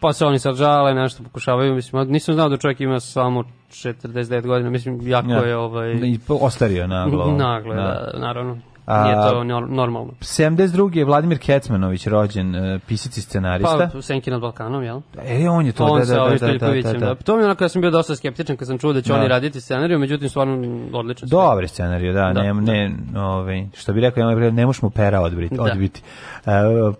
Pa 0.00 0.12
se 0.12 0.26
oni 0.26 0.38
sad 0.38 0.54
žale, 0.56 0.94
nešto 0.94 1.22
pokušavaju, 1.22 1.74
mislim, 1.74 2.08
nisam 2.08 2.34
znao 2.34 2.48
da 2.48 2.56
čovjek 2.56 2.80
ima 2.80 3.00
samo 3.00 3.44
49 3.70 4.46
godina, 4.46 4.70
mislim, 4.70 5.08
jako 5.08 5.30
Ja. 5.30 5.38
je 5.38 5.56
ovaj, 5.56 5.94
ostario 6.28 6.86
naglo. 6.86 7.32
naglo, 7.46 7.74
da, 7.74 8.10
naravno. 8.18 8.58
A- 8.86 9.04
Nije 9.04 9.14
to 9.14 9.44
nor- 9.44 9.68
normalno. 9.68 10.12
72. 10.20 10.96
je 10.96 11.04
Vladimir 11.04 11.38
Kecmanović 11.38 12.06
rođen, 12.06 12.54
e, 12.56 12.78
pisac 12.78 13.16
i 13.16 13.22
scenarista. 13.22 13.90
Pa, 13.92 14.02
Senki 14.02 14.30
nad 14.30 14.40
Balkanom, 14.40 14.82
jel? 14.82 15.00
e, 15.18 15.48
on 15.48 15.66
je 15.66 15.72
to, 15.72 15.84
on 15.84 16.00
da, 16.00 16.06
da, 16.06 16.14
da, 16.14 16.20
da, 16.20 16.30
da, 16.30 16.36
Šteljkovicem, 16.36 16.92
da, 16.92 17.06
da. 17.06 17.14
To 17.14 17.36
mi 17.36 17.42
je 17.42 17.46
onako, 17.46 17.64
ja 17.64 17.68
sam 17.68 17.80
bio 17.80 17.90
dosta 17.90 18.16
skeptičan 18.16 18.56
kad 18.56 18.68
sam 18.68 18.78
čuo 18.78 18.92
da 18.92 19.02
će 19.02 19.08
Da. 19.08 19.18
oni 19.18 19.28
raditi 19.28 19.60
scenariju, 19.60 19.98
međutim, 19.98 20.28
stvarno 20.28 20.54
odličan. 20.92 21.28
sve. 21.28 21.36
Dobar 21.36 21.68
scenarij, 21.68 22.12
da, 22.12 22.32
Da. 22.32 22.42
ne, 22.42 22.54
ne, 22.54 22.90
ovaj, 23.16 23.66
što 23.74 23.92
bi 23.92 24.00
rekao, 24.00 24.30
ne, 24.30 24.50
ne 24.52 24.66
možeš 24.66 24.82
mu 24.82 24.90
pera 24.90 25.20
odbiti. 25.20 25.54
Da. 25.54 25.62
odbiti. 25.62 26.02
Uh, 26.36 26.52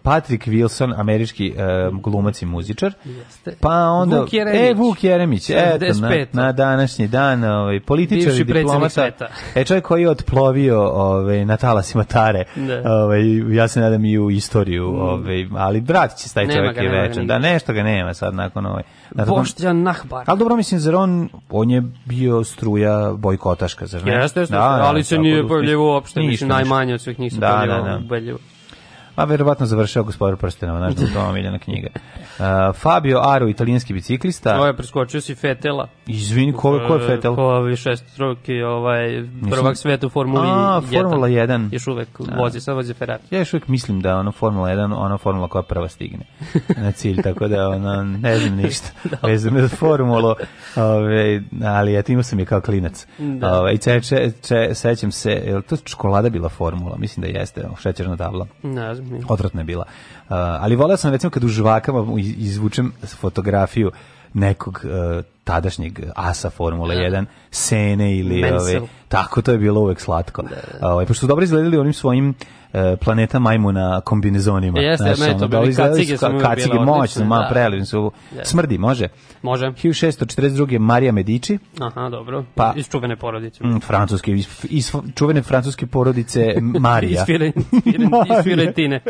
Patrick 0.02 0.46
Wilson, 0.46 0.92
američki 0.96 1.54
uh, 1.90 2.00
glumac 2.00 2.42
i 2.42 2.46
muzičar. 2.46 2.92
Jeste. 3.04 3.54
Pa 3.60 3.76
onda, 3.80 4.20
Vuk 4.20 4.32
Jeremić. 4.32 4.60
E, 4.62 4.74
Vuk 4.74 5.04
Jeremić, 5.04 5.50
eto, 5.50 5.58
na, 5.80 6.08
75. 6.08 6.26
na 6.32 6.52
današnji 6.52 7.08
dan, 7.08 7.44
ovaj, 7.44 7.80
političar 7.80 8.18
i 8.22 8.26
Bivši 8.26 8.44
predsjednik 8.44 8.64
diplomata. 8.64 8.88
sveta. 8.90 9.26
E, 9.54 9.64
čovjek 9.64 9.84
koji 9.84 10.02
je 10.02 10.10
otplovio 10.10 10.80
ovaj, 10.82 11.44
na 11.44 11.56
talasima 11.72 12.04
Tare, 12.06 12.44
Da. 12.56 12.92
ovaj, 12.94 13.20
ja 13.50 13.68
se 13.68 13.80
nadam 13.80 14.04
i 14.04 14.18
u 14.18 14.30
istoriju, 14.30 14.86
ovaj, 14.88 15.46
ali 15.52 15.80
vratit 15.80 16.18
će 16.18 16.28
se 16.28 16.34
taj 16.34 16.46
čovjek 16.46 16.76
je 16.76 16.82
ga 16.82 16.90
večan. 16.92 17.26
Da, 17.26 17.38
nešto 17.40 17.72
ga 17.72 17.82
nema 17.82 18.14
sad 18.14 18.34
nakon 18.34 18.66
ovaj. 18.66 18.82
nakon- 19.10 19.34
Boštjan 19.34 19.82
Nahbar. 19.82 20.24
Ali 20.26 20.38
dobro, 20.38 20.56
mislim, 20.56 20.80
zar 20.80 20.94
on, 20.94 21.28
on 21.50 21.70
je 21.70 21.82
bio 22.04 22.44
struja 22.44 23.12
bojkotaška, 23.12 23.86
zar 23.86 24.04
ne? 24.04 24.12
Jeste, 24.12 24.40
jeste, 24.40 24.54
Da, 24.54 24.58
da, 24.60 24.82
ali 24.82 25.04
se 25.04 25.10
tako 25.10 25.22
nije 25.22 25.42
da, 25.42 25.48
pojavljivo 25.48 25.86
uopšte, 25.86 26.20
mislim, 26.20 26.48
najmanje 26.50 26.94
od 26.94 27.00
svih 27.00 27.20
njih 27.20 27.32
se 27.32 27.38
Da, 27.38 27.46
pojavljivo 27.48 27.76
da, 27.78 27.98
da. 27.98 27.98
Ubedljivo. 29.22 29.32
A 29.32 29.36
verovatno 29.36 29.66
završao 29.66 30.04
gospodar 30.04 30.36
prstenova, 30.36 30.78
znaš 30.78 30.94
da 30.94 31.04
je 31.04 31.12
to 31.12 31.20
omiljena 31.20 31.58
knjiga. 31.58 31.88
Uh, 32.32 32.76
Fabio 32.76 33.20
Aro, 33.24 33.48
italijanski 33.48 33.92
biciklista. 33.92 34.56
Ovo 34.56 34.66
je 34.66 34.76
preskočio 34.76 35.20
si 35.20 35.34
Fetela. 35.34 35.88
Izvini, 36.06 36.52
ko, 36.52 36.80
ko 36.88 36.94
je 36.94 37.06
Fetel? 37.06 37.34
Ko 37.34 37.52
je 37.52 37.76
šestroki, 37.76 38.62
ovaj, 38.62 39.24
prvak 39.50 39.76
sveta 39.76 40.06
u 40.06 40.10
Formuli 40.10 40.48
A, 40.48 40.80
1. 40.90 41.02
Formula 41.02 41.28
1. 41.28 41.68
Još 41.72 41.86
uvek 41.86 42.08
vozi, 42.38 42.60
sad 42.60 42.74
vozi 42.74 42.94
Ferrari. 42.94 43.22
Ja 43.30 43.38
još 43.38 43.54
uvijek 43.54 43.68
mislim 43.68 44.00
da 44.00 44.16
ono 44.16 44.32
Formula 44.32 44.68
1, 44.68 44.94
ona 44.96 45.18
formula 45.18 45.48
koja 45.48 45.62
prva 45.62 45.88
stigne 45.88 46.24
na 46.76 46.92
cilj, 46.92 47.22
tako 47.22 47.48
da 47.48 47.68
ono, 47.68 48.02
ne 48.02 48.38
znam 48.38 48.56
ništa 48.56 48.88
vezano 49.28 49.60
za 49.60 49.68
formulu, 49.68 50.34
ove, 50.76 51.42
ali 51.64 51.98
eto 51.98 52.12
imao 52.12 52.22
sam 52.22 52.38
je 52.38 52.44
kao 52.44 52.60
klinac. 52.60 53.06
Da. 53.18 53.60
Ove, 53.60 53.76
če, 53.78 54.00
če, 54.00 54.32
če, 54.42 54.74
sećam 54.74 55.12
se, 55.12 55.30
je 55.30 55.56
li 55.56 55.62
to 55.62 55.76
čokolada 55.76 56.30
bila 56.30 56.48
formula? 56.48 56.96
Mislim 56.98 57.22
da 57.22 57.38
jeste, 57.38 57.68
šećerna 57.82 58.16
tabla. 58.16 58.46
Ne 58.62 58.94
znam. 58.94 59.11
Odvratna 59.28 59.60
je 59.60 59.64
bila. 59.64 59.84
Uh, 59.84 60.26
ali 60.36 60.76
voleo 60.76 60.96
sam 60.96 61.12
recimo 61.12 61.30
kad 61.30 61.44
u 61.44 61.48
žvakama 61.48 62.06
iz- 62.18 62.34
izvučem 62.38 62.92
fotografiju 63.06 63.90
nekog 64.34 64.80
uh, 64.84 65.24
tadašnjeg 65.44 66.00
asa 66.16 66.50
Formule 66.50 66.96
1, 66.96 67.24
Sene 67.50 68.16
ili 68.18 68.44
ove, 68.44 68.80
Tako, 69.08 69.42
to 69.42 69.52
je 69.52 69.58
bilo 69.58 69.80
uvek 69.80 70.00
slatko. 70.00 70.42
Ovaj, 70.80 71.06
pošto 71.06 71.20
su 71.20 71.26
dobro 71.26 71.44
izgledali 71.44 71.78
onim 71.78 71.92
svojim 71.92 72.34
planeta 72.96 73.38
majmuna 73.38 74.00
kombinezonima. 74.00 74.80
Jeste, 74.80 75.04
Znaš, 75.04 75.18
meni 75.18 75.30
to 75.30 75.36
ono, 75.36 75.38
bili 75.40 75.50
dobro 75.50 75.70
izgledali 75.70 75.98
kacige 75.98 76.16
su 76.18 76.26
Kacige 76.40 76.78
odlične, 76.78 77.24
ma 77.24 77.38
da. 77.38 77.48
prelivni 77.50 77.86
su. 77.86 78.12
Jeste. 78.30 78.44
Smrdi, 78.44 78.78
može. 78.78 79.08
Može. 79.42 79.66
1642. 79.66 80.78
Marija 80.78 81.12
Medici, 81.12 81.58
Aha, 81.80 82.08
dobro. 82.08 82.44
Pa- 82.54 82.72
Iz 82.76 82.88
čuvene 82.88 83.16
porodice. 83.16 83.64
mm, 83.64 83.80
francuske, 83.80 84.32
iz, 84.32 84.48
iz 84.64 84.92
čuvene 85.14 85.42
francuske 85.42 85.86
porodice 85.86 86.54
Marija. 86.80 87.12
Iz 87.22 87.26
Firen- 87.28 87.52
Firen- 87.72 88.38
iz 88.38 88.44
Firentine. 88.44 89.00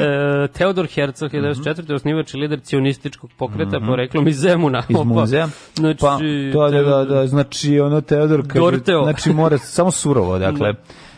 e, 0.00 0.48
Teodor 0.48 0.86
Herzog, 0.86 1.30
1904. 1.30 1.94
osnivač 1.94 2.34
i 2.34 2.38
lider 2.38 2.60
cionističkog 2.60 3.30
pokreta, 3.32 3.80
poreklom 3.80 4.28
iz 4.28 4.36
Zemuna. 4.36 4.78
Mhm. 4.80 4.92
iz 4.92 5.06
muzeja. 5.06 5.48
Znači, 5.74 5.98
pa, 6.00 6.18
to 6.52 6.70
da, 6.70 6.82
da, 6.82 7.04
da, 7.04 7.26
znači 7.26 7.80
ono 7.80 8.00
Teodor 8.00 8.42
kaže, 8.42 8.60
Dorteo. 8.60 9.02
znači 9.02 9.32
mora 9.32 9.58
samo 9.58 9.90
surovo, 9.90 10.38
dakle. 10.38 10.74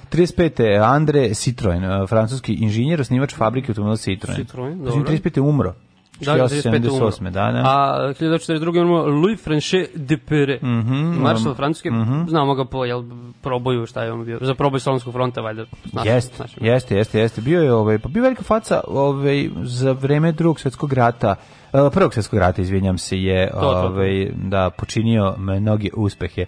35. 0.09 0.61
Andre 0.85 1.35
Citroen, 1.35 1.85
uh, 1.85 2.09
francuski 2.09 2.55
inženjer, 2.55 3.01
osnivač 3.01 3.35
fabrike 3.35 3.71
automobila 3.71 3.97
Citroen. 3.97 4.37
Citroen, 4.37 4.75
Znači, 4.77 4.97
dobro. 4.97 5.13
35. 5.13 5.41
umro. 5.41 5.75
Da, 6.21 6.33
35. 6.35 6.91
umro. 6.91 7.11
78. 7.11 7.25
Da, 7.25 7.53
da. 7.53 7.59
A 7.59 8.13
1942. 8.13 8.77
imamo 8.77 9.03
Louis 9.03 9.45
Franchet 9.45 9.91
de 9.97 10.17
Pere, 10.19 10.59
Mhm, 10.63 10.95
maršal 11.23 11.55
francuske, 11.55 11.91
znamo 12.29 12.55
ga 12.55 12.65
po 12.65 12.85
jel, 12.85 13.03
proboju, 13.43 13.87
šta 13.87 14.03
je 14.03 14.13
on 14.13 14.25
bio, 14.25 14.39
za 14.41 14.55
proboj 14.55 14.81
Solonskog 14.81 15.13
fronta, 15.13 15.41
valjda. 15.41 15.65
Jeste, 16.05 16.45
jeste, 16.61 16.97
jeste, 16.97 17.21
jeste. 17.21 17.41
Bio 17.41 17.63
je 17.63 17.73
ovaj, 17.73 17.99
pa 17.99 18.09
bio 18.09 18.23
velika 18.23 18.43
faca 18.43 18.81
ovaj, 18.87 19.49
za 19.63 19.93
vreme 19.93 20.33
drugog 20.33 20.61
svjetskog 20.61 20.93
rata, 20.93 21.35
uh, 21.73 21.81
prvog 21.93 22.15
svjetskog 22.15 22.39
rata, 22.39 22.63
izvinjam 22.63 22.99
se, 22.99 23.19
je 23.19 23.51
to, 23.51 23.61
to. 23.61 23.69
ovaj, 23.69 24.29
da 24.35 24.71
počinio 24.71 25.35
mnoge 25.39 25.89
uspehe. 25.97 26.45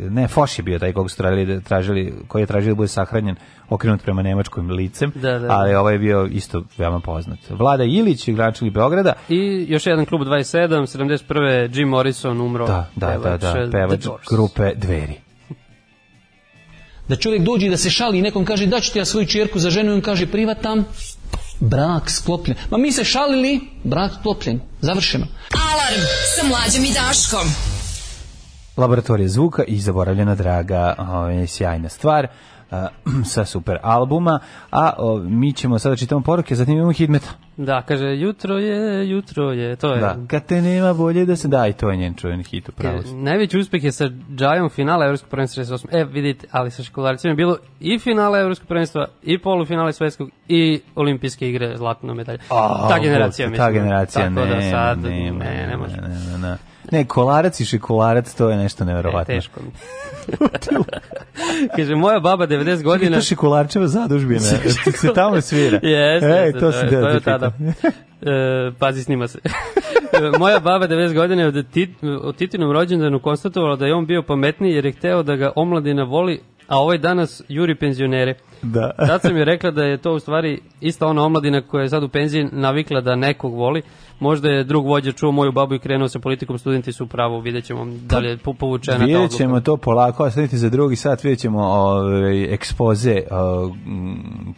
Ne, 0.00 0.28
Foš 0.28 0.58
je 0.58 0.62
bio 0.62 0.78
taj 0.78 0.92
kog 0.92 1.10
su 1.10 1.16
tražili, 1.16 1.62
tražili, 1.62 2.14
koji 2.28 2.42
je 2.42 2.46
tražio 2.46 2.70
da 2.70 2.74
bude 2.74 2.88
sahranjen 2.88 3.36
okrenut 3.68 4.02
prema 4.02 4.22
nemačkom 4.22 4.70
licem, 4.70 5.12
Da, 5.14 5.32
da, 5.32 5.38
da. 5.38 5.52
ali 5.52 5.74
ovaj 5.74 5.94
je 5.94 5.98
bio 5.98 6.28
isto 6.32 6.64
veoma 6.78 7.00
poznat. 7.00 7.38
Vlada 7.50 7.84
Ilić, 7.84 8.28
gračili 8.28 8.70
Beograda, 8.70 9.12
I 9.28 9.66
još 9.68 9.86
jedan 9.86 10.04
klub 10.06 10.20
27, 10.20 10.98
71. 10.98 11.78
Jim 11.78 11.88
Morrison 11.88 12.40
umro. 12.40 12.66
da, 12.66 12.90
da, 12.96 13.06
da, 13.06 13.12
pevač, 13.22 13.40
da, 13.40 13.48
eh, 13.48 13.70
pevač 13.70 14.06
grupe 14.30 14.72
Dveri. 14.76 15.14
Da 17.08 17.16
čovjek 17.16 17.42
dođe 17.42 17.68
da 17.68 17.76
se 17.76 17.90
šali 17.90 18.18
i 18.18 18.22
nekom 18.22 18.44
kaže 18.44 18.66
da 18.66 18.80
ću 18.80 18.92
ti 18.92 18.98
ja 18.98 19.04
svoju 19.04 19.26
čerku 19.26 19.58
za 19.58 19.70
ženu 19.70 19.90
i 19.90 19.94
on 19.94 20.00
kaže 20.00 20.26
privatam, 20.26 20.84
brak 21.60 22.10
sklopljen. 22.10 22.56
Ma 22.70 22.78
mi 22.78 22.92
se 22.92 23.04
šalili, 23.04 23.60
brak 23.84 24.12
sklopljen, 24.20 24.60
završeno. 24.80 25.26
Alarm 25.72 26.02
sa 26.36 26.46
mlađom 26.46 26.84
i 26.84 26.94
Daškom. 26.94 27.48
Laboratorija 28.76 29.28
zvuka 29.28 29.64
i 29.64 29.78
zaboravljena 29.78 30.34
draga, 30.34 30.94
ovaj, 30.98 31.46
sjajna 31.46 31.88
stvar 31.88 32.26
a, 32.72 32.88
sa 33.32 33.44
super 33.44 33.78
albuma, 33.82 34.38
a 34.70 34.92
o, 34.98 35.18
mi 35.18 35.52
ćemo 35.52 35.78
sada 35.78 35.96
čitamo 35.96 36.20
poruke, 36.20 36.54
zatim 36.54 36.74
imamo 36.74 36.92
Hidmeta. 36.92 37.28
Da, 37.56 37.82
kaže, 37.82 38.06
jutro 38.06 38.58
je, 38.58 39.10
jutro 39.10 39.52
je, 39.52 39.76
to 39.76 39.92
je. 39.92 40.00
Da, 40.00 40.16
kad 40.26 40.46
te 40.46 40.62
nema 40.62 40.92
bolje 40.94 41.26
da 41.26 41.36
se 41.36 41.48
da, 41.48 41.66
i 41.66 41.72
to 41.72 41.90
je 41.90 41.96
njen 41.96 42.14
čuven 42.14 42.42
hit, 42.42 42.70
si. 43.04 43.14
Najveći 43.14 43.58
uspeh 43.58 43.84
je 43.84 43.92
sa 43.92 44.08
Džajom 44.36 44.70
finala 44.70 45.04
Evropskog 45.04 45.30
prvenstva 45.30 45.64
68. 45.64 45.86
E, 45.90 46.04
vidite, 46.04 46.46
ali 46.50 46.70
sa 46.70 46.82
školaricima 46.82 47.30
je 47.30 47.36
bilo 47.36 47.56
i 47.80 47.98
finala 47.98 48.38
Evropskog 48.38 48.68
prvenstva, 48.68 49.06
i 49.22 49.38
polufinale 49.38 49.92
svetskog, 49.92 50.30
i 50.48 50.80
olimpijske 50.94 51.48
igre 51.48 51.76
zlatna 51.76 52.14
medalja. 52.14 52.38
A, 52.50 52.88
ta 52.88 52.98
generacija, 52.98 53.46
ta 53.46 53.50
mislim. 53.50 53.72
generacija, 53.72 54.28
Tako 54.28 54.46
ne, 54.46 54.54
da 54.54 54.62
sad, 54.62 55.02
ne, 55.02 55.10
ne, 55.10 55.32
ne, 55.32 55.66
ne, 55.66 55.76
može. 55.76 55.96
ne, 55.96 56.08
ne, 56.08 56.38
ne. 56.38 56.38
Ne, 56.38 56.71
kolarac 57.04 57.60
i 57.60 57.64
šekolarac, 57.64 58.34
to 58.34 58.50
je 58.50 58.56
nešto 58.56 58.84
E, 58.84 58.86
neverovatno. 58.86 59.34
teško 59.34 59.60
mi. 59.60 59.70
Kaže, 61.76 61.94
moja 61.94 62.20
baba 62.20 62.46
90 62.46 62.64
Čekaj, 62.64 62.82
godina... 62.82 63.16
to 63.16 63.22
šekolarčeva 63.22 63.86
zadužbina, 63.86 64.40
se 64.40 65.08
tamo 65.14 65.40
svira. 65.40 65.80
Jeste, 65.88 66.26
jeste, 66.28 66.58
to 66.60 66.66
je- 66.68 66.72
da 66.82 67.00
to 67.00 67.08
je 67.08 67.14
da 67.14 67.20
tada. 67.20 67.52
E, 68.22 68.30
pazi, 68.78 69.02
snima 69.02 69.28
se. 69.28 69.38
E, 70.12 70.38
Moja 70.38 70.60
baba 70.60 70.88
90 70.88 71.14
godina 71.14 71.42
je 71.42 71.48
od, 71.48 71.66
tit, 71.70 71.90
od 72.22 72.36
Titinom 72.36 72.72
rođendanu 72.72 73.20
konstatovala 73.20 73.76
da 73.76 73.86
je 73.86 73.94
on 73.94 74.06
bio 74.06 74.22
pametniji 74.22 74.72
jer 74.72 74.86
je 74.86 74.92
hteo 74.92 75.22
da 75.22 75.36
ga 75.36 75.52
omladina 75.56 76.02
voli, 76.02 76.40
a 76.68 76.78
ovaj 76.78 76.98
danas 76.98 77.42
juri 77.48 77.74
penzionere. 77.74 78.34
Da. 78.62 78.90
Tad 79.08 79.22
sam 79.22 79.36
joj 79.36 79.44
rekla 79.44 79.70
da 79.70 79.84
je 79.84 79.96
to 79.96 80.12
u 80.12 80.18
stvari 80.18 80.60
ista 80.80 81.06
ona 81.06 81.22
omladina 81.22 81.60
koja 81.60 81.82
je 81.82 81.88
sad 81.88 82.02
u 82.02 82.08
penziji 82.08 82.48
navikla 82.52 83.00
da 83.00 83.16
nekog 83.16 83.54
voli. 83.54 83.82
Možda 84.20 84.48
je 84.48 84.64
drug 84.64 84.86
vođa 84.86 85.12
čuo 85.12 85.32
moju 85.32 85.52
babu 85.52 85.74
i 85.74 85.78
krenuo 85.78 86.08
sa 86.08 86.18
politikom, 86.18 86.58
studenti 86.58 86.92
su 86.92 87.04
upravo, 87.04 87.40
vidjet 87.40 87.64
ćemo 87.64 87.86
da 87.86 88.18
li 88.18 88.28
je 88.28 88.36
po- 88.36 88.52
povučena 88.54 88.98
ta 88.98 89.04
Vidjet 89.04 89.18
odluka. 89.18 89.36
ćemo 89.36 89.60
to 89.60 89.76
polako, 89.76 90.24
ostanite 90.24 90.56
za 90.56 90.68
drugi 90.70 90.96
sat, 90.96 91.24
vidjet 91.24 91.38
ćemo 91.40 91.60
ovaj, 91.62 92.54
ekspoze 92.54 93.20
o, 93.30 93.70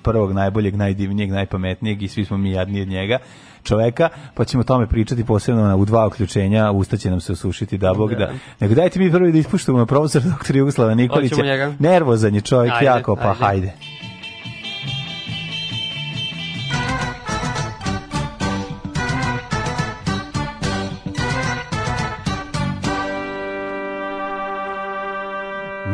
prvog 0.02 0.32
najboljeg, 0.32 0.76
najdivnijeg, 0.76 1.30
najpametnijeg 1.30 2.02
i 2.02 2.08
svi 2.08 2.24
smo 2.24 2.36
mi 2.36 2.50
jadni 2.50 2.82
od 2.82 2.88
njega 2.88 3.18
čoveka, 3.64 4.08
pa 4.34 4.44
ćemo 4.44 4.60
o 4.60 4.64
tome 4.64 4.86
pričati 4.86 5.24
posebno 5.24 5.62
na, 5.62 5.76
u 5.76 5.84
dva 5.84 6.06
uključenja, 6.06 6.70
usta 6.70 6.96
će 6.96 7.10
nam 7.10 7.20
se 7.20 7.32
osušiti, 7.32 7.78
da 7.78 7.94
bog 7.94 8.14
da. 8.14 8.32
Nego 8.60 8.74
dajte 8.74 8.98
mi 8.98 9.12
prvi 9.12 9.32
da 9.32 9.38
ispuštamo 9.38 9.78
na 9.78 9.86
profesor 9.86 10.22
dr. 10.22 10.56
Jugoslava 10.56 10.94
Nikolića. 10.94 11.36
Nervozan 11.78 12.34
je 12.34 12.40
čovjek 12.40 12.72
Ajde, 12.74 12.86
jako, 12.86 13.16
pa 13.16 13.28
ajde. 13.28 13.38
hajde. 13.40 13.72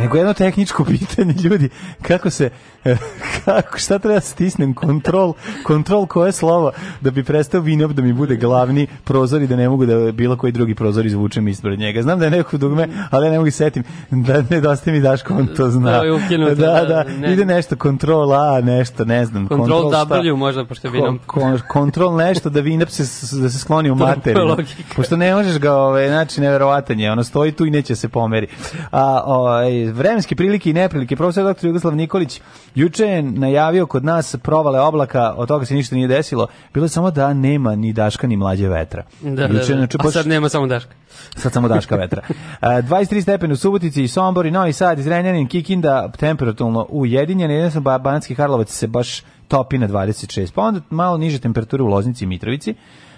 Nego 0.00 0.16
jedno 0.16 0.34
tehničko 0.34 0.84
pitanje, 0.98 1.34
ljudi, 1.42 1.68
kako 2.02 2.30
se, 2.30 2.50
kako, 3.44 3.78
šta 3.78 3.98
treba 3.98 4.14
da 4.14 4.20
stisnem, 4.20 4.74
kontrol, 4.74 5.32
kontrol 5.62 6.06
koje 6.06 6.32
slovo, 6.32 6.72
da 7.00 7.10
bi 7.10 7.24
prestao 7.24 7.60
Vinob 7.60 7.92
da 7.92 8.02
mi 8.02 8.12
bude 8.12 8.36
glavni 8.36 8.86
prozor 9.04 9.42
i 9.42 9.46
da 9.46 9.56
ne 9.56 9.68
mogu 9.68 9.86
da 9.86 10.12
bilo 10.12 10.36
koji 10.36 10.52
drugi 10.52 10.74
prozor 10.74 11.06
izvučem 11.06 11.48
ispred 11.48 11.78
njega. 11.78 12.02
Znam 12.02 12.18
da 12.18 12.24
je 12.24 12.30
neko 12.30 12.58
dugme, 12.58 12.88
ali 13.10 13.26
ja 13.26 13.30
ne 13.30 13.38
mogu 13.38 13.50
setim 13.50 13.82
da 14.10 14.42
nedostaje 14.50 14.96
mi 14.96 15.02
Daško, 15.02 15.34
on 15.34 15.46
to 15.46 15.70
zna. 15.70 16.02
Ukinuto, 16.26 16.54
da, 16.54 16.66
da, 16.66 16.84
da, 16.84 17.04
ne. 17.04 17.32
ide 17.32 17.44
nešto, 17.44 17.76
kontrol 17.76 18.32
A, 18.32 18.60
nešto, 18.60 19.04
ne 19.04 19.26
znam. 19.26 19.48
Control 19.48 19.88
šta? 19.88 20.04
W 20.04 20.36
možda, 20.36 20.64
pošto 20.64 20.88
je 20.88 20.92
vinom. 20.92 21.18
Ko- 21.26 21.40
ko- 21.40 21.58
kontrol 21.68 22.16
nešto 22.16 22.50
da 22.50 22.60
Vinap 22.60 22.88
se, 22.88 23.02
da 23.40 23.50
se 23.50 23.58
skloni 23.58 23.90
u 23.90 23.94
materinu. 23.94 24.56
Pošto 24.96 25.16
ne 25.16 25.34
možeš 25.34 25.58
ga, 25.58 25.74
ove, 25.74 26.08
znači, 26.08 26.40
neverovatan 26.40 27.00
je, 27.00 27.12
ono 27.12 27.24
stoji 27.24 27.52
tu 27.52 27.66
i 27.66 27.70
neće 27.70 27.96
se 27.96 28.08
pomeri. 28.08 28.46
A, 28.90 29.22
ovaj, 29.24 29.84
vremenske 29.84 30.36
prilike 30.36 30.70
i 30.70 30.72
neprilike, 30.72 31.16
profesor 31.16 31.54
dr. 31.54 31.66
Jugoslav 31.66 31.96
Nikolić 31.96 32.40
juče 32.74 33.04
je 33.04 33.22
najavio 33.22 33.86
kod 33.86 34.04
nas 34.04 34.36
provale 34.42 34.80
oblaka, 34.80 35.34
od 35.36 35.48
toga 35.48 35.64
se 35.64 35.74
ništa 35.74 35.94
nije 35.94 36.08
desilo, 36.08 36.46
bilo 36.74 36.84
je 36.84 36.88
samo 36.88 37.10
da 37.10 37.34
nema 37.34 37.76
ni 37.76 37.92
daška 37.92 38.26
ni 38.26 38.36
mlađe 38.36 38.68
vetra. 38.68 39.02
Da, 39.20 39.30
da, 39.30 39.42
Juče, 39.42 39.72
da. 39.72 39.78
znači, 39.78 39.96
A 40.00 40.10
sad 40.10 40.26
nema 40.26 40.48
samo 40.48 40.66
Daška. 40.66 40.94
Sad 41.36 41.52
samo 41.52 41.68
daška 41.68 41.96
vetra. 41.96 42.22
E, 42.62 42.66
23 42.66 43.22
stepena 43.22 43.52
u 43.52 43.56
Subotici 43.56 44.02
i 44.02 44.08
Sombor 44.08 44.46
i 44.46 44.50
Novi 44.50 44.72
Sad, 44.72 44.98
Izrenjanin, 44.98 45.48
Kikinda, 45.48 46.08
temperaturno 46.18 46.86
ujedinjen, 46.88 47.50
jedan 47.50 47.70
sam 47.70 47.82
Banatski 47.82 48.34
Karlovac 48.34 48.70
se 48.70 48.86
baš 48.86 49.22
topi 49.48 49.78
na 49.78 49.88
26, 49.88 50.52
pa 50.54 50.62
onda 50.62 50.80
malo 50.90 51.16
niže 51.16 51.38
temperature 51.38 51.82
u 51.82 51.86
Loznici 51.86 52.24
i 52.24 52.26
Mitrovici, 52.26 52.74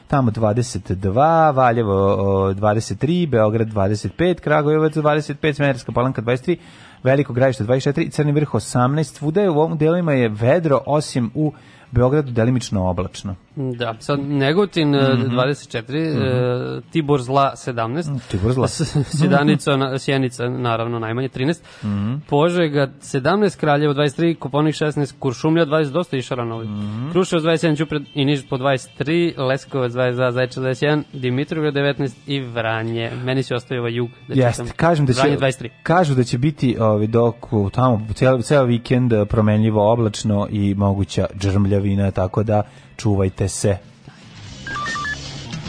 tamo 0.06 0.30
22, 0.30 1.54
Valjevo 1.54 1.94
o, 1.94 2.52
23, 2.52 3.28
Beograd 3.28 3.68
25, 3.68 4.40
Kragujevac 4.40 4.92
25, 4.92 5.52
Smederska 5.52 5.92
palanka 5.92 6.22
23, 6.22 6.56
Veliko 7.02 7.32
gradište 7.32 7.64
24, 7.64 8.10
Crni 8.10 8.32
vrh 8.32 8.48
18, 8.48 9.18
svuda 9.18 9.42
je 9.42 9.50
u 9.50 9.58
ovom 9.58 9.78
delima 9.78 10.12
je 10.12 10.28
vedro, 10.28 10.80
osim 10.86 11.30
u 11.34 11.52
Beogradu 11.90 12.32
delimično 12.32 12.90
oblačno. 12.90 13.34
Da, 13.56 13.94
sad 14.00 14.20
Negotin 14.20 14.88
mm 14.88 14.94
Mhm. 14.94 15.30
24, 15.30 15.98
e, 15.98 16.80
Tibor 16.82 17.20
zla 17.20 17.52
17, 17.56 18.20
Tibor 18.30 18.52
zla. 18.52 18.68
Sjedanica, 19.10 19.76
na- 19.76 19.98
Sjenica 19.98 20.48
naravno 20.48 20.98
najmanje 20.98 21.28
13, 21.28 21.62
Mhm. 21.84 22.14
Požega 22.28 22.88
17, 23.00 23.56
Kraljevo 23.56 23.94
23, 23.94 24.34
Koponik 24.34 24.74
16, 24.74 25.14
Kuršumlja 25.18 25.64
20, 25.64 25.92
dosta 25.92 26.16
išara 26.16 26.44
novi. 26.44 26.66
Mhm. 26.66 27.10
Kruševac 27.10 27.42
27, 27.42 27.76
Ćupred 27.76 28.02
i 28.14 28.24
Niš 28.24 28.48
po 28.48 28.56
23, 28.56 29.34
Leskovac 29.38 29.92
22, 29.92 30.30
Zaječar 30.30 30.62
21, 30.62 31.02
Dimitrovgrad 31.12 31.74
19 31.74 32.16
i 32.26 32.40
Vranje. 32.40 33.10
Meni 33.24 33.42
se 33.42 33.54
ostaje 33.54 33.80
ovaj 33.80 33.94
jug. 33.94 34.08
Da 34.28 34.34
Jeste, 34.36 34.64
kažem 34.76 35.06
da 35.06 35.12
će 35.12 35.20
Vranje 35.20 35.36
23. 35.36 35.68
kažu 35.82 36.14
da 36.14 36.24
će 36.24 36.38
biti 36.38 36.76
ovaj 36.80 37.06
dok 37.06 37.34
tamo 37.72 38.06
ceo 38.14 38.42
ceo 38.42 38.64
vikend 38.64 39.12
eh, 39.12 39.24
promenljivo 39.24 39.92
oblačno 39.92 40.46
i 40.50 40.74
moguća 40.74 41.26
džrmljavina, 41.36 42.10
tako 42.10 42.42
da 42.42 42.62
čuvajte 42.96 43.48
se. 43.48 43.76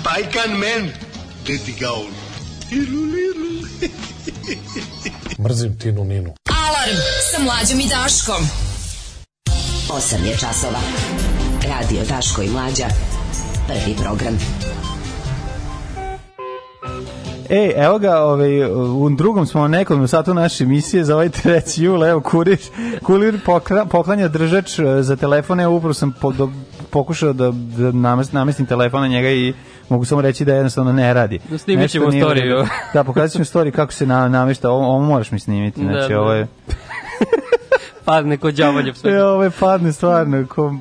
Paikan 0.03 0.57
men, 0.59 0.91
deti 1.47 1.75
gaun. 1.79 2.11
Mrzim 5.39 5.79
Tinu 5.79 6.03
Ninu. 6.03 6.33
Alarm 6.49 6.97
sa 7.31 7.43
mlađom 7.43 7.79
i 7.79 7.87
Daškom. 7.87 8.49
8 9.89 10.25
je 10.25 10.37
časova. 10.37 10.79
Radio 11.69 12.03
Daško 12.09 12.41
i 12.41 12.49
Mlađa. 12.49 12.87
Prvi 13.67 13.95
program. 14.03 14.37
ej, 17.53 17.73
evo 17.77 17.99
ga, 17.99 18.19
ovaj, 18.19 18.65
u 18.73 19.09
drugom 19.09 19.45
smo 19.45 19.67
nekom 19.67 20.07
satu 20.07 20.33
naše 20.33 20.63
emisije 20.63 21.03
za 21.03 21.13
ovaj 21.13 21.29
3. 21.29 21.81
jul, 21.81 22.05
evo, 22.05 22.21
kurir, 22.21 22.57
kurir 23.03 23.39
pokra, 23.45 23.85
poklanja 23.85 24.27
držač 24.27 24.79
e, 24.79 24.83
za 25.01 25.15
telefone, 25.15 25.67
upravo 25.67 25.93
sam 25.93 26.13
po, 26.21 26.31
do, 26.31 26.49
pokušao 26.93 27.33
da, 27.33 27.45
da 27.45 27.51
namest- 27.91 28.33
namestim 28.33 28.65
telefon 28.65 29.01
na 29.01 29.07
njega 29.07 29.29
i 29.29 29.53
mogu 29.89 30.05
samo 30.05 30.21
reći 30.21 30.45
da 30.45 30.53
jednostavno 30.53 30.93
ne 30.93 31.13
radi. 31.13 31.39
Da 31.49 31.57
snimit 31.57 31.91
ćemo 31.91 32.11
storiju. 32.11 32.65
Da, 32.93 33.03
pokazat 33.03 33.31
ćemo 33.31 33.45
story 33.45 33.71
kako 33.71 33.93
se 33.93 34.05
na, 34.05 34.27
namešta, 34.27 34.69
ovo, 34.69 34.85
ovo 34.87 35.01
moraš 35.01 35.31
mi 35.31 35.39
snimiti, 35.39 35.81
Da, 35.81 35.91
znači 35.91 36.13
da. 36.13 36.21
ovo 36.21 36.33
je... 36.33 36.47
Padne 38.05 38.37
kod 38.37 38.53
đavolje 38.53 38.93
sve. 38.93 39.11
E, 39.11 39.23
ovo 39.23 39.43
je 39.43 39.49
padne 39.51 39.91
stvarno, 39.93 40.45
ko, 40.47 40.73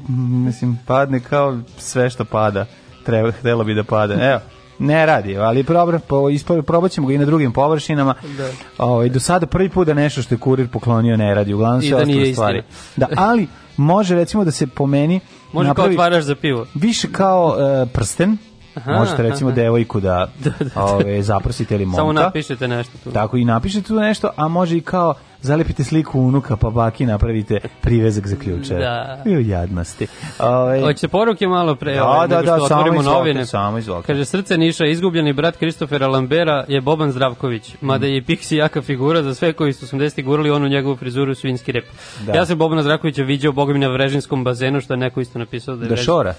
mislim, 0.45 0.79
padne 0.87 1.21
kao 1.21 1.59
sve 1.79 2.11
što 2.11 2.25
pada. 2.25 2.67
Treba, 3.07 3.31
htelo 3.31 3.65
bi 3.65 3.75
da 3.75 3.85
pada. 3.85 4.31
Evo, 4.31 4.41
ne 4.79 5.07
radi, 5.07 5.37
ali 5.39 5.65
proba, 5.65 5.99
po, 5.99 6.17
ispo- 6.17 6.63
probat 6.63 6.91
ćemo 6.91 7.07
ga 7.07 7.15
i 7.15 7.19
na 7.19 7.25
drugim 7.25 7.53
površinama. 7.53 8.15
Da. 8.39 8.49
Ovaj, 8.79 9.09
do 9.09 9.21
sada 9.21 9.47
prvi 9.47 9.69
put 9.69 9.87
da 9.87 9.95
nešto 9.95 10.23
što 10.23 10.35
je 10.35 10.39
kurir 10.39 10.69
poklonio 10.69 11.17
ne 11.17 11.35
radi, 11.35 11.55
uglavnom 11.55 11.81
I 11.81 11.89
sve 11.89 11.99
da 11.99 12.05
nije 12.05 12.17
ostale 12.17 12.31
istina. 12.31 12.35
stvari. 12.35 12.63
Da, 12.97 13.07
ali 13.17 13.47
može 13.77 14.15
recimo 14.15 14.45
da 14.45 14.51
se 14.51 14.67
pomeni 14.67 15.21
Može 15.53 15.75
kao 15.75 15.85
otvaraš 15.85 16.25
za 16.25 16.35
pivo. 16.35 16.67
više 16.75 17.09
kao 17.13 17.57
e, 17.59 17.87
prsten, 17.87 18.37
Aha, 18.75 18.93
možete 18.93 19.23
recimo 19.23 19.51
aha. 19.51 19.57
devojku 19.57 20.01
da, 20.01 20.29
ove, 20.75 21.23
zaprosite 21.23 21.75
ili 21.75 21.87
momka. 21.87 22.01
Samo 22.01 22.13
napišete 22.13 22.69
nešto 22.69 22.93
tu. 23.05 23.11
Tako 23.11 23.37
i 23.37 23.45
napišete 23.45 23.89
tu 23.89 23.95
nešto, 23.95 24.31
a 24.37 24.49
može 24.49 24.77
i 24.77 24.81
kao 24.81 25.15
zalepite 25.43 25.85
sliku 25.85 26.21
unuka 26.21 26.57
pa 26.57 26.71
baki 26.71 27.07
napravite 27.07 27.59
privezak 27.81 28.27
za 28.27 28.37
ključe. 28.37 28.75
Da. 28.75 29.23
I 29.27 29.37
u 29.37 29.41
jadnosti. 29.41 30.07
Ove, 30.39 30.81
Hoćete 30.81 31.09
poruke 31.09 31.47
malo 31.47 31.75
pre, 31.75 31.95
Da, 31.95 32.05
ovaj, 32.05 32.29
da, 32.29 32.37
da, 32.37 32.43
što 32.43 32.69
samo 32.69 32.81
otvorimo 32.81 33.01
izvolite, 33.01 33.19
novine. 33.19 33.47
samo 33.47 33.79
izvolite. 33.79 34.07
Kaže, 34.07 34.25
srce 34.25 34.59
Niša, 34.59 34.87
izgubljeni 34.87 35.33
brat 35.33 35.57
Kristofera 35.57 36.07
Lambera 36.07 36.65
je 36.69 36.81
Boban 36.81 37.11
Zdravković, 37.13 37.75
mada 37.81 38.07
je 38.07 38.17
i 38.17 38.23
Pixi 38.23 38.55
jaka 38.57 38.83
figura 38.83 39.23
za 39.23 39.35
sve 39.35 39.53
koji 39.53 39.73
su 39.73 39.87
80. 39.87 40.25
gurali 40.25 40.51
onu 40.51 40.69
njegovu 40.69 40.97
frizuru 40.97 41.35
svinski 41.35 41.73
rep. 41.73 41.85
Da. 42.27 42.33
Ja 42.33 42.47
sam 42.47 42.59
Bobana 42.59 42.83
Zdravkovića 42.83 43.23
viđao 43.23 43.53
bogom 43.53 43.81
na 43.81 43.89
Vrežinskom 43.89 44.45
bazenu, 44.45 44.81
što 44.81 44.93
je 44.93 44.99
neko 44.99 45.21
isto 45.21 45.39
napisao 45.39 45.77
da 45.77 45.85
je 45.85 45.89
da 45.89 45.97
šora. 45.97 46.35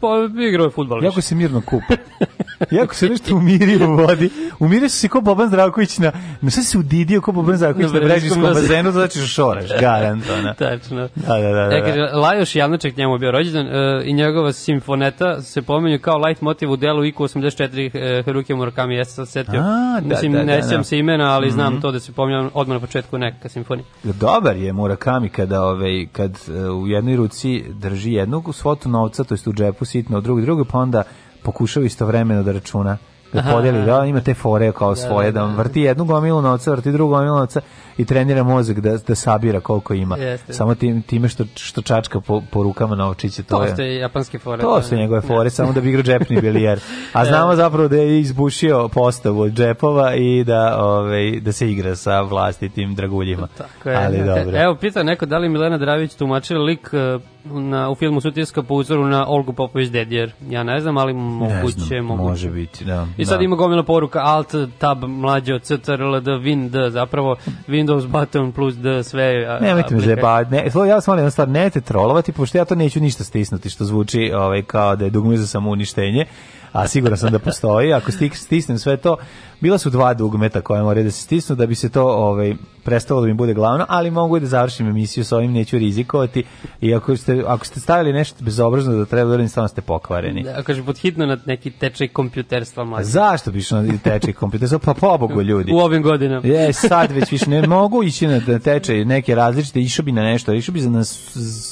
Pa 0.00 0.08
igrao 0.48 0.64
je 0.64 0.70
fudbal. 0.70 1.04
Jako 1.04 1.20
se 1.20 1.34
mirno 1.34 1.60
kupa. 1.60 1.94
Jako 2.70 2.94
se 2.94 3.08
nešto 3.08 3.36
umiri 3.36 3.84
u 3.84 3.96
vodi. 3.96 4.30
Umirio 4.58 4.88
se 4.88 5.08
ko 5.08 5.20
Boban 5.20 5.48
Zdravković 5.48 5.98
na... 5.98 6.12
Na 6.40 6.50
šta 6.50 6.62
se 6.62 6.78
udidio 6.78 7.20
ko 7.20 7.32
Boban 7.32 7.56
Zdravković 7.56 7.92
na, 7.92 8.00
Na 8.00 8.06
Brežinskom 8.06 8.42
bazenu, 8.42 8.92
znači 8.92 9.18
što 9.18 9.26
šoraš, 9.26 9.70
garant. 9.80 10.24
Ona. 10.38 10.54
Tačno. 10.54 11.08
Da, 11.14 11.38
da, 11.38 11.48
da. 11.48 11.66
da, 11.68 11.76
E, 11.76 11.80
kaže, 11.80 12.00
da. 12.00 12.18
Lajoš 12.18 12.56
Javnaček 12.56 12.96
njemu 12.96 13.14
je 13.14 13.18
bio 13.18 13.30
rođendan 13.30 13.66
e, 13.66 14.02
i 14.04 14.12
njegova 14.12 14.52
simfoneta 14.52 15.42
se 15.42 15.62
pomenju 15.62 15.98
kao 15.98 16.18
light 16.18 16.42
motiv 16.42 16.70
u 16.70 16.76
delu 16.76 17.02
IQ 17.02 17.14
84 17.14 17.90
e, 17.94 18.22
Haruki 18.22 18.54
Murakami, 18.54 18.96
ja 18.96 19.04
sam 19.04 19.26
se 19.26 19.32
setio. 19.32 19.60
A, 19.60 20.00
da, 20.00 20.08
Mislim, 20.08 20.32
da, 20.32 20.42
ne 20.42 20.56
da, 20.56 20.62
sjećam 20.62 20.80
da. 20.80 20.84
se 20.84 20.98
imena, 20.98 21.32
ali 21.32 21.50
znam 21.50 21.80
to 21.80 21.92
da 21.92 22.00
se 22.00 22.12
pominja 22.12 22.50
odmah 22.54 22.74
na 22.74 22.80
početku 22.80 23.18
neka 23.18 23.48
simfonija. 23.48 23.86
Dobar 24.02 24.56
je 24.56 24.72
Murakami 24.72 25.28
kada 25.28 25.62
ovaj 25.62 26.06
kad 26.12 26.30
e, 26.48 26.70
u 26.70 26.86
jednoj 26.86 27.16
ruci 27.16 27.64
drži 27.68 28.12
jednu 28.12 28.42
svotu 28.52 28.88
novca, 28.88 29.24
to 29.24 29.34
jest 29.34 29.46
u 29.46 29.52
džepu 29.52 29.84
sitno, 29.84 30.18
u 30.18 30.20
drugoj 30.20 30.42
drugu, 30.42 30.64
pa 30.64 30.78
onda 30.78 31.02
pokušava 31.46 31.86
istovremeno 31.86 32.42
da 32.42 32.52
računa 32.52 32.98
da 33.32 33.42
podeli, 33.52 33.84
da 33.86 34.04
ima 34.04 34.20
te 34.20 34.34
fore 34.34 34.72
kao 34.72 34.96
svoje, 34.96 35.32
da, 35.32 35.44
vrti 35.44 35.80
jednu 35.80 36.04
gomilu 36.04 36.42
novca, 36.42 36.70
vrti 36.70 36.92
drugu 36.92 37.14
gomilu 37.14 37.36
novca 37.36 37.60
i 37.98 38.04
trenira 38.04 38.42
mozak 38.42 38.80
da, 38.80 38.96
da 39.08 39.14
sabira 39.14 39.60
koliko 39.60 39.94
ima. 39.94 40.16
Jeste. 40.16 40.52
Samo 40.52 40.74
tim, 40.74 41.02
time 41.02 41.28
što, 41.28 41.44
što 41.56 41.82
čačka 41.82 42.20
po, 42.20 42.42
po 42.50 42.62
rukama 42.62 42.94
novčiće, 42.94 43.42
to, 43.42 43.66
To 43.76 43.82
je... 43.82 43.96
japanske 43.96 44.38
fore. 44.38 44.62
To 44.62 44.76
da. 44.76 44.82
su 44.82 44.96
njegove 44.96 45.20
fore, 45.20 45.50
samo 45.50 45.72
da 45.72 45.80
bi 45.80 45.88
igrao 45.88 46.02
džepni 46.02 46.40
bilijer. 46.40 46.80
A 47.12 47.24
znamo 47.28 47.56
zapravo 47.56 47.88
da 47.88 47.96
je 47.96 48.20
izbušio 48.20 48.88
postavu 48.88 49.40
od 49.40 49.52
džepova 49.52 50.14
i 50.14 50.44
da, 50.44 50.84
ovaj, 50.84 51.40
da 51.40 51.52
se 51.52 51.70
igra 51.70 51.96
sa 51.96 52.20
vlastitim 52.20 52.94
draguljima. 52.94 53.48
Tako 53.58 53.90
je. 53.90 53.96
Ali 53.96 54.18
dobro. 54.18 54.58
Evo, 54.58 54.74
pita 54.74 55.02
neko 55.02 55.26
da 55.26 55.38
li 55.38 55.48
Milena 55.48 55.78
Dravić 55.78 56.14
tumačila 56.14 56.64
lik 56.64 56.90
e, 56.92 57.18
na, 57.52 57.90
u 57.90 57.94
filmu 57.94 58.20
Sutjeska 58.20 58.62
po 58.62 58.74
uzoru 58.74 59.06
na 59.06 59.28
Olgu 59.28 59.52
Popović 59.52 59.90
Dedjer. 59.90 60.32
Ja 60.48 60.62
ne 60.62 60.80
znam, 60.80 60.96
ali 60.96 61.12
Ne 61.12 61.20
moguće, 61.20 61.78
znam, 61.78 62.04
moguće. 62.04 62.28
može 62.30 62.50
biti, 62.50 62.84
da. 62.84 63.06
I 63.16 63.24
sad 63.24 63.38
da. 63.38 63.44
ima 63.44 63.56
gomila 63.56 63.82
poruka 63.82 64.20
Alt, 64.22 64.54
Tab, 64.78 65.04
mlađo, 65.04 65.58
CTRL, 65.58 66.20
D, 66.20 66.30
Win, 66.30 66.68
D, 66.68 66.90
zapravo 66.90 67.36
Windows 67.68 68.06
button 68.06 68.52
plus 68.52 68.74
D, 68.74 69.02
sve. 69.02 69.58
Nemojte 69.60 69.94
me 69.94 70.00
zajebavati. 70.00 70.50
Ne, 70.50 70.70
to 70.70 70.84
ja 70.84 71.00
sam 71.00 71.16
molim 71.16 71.30
stvar, 71.30 71.48
nemojte 71.48 71.80
trolovati, 71.80 72.32
pošto 72.32 72.58
ja 72.58 72.64
to 72.64 72.74
neću 72.74 73.00
ništa 73.00 73.24
stisnuti, 73.24 73.70
što 73.70 73.84
zvuči 73.84 74.32
ovaj, 74.34 74.62
kao 74.62 74.96
da 74.96 75.04
je 75.04 75.10
dugme 75.10 75.36
za 75.36 75.46
samouništenje, 75.46 76.24
a 76.72 76.88
siguran 76.88 77.18
sam 77.18 77.32
da 77.32 77.38
postoji. 77.38 77.92
Ako 77.92 78.12
stik, 78.12 78.36
stisnem 78.36 78.78
sve 78.78 78.96
to, 78.96 79.16
bila 79.60 79.78
su 79.78 79.90
dva 79.90 80.14
dugmeta 80.14 80.60
koje 80.60 80.82
moraju 80.82 81.04
da 81.04 81.10
se 81.10 81.22
stisnu 81.22 81.56
da 81.56 81.66
bi 81.66 81.74
se 81.74 81.88
to 81.88 82.02
ovaj, 82.04 82.54
prestalo 82.84 83.20
da 83.20 83.26
mi 83.26 83.34
bude 83.34 83.54
glavno, 83.54 83.86
ali 83.88 84.10
mogu 84.10 84.38
da 84.38 84.46
završim 84.46 84.86
emisiju 84.88 85.24
s 85.24 85.32
ovim, 85.32 85.52
neću 85.52 85.78
rizikovati. 85.78 86.44
I 86.80 86.94
ako 86.94 87.16
ste, 87.16 87.44
ako 87.46 87.66
ste 87.66 87.80
stavili 87.80 88.12
nešto 88.12 88.44
bezobrazno 88.44 88.94
da 88.94 89.04
treba 89.04 89.24
da 89.24 89.34
uradim, 89.34 89.48
stvarno 89.48 89.68
ste 89.68 89.80
pokvareni. 89.80 90.42
Da, 90.42 90.62
kaže, 90.62 90.82
podhitno 90.82 91.26
na 91.26 91.38
neki 91.46 91.70
tečaj 91.70 92.08
kompjuterstva 92.08 92.84
mlađe. 92.84 93.04
zašto 93.04 93.50
bi 93.50 93.58
išao 93.58 93.82
na 93.82 93.98
tečaj 93.98 94.32
kompjuter? 94.32 94.78
Pa 94.84 94.94
pobogu 94.94 95.42
ljudi. 95.42 95.72
U 95.72 95.78
ovim 95.78 96.02
godinama. 96.02 96.46
Je, 96.48 96.72
sad 96.72 97.12
već 97.12 97.32
više 97.32 97.50
ne 97.50 97.66
mogu 97.66 98.02
ići 98.02 98.26
na 98.26 98.58
tečaj 98.58 99.04
neke 99.04 99.34
različite, 99.34 99.80
išao 99.80 100.04
bi 100.04 100.12
na 100.12 100.22
nešto, 100.22 100.52
išao 100.54 100.72
bi 100.72 100.80
za, 100.80 100.90
na, 100.90 101.02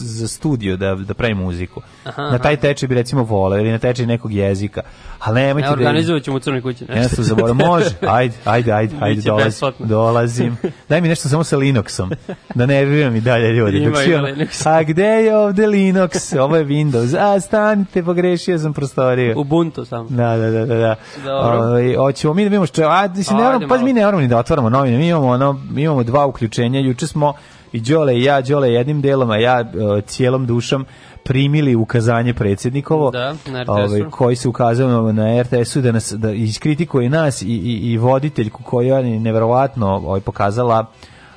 za 0.00 0.28
studio 0.28 0.76
da, 0.76 0.94
da 0.94 1.14
pravi 1.14 1.34
muziku. 1.34 1.80
Aha, 2.04 2.22
na 2.22 2.38
taj 2.38 2.56
tečaj 2.56 2.88
bi 2.88 2.94
recimo 2.94 3.22
voleo 3.22 3.58
ili 3.60 3.70
na 3.70 3.78
tečaj 3.78 4.06
nekog 4.06 4.32
jezika. 4.32 4.80
Ali 5.18 5.40
nemojte 5.40 5.66
E, 5.66 5.68
da... 5.68 5.72
organizovat 5.74 6.22
ćemo 6.22 6.36
u 6.36 6.40
Crnoj 6.40 6.62
kući. 6.62 6.84
nešto. 6.84 7.02
Ja 7.02 7.08
sam 7.08 7.24
zaboravio, 7.24 7.54
može, 7.74 7.90
ajde, 8.00 8.34
ajde, 8.44 8.72
ajde, 8.72 8.96
ajde, 9.00 9.14
Biće 9.16 9.72
dolazim. 9.78 10.56
Daj 10.88 11.00
mi 11.00 11.08
nešto 11.08 11.28
samo 11.28 11.44
sa 11.44 11.56
Linuxom, 11.56 12.14
da 12.54 12.66
nerviram 12.66 13.16
i 13.16 13.20
dalje 13.20 13.52
ljudi. 13.52 13.78
Ima, 13.78 13.90
Dok 13.90 14.06
ima 14.06 14.18
Linux. 14.18 14.66
A 14.66 14.82
gde 14.82 15.04
je 15.04 15.36
ovde 15.36 15.66
Linux? 15.66 16.40
Ovo 16.40 16.56
je 16.56 16.64
Windows. 16.64 17.16
A, 17.18 17.40
stanite, 17.40 18.02
pogrešio 18.02 18.58
sam 18.58 18.72
prostoriju. 18.72 19.40
Ubuntu 19.40 19.84
samo. 19.84 20.08
Da, 20.08 20.36
da, 20.36 20.50
da, 20.50 20.66
da. 20.66 20.76
da. 20.76 20.94
Dobro. 21.24 21.58
Ovaj, 21.58 21.94
hoćemo 21.94 22.34
mi 22.34 22.42
da 22.42 22.48
vidimo 22.48 22.66
što, 22.66 22.82
a, 22.82 23.08
mislim, 23.16 23.38
ne 23.38 23.44
moramo, 23.44 23.68
pa 23.68 23.78
mi 23.78 23.92
ne 23.92 24.04
moramo 24.04 24.22
ni 24.22 24.28
da 24.28 24.38
otvaramo 24.38 24.70
novine, 24.70 24.98
mi 24.98 25.08
imamo, 25.08 25.26
ono, 25.26 25.60
mi 25.70 25.82
imamo 25.82 26.02
dva 26.02 26.26
uključenja, 26.26 26.80
juče 26.80 27.06
smo 27.06 27.34
i 27.72 27.80
Đole 27.80 28.16
i 28.16 28.22
ja, 28.22 28.40
Đole 28.40 28.72
jednim 28.72 29.00
delom, 29.00 29.30
a 29.30 29.36
ja 29.36 29.60
e, 29.60 29.64
cijelom 30.06 30.46
dušom 30.46 30.86
primili 31.24 31.74
ukazanje 31.74 32.34
predsjednikovo 32.34 33.10
Da, 33.10 33.34
ovaj, 33.66 34.02
koji 34.10 34.36
se 34.36 34.48
ukazao 34.48 35.12
na 35.12 35.42
RTS-u 35.42 35.80
da 35.80 35.92
nas 35.92 36.12
da 36.12 36.32
iskritikuje 36.32 37.08
nas 37.08 37.42
i, 37.42 37.46
i, 37.46 37.92
i 37.92 37.98
voditeljku 37.98 38.62
koja 38.62 38.98
je 38.98 39.20
neverovatno 39.20 39.86
ovaj, 39.86 40.20
pokazala 40.20 40.86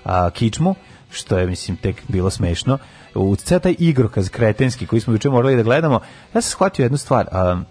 a, 0.04 0.30
kičmu 0.30 0.76
što 1.12 1.38
je 1.38 1.48
mislim 1.48 1.78
tek 1.78 2.04
bilo 2.08 2.30
smešno. 2.30 2.78
U 3.16 3.36
taj 3.36 3.76
igrokaz 3.80 4.30
kretenski 4.30 4.88
koji 4.88 5.00
smo 5.00 5.14
juče 5.14 5.30
morali 5.30 5.56
da 5.56 5.64
gledamo 5.64 6.00
ja 6.34 6.42
sam 6.42 6.52
shvatio 6.52 6.84
jednu 6.84 6.98
stvar 6.98 7.28
a, 7.32 7.62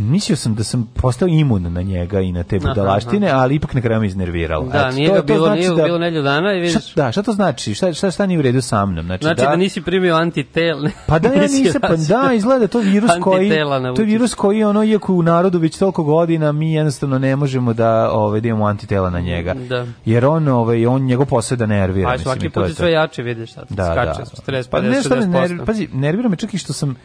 mislio 0.00 0.36
sam 0.36 0.54
da 0.54 0.64
sam 0.64 0.90
postao 0.94 1.28
imun 1.28 1.62
na 1.62 1.82
njega 1.82 2.20
i 2.20 2.32
na 2.32 2.42
te 2.42 2.56
Aha, 2.56 2.68
budalaštine, 2.68 3.30
ali 3.30 3.54
ipak 3.54 3.74
na 3.74 3.80
kraju 3.80 4.00
me 4.00 4.06
iznerviralo. 4.06 4.66
Da, 4.66 4.78
Eto, 4.78 4.96
nije 4.96 5.08
to- 5.08 5.14
ga 5.14 5.22
bilo, 5.22 5.46
znači 5.46 5.60
nije 5.60 5.70
da- 5.70 5.82
bilo 5.82 5.98
nedelju 5.98 6.22
dana 6.22 6.54
i 6.54 6.60
vidiš. 6.60 6.82
Šta, 6.82 7.02
da, 7.04 7.12
šta 7.12 7.22
to 7.22 7.32
znači? 7.32 7.74
Šta, 7.74 7.92
šta, 7.92 8.10
šta 8.10 8.26
nije 8.26 8.38
u 8.38 8.42
redu 8.42 8.60
sa 8.60 8.86
mnom? 8.86 9.04
Znači, 9.06 9.24
Znači 9.24 9.40
da, 9.40 9.56
nisi 9.56 9.80
primio 9.82 10.14
antitel. 10.16 10.78
Pa 11.06 11.18
da, 11.18 11.28
ja 11.28 11.42
nisam, 11.42 11.80
pa 11.80 11.96
da, 11.96 12.32
izgleda 12.32 12.66
to 12.66 12.78
virus 12.78 13.10
koji, 13.20 13.50
to 13.96 14.02
je 14.02 14.06
virus 14.06 14.34
koji, 14.34 14.64
ono, 14.64 14.84
iako 14.84 15.14
u 15.14 15.22
narodu 15.22 15.58
već 15.58 15.78
toliko 15.78 16.04
godina, 16.04 16.52
mi 16.52 16.72
jednostavno 16.72 17.18
ne 17.18 17.36
možemo 17.36 17.72
da, 17.72 18.10
ovaj, 18.12 18.40
da 18.40 18.48
imamo 18.48 18.66
antitela 18.66 19.10
na 19.10 19.20
njega. 19.20 19.54
Da. 19.54 19.86
Jer 20.04 20.26
on, 20.26 20.48
ovaj, 20.48 20.86
on 20.86 21.02
njegov 21.02 21.26
posao 21.26 21.56
da 21.56 21.66
nervira. 21.66 22.10
Mislim, 22.10 22.24
svaki 22.24 22.50
put 22.50 22.70
sve 22.70 22.92
jače, 22.92 23.22
vidiš 23.22 23.52
sad. 23.52 23.64
Da, 23.68 23.84
skače, 23.84 24.22
da. 24.46 24.52
40, 24.52 24.68
Pa 24.70 24.78
50, 24.78 24.90
nešto 24.90 25.08
me 25.10 25.22
60%. 25.22 25.28
nervira, 25.30 25.64
pazi, 25.64 25.88
nervira 25.92 26.28
me 26.28 26.36
čak 26.36 26.54
i 26.54 26.58
što 26.58 26.72
sam, 26.72 26.96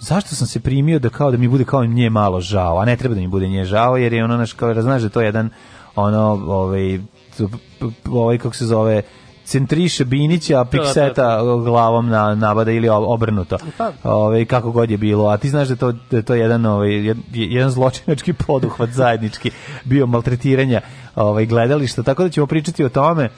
zašto 0.00 0.34
sam 0.34 0.46
se 0.46 0.60
primio 0.60 0.98
da 0.98 1.08
kao 1.08 1.30
da 1.30 1.36
mi 1.36 1.48
bude 1.48 1.64
kao 1.64 1.84
nje 1.84 2.10
malo 2.10 2.40
žao, 2.40 2.78
a 2.78 2.84
ne 2.84 2.96
treba 2.96 3.14
da 3.14 3.20
mi 3.20 3.28
bude 3.28 3.48
nje 3.48 3.64
žao, 3.64 3.96
jer 3.96 4.12
je 4.12 4.24
ono, 4.24 4.36
naš, 4.36 4.52
kao, 4.52 4.82
znaš 4.82 5.00
da 5.02 5.06
je 5.06 5.10
to 5.10 5.20
jedan, 5.20 5.50
ono, 5.96 6.20
ovaj, 6.46 7.00
ovaj, 8.10 8.38
kako 8.38 8.54
se 8.54 8.66
zove, 8.66 9.02
centriše 9.44 10.04
Binića, 10.04 10.60
a 10.60 10.64
Pikseta 10.64 11.42
glavom 11.64 12.08
na 12.08 12.34
nabada 12.34 12.70
ili 12.70 12.88
ob- 12.88 13.04
obrnuto. 13.06 13.56
Pa. 13.78 13.92
Ovaj 14.02 14.44
kako 14.44 14.70
god 14.70 14.90
je 14.90 14.96
bilo, 14.96 15.28
a 15.28 15.36
ti 15.36 15.48
znaš 15.48 15.68
da 15.68 15.74
je 15.74 15.78
to 15.78 15.92
da 15.92 16.16
je 16.16 16.22
to 16.22 16.34
jedan 16.34 16.66
ovaj 16.66 16.88
jed- 16.88 17.22
jedan 17.32 17.70
zločinački 17.70 18.32
poduhvat 18.46 18.90
zajednički 18.90 19.50
bio 19.84 20.06
maltretiranja 20.06 20.80
ovaj 21.16 21.46
gledališta, 21.46 22.02
tako 22.02 22.22
da 22.22 22.28
ćemo 22.28 22.46
pričati 22.46 22.84
o 22.84 22.88
tome. 22.88 23.28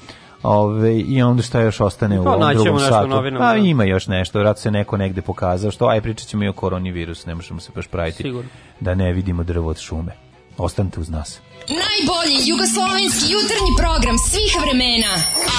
Ove, 0.43 0.99
i 0.99 1.23
onda 1.23 1.43
šta 1.43 1.61
još 1.61 1.81
ostane 1.81 2.21
u 2.21 2.25
Pa, 2.25 2.31
ovom 2.31 2.41
naći 2.41 2.53
ćemo 2.53 2.65
drugom 2.65 2.77
u 2.77 2.89
satu. 2.89 3.39
Pa 3.39 3.53
da. 3.53 3.57
ima 3.57 3.85
još 3.85 4.07
nešto, 4.07 4.39
vjerojatno 4.39 4.61
se 4.61 4.71
neko 4.71 4.97
negde 4.97 5.23
pokazao, 5.23 5.71
što 5.71 5.87
aj 5.87 6.01
pričat 6.01 6.29
ćemo 6.29 6.45
i 6.45 6.49
o 6.49 6.53
koronavirusu, 6.53 7.29
ne 7.29 7.35
možemo 7.35 7.61
se 7.61 7.73
baš 7.75 7.87
praviti 7.87 8.23
Sigurno. 8.23 8.51
da 8.81 8.95
ne 8.95 9.13
vidimo 9.13 9.43
drvo 9.43 9.69
od 9.71 9.79
šume. 9.79 10.13
Ostanite 10.59 11.01
uz 11.01 11.09
nas. 11.11 11.41
Najbolji 11.69 12.49
jugoslovenski 12.49 13.33
jutarnji 13.33 13.73
program 13.79 14.17
svih 14.31 14.53
vremena. 14.63 15.13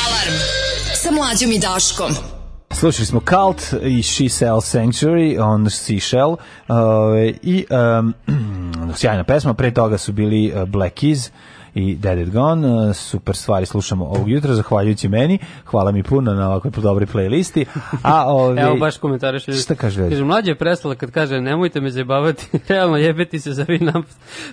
Alarm 0.05 0.35
sa 0.95 1.11
mlađom 1.11 1.51
i 1.51 1.59
Daškom. 1.59 2.11
Slušali 2.71 3.05
smo 3.05 3.21
Cult 3.29 3.61
i 3.83 4.03
She 4.03 4.29
Sells 4.29 4.75
Sanctuary 4.75 5.41
on 5.41 5.69
Seashell 5.69 6.31
uh, 6.31 6.37
i 7.41 7.65
um, 7.69 8.13
sjajna 8.99 9.23
pesma, 9.23 9.53
pre 9.53 9.73
toga 9.73 9.97
su 9.97 10.11
bili 10.11 10.53
uh, 10.55 10.69
Black 10.69 10.95
Keys 10.95 11.29
i 11.73 11.95
Dead 11.95 12.19
It 12.19 12.29
Gone, 12.29 12.67
uh, 12.67 12.95
super 12.95 13.35
stvari 13.35 13.65
slušamo 13.65 14.05
ovog 14.05 14.29
jutra, 14.29 14.53
zahvaljujući 14.53 15.09
meni, 15.09 15.39
hvala 15.65 15.91
mi 15.91 16.03
puno 16.03 16.33
na 16.33 16.47
ovakvoj 16.47 16.71
dobroj 16.71 17.07
playlisti, 17.07 17.65
a 18.03 18.33
ove, 18.33 18.61
Evo 18.63 18.75
baš 18.75 18.97
komentariš. 18.97 19.43
Šta 19.63 19.75
kaže? 19.75 20.09
Kaže, 20.09 20.23
mlađe 20.23 20.51
je 20.51 20.55
prestala 20.55 20.95
kad 20.95 21.11
kaže, 21.11 21.41
nemojte 21.41 21.81
me 21.81 21.89
zajebavati, 21.89 22.47
realno 22.69 22.97
jebeti 22.97 23.39
se 23.39 23.53
za 23.53 23.65
vi 23.67 23.79
nam 23.79 24.03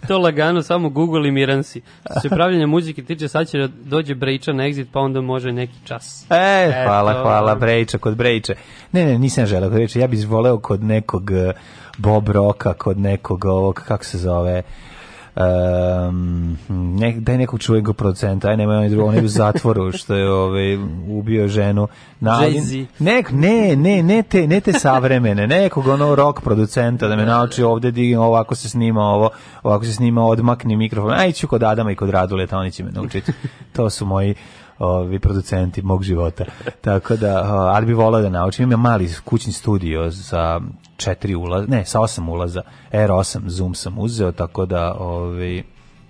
to 0.08 0.18
lagano, 0.18 0.62
samo 0.62 0.88
Google 0.88 1.28
i 1.28 1.30
miran 1.30 1.62
si. 1.62 1.80
Što 2.10 2.20
se 2.20 2.28
pravljenja 2.28 2.66
muzike 2.66 3.04
tiče, 3.04 3.28
sad 3.28 3.48
će 3.48 3.58
da 3.58 3.68
dođe 3.84 4.14
Brejča 4.14 4.52
na 4.52 4.62
exit, 4.62 4.86
pa 4.92 5.00
onda 5.00 5.20
može 5.20 5.52
neki 5.52 5.74
čas. 5.84 6.26
E, 6.30 6.72
hvala, 6.84 7.12
Eto. 7.12 7.22
hvala, 7.22 7.54
Brejča, 7.54 7.98
kod 7.98 8.16
Brejče. 8.16 8.54
Ne, 8.92 9.04
ne, 9.04 9.18
nisam 9.18 9.46
želeo 9.46 9.68
kod 9.68 9.74
Brejče, 9.74 10.00
ja 10.00 10.06
bih 10.06 10.28
voleo 10.28 10.58
kod 10.58 10.82
nekog 10.82 11.30
eh, 11.30 11.52
Bob 11.98 12.28
Roka, 12.28 12.72
kod 12.72 12.98
nekog 12.98 13.44
ovog, 13.44 13.82
kako 13.88 14.04
se 14.04 14.18
zove, 14.18 14.62
um, 15.38 16.58
ne, 16.68 17.12
daj 17.18 17.38
nekog 17.38 17.60
čuvega 17.60 17.92
producenta, 17.92 18.48
aj 18.48 18.56
nemoj 18.56 18.76
onaj 18.76 18.88
drugo, 18.88 19.08
onaj 19.08 19.24
u 19.24 19.28
zatvoru 19.28 19.92
što 19.98 20.14
je 20.14 20.30
ovaj, 20.30 20.76
ubio 21.08 21.48
ženu. 21.48 21.88
Na, 22.20 22.30
Jay-Z. 22.30 22.86
ne, 22.98 23.22
ne, 23.30 23.76
ne, 23.76 24.02
ne 24.02 24.22
te, 24.22 24.46
ne 24.46 24.60
te 24.60 24.72
savremene, 24.72 25.46
nekog 25.46 25.86
ono 25.86 26.14
rock 26.14 26.42
producenta 26.42 27.08
da 27.08 27.16
me 27.16 27.26
nauči 27.26 27.62
ovde 27.62 27.90
digim, 27.90 28.20
ovako 28.20 28.54
se 28.54 28.68
snima 28.68 29.00
ovo, 29.00 29.30
ovako 29.62 29.84
se 29.84 29.92
snima, 29.92 30.24
odmakni 30.24 30.76
mikrofon. 30.76 31.12
Aj, 31.12 31.32
ću 31.32 31.48
kod 31.48 31.62
Adama 31.62 31.92
i 31.92 31.96
kod 31.96 32.10
Raduleta, 32.10 32.58
oni 32.58 32.70
će 32.70 32.84
me 32.84 32.90
naučiti. 32.90 33.32
To 33.72 33.90
su 33.90 34.06
moji 34.06 34.34
ovi 34.78 35.18
producenti 35.18 35.82
mog 35.82 36.02
života. 36.02 36.44
Tako 36.80 37.16
da, 37.16 37.42
ali 37.74 37.86
bi 37.86 37.92
volao 37.92 38.20
da 38.20 38.28
naučim. 38.28 38.62
Imam 38.62 38.80
mali 38.80 39.10
kućni 39.24 39.52
studio 39.52 40.12
sa 40.12 40.60
četiri 40.96 41.34
ulaza, 41.34 41.66
ne, 41.66 41.84
sa 41.84 42.00
osam 42.00 42.28
ulaza. 42.28 42.62
R8 42.92 43.48
Zoom 43.48 43.74
sam 43.74 43.98
uzeo, 43.98 44.32
tako 44.32 44.66
da, 44.66 44.94
ovi, 44.98 45.64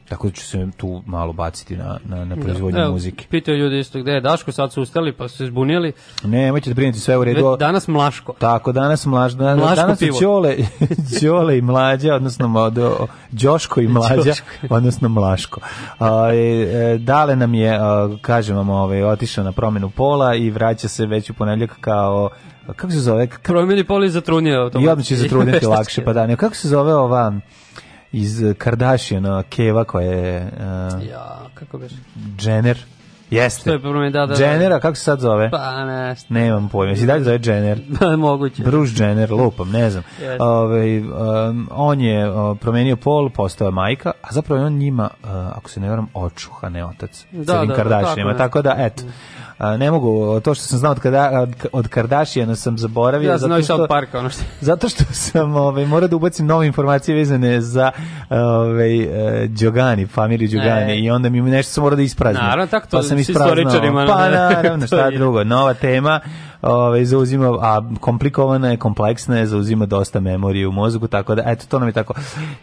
tako 0.08 0.28
da 0.28 0.34
ću 0.34 0.46
se 0.46 0.66
tu 0.76 1.02
malo 1.06 1.32
baciti 1.32 1.76
na, 1.76 1.98
na, 2.04 2.24
na 2.24 2.36
proizvodnju 2.36 2.80
Evo, 2.80 2.92
muzike. 2.92 3.26
Pitaju 3.30 3.58
ljudi 3.58 3.78
isto 3.78 4.00
gde 4.00 4.12
je 4.12 4.20
Daško, 4.20 4.52
sad 4.52 4.72
su 4.72 4.82
ustali 4.82 5.12
pa 5.12 5.28
su 5.28 5.36
se 5.36 5.46
zbunili. 5.46 5.92
Ne, 6.24 6.38
nemojte 6.38 6.70
da 6.70 6.74
brinete 6.74 6.98
sve 6.98 7.16
u 7.16 7.24
redu. 7.24 7.56
Danas 7.58 7.88
Mlaško. 7.88 8.34
Tako, 8.38 8.72
danas 8.72 9.06
mlaž, 9.06 9.34
danas, 9.34 9.58
Mlaško 9.58 9.76
danas 9.76 9.98
su 9.98 10.04
pivo. 10.04 10.18
Ćole, 10.20 10.56
Ćole 11.20 11.58
i 11.58 11.62
Mlađa, 11.62 12.14
odnosno 12.14 12.48
mod, 12.48 12.78
o, 12.78 13.06
Đoško 13.30 13.80
i 13.80 13.88
Mlađa, 13.88 14.32
odnosno 14.70 15.08
Mlaško. 15.08 15.60
A, 15.98 16.30
e, 16.32 16.36
e, 16.36 16.98
dale 16.98 17.36
nam 17.36 17.54
je, 17.54 17.78
a, 17.80 18.08
kažem 18.20 18.56
vam, 18.56 18.70
ovaj, 18.70 19.02
otišao 19.02 19.44
na 19.44 19.52
promenu 19.52 19.90
pola 19.90 20.34
i 20.34 20.50
vraća 20.50 20.88
se 20.88 21.06
već 21.06 21.30
u 21.30 21.34
ponedljak 21.34 21.76
kao, 21.80 22.30
kako 22.76 22.92
se 22.92 23.00
zove? 23.00 23.26
K- 23.26 23.38
Promijeni 23.42 23.84
pol 23.84 24.04
i 24.04 24.10
zatrunio. 24.10 24.70
I 24.80 24.88
odmah 24.88 25.06
će 25.06 25.16
se 25.16 25.28
truditi 25.28 25.66
lakše, 25.76 26.04
pa 26.04 26.12
da, 26.12 26.26
ne, 26.26 26.36
kako 26.36 26.54
se 26.54 26.68
zove 26.68 26.94
ova 26.94 27.32
iz 28.12 28.42
Kardashiana, 28.58 29.42
Keva 29.42 29.84
koja 29.84 30.10
je 30.10 30.52
uh, 30.56 31.08
Ja, 31.10 31.46
kako 31.54 31.78
beš? 31.78 31.92
Jenner? 32.40 32.84
Jeste. 33.30 33.64
To 33.64 33.72
je 33.72 33.80
promijeni, 33.80 34.10
da, 34.10 34.26
da. 34.26 34.34
da. 34.34 34.44
Jenner, 34.44 34.72
a 34.72 34.80
kako 34.80 34.96
se 34.96 35.02
sad 35.02 35.20
zove? 35.20 35.50
Pa 35.50 35.84
ne, 35.84 36.14
Nemam 36.28 36.68
pojma. 36.68 36.96
Si 36.96 37.06
dalje 37.06 37.24
zove 37.24 37.38
Jenner? 37.44 37.80
moguće. 38.18 38.62
Bruce 38.62 39.04
Jenner, 39.04 39.32
lupam, 39.32 39.70
ne 39.70 39.90
znam. 39.90 40.04
Jeste. 40.20 40.42
Ove, 40.42 41.00
um, 41.00 41.68
on 41.72 42.00
je 42.00 42.30
uh, 42.30 42.58
promenio 42.60 42.96
pol, 42.96 43.30
postao 43.30 43.66
je 43.66 43.72
majka, 43.72 44.12
a 44.22 44.32
zapravo 44.32 44.66
on 44.66 44.72
njima, 44.72 45.10
uh, 45.22 45.30
ako 45.30 45.70
se 45.70 45.80
ne 45.80 45.90
varam, 45.90 46.08
očuh, 46.14 46.64
a 46.64 46.68
ne 46.68 46.84
otac. 46.84 47.26
Da, 47.32 47.52
Celim 47.52 47.68
da, 47.68 47.74
Kardashianima, 47.74 48.36
tako 48.36 48.62
tako, 48.62 48.62
da, 48.62 48.84
eto. 48.86 49.02
A, 49.06 49.10
ne 49.78 49.90
mogu, 49.90 50.40
to 50.40 50.54
što 50.54 50.64
sam 50.64 50.78
znao 50.78 50.92
od, 50.92 51.00
kada, 51.00 51.46
od, 51.72 51.88
Kardashiana 51.88 52.56
sam 52.56 52.78
zaboravio. 52.78 53.30
Ja 53.30 53.38
zato 53.38 53.58
i 53.58 53.62
što, 53.62 53.76
South 53.76 53.88
Parka, 53.88 54.18
ono 54.18 54.30
što... 54.30 54.42
Zato 54.60 54.88
što 54.88 55.04
sam 55.04 55.56
ovaj, 55.56 55.86
morao 55.86 56.08
da 56.08 56.16
ubacim 56.16 56.46
nove 56.46 56.66
informacije 56.66 57.16
vezane 57.16 57.60
za 57.60 57.90
ovaj, 58.30 59.00
uh, 59.00 59.10
Đogani, 59.48 60.06
familiju 60.06 60.48
Đogani 60.48 60.92
E. 60.92 60.98
i 60.98 61.10
onda 61.10 61.28
mi 61.28 61.42
nešto 61.42 61.72
sam 61.72 61.82
morao 61.82 61.96
da 61.96 62.02
ispraznim. 62.02 62.44
Naravno, 62.44 62.66
tako 62.66 62.86
to 62.86 62.96
pa 62.96 63.02
sam 63.02 63.18
ispraznao. 63.18 64.06
Pa 64.06 64.28
naravno, 64.38 64.86
šta 64.86 65.10
drugo, 65.10 65.44
nova 65.44 65.74
tema, 65.74 66.20
ovaj, 66.62 67.04
zauzima, 67.04 67.58
a 67.60 67.80
komplikovana 68.00 68.70
je, 68.70 68.76
kompleksna 68.76 69.38
je, 69.38 69.46
zauzima 69.46 69.86
dosta 69.86 70.20
memorije 70.20 70.68
u 70.68 70.72
mozgu, 70.72 71.06
tako 71.06 71.34
da, 71.34 71.42
eto, 71.46 71.64
to 71.68 71.78
nam 71.78 71.88
je 71.88 71.92
tako. 71.92 72.14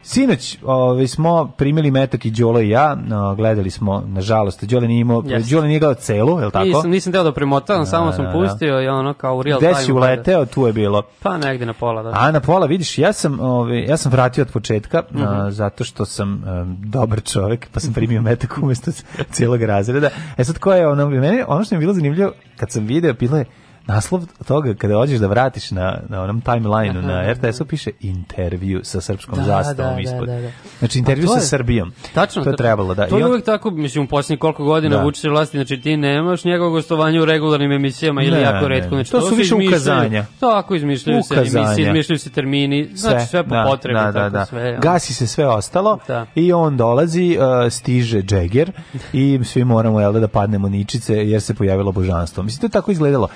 Sinoć 0.03 0.57
ovaj, 0.63 1.07
smo 1.07 1.47
primili 1.47 1.91
metak 1.91 2.25
i 2.25 2.31
Đolo 2.31 2.61
i 2.61 2.69
ja, 2.69 2.95
no, 2.97 3.35
gledali 3.35 3.69
smo, 3.69 4.03
nažalost, 4.07 4.63
Đole 4.63 4.87
nije 4.87 5.01
imao, 5.01 5.23
Jeste. 5.25 5.55
Đole 5.55 5.67
nije 5.67 5.79
gledao 5.79 5.93
celu, 5.95 6.39
je 6.39 6.45
li 6.45 6.51
tako? 6.51 6.65
Nisam, 6.65 6.89
nisam 6.89 7.13
teo 7.13 7.23
da 7.23 7.31
premotavam, 7.31 7.85
samo 7.85 8.11
sam 8.11 8.25
da, 8.25 8.31
da. 8.31 8.37
pustio 8.39 8.81
i 8.81 8.87
ono 8.87 9.13
kao 9.13 9.37
u 9.37 9.43
real 9.43 9.59
Gde 9.59 9.67
time. 9.67 9.81
si 9.81 9.87
pa 9.87 9.93
da- 9.93 9.97
uleteo, 9.97 10.45
tu 10.45 10.67
je 10.67 10.73
bilo. 10.73 11.01
Pa 11.23 11.37
negde 11.37 11.65
na 11.65 11.73
pola, 11.73 12.03
da. 12.03 12.11
A 12.13 12.31
na 12.31 12.39
pola 12.39 12.65
vidiš, 12.65 12.97
ja 12.97 13.13
sam, 13.13 13.39
ovaj, 13.39 13.79
ja 13.79 13.97
sam 13.97 14.11
vratio 14.11 14.41
od 14.41 14.51
početka 14.51 15.03
a, 15.17 15.51
zato 15.51 15.83
što 15.83 16.05
sam 16.05 16.43
dobar 16.79 17.21
čovjek, 17.23 17.67
pa 17.71 17.79
sam 17.79 17.93
primio 17.93 18.21
metak 18.21 18.57
umesto 18.61 18.91
c- 18.91 19.03
cijelog 19.33 19.61
razreda. 19.61 20.09
E 20.37 20.43
sad 20.43 20.57
ko 20.57 20.73
je 20.73 20.87
ono, 20.87 21.09
meni 21.09 21.41
ono 21.47 21.63
što 21.63 21.75
mi 21.75 21.77
je 21.77 21.81
bilo 21.81 21.93
zanimljivo 21.93 22.31
kad 22.57 22.71
sam 22.71 22.85
video 22.85 23.13
bilo 23.13 23.37
je 23.37 23.45
naslov 23.87 24.23
toga 24.43 24.73
kada 24.73 24.95
hođeš 24.95 25.19
da 25.19 25.27
vratiš 25.27 25.71
na, 25.71 25.99
na 26.09 26.21
onom 26.21 26.41
timelineu 26.41 27.01
na 27.03 27.33
RTS-u 27.33 27.65
piše 27.65 27.91
intervju 28.01 28.81
sa 28.83 29.01
srpskom 29.01 29.35
Da, 29.35 29.43
zastavom 29.43 29.75
da, 29.87 29.95
da, 29.95 30.01
ispod. 30.01 30.27
da, 30.27 30.41
da. 30.41 30.49
Znači 30.79 30.99
intervju 30.99 31.25
to 31.25 31.31
sa 31.31 31.37
je- 31.37 31.45
Srbijom. 31.45 31.91
Tačno. 32.13 32.43
To 32.43 32.49
je 32.49 32.55
trebalo, 32.55 32.93
da. 32.95 33.07
To 33.07 33.17
je 33.17 33.25
uvijek 33.25 33.45
tako, 33.45 33.71
mislim, 33.71 34.03
u 34.03 34.07
posljednjih 34.07 34.39
koliko 34.39 34.63
godina 34.63 34.97
Da. 34.97 35.03
Vučić 35.03 35.23
je 35.23 35.29
vlasti, 35.29 35.57
znači 35.57 35.77
ti 35.77 35.97
nemaš 35.97 36.43
njegovo 36.43 36.71
gostovanje 36.71 37.21
u 37.21 37.25
regularnim 37.25 37.71
emisijama 37.71 38.21
ili 38.23 38.31
Ne, 38.31 38.41
jako 38.41 38.67
redko. 38.67 38.89
ne. 38.89 38.97
Znači, 38.97 39.11
To 39.11 39.21
su 39.21 39.29
se 39.29 39.35
više 39.35 39.47
izmišljaju- 39.47 39.69
ukazanja. 39.69 40.25
Tako, 40.39 40.75
izmišljaju 40.75 41.23
se 41.23 41.33
Ukazanja. 41.33 41.65
emisije, 41.65 41.87
izmišljaju 41.87 42.19
se 42.19 42.29
termini, 42.29 42.89
znači 42.93 43.27
sve 43.27 43.43
po 43.43 43.49
da, 43.49 43.65
potrebi, 43.65 43.93
da, 43.95 44.05
da, 44.05 44.11
tako 44.13 44.29
da. 44.29 44.45
sve. 44.45 44.69
ono. 44.69 44.79
Gasi 44.79 45.13
se 45.13 45.27
sve 45.27 45.47
ostalo 45.47 45.99
Da. 46.07 46.25
i 46.35 46.53
on 46.53 46.77
dolazi, 46.77 47.37
uh, 47.37 47.71
stiže 47.71 48.21
Džeger 48.21 48.71
i 49.13 49.39
svi 49.43 49.63
moramo 49.65 49.99
jel, 49.99 50.13
da, 50.13 50.19
da 50.19 50.27
padnemo 50.27 50.69
ničice 50.69 51.15
jer 51.19 51.41
se 51.41 51.53
pojavilo 51.53 51.91
božanstvo. 51.91 52.43
Mislim, 52.43 52.59
to 52.61 52.65
je 52.67 52.71
tako 52.71 52.91
izgledalo. 52.91 53.27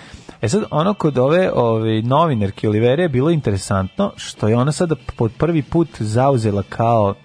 E 0.41 0.49
sad, 0.49 0.63
ono 0.71 0.93
kod 0.93 1.17
ove, 1.17 1.51
ove 1.53 2.01
novinarke 2.01 2.69
Olivere 2.69 3.03
je 3.03 3.09
bilo 3.09 3.29
interesantno 3.29 4.11
što 4.15 4.47
je 4.47 4.57
ona 4.57 4.71
sada 4.71 4.95
pod 5.15 5.31
prvi 5.37 5.61
put 5.61 5.89
zauzela 5.99 6.63
kao 6.69 7.15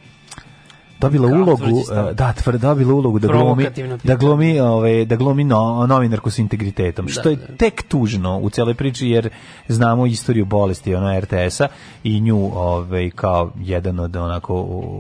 dobila 1.01 1.29
Kao 1.29 1.39
ulogu, 1.39 1.57
tvrđi 1.57 1.83
stav. 1.85 2.09
e, 2.09 2.13
da, 2.13 2.35
dobila 2.59 2.95
ulogu 2.95 3.19
da 3.19 3.27
glumi, 3.27 3.41
Provokativno 3.41 3.99
da 4.05 4.15
glumi, 4.15 4.61
ovaj, 4.61 5.05
da 5.05 5.17
glumi 5.17 5.45
no, 5.45 5.87
novinarku 5.87 6.31
sa 6.31 6.43
integritetom, 6.43 7.09
što 7.09 7.31
je 7.31 7.37
da. 7.37 7.57
tek 7.57 7.83
tužno 7.83 8.39
u 8.39 8.51
celoj 8.51 8.75
priči 8.75 9.09
jer 9.09 9.29
znamo 9.69 10.07
istoriju 10.07 10.45
bolesti 10.45 10.95
ono 10.95 11.21
RTS-a 11.21 11.69
i 12.05 12.21
nju 12.21 12.51
ovaj 12.55 13.11
kao 13.11 13.53
jedan 13.61 14.01
od 14.01 14.17
onako 14.17 14.55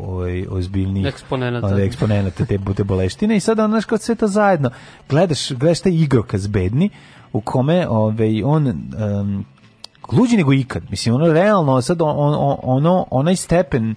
ovaj 0.06 0.46
ozbiljnih 0.50 1.06
Eksponenata. 1.06 1.82
eksponenata 1.82 2.44
te 2.44 2.58
te 2.76 2.84
boleštine 2.84 3.36
i 3.36 3.40
sada 3.40 3.64
ono 3.64 3.80
kao 3.86 3.98
sve 3.98 4.14
to 4.14 4.28
zajedno 4.28 4.70
gledaš 5.08 5.52
gledaš 5.52 5.80
taj 5.80 5.92
igrokaz 5.92 6.46
bedni 6.46 6.90
u 7.34 7.40
kome 7.40 7.88
ovaj 7.88 8.42
on 8.42 8.66
um, 8.66 9.44
luđi 10.12 10.36
nego 10.36 10.52
ikad. 10.52 10.82
Mislim 10.90 11.14
ono 11.14 11.32
realno 11.32 11.82
sad 11.82 12.02
on, 12.02 12.14
on, 12.16 12.56
ono 12.62 13.06
onaj 13.10 13.36
stepen 13.36 13.94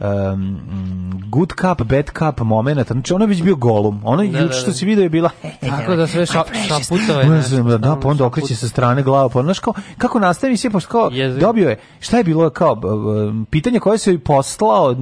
um, 0.00 1.22
good 1.30 1.52
cup, 1.60 1.86
bad 1.86 2.10
cup 2.18 2.40
momenata, 2.40 2.94
znači 2.94 3.14
ono 3.14 3.24
je 3.24 3.28
već 3.28 3.42
bio 3.42 3.56
golum, 3.56 4.00
ono 4.04 4.22
Da, 4.22 4.38
juče 4.38 4.44
da, 4.44 4.52
što 4.52 4.66
da. 4.66 4.72
se 4.72 4.86
video 4.86 5.02
je 5.02 5.08
bila 5.08 5.30
Tako 5.70 5.96
da 5.96 6.06
sve 6.06 6.26
ša, 6.26 6.42
šaputove. 6.68 7.42
znam, 7.42 7.80
da, 7.80 7.96
pa 8.02 8.08
onda 8.08 8.26
okreće 8.26 8.56
sa 8.56 8.68
strane 8.68 9.02
glava, 9.02 9.28
pa 9.28 9.42
znaš 9.42 9.58
kao, 9.58 9.74
kako 9.98 10.18
nastavi 10.18 10.56
se, 10.56 10.70
pošto 10.70 10.90
kao, 10.90 11.10
dobio 11.40 11.68
je, 11.68 11.78
šta 12.00 12.18
je 12.18 12.24
bilo 12.24 12.50
kao, 12.50 12.80
pitanje 13.50 13.80
koje 13.80 13.98
se 13.98 14.18
poslao, 14.18 14.96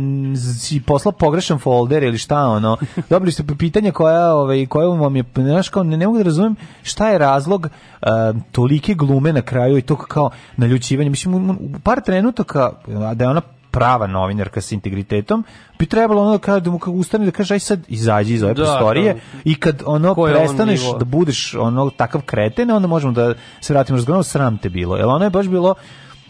si 0.60 0.80
poslao 0.80 1.12
pogrešan 1.12 1.58
folder 1.58 2.02
ili 2.02 2.18
šta, 2.18 2.38
ono, 2.38 2.76
dobili 3.10 3.32
ste 3.32 3.44
pitanja 3.58 3.92
koja, 3.92 4.34
ovaj, 4.34 4.66
koja 4.66 4.88
vam 4.88 5.16
je, 5.16 5.24
znaš 5.36 5.68
kao, 5.68 5.82
ne, 5.82 5.96
ne 5.96 6.06
mogu 6.06 6.18
da 6.18 6.24
razumem 6.24 6.56
šta 6.82 7.08
je 7.08 7.18
razlog 7.18 7.66
uh, 7.66 8.08
tolike 8.52 8.94
glume 8.94 9.32
na 9.32 9.42
kraju 9.42 9.78
i 9.78 9.82
to 9.82 9.96
kao 9.96 10.30
naljućivanje, 10.56 11.10
mislim, 11.10 11.34
u, 11.34 11.52
u 11.52 11.78
par 11.82 12.00
trenutaka, 12.00 12.72
a 12.88 13.14
da 13.14 13.24
je 13.24 13.30
ona 13.30 13.40
prava 13.76 14.06
novinarka 14.06 14.60
sa 14.60 14.74
integritetom, 14.74 15.44
bi 15.78 15.86
trebalo 15.86 16.22
ono 16.22 16.32
da 16.32 16.38
kaže 16.38 16.60
da 16.60 16.70
mu 16.70 16.80
ustane 16.86 17.24
da 17.24 17.30
kaže 17.30 17.54
aj 17.54 17.60
sad 17.60 17.80
izađi 17.88 18.34
iz 18.34 18.42
ove 18.42 18.54
Da, 18.54 18.62
prostorije 18.62 19.14
da. 19.14 19.20
i 19.44 19.54
kad 19.54 19.82
ono 19.86 20.08
je 20.08 20.14
on 20.16 20.30
prestaneš 20.30 20.82
nivo? 20.82 20.98
da 20.98 21.04
budeš 21.04 21.54
ono 21.54 21.90
takav 21.90 22.22
kreten, 22.22 22.70
onda 22.70 22.88
možemo 22.88 23.12
da 23.12 23.34
se 23.60 23.72
vratimo 23.72 23.96
razgovaramo 23.96 24.22
sram 24.22 24.58
te 24.58 24.68
bilo. 24.68 24.96
Jel 24.96 25.10
ono 25.10 25.24
je 25.24 25.30
baš 25.30 25.46
bilo 25.48 25.74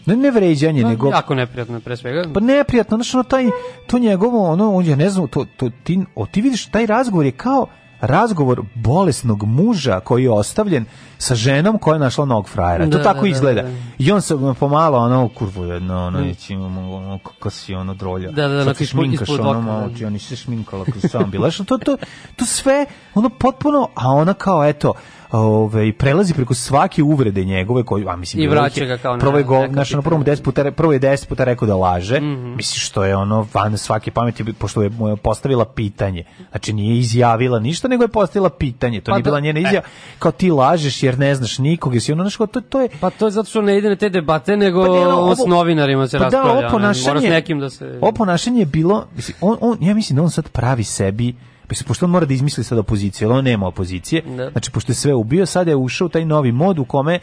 ne, 0.05 0.15
ne 0.15 0.31
vređanje, 0.31 0.83
Da, 0.83 0.89
nego 0.89 1.09
Jako 1.09 1.35
neprijatno, 1.35 1.79
pre 1.79 1.97
svega. 1.97 2.23
pa 2.33 2.39
neprijatno, 2.39 2.97
znači 2.97 3.17
ono 3.17 3.23
taj 3.23 3.45
to 3.87 3.99
njegovo 3.99 4.51
ono 4.51 4.75
on 4.75 4.85
ja 4.85 4.95
ne 4.95 5.09
znam 5.09 5.27
to, 5.27 5.45
to 5.57 5.69
ti 5.83 5.99
o, 6.15 6.25
ti 6.25 6.41
vidiš 6.41 6.65
taj 6.65 6.85
razgovor 6.85 7.25
je 7.25 7.31
kao 7.31 7.67
razgovor 8.01 8.61
bolesnog 8.75 9.43
muža 9.43 9.99
koji 9.99 10.23
je 10.23 10.31
ostavljen 10.31 10.85
sa 11.17 11.35
ženom 11.35 11.77
koja 11.77 11.95
je 11.95 11.99
našla 11.99 12.25
novog 12.25 12.49
frajera. 12.49 12.85
to 12.85 12.97
Da, 12.97 13.03
tako 13.03 13.17
da, 13.17 13.21
da, 13.21 13.27
izgleda. 13.27 13.61
da. 13.61 13.69
I 13.97 14.11
on 14.11 14.21
se 14.21 14.35
pomalo, 14.59 14.97
ono, 14.97 15.29
kurvo 15.29 15.65
jedno, 15.65 16.05
ono, 16.05 16.25
ići, 16.25 16.55
ono, 16.55 17.19
kako 17.23 17.49
si, 17.49 17.73
ono, 17.73 17.93
drolja. 17.93 18.31
Da, 18.31 18.47
da, 18.47 18.63
da, 18.63 18.73
ti 18.73 18.85
šminkaš, 18.85 19.29
ono, 19.29 19.61
malo, 19.61 19.87
da. 19.87 19.95
ti, 19.95 20.05
oni 20.05 20.19
se 20.19 20.35
šminkala 20.35 20.85
kad 20.85 21.11
sam 21.11 21.31
bila. 21.31 21.51
To, 21.51 21.77
to, 21.77 21.97
to 22.35 22.45
sve, 22.45 22.85
ono, 23.15 23.29
potpuno, 23.29 23.89
a 23.95 24.11
ona 24.11 24.33
kao, 24.33 24.65
eto, 24.65 24.93
ove, 25.31 25.93
prelazi 25.93 26.33
preko 26.33 26.53
svake 26.53 27.03
uvrede 27.03 27.43
njegove 27.43 27.83
koju 27.83 28.09
a 28.09 28.15
mislim 28.15 28.43
I 28.43 28.47
vraća 28.47 28.85
ga 28.85 28.97
kao 28.97 29.13
na 29.13 29.19
prvo 29.19 29.37
je 29.37 29.43
go, 29.43 29.59
neka 29.59 29.73
znaš, 29.73 29.93
ono, 29.93 30.01
prvo 30.01 30.17
mu 30.17 30.23
10 30.23 30.43
puta 30.43 30.71
prvo 30.71 30.93
je 30.93 30.99
10 30.99 31.27
puta 31.27 31.43
rekao 31.43 31.67
da 31.67 31.75
laže. 31.75 32.19
Mislim 32.19 32.79
što 32.79 33.03
je 33.03 33.15
ono 33.15 33.47
van 33.53 33.77
svake 33.77 34.11
pameti 34.11 34.53
pošto 34.53 34.81
je 34.81 34.89
mu 34.89 35.07
je 35.07 35.15
postavila 35.15 35.65
pitanje. 35.65 36.23
Znači 36.51 36.73
nije 36.73 36.97
izjavila 36.97 37.59
ništa 37.59 37.87
nego 37.87 38.03
je 38.03 38.07
postavila 38.07 38.49
pitanje. 38.49 39.01
To 39.01 39.11
Pa 39.11 39.11
nije 39.11 39.23
da- 39.23 39.29
bila 39.29 39.39
njena 39.39 39.59
izjava. 39.59 39.85
Kao 40.19 40.31
ti 40.31 40.51
lažeš 40.51 41.03
jer 41.03 41.19
ne 41.19 41.35
znaš 41.35 41.57
nikog 41.59 41.93
jesi 41.93 42.11
ono 42.11 42.29
kao, 42.37 42.47
to, 42.47 42.61
to 42.61 42.81
je 42.81 42.89
Pa 42.99 43.09
to 43.09 43.25
je 43.25 43.31
zato 43.31 43.49
što 43.49 43.61
ne 43.61 43.77
ide 43.77 43.89
na 43.89 43.95
te 43.95 44.09
debate, 44.09 44.57
nego 44.57 44.81
Pa 44.81 44.87
ne, 44.87 44.99
ono, 44.99 45.21
on 45.21 45.35
s 45.35 45.39
ovo- 45.39 45.49
novinarima 45.49 46.07
se 46.07 46.17
pa 46.17 46.19
da, 46.19 46.25
raspravlja. 46.25 46.51
ovo 46.51 46.59
ono, 46.59 46.69
ponašanje, 46.69 47.07
Mora 47.07 47.19
s 47.21 47.29
nekim 47.29 47.59
da 47.59 47.69
se... 47.69 47.99
Ovo 48.01 48.11
ponašanje 48.11 48.59
je 48.59 48.65
bilo, 48.65 49.05
mislim, 49.15 49.37
on, 49.41 49.57
on, 49.61 49.77
ja 49.81 49.93
mislim 49.93 50.15
da 50.17 50.23
on 50.23 50.29
sad 50.29 50.49
pravi 50.49 50.83
sebi, 50.83 51.35
mislim, 51.69 51.87
pošto 51.87 52.05
on 52.05 52.11
mora 52.11 52.25
da 52.25 52.33
izmisli 52.33 52.63
sad 52.63 52.77
opoziciju, 52.77 53.27
jer 53.27 53.37
on 53.37 53.43
nema 53.43 53.67
opozicije, 53.67 54.21
Da. 54.21 54.49
znači, 54.51 54.71
pošto 54.71 54.91
je 54.91 54.95
sve 54.95 55.13
ubio, 55.13 55.45
sad 55.45 55.67
je 55.67 55.75
ušao 55.75 56.09
taj 56.09 56.25
novi 56.25 56.51
mod 56.51 56.79
u 56.79 56.85
kome 56.85 57.19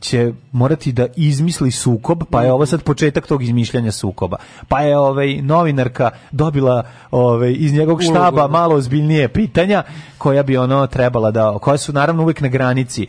će 0.00 0.32
morati 0.52 0.92
da 0.92 1.06
izmisli 1.16 1.70
sukob, 1.70 2.22
pa 2.30 2.42
je 2.42 2.52
ovo 2.52 2.66
sad 2.66 2.82
početak 2.82 3.26
tog 3.26 3.42
izmišljanja 3.42 3.92
sukoba. 3.92 4.36
Pa 4.68 4.80
je 4.80 4.98
ovaj 4.98 5.36
novinarka 5.42 6.10
dobila 6.30 6.82
ovaj 7.10 7.54
iz 7.58 7.72
njegovog 7.72 8.02
štaba 8.02 8.48
malo 8.48 8.74
ozbiljnije 8.74 9.28
pitanja 9.28 9.82
koja 10.18 10.42
bi 10.42 10.56
ono 10.56 10.86
trebala 10.86 11.30
da 11.30 11.58
koja 11.58 11.78
su 11.78 11.92
naravno 11.92 12.22
uvek 12.22 12.40
na 12.40 12.48
granici 12.48 13.06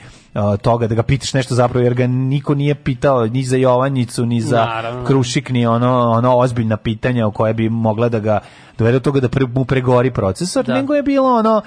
toga 0.62 0.88
da 0.88 0.96
ga 0.96 1.04
pitaš 1.04 1.34
nešto 1.34 1.56
zapravo 1.56 1.84
jer 1.84 1.94
ga 1.94 2.08
niko 2.08 2.56
nije 2.56 2.76
pitao 2.76 3.26
ni 3.26 3.44
za 3.44 3.58
Jovanjicu 3.58 4.26
ni 4.26 4.42
za 4.42 4.66
Naravno. 4.66 5.06
Krušik 5.06 5.50
ni 5.50 5.66
ono 5.66 6.12
ono 6.12 6.38
ozbiljna 6.38 6.78
pitanja 6.78 7.28
o 7.28 7.32
koje 7.32 7.54
bi 7.54 7.70
mogla 7.70 8.10
da 8.10 8.20
ga 8.20 8.40
dovede 8.78 9.00
do 9.00 9.04
toga 9.04 9.20
da 9.20 9.30
pre, 9.30 9.46
mu 9.56 9.66
pregori 9.66 10.12
procesor 10.12 10.66
Da. 10.66 10.74
nego 10.74 10.94
je 10.94 11.04
bilo 11.04 11.34
ono 11.34 11.62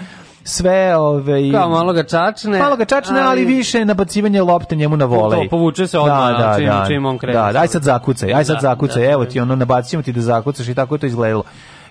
sve 0.46 0.96
ove 0.96 1.52
Kao 1.52 1.68
malo 1.68 1.92
ga 1.92 2.02
čačne. 2.04 2.58
malo 2.58 2.76
ga 2.76 2.84
čačne, 2.84 3.20
ali, 3.20 3.44
više 3.44 3.84
nabacivanje 3.84 4.42
lopte 4.42 4.76
njemu 4.76 4.96
na 4.96 5.04
volej. 5.04 5.48
povuče 5.48 5.86
se 5.86 5.98
odmah, 5.98 6.56
čim- 6.58 6.86
čim 6.86 7.06
on 7.06 7.18
krene. 7.18 7.38
Da, 7.38 7.52
daj 7.52 7.68
sad 7.68 7.82
zakucaj, 7.82 8.34
aj 8.34 8.44
sad 8.44 8.56
Da, 8.56 8.60
zakucaj, 8.60 9.02
da, 9.02 9.10
evo 9.10 9.24
da. 9.24 9.30
ti 9.30 9.40
ono, 9.40 9.56
nabacimo 9.56 10.02
ti 10.02 10.12
da 10.12 10.20
zakucaš 10.20 10.68
i 10.68 10.74
tako 10.74 10.94
je 10.94 10.98
to 10.98 11.06
izgledalo. 11.06 11.42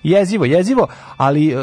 Jezivo, 0.03 0.45
jezivo, 0.45 0.87
ali 1.17 1.47
e, 1.47 1.55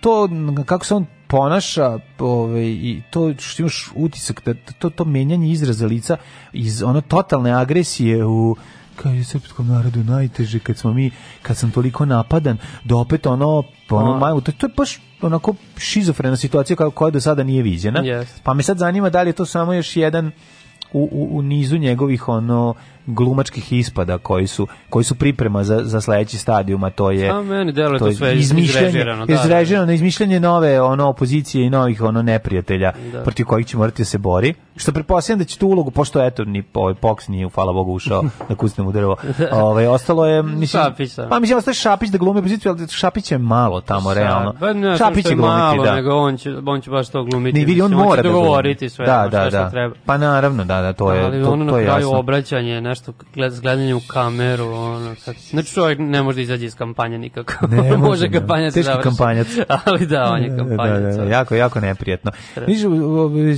to 0.00 0.28
kako 0.64 0.84
se 0.84 0.94
on 0.94 1.06
ponaša 1.26 1.98
ovaj, 2.18 2.62
i 2.62 3.02
to 3.10 3.34
što 3.38 3.62
imaš 3.62 3.90
utisak 3.94 4.42
da 4.44 4.54
to, 4.78 4.90
to 4.90 5.04
menjanje 5.04 5.48
izraza 5.48 5.86
lica 5.86 6.16
iz 6.52 6.82
ono 6.82 7.00
totalne 7.00 7.52
agresije 7.52 8.24
u 8.24 8.56
kad 9.02 9.14
je 9.14 9.24
srpskom 9.24 9.68
narodu 9.68 10.04
najteže 10.04 10.58
kad 10.58 10.76
smo 10.76 10.92
mi 10.92 11.10
kad 11.42 11.56
sam 11.56 11.70
toliko 11.70 12.04
napadan 12.04 12.58
da 12.84 12.96
opet 12.96 13.26
ono 13.26 13.62
ono 13.90 14.18
majmu 14.18 14.40
to, 14.40 14.52
to 14.52 14.66
je 14.66 14.72
baš 14.76 15.00
onako 15.22 15.54
šizofrena 15.78 16.36
situacija 16.36 16.76
koja, 16.76 16.90
koja 16.90 17.10
do 17.10 17.20
sada 17.20 17.42
nije 17.44 17.62
viđena 17.62 18.00
Jeste. 18.00 18.40
pa 18.44 18.54
me 18.54 18.62
sad 18.62 18.78
zanima 18.78 19.10
da 19.10 19.22
li 19.22 19.28
je 19.28 19.32
to 19.32 19.46
samo 19.46 19.72
još 19.72 19.96
jedan 19.96 20.30
u, 20.92 21.08
u, 21.12 21.38
u 21.38 21.42
nizu 21.42 21.78
njegovih 21.78 22.28
ono 22.28 22.74
glumačkih 23.10 23.72
ispada 23.72 24.18
koji 24.18 24.46
su 24.46 24.66
koji 24.90 25.04
su 25.04 25.14
priprema 25.14 25.64
za 25.64 25.80
za 25.82 26.00
sledeći 26.00 26.38
stadijum 26.38 26.84
a 26.84 26.90
to 26.90 27.10
je 27.10 27.30
A 27.30 27.42
meni 27.42 27.72
deluje 27.72 27.98
to 27.98 28.06
je 28.06 28.14
sve 28.14 28.36
izrežirano, 28.36 29.26
da, 29.26 29.34
da. 29.34 29.40
izrežirano, 29.40 29.92
izmišljanje 29.92 30.40
nove 30.40 30.80
ono 30.80 31.08
opozicije 31.08 31.66
i 31.66 31.70
novih 31.70 32.02
ono 32.02 32.22
neprijatelja 32.22 32.92
Da. 33.12 33.22
protiv 33.22 33.46
kojih 33.46 33.66
će 33.66 33.76
morati 33.76 34.02
da 34.02 34.06
se 34.06 34.18
bori 34.18 34.54
što 34.76 34.92
pretpostavljam 34.92 35.38
da 35.38 35.44
će 35.44 35.58
tu 35.58 35.68
ulogu 35.68 35.90
pošto 35.90 36.26
eto 36.26 36.44
ni 36.44 36.62
ovaj 36.74 36.94
Pox 36.94 37.28
nije 37.28 37.48
hvala 37.48 37.72
Bogu 37.72 37.92
ušao 37.92 38.22
da 38.48 38.54
kucne 38.54 38.84
u 38.84 38.92
drvo 38.92 39.16
ovaj 39.52 39.86
ostalo 39.86 40.26
je 40.26 40.42
mislim 40.42 40.82
Šapić, 40.82 41.14
da. 41.14 41.28
pa 41.28 41.38
mislim 41.38 41.58
ostaje 41.58 41.74
Šapić 41.74 42.10
da 42.10 42.18
glumi 42.18 42.38
opoziciju 42.38 42.72
ali 42.72 42.88
Šapić 42.88 43.32
je 43.32 43.38
malo 43.38 43.80
tamo 43.80 44.14
realno 44.14 44.54
Pa 44.60 44.72
ne, 44.72 44.96
Šapić 44.98 45.26
je 45.26 45.36
glumiti 45.36 45.58
malo, 45.58 45.84
da 45.84 45.94
nego 45.94 46.10
on 46.10 46.36
će, 46.36 46.50
on 46.66 46.80
će 46.80 46.90
baš 46.90 47.08
to 47.08 47.24
glumiti. 47.24 47.58
ne 47.58 47.64
vidi 47.64 47.82
on 47.82 47.90
mislim, 47.90 48.06
mora 48.06 48.22
će 48.22 48.28
da 48.28 48.32
dogovoriti 48.32 48.88
sve, 48.88 49.06
da, 49.06 49.28
da, 49.30 49.50
da. 49.50 49.70
treba. 49.70 49.94
Pa 50.06 50.16
naravno, 50.16 50.64
da, 50.64 50.80
da, 50.80 50.92
to 50.92 51.12
je 51.12 51.24
ali 51.24 51.42
to, 51.42 51.50
ono 51.50 51.64
to 51.64 51.72
na 51.72 51.78
je 51.78 51.86
jasno. 51.86 52.18
obraćanje, 52.18 52.80
nešto 53.00 53.12
gled, 53.34 53.52
s 53.52 53.60
gledanjem 53.60 53.96
u 53.96 54.00
kameru, 54.08 54.66
ono, 54.66 55.14
kad, 55.24 55.34
znači 55.36 55.74
čovjek 55.74 55.98
ne 55.98 56.22
može 56.22 56.36
da 56.36 56.42
izađe 56.42 56.66
iz 56.66 56.74
kampanje 56.74 57.18
nikako. 57.18 57.66
Ne 57.66 57.76
može, 57.82 57.96
može 57.96 58.28
ne. 58.28 58.38
kampanja 58.38 58.70
se 58.70 58.82
završi. 58.82 59.02
kampanjac. 59.02 59.46
ali 59.84 60.06
da, 60.06 60.32
on 60.32 60.42
je 60.42 60.48
Da, 60.48 60.56
kampanjac. 60.56 61.16
da, 61.16 61.24
da, 61.24 61.30
jako, 61.30 61.54
jako 61.54 61.80
neprijatno. 61.80 62.30
Viš, 62.66 62.80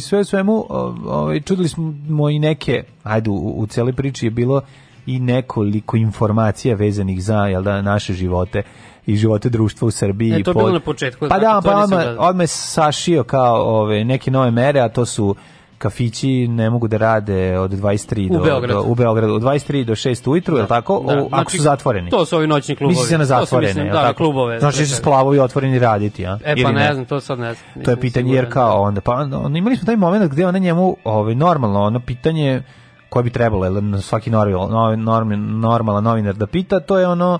sve 0.03 0.25
svemu, 0.25 0.67
ovaj, 0.69 1.41
čudili 1.41 1.69
smo 1.69 2.31
i 2.31 2.39
neke, 2.39 2.85
ajde, 3.03 3.31
u, 3.31 3.55
u 3.57 3.67
celoj 3.67 3.93
priči 3.93 4.27
je 4.27 4.31
bilo 4.31 4.61
i 5.07 5.19
nekoliko 5.19 5.97
informacija 5.97 6.77
vezanih 6.77 7.23
za 7.23 7.47
jel 7.47 7.63
da, 7.63 7.83
naše 7.83 8.13
živote 8.13 8.63
i 9.07 9.17
živote 9.17 9.49
društva 9.49 9.89
u 9.89 9.91
Srbiji. 9.91 10.33
E, 10.33 10.43
to 10.43 10.51
je 10.51 10.55
bilo 10.55 10.71
na 10.71 10.81
početku, 10.81 11.27
Pa 11.29 11.41
tako, 11.41 11.41
da, 11.41 11.61
pa 11.65 12.25
odmah, 12.29 12.43
je 12.43 12.47
sašio 12.47 13.25
kao 13.25 13.81
ove, 13.81 14.05
neke 14.05 14.31
nove 14.31 14.51
mere, 14.51 14.81
a 14.81 14.89
to 14.89 15.07
su 15.07 15.35
kafići 15.83 16.29
ne 16.49 16.71
mogu 16.71 16.89
da 16.89 16.97
rade 16.97 17.59
od 17.59 17.71
23 17.73 18.31
U 18.31 18.35
do, 18.35 18.41
Beogradu. 18.41 18.75
do, 18.75 18.83
u 18.83 18.95
Beogradu 18.95 19.35
od 19.35 19.43
23 19.43 19.85
do 19.85 19.95
6 19.95 20.29
ujutru, 20.29 20.57
je 20.57 20.63
li 20.63 20.69
tako? 20.69 21.05
Da, 21.07 21.15
O, 21.15 21.19
ako 21.19 21.29
znači, 21.29 21.57
su 21.57 21.63
zatvoreni. 21.63 22.11
to 22.11 22.25
su 22.25 22.37
ovi 22.37 22.47
noćni 22.47 22.77
klubovi. 22.77 22.93
Misli 22.93 23.07
se 23.07 23.19
na 23.19 23.25
zatvorene, 23.25 23.69
mislim, 23.69 23.87
da, 23.87 24.03
tako? 24.03 24.17
klubove, 24.17 24.61
Znači 24.61 24.79
da 24.79 24.85
su 24.85 24.91
te- 24.91 24.97
splavovi 24.97 25.39
otvoreni 25.39 25.79
raditi, 25.79 26.27
a? 26.27 26.39
E 26.45 26.53
Ili 26.53 26.63
pa 26.65 26.73
ne 26.73 26.95
znam, 26.95 27.05
to 27.07 27.21
sad 27.21 27.39
ne 27.39 27.55
znam. 27.55 27.85
to 27.85 27.91
je 27.91 27.97
pitanje 27.99 28.33
jer 28.33 28.45
siguran. 28.45 28.53
kao 28.53 28.83
onda 28.83 29.01
pa 29.01 29.13
onda 29.13 29.59
imali 29.59 29.77
smo 29.77 29.87
taj 29.87 29.97
moment 29.97 30.33
gde 30.33 30.47
ona 30.47 30.59
njemu 30.59 30.97
ovaj 31.05 31.35
normalno 31.35 31.83
ono 31.83 32.01
pitanje 32.01 32.63
koje 33.09 33.23
bi 33.23 33.31
trebalo 33.31 33.71
na 33.73 34.01
svaki 34.01 34.31
normal, 34.31 34.69
normal, 34.97 35.39
normalan 35.39 36.05
novinar 36.05 36.35
da 36.35 36.47
pita 36.47 36.81
to 36.81 36.99
je 36.99 37.09
ono 37.09 37.39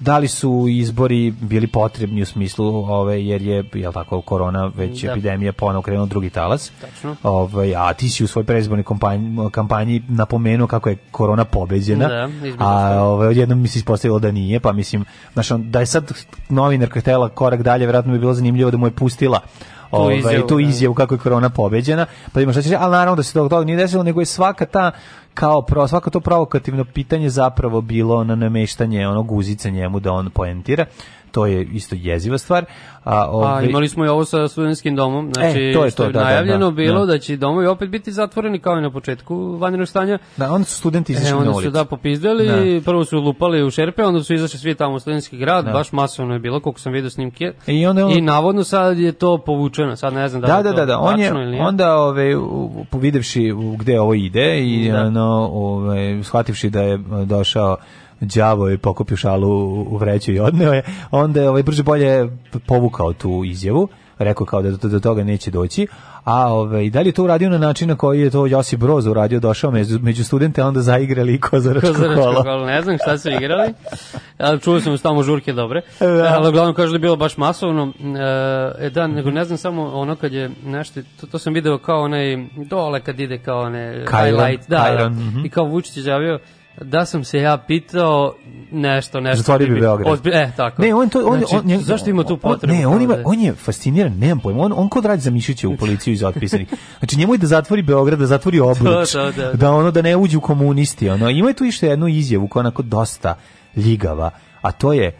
da 0.00 0.18
li 0.18 0.28
su 0.28 0.66
izbori 0.68 1.30
bili 1.30 1.66
potrebni 1.66 2.22
u 2.22 2.26
smislu 2.26 2.66
ove 2.92 3.24
jer 3.24 3.42
je 3.42 3.64
jel 3.74 3.92
tako 3.92 4.20
korona 4.20 4.72
već 4.76 5.04
Da. 5.04 5.10
epidemija 5.10 5.52
ponovo 5.52 5.82
krenula 5.82 6.06
drugi 6.06 6.30
talas. 6.30 6.72
Tačno. 6.80 7.16
Ovaj 7.22 7.74
a 7.76 7.92
ti 7.92 8.08
si 8.08 8.24
u 8.24 8.26
svojoj 8.26 8.46
predizbornoj 8.46 8.84
kampanji, 8.84 9.50
kampanji 9.50 10.02
napomenuo 10.08 10.66
kako 10.66 10.88
je 10.88 10.96
korona 11.10 11.44
pobeđena. 11.44 12.08
Da, 12.08 12.28
a 12.58 13.02
ovaj 13.02 13.28
odjednom 13.28 13.60
mi 13.60 13.68
se 13.68 13.78
ispostavilo 13.78 14.18
da 14.18 14.30
nije, 14.30 14.60
pa 14.60 14.72
mislim, 14.72 15.04
znaš, 15.32 15.50
on, 15.50 15.70
da 15.70 15.80
je 15.80 15.86
sad 15.86 16.12
novinarka 16.48 17.00
htela 17.00 17.28
korak 17.28 17.62
dalje, 17.62 17.86
verovatno 17.86 18.12
bi 18.12 18.18
bilo 18.18 18.34
zanimljivo 18.34 18.70
da 18.70 18.76
mu 18.76 18.86
je 18.86 18.90
pustila 18.90 19.40
ovaj, 19.90 20.18
izjavu, 20.18 20.46
tu 20.46 20.56
da. 20.56 20.62
izjavu 20.62 20.94
kako 20.94 21.14
je 21.14 21.18
korona 21.18 21.50
pobeđena, 21.50 22.06
pa 22.32 22.40
ima 22.40 22.52
šta 22.52 22.62
će 22.62 22.76
ali 22.80 22.92
naravno 22.92 23.16
da 23.16 23.22
se 23.22 23.32
tog 23.32 23.50
toga 23.50 23.64
nije 23.64 23.76
desilo, 23.76 24.02
nego 24.02 24.20
je 24.20 24.26
svaka 24.26 24.66
ta 24.66 24.90
kao 25.34 25.62
pro, 25.62 25.88
svako 25.88 26.10
to 26.10 26.20
provokativno 26.20 26.84
pitanje 26.84 27.30
zapravo 27.30 27.80
bilo 27.80 28.24
na 28.24 28.34
nameštanje 28.34 29.08
onog 29.08 29.26
guzice 29.26 29.70
njemu 29.70 30.00
da 30.00 30.12
on 30.12 30.30
poentira. 30.30 30.86
To 31.30 31.46
je 31.46 31.64
isto 31.64 31.96
jeziva 31.96 32.38
stvar. 32.38 32.64
A, 33.04 33.16
A 33.16 33.30
ovaj, 33.30 33.66
imali 33.66 33.88
smo 33.88 34.04
i 34.04 34.08
ovo 34.08 34.24
sa 34.24 34.48
studentskim 34.48 34.96
domom, 34.96 35.30
znači 35.34 35.58
E, 35.60 35.72
to 35.72 35.84
je 35.84 35.90
to, 35.90 36.04
da, 36.04 36.10
da, 36.10 36.24
najavljeno 36.24 36.64
da, 36.66 36.70
bilo 36.72 37.00
da. 37.00 37.06
da 37.06 37.18
će 37.18 37.36
domovi 37.36 37.66
opet 37.66 37.88
biti 37.88 38.12
zatvoreni 38.12 38.58
kao 38.58 38.78
i 38.78 38.82
na 38.82 38.90
početku 38.90 39.36
vanrednog 39.50 39.88
stanja. 39.88 40.18
da, 40.36 40.52
onda 40.52 40.64
su 40.64 40.74
studenti 40.74 41.12
E, 41.12 41.14
izašli 41.14 41.30
na 41.30 41.38
onda 41.38 41.50
ulicu. 41.50 41.62
su 41.62 41.70
da 41.70 41.84
popizdali, 41.84 42.48
prvo 42.80 43.04
su 43.04 43.18
lupali 43.18 43.64
u 43.64 43.70
šerpe, 43.70 44.04
onda 44.04 44.22
su 44.22 44.34
izašli 44.34 44.58
svi 44.58 44.74
tamo 44.74 44.94
u 44.94 45.00
studentski 45.00 45.38
grad, 45.38 45.64
Da. 45.64 45.72
baš 45.72 45.92
masovno 45.92 46.34
je 46.34 46.40
bilo, 46.40 46.60
koliko 46.60 46.80
sam 46.80 46.92
vidio 46.92 47.10
snimke. 47.10 47.52
I 47.66 47.86
onda 47.86 48.06
on- 48.06 48.12
I 48.12 48.20
navodno 48.20 48.64
sad 48.64 48.98
je 48.98 49.12
to 49.12 49.38
povučeno, 49.38 49.96
sad 49.96 50.12
ne 50.12 50.28
znam 50.28 50.42
da, 50.42 50.46
Da, 50.48 50.62
da, 50.62 50.68
je 50.68 50.74
da, 50.74 50.86
da, 50.86 50.98
on 50.98 51.20
je 51.20 51.32
onda 51.60 51.96
ove 51.96 52.34
povidevši 52.84 53.48
gde 53.78 54.00
ovo 54.00 54.14
ide 54.14 54.60
i 54.60 54.90
Da. 54.90 55.00
ono 55.00 55.24
ove 55.52 56.22
shvativši 56.24 56.70
da 56.70 56.80
je 56.80 56.94
e, 56.94 56.98
došao 57.24 57.76
đavo 58.20 58.70
i 58.70 58.78
pokupio 58.78 59.16
šalu 59.16 59.50
u 59.82 59.96
vreću 59.96 60.32
i 60.32 60.40
odneo 60.40 60.72
je, 60.72 60.82
onda 61.10 61.40
je 61.40 61.48
ovaj 61.48 61.62
brže 61.62 61.82
bolje 61.82 62.28
povukao 62.66 63.12
tu 63.12 63.42
izjavu, 63.44 63.88
rekao 64.18 64.46
kao 64.46 64.62
da 64.62 64.70
do, 64.70 64.88
do 64.88 65.00
toga 65.00 65.24
neće 65.24 65.50
doći, 65.50 65.86
a 66.24 66.52
ovaj, 66.52 66.90
da 66.90 67.00
li 67.00 67.08
je 67.08 67.12
to 67.12 67.24
uradio 67.24 67.50
na 67.50 67.58
način 67.58 67.88
na 67.88 67.96
koji 67.96 68.20
je 68.20 68.30
to 68.30 68.46
Josip 68.46 68.80
Broz 68.80 69.06
uradio, 69.06 69.40
došao 69.40 69.70
među, 69.70 69.98
među 70.02 70.24
studente, 70.24 70.64
onda 70.64 70.80
zaigrali 70.80 71.34
i 71.34 71.40
kozaračko 71.40 71.88
Kozaračko 71.88 72.22
kolo. 72.22 72.42
kolo, 72.42 72.66
ne 72.66 72.82
znam 72.82 72.96
šta 72.98 73.18
su 73.18 73.30
igrali, 73.30 73.74
ali 74.38 74.60
čuo 74.60 74.80
sam 74.80 74.98
tamo 74.98 75.22
žurke 75.22 75.52
dobre, 75.52 75.82
Da. 76.00 76.34
ali 76.36 76.48
uglavnom 76.48 76.74
kažu 76.74 76.90
da 76.90 76.94
je 76.94 77.00
bilo 77.00 77.16
baš 77.16 77.36
masovno, 77.36 77.92
e, 78.80 78.90
da, 78.90 79.06
nego 79.06 79.30
ne 79.30 79.44
znam 79.44 79.58
samo 79.58 79.86
ono 79.86 80.16
kad 80.16 80.32
je 80.32 80.50
nešto, 80.64 81.00
to, 81.20 81.26
to 81.26 81.38
sam 81.38 81.54
video 81.54 81.78
kao 81.78 82.02
onaj, 82.02 82.36
dole 82.56 83.00
kad 83.00 83.20
ide 83.20 83.38
kao 83.38 83.60
one 83.60 84.04
Kajron, 84.04 84.40
highlight, 84.40 84.68
da, 84.68 84.84
Kajron, 84.84 85.14
da, 85.14 85.24
mhm. 85.24 85.44
i 85.44 85.48
kao 85.50 85.64
Vučić 85.64 85.96
je 85.96 86.04
javio, 86.04 86.38
da 86.80 87.04
sam 87.04 87.24
se 87.24 87.38
ja 87.38 87.58
pitao 87.58 88.34
nešto, 88.72 89.20
nešto. 89.20 89.36
Zatvorio 89.36 89.66
bi 89.66 89.74
bi- 89.74 89.80
Beograd. 89.80 90.12
ozbi- 90.12 90.30
E, 90.34 90.52
tako. 90.56 90.82
Ne, 90.82 90.94
on 90.94 91.08
to 91.08 91.18
on 91.20 91.38
Znači, 91.38 91.56
on 91.56 91.62
njeg- 91.62 91.78
zašto 91.78 92.10
ima 92.10 92.24
tu 92.24 92.32
on- 92.32 92.38
potrebu? 92.40 92.74
Ne, 92.74 92.86
on 92.86 93.02
ima 93.02 93.16
da- 93.16 93.22
on 93.24 93.40
je 93.40 93.52
fasciniran, 93.54 94.12
nemam 94.12 94.40
pojma. 94.40 94.62
On 94.62 94.72
on 94.72 94.88
kod 94.88 95.04
radi 95.04 95.22
za 95.22 95.30
Mišića 95.30 95.68
u 95.68 95.76
policiju 95.76 96.14
iz 96.14 96.22
otpisanih. 96.22 96.68
Znači 96.98 97.16
njemu 97.16 97.34
je 97.34 97.38
da 97.38 97.46
zatvori 97.46 97.82
Beograd, 97.82 98.18
da 98.18 98.26
zatvori 98.26 98.60
Obruč, 98.70 99.12
To, 99.12 99.32
to, 99.32 99.32
da. 99.32 99.52
da 99.52 99.72
ono 99.72 99.90
da 99.90 100.02
ne 100.02 100.16
uđe 100.16 100.36
u 100.36 100.42
komunisti, 100.42 101.08
ono. 101.08 101.30
Ima 101.30 101.48
je 101.48 101.54
tu 101.54 101.64
ište 101.64 101.86
jednu 101.86 102.08
izjavu 102.08 102.48
koja 102.48 102.60
onako 102.60 102.82
dosta 102.82 103.34
ljigava, 103.76 104.30
a 104.60 104.72
to 104.72 104.92
je 104.92 105.12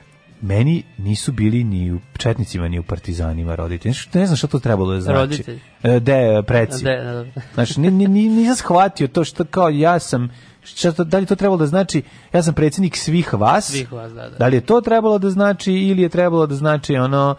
meni 0.43 0.83
nisu 0.99 1.33
bili 1.33 1.65
ni 1.65 1.93
u 1.93 2.01
četnicima 2.15 2.69
ni 2.69 2.79
u 2.79 2.83
partizanima 2.83 3.55
roditelji. 3.55 3.93
Znaš, 3.93 4.15
Ne 4.15 4.27
znam 4.27 4.37
šta 4.37 4.47
to 4.47 4.59
trebalo 4.59 4.93
da 4.93 5.01
znači. 5.01 5.17
Roditelji. 5.17 5.61
E, 5.83 6.01
De, 6.01 6.43
preci. 6.47 6.85
De, 6.85 6.97
da, 6.97 7.13
da. 7.15 7.25
Znači, 7.55 7.81
ni, 7.81 7.91
ni, 7.91 8.07
ni, 8.07 8.29
nisam 8.29 8.57
shvatio 8.57 9.09
to 9.09 9.25
što 9.25 9.45
kao 9.45 9.69
ja 9.69 9.99
sam, 9.99 10.31
šta 10.65 10.93
to, 10.93 11.05
da 11.05 11.19
li 11.19 11.27
to 11.27 11.35
trebalo 11.35 11.59
da 11.59 11.67
znači, 11.67 12.03
ja 12.33 12.43
sam 12.43 12.55
predsjednik 12.55 12.97
svih 12.97 13.35
vas, 13.35 13.65
Svih 13.67 13.93
vas, 13.93 14.13
da, 14.13 14.23
da. 14.23 14.37
da 14.39 14.47
li 14.47 14.57
je 14.57 14.61
to 14.61 14.81
trebalo 14.81 15.19
da 15.19 15.31
znači 15.31 15.73
ili 15.73 16.03
je 16.03 16.09
trebalo 16.09 16.47
da 16.47 16.55
znači 16.55 16.97
ono, 16.97 17.35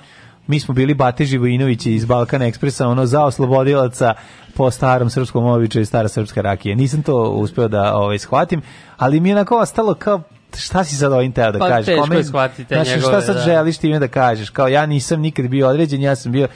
mi 0.47 0.59
smo 0.59 0.73
bili 0.73 0.93
Bate 0.93 1.25
Živojinovići 1.25 1.93
iz 1.93 2.05
Balkan 2.05 2.41
Ekspresa, 2.41 2.87
ono, 2.87 3.05
za 3.05 3.25
oslobodilaca 3.25 4.13
po 4.53 4.71
starom 4.71 5.09
srpskom 5.09 5.45
običaju 5.45 5.85
stara 5.85 6.07
srpska 6.07 6.41
rakija. 6.41 6.75
Nisam 6.75 7.03
to 7.03 7.15
uspeo 7.23 7.67
da 7.67 7.95
ovaj, 7.95 8.19
shvatim, 8.19 8.61
ali 8.97 9.19
mi 9.19 9.29
je 9.29 9.35
onako 9.35 9.57
ostalo 9.57 9.93
kao 9.93 10.21
šta 10.57 10.83
si 10.83 10.95
sad 10.95 11.13
ovim 11.13 11.31
teo 11.31 11.51
da 11.51 11.59
Pa, 11.59 11.67
kažeš? 11.67 11.85
teško 11.85 12.01
Kome- 12.01 12.15
je 12.17 12.23
shvatiti 12.23 12.65
te 12.65 12.75
znaš, 12.75 12.87
šta 12.87 12.95
njegove, 12.97 13.21
sad 13.21 13.35
da. 13.35 13.41
želiš 13.41 13.77
time 13.77 13.99
da 13.99 14.07
kažeš? 14.07 14.49
Kao 14.49 14.67
ja 14.67 14.85
nisam 14.85 15.19
nikad 15.21 15.47
bio 15.47 15.67
određen, 15.67 16.01
ja 16.01 16.15
sam 16.15 16.31
bio 16.31 16.47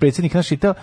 predsjednik 0.00 0.34
naš 0.34 0.52
i 0.52 0.56
to 0.56 0.74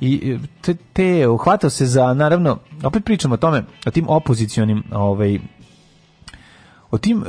i 0.00 0.38
te, 0.60 0.74
te 0.92 1.28
uhvatao 1.28 1.70
se 1.70 1.86
za 1.86 2.14
naravno 2.14 2.58
opet 2.84 3.04
pričamo 3.04 3.34
o 3.34 3.38
tome 3.38 3.64
o 3.86 3.90
tim 3.90 4.04
opozicionim 4.08 4.82
ovaj 4.92 5.38
o 6.92 6.98
tim 6.98 7.22
e, 7.22 7.24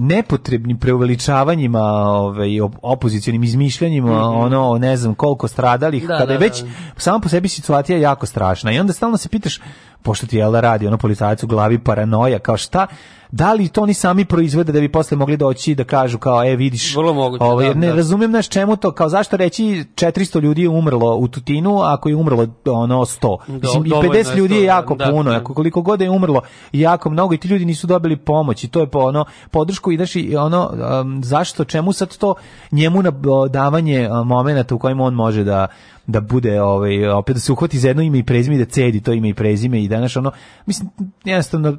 nepotrebnim 0.00 0.78
preuveličavanjima 0.78 1.82
ovaj 1.82 2.48
op- 2.48 2.78
opozicionim 2.82 3.44
izmišljanjima 3.44 4.28
ono 4.30 4.78
ne 4.78 4.96
znam 4.96 5.14
koliko 5.14 5.48
stradalih. 5.48 6.06
Da, 6.08 6.18
kada 6.18 6.32
je 6.32 6.38
da, 6.38 6.44
već 6.44 6.62
da. 6.62 6.68
sama 6.96 7.20
po 7.20 7.28
sebi 7.28 7.48
situacija 7.48 7.98
jako 7.98 8.26
strašna 8.26 8.72
i 8.72 8.78
onda 8.78 8.92
stalno 8.92 9.16
se 9.16 9.28
pitaš 9.28 9.60
pošto 10.02 10.26
ti 10.26 10.36
Jelda 10.36 10.60
radi 10.60 10.86
ono 10.86 10.98
policajac 10.98 11.42
u 11.42 11.46
glavi 11.46 11.78
paranoja 11.78 12.38
kao 12.38 12.56
šta 12.56 12.86
da 13.32 13.52
li 13.52 13.68
to 13.68 13.82
oni 13.82 13.94
sami 13.94 14.24
proizvode 14.24 14.72
da 14.72 14.80
bi 14.80 14.92
posle 14.92 15.16
mogli 15.16 15.36
doći 15.36 15.74
da 15.74 15.84
kažu 15.84 16.18
kao 16.18 16.44
e 16.44 16.56
vidiš 16.56 16.96
Vrlo 16.96 17.14
moguće, 17.14 17.44
ovaj, 17.44 17.68
da, 17.68 17.74
ne 17.74 17.86
da. 17.86 17.94
razumem 17.94 18.30
znaš 18.30 18.48
čemu 18.48 18.76
to 18.76 18.92
kao 18.92 19.08
zašto 19.08 19.36
reći 19.36 19.84
400 19.94 20.40
ljudi 20.40 20.62
je 20.62 20.68
umrlo 20.68 21.16
u 21.16 21.28
Tutinu 21.28 21.82
ako 21.82 22.08
je 22.08 22.16
umrlo 22.16 22.46
ono 22.66 23.00
100 23.00 23.38
mislim 23.48 23.86
i 23.86 23.88
dovoljno 23.88 24.12
50 24.12 24.30
je 24.30 24.36
ljudi 24.36 24.54
je 24.54 24.60
100, 24.60 24.64
jako 24.64 24.94
da, 24.94 25.10
puno 25.10 25.30
da. 25.30 25.36
ako 25.36 25.54
koliko 25.54 25.82
god 25.82 26.00
je 26.00 26.10
umrlo 26.10 26.42
jako 26.72 27.10
mnogo 27.10 27.34
i 27.34 27.38
ti 27.38 27.48
ljudi 27.48 27.64
nisu 27.64 27.86
dobili 27.86 28.16
pomoć 28.16 28.64
i 28.64 28.68
to 28.68 28.80
je 28.80 28.86
po 28.86 28.98
ono 28.98 29.24
podršku 29.50 29.92
i 29.92 29.96
daš 29.96 30.16
i 30.16 30.36
ono 30.36 30.70
um, 31.00 31.24
zašto 31.24 31.64
čemu 31.64 31.92
sad 31.92 32.16
to 32.16 32.34
njemu 32.72 33.02
na 33.02 33.12
davanje 33.50 34.08
momenata 34.24 34.74
u 34.74 34.78
kojim 34.78 35.00
on 35.00 35.14
može 35.14 35.44
da 35.44 35.68
da 36.06 36.20
bude 36.20 36.62
ovaj 36.62 37.08
opet 37.08 37.36
da 37.36 37.40
se 37.40 37.52
uhvati 37.52 37.78
za 37.78 37.88
jedno 37.88 38.02
ime 38.02 38.18
i 38.18 38.24
prezime 38.24 38.56
i 38.56 38.58
da 38.58 38.64
cedi 38.64 39.00
to 39.00 39.12
ime 39.12 39.28
i 39.28 39.34
prezime 39.34 39.82
i 39.82 39.88
danas 39.88 40.16
ono 40.16 40.32
mislim 40.66 40.90
jednostavno 41.24 41.76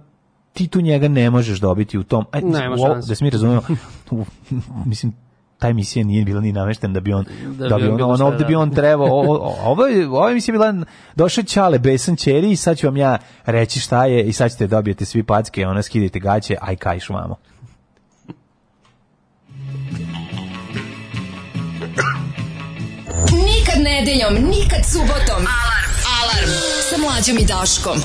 ti 0.53 0.67
tu 0.67 0.81
njega 0.81 1.07
ne 1.07 1.29
možeš 1.29 1.59
dobiti 1.59 1.97
u 1.97 2.03
tom 2.03 2.25
aj, 2.31 2.41
Nema 2.41 2.75
u 2.75 2.95
da 3.07 3.15
se 3.15 3.23
mi 3.23 3.29
razumemo 3.29 3.61
mislim 4.85 5.13
ta 5.59 5.69
emisija 5.69 6.05
nije 6.05 6.25
bila 6.25 6.41
ni 6.41 6.51
nameštena 6.51 6.93
da 6.93 6.99
bi 6.99 7.13
on 7.13 7.25
Da 7.57 7.67
da, 7.67 7.77
bi 7.77 7.87
on 7.87 8.01
on, 8.01 8.21
ovde 8.21 8.45
bi 8.45 8.53
da. 8.53 8.59
on 8.59 8.71
trebao 8.71 9.07
ovo 9.07 9.87
ovo 10.11 10.29
emisija 10.29 10.53
bila 10.53 10.85
došao 11.15 11.43
Ćale 11.43 11.79
Besan 11.79 12.15
Ćeri 12.15 12.51
i 12.51 12.55
sad 12.55 12.77
ću 12.77 12.87
vam 12.87 12.97
ja 12.97 13.17
reći 13.45 13.79
šta 13.79 14.05
je 14.05 14.23
i 14.23 14.33
sad 14.33 14.51
ćete 14.51 14.67
dobijete 14.67 15.05
svi 15.05 15.23
packe 15.23 15.67
ona 15.67 15.81
skidajte 15.81 16.19
gaće 16.19 16.55
aj 16.61 16.75
kajš 16.75 17.09
Nikad 21.79 22.42
nedeljom, 23.83 24.33
nikad 24.33 24.81
subotom. 24.85 25.41
Alarm. 25.57 25.91
Alarm. 26.15 26.49
Sa 26.89 26.95
mlađom 26.97 27.37
i 27.37 27.45
Daškom. 27.45 27.97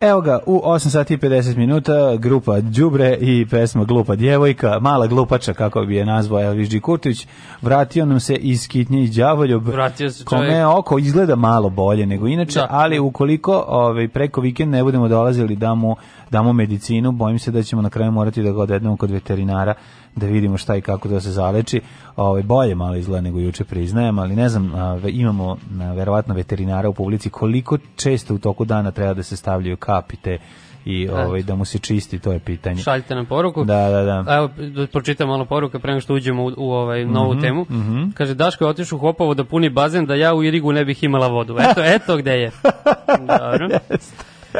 Evo 0.00 0.20
ga, 0.20 0.38
u 0.46 0.62
8 0.64 0.88
sati 0.88 1.14
i 1.14 1.18
50 1.18 1.56
minuta 1.56 1.92
grupa 2.16 2.60
Đubre 2.60 3.16
i 3.20 3.46
pesma 3.50 3.84
Glupa 3.84 4.16
djevojka, 4.16 4.78
mala 4.80 5.06
glupača, 5.06 5.54
kako 5.54 5.82
bi 5.82 5.96
je 5.96 6.04
nazvao 6.04 6.42
Elvis 6.42 6.70
G. 6.70 6.80
Kurtić, 6.80 7.26
vratio 7.62 8.06
nam 8.06 8.20
se 8.20 8.34
iz 8.34 8.68
Kitnje 8.68 9.02
i 9.02 9.08
Đavoljub, 9.08 9.68
Vratio 9.68 10.10
se 10.10 10.24
kome 10.24 10.46
čovjek. 10.46 10.66
oko 10.68 10.98
izgleda 10.98 11.36
malo 11.36 11.68
bolje 11.70 12.06
nego 12.06 12.26
inače, 12.26 12.58
Da. 12.58 12.66
ali 12.70 12.98
ukoliko 12.98 13.64
ovaj, 13.68 14.08
preko 14.08 14.40
vikend 14.40 14.72
ne 14.72 14.82
budemo 14.84 15.08
dolazili 15.08 15.56
da 15.56 15.74
mu 15.74 15.96
damo 16.30 16.52
medicinu, 16.52 17.12
bojim 17.12 17.38
se 17.38 17.50
da 17.50 17.62
ćemo 17.62 17.82
na 17.82 17.90
kraju 17.90 18.12
morati 18.12 18.42
da 18.42 18.52
ga 18.52 18.60
odvedemo 18.60 18.96
kod 18.96 19.10
veterinara 19.10 19.74
da 20.16 20.26
vidimo 20.26 20.56
šta 20.56 20.76
i 20.76 20.80
kako 20.80 21.08
da 21.08 21.20
se 21.20 21.30
zaleči. 21.30 21.80
Ovaj 22.16 22.42
bolje 22.42 22.74
malo 22.74 22.96
izgleda 22.96 23.20
nego 23.20 23.38
juče 23.38 23.64
priznajem, 23.64 24.18
ali 24.18 24.36
ne 24.36 24.48
znam, 24.48 24.72
imamo 25.08 25.56
a, 25.80 25.92
verovatno 25.92 26.34
veterinara 26.34 26.88
u 26.88 26.94
publici 26.94 27.30
koliko 27.30 27.78
često 27.96 28.34
u 28.34 28.38
toku 28.38 28.64
dana 28.64 28.90
treba 28.90 29.14
da 29.14 29.22
se 29.22 29.36
stavljaju 29.36 29.76
kapite 29.76 30.38
i 30.84 31.08
ovaj 31.08 31.42
da 31.42 31.54
mu 31.54 31.64
se 31.64 31.78
čisti, 31.78 32.18
to 32.18 32.32
je 32.32 32.38
pitanje. 32.38 32.82
Šaljite 32.82 33.14
nam 33.14 33.26
poruku. 33.26 33.64
Da, 33.64 33.88
da, 33.88 34.02
da. 34.02 34.36
Evo, 34.36 34.48
da 34.68 34.86
pročitam 34.86 35.28
malo 35.28 35.44
poruka 35.44 35.78
pre 35.78 35.90
nego 35.92 36.00
što 36.00 36.14
uđemo 36.14 36.44
u, 36.44 36.52
u 36.56 36.72
ovaj 36.72 37.04
novu 37.04 37.32
Mhm, 37.34 37.40
temu. 37.40 37.66
Kaže, 38.14 38.34
Daško 38.34 38.64
je 38.64 38.68
otišao 38.68 38.96
u 38.96 39.00
Hopovo 39.00 39.34
da 39.34 39.44
puni 39.44 39.68
bazen, 39.70 40.06
da 40.06 40.14
ja 40.14 40.34
u 40.34 40.44
Irigu 40.44 40.72
ne 40.72 40.84
bih 40.84 41.02
imala 41.04 41.28
vodu. 41.28 41.56
Eto, 41.70 41.84
eto 41.84 42.16
gde 42.16 42.32
je. 42.32 42.50
Dobro. 43.40 43.68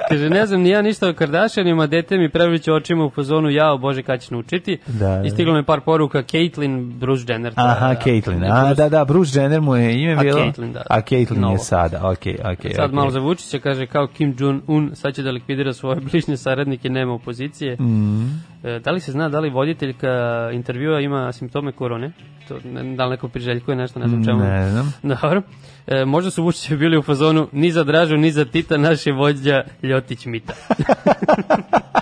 Kaže, 0.09 0.31
ne 0.31 0.47
znam 0.47 0.61
ni 0.61 0.69
ja 0.69 0.83
ništa 0.83 1.09
o 1.09 1.13
Kardashianima, 1.13 1.87
dete 1.87 2.19
mi 2.19 2.29
prevrće 2.29 2.73
očima 2.73 3.05
u 3.05 3.11
fazonu, 3.11 3.51
jao, 3.51 3.79
bože, 3.79 4.03
kad 4.03 4.21
ćeš 4.21 4.31
naučiti. 4.31 4.79
Da, 4.87 5.09
da. 5.09 5.23
I 5.25 5.31
stiglo 5.31 5.55
mi 5.55 5.65
par 5.65 5.81
poruka, 5.81 6.23
Caitlyn, 6.23 6.93
Bruce 6.93 7.25
Jenner. 7.29 7.53
je, 7.53 7.55
Aha, 7.59 7.89
da, 7.89 8.01
Caitlyn. 8.01 8.39
ne, 8.39 8.49
A, 8.49 8.65
Bruce- 8.65 8.75
da, 8.77 8.89
da, 8.89 9.05
Bruce 9.05 9.41
Jenner 9.41 9.61
mu 9.61 9.77
je 9.77 10.03
ime 10.03 10.13
A 10.13 10.23
bilo. 10.23 10.41
Caitlyn, 10.41 10.73
da. 10.73 10.83
A 10.91 11.01
Caitlyn 11.01 11.39
Novo. 11.39 11.53
je 11.53 11.59
sada. 11.59 12.01
Okej, 12.05 12.37
okej. 12.45 12.73
Sad 12.73 12.85
okej. 12.85 12.95
malo 12.95 13.11
za 13.11 13.21
Vučića, 13.21 13.59
kaže, 13.59 13.87
kao 13.87 14.07
Kim 14.09 14.35
Jong-un, 14.35 14.91
sad 14.95 15.15
će 15.15 15.23
da 15.23 15.31
likvidira 15.31 15.73
svoje 15.73 16.01
bližnje 16.03 16.37
saradnike, 16.37 16.91
nema 16.91 17.13
opozicije. 17.15 17.75
Mhm. 17.75 18.27
E, 18.65 18.79
da 18.79 18.91
li 18.91 19.01
se 19.01 19.13
zna 19.13 19.29
da 19.29 19.41
li 19.41 19.51
voditeljka 19.51 20.09
intervjua 20.53 21.01
ima 21.01 21.33
simptome 21.33 21.73
korone? 21.73 22.13
To, 22.49 22.59
da 22.97 23.05
li 23.05 23.11
neko 23.11 23.29
priželjkuje 23.29 23.77
nešto, 23.77 23.99
ne 23.99 24.09
znam 24.09 24.25
čemu. 24.25 24.39
Ne 24.41 24.71
znam. 24.71 24.93
Dobro. 25.03 25.43
E, 25.91 26.05
možda 26.05 26.31
su 26.31 26.43
Vučići 26.43 26.77
bili 26.77 26.99
u 26.99 27.03
fazonu 27.03 27.49
ni 27.53 27.73
za 27.73 27.85
Dražu, 27.85 28.17
ni 28.17 28.31
za 28.31 28.45
Tita, 28.45 28.77
naš 28.77 29.07
je 29.07 29.13
vođa 29.13 29.63
Ljotić 29.83 30.27
Mita. 30.27 30.55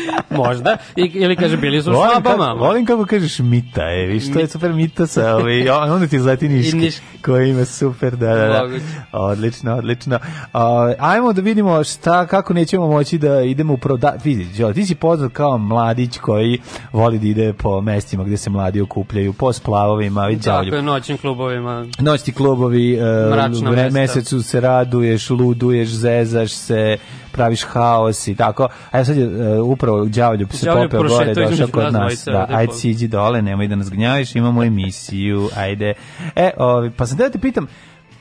možda. 0.44 0.76
I, 0.96 1.10
ili 1.14 1.36
kaže, 1.36 1.56
bili 1.56 1.82
su 1.82 1.90
u 1.90 1.94
kako, 2.22 2.54
volim 2.54 2.86
kako 2.86 3.06
kažeš 3.06 3.38
mita, 3.38 3.82
e, 3.82 4.06
viš, 4.06 4.32
to 4.32 4.38
je 4.38 4.46
super 4.46 4.72
mita 4.72 5.06
sa, 5.06 5.36
ovaj, 5.36 5.68
a 5.70 5.94
onda 5.94 6.06
ti 6.06 6.16
izleti 6.16 6.46
I 6.46 6.48
niški, 6.48 6.76
niški. 6.76 7.02
koji 7.24 7.50
ima 7.50 7.64
super, 7.64 8.16
da, 8.16 8.34
da, 8.34 8.46
da. 8.46 8.68
Odlično, 9.12 9.76
odlično. 9.76 10.18
A, 10.52 10.92
ajmo 10.98 11.32
da 11.32 11.40
vidimo 11.42 11.84
šta, 11.84 12.26
kako 12.26 12.54
nećemo 12.54 12.86
moći 12.86 13.18
da 13.18 13.40
idemo 13.40 13.74
u 13.74 13.76
pro... 13.76 13.96
Da, 13.96 14.14
vidi, 14.24 14.48
ti 14.74 14.86
si 14.86 14.94
poznat 14.94 15.32
kao 15.32 15.58
mladić 15.58 16.18
koji 16.18 16.60
voli 16.92 17.18
da 17.18 17.26
ide 17.26 17.52
po 17.52 17.80
mestima 17.80 18.24
gde 18.24 18.36
se 18.36 18.50
mladi 18.50 18.80
okupljaju, 18.80 19.32
po 19.32 19.52
splavovima, 19.52 20.26
vidi, 20.26 20.42
Tako 20.42 20.76
je, 20.76 20.82
noćnim 20.82 21.18
klubovima. 21.18 21.86
Noćni 21.98 22.32
klubovi, 22.32 22.98
Mračna 23.30 23.70
mesta. 23.70 24.00
mesecu 24.00 24.42
se 24.42 24.60
raduješ, 24.60 25.30
luduješ, 25.30 25.88
zezaš 25.88 26.52
se, 26.52 26.96
praviš 27.32 27.62
haos 27.62 28.28
i 28.28 28.34
tako. 28.34 28.68
A 28.90 28.98
ja 28.98 29.04
sad 29.04 29.16
je 29.16 29.24
e, 29.24 29.60
upravo 29.60 30.04
Đavoljub 30.04 30.52
se 30.52 30.66
popeo 30.66 31.02
gore, 31.02 31.34
došao 31.34 31.68
kod 31.68 31.92
nas 31.92 32.24
Da, 32.24 32.46
ajde 32.50 32.72
siđi 32.72 33.08
dole, 33.08 33.42
nemoj 33.42 33.68
da 33.68 33.76
nas 33.76 33.90
gnjaviš, 33.90 34.34
imamo 34.36 34.64
emisiju, 34.64 35.48
ajde. 35.56 35.94
E, 36.36 36.50
ovi, 36.56 36.90
pa 36.90 37.06
sam 37.06 37.18
da 37.18 37.30
te 37.30 37.38
pitam, 37.38 37.66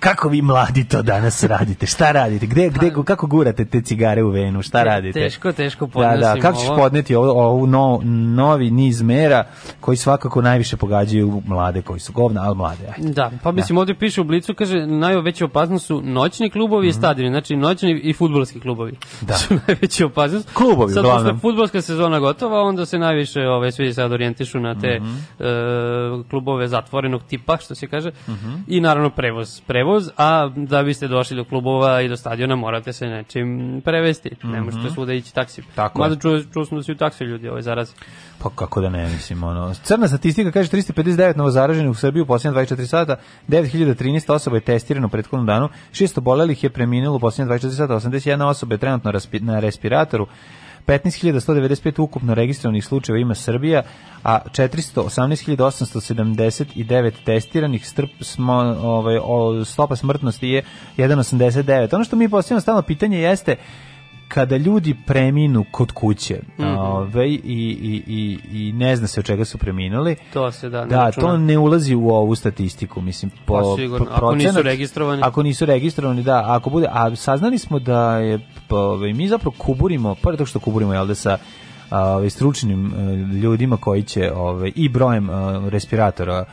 kako 0.02 0.30
vi 0.30 0.41
mladi 0.41 0.84
to 0.84 1.02
danas 1.02 1.44
radite? 1.44 1.86
Šta 1.86 2.11
radite? 2.11 2.45
Gde, 2.45 2.69
gde, 2.69 2.91
kako 3.06 3.28
gurate 3.28 3.65
te 3.65 3.82
cigare 3.82 4.23
u 4.23 4.30
venu? 4.30 4.61
Šta 4.61 4.78
Te- 4.80 4.84
radite? 4.86 5.19
teško, 5.19 5.52
teško 5.52 5.86
Da, 5.86 5.91
podnosim 5.91 6.19
da, 6.22 6.36
kako 6.38 6.57
ćeš 6.57 6.68
ovo. 6.68 6.78
podneti 6.78 7.15
ovu 7.15 7.68
no, 7.68 8.02
novi 8.36 8.72
niz 8.72 9.02
mera 9.02 9.44
koji 9.80 9.98
svakako 9.98 10.41
najviše 10.41 10.78
pogađaju 10.78 11.41
mlade 11.45 11.82
koji 11.82 11.99
su 11.99 12.14
govna, 12.14 12.41
ali 12.41 12.56
mlade. 12.56 12.88
Ajde. 12.88 13.10
Da, 13.10 13.32
pa 13.44 13.52
mislim 13.52 13.78
ovdje 13.78 13.95
piše 13.95 14.22
u 14.22 14.26
Blicu, 14.26 14.53
kaže, 14.53 14.78
najveća 14.78 15.45
opasnost 15.45 15.86
su 15.86 16.02
noćni 16.02 16.49
klubovi 16.49 16.88
i 16.88 16.94
stadioni, 16.94 17.30
znači 17.32 17.56
noćni 17.56 17.91
i 17.94 18.14
futbolski 18.14 18.60
klubovi. 18.60 18.91
Mhm. 18.91 19.26
Da. 19.26 19.34
Su 19.34 19.53
najveća 19.68 20.06
opasnost. 20.06 20.49
Klubovi, 20.53 20.94
Sad, 20.94 20.99
uglavnom. 20.99 21.23
pošto 21.26 21.38
je 21.38 21.41
futbolska 21.44 21.82
sezona 21.82 22.19
gotova, 22.19 22.61
onda 22.61 22.86
se 22.86 22.99
najviše 22.99 23.41
ove, 23.41 23.72
svi 23.72 23.94
sad 23.94 24.11
orijentišu 24.11 24.60
na 24.60 24.76
te 24.76 24.99
Mhm. 24.99 25.10
e, 25.40 25.44
klubove 26.30 26.68
zatvorenog 26.68 27.22
tipa, 27.23 27.57
što 27.57 27.76
se 27.76 27.88
kaže, 27.88 28.11
Mhm. 28.28 28.52
i 28.68 28.82
naravno 28.82 29.10
prevoz. 29.10 29.61
Prevoz, 29.61 29.90
a 30.18 30.49
da 30.55 30.84
biste 30.84 31.07
došli 31.07 31.38
do 31.38 31.43
klubova 31.43 32.01
i 32.01 32.09
do 32.09 32.18
stadiona 32.18 32.55
morate 32.55 32.93
se 32.93 33.05
nečim 33.05 33.81
prevesti. 33.85 34.30
Ne 34.43 34.61
možete 34.61 34.89
svuda 34.93 35.13
ići 35.13 35.34
taksi. 35.34 35.61
Mhm. 35.61 35.69
Tako 35.76 35.99
Mada 35.99 36.15
čuo, 36.15 36.39
čuo 36.53 36.65
smo 36.65 36.77
da 36.77 36.84
su 36.84 36.91
i 36.91 36.97
taksi 36.97 37.23
ljudi 37.23 37.49
ovaj 37.49 37.61
zarazi. 37.61 37.93
Pa 38.43 38.49
kako 38.55 38.81
da 38.81 38.89
ne, 38.89 39.09
mislim, 39.09 39.43
ono. 39.43 39.73
Crna 39.73 40.07
statistika 40.07 40.51
kaže 40.51 40.69
359 40.69 41.38
novozaraženih 41.38 41.91
u 41.91 41.93
Srbiji 41.93 42.22
u 42.22 42.26
posljednje 42.26 42.59
24 42.59 42.85
sata, 42.85 43.15
9013 43.47 44.34
osoba 44.34 44.57
je 44.57 44.61
testirano 44.61 45.07
u 45.07 45.09
prethodnom 45.09 45.45
danu, 45.45 45.69
600 45.91 46.19
bolelih 46.19 46.63
je 46.63 46.69
preminulo 46.69 47.15
u 47.15 47.19
posljednje 47.19 47.53
24 47.53 47.69
sata, 47.69 47.93
81 47.93 48.45
osoba 48.45 48.73
je 48.73 48.80
trenutno 48.80 49.11
na 49.39 49.59
respiratoru, 49.59 50.27
15.195 50.88 52.02
ukupno 52.02 52.34
registrovanih 52.34 52.86
slučajeva 52.86 53.20
ima 53.20 53.36
Srbija, 53.36 53.84
a 54.24 54.40
418.879 54.45 57.12
testiranih 57.26 57.88
strp 57.88 58.10
smo, 58.22 58.53
ovaj, 58.82 59.20
stopa 59.66 59.95
smrtnosti 59.95 60.48
je 60.48 60.64
1,89. 60.98 61.95
Ono 61.95 62.03
što 62.03 62.16
mi 62.16 62.30
postavljamo 62.30 62.62
stalno 62.62 62.82
pitanje 62.82 63.20
jeste 63.20 63.56
kada 64.34 64.58
ljudi 64.58 64.95
preminu 65.06 65.66
kod 65.72 65.91
kuće 65.91 66.40
Mhm. 66.58 66.68
ovaj, 66.70 67.28
i, 67.28 67.40
i, 67.44 68.03
i, 68.08 68.40
i 68.53 68.74
ne 68.74 68.95
zna 68.95 69.08
se 69.08 69.20
od 69.20 69.26
čega 69.26 69.45
su 69.45 69.58
preminuli, 69.58 70.16
To 70.34 70.52
se 70.52 70.70
da, 70.70 70.82
ne 70.82 70.88
da, 70.88 71.06
računa. 71.06 71.28
to 71.28 71.38
ne 71.38 71.58
ulazi 71.58 71.95
u 71.95 72.10
ovu 72.10 72.36
statistiku, 72.36 73.02
mislim, 73.02 73.32
po, 73.45 73.53
Pa 73.53 73.62
sigurno, 73.78 74.06
po 74.06 74.12
ako 74.16 74.36
nisu 74.36 74.62
registrovani. 74.62 75.22
Ako 75.24 75.44
nisu 75.44 75.66
registrovani, 75.66 76.24
da, 76.24 76.44
ako 76.48 76.70
bude, 76.70 76.88
a 76.91 77.16
saznali 77.16 77.58
smo 77.58 77.80
da 77.80 78.18
je, 78.18 78.40
pa, 78.68 78.76
ovaj, 78.78 79.14
mi 79.14 79.28
zapravo 79.28 79.56
kuburimo, 79.58 80.16
pored 80.16 80.38
toga 80.38 80.48
što 80.48 80.60
kuburimo, 80.60 80.94
jel 80.94 81.08
da, 81.08 81.16
sa 81.16 81.38
ovaj, 81.91 82.30
stručnim 82.30 82.86
e, 82.88 83.14
ljudima 83.36 83.78
koji 83.78 84.03
će, 84.03 84.32
ovaj, 84.34 84.72
i 84.76 84.90
brojem 84.90 85.30
e, 85.30 85.34
respiratora 85.70 86.45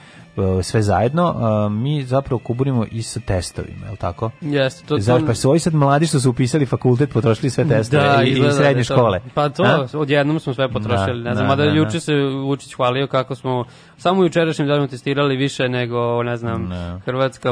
sve 0.63 0.83
zajedno, 0.83 1.35
mi 1.71 2.05
zapravo 2.05 2.39
kuburimo 2.39 2.87
i 2.91 3.03
sa 3.03 3.21
testovima, 3.21 3.85
je 3.87 3.91
li 3.91 3.97
tako? 3.97 4.31
Jeste, 4.41 4.87
to, 4.87 4.99
Znaš, 4.99 5.23
pa 5.27 5.35
su 5.35 5.51
ovi 5.51 5.59
sad 5.59 5.75
mladi 5.75 6.07
što 6.07 6.21
su 6.21 6.31
upisali 6.31 6.67
fakultet, 6.67 7.13
potrošili 7.13 7.51
sve 7.51 7.69
testove 7.69 8.25
i, 8.25 8.29
i 8.29 8.31
izgleda 8.31 8.53
da 8.53 8.57
srednje 8.59 8.85
škole. 8.85 9.21
Pa 9.35 9.49
to, 9.49 9.63
A? 9.63 9.87
odjednom 9.95 10.41
smo 10.41 10.55
sve 10.55 10.69
potrošili. 10.73 11.23
Da, 11.23 11.29
ne 11.29 11.35
znam, 11.35 11.47
da, 11.47 11.49
mada 11.49 11.65
da, 11.65 11.71
da. 11.71 11.77
juče 11.77 12.01
se 12.01 12.15
Vučić 12.45 12.75
hvalio 12.75 13.07
kako 13.07 13.35
smo 13.35 13.65
samo 13.97 14.21
u 14.21 14.25
jučerašnjem 14.25 14.69
danu 14.69 14.89
testirali 14.89 15.37
više 15.37 15.69
nego, 15.69 16.23
ne 16.23 16.37
znam, 16.37 16.71
Hrvatska, 17.05 17.51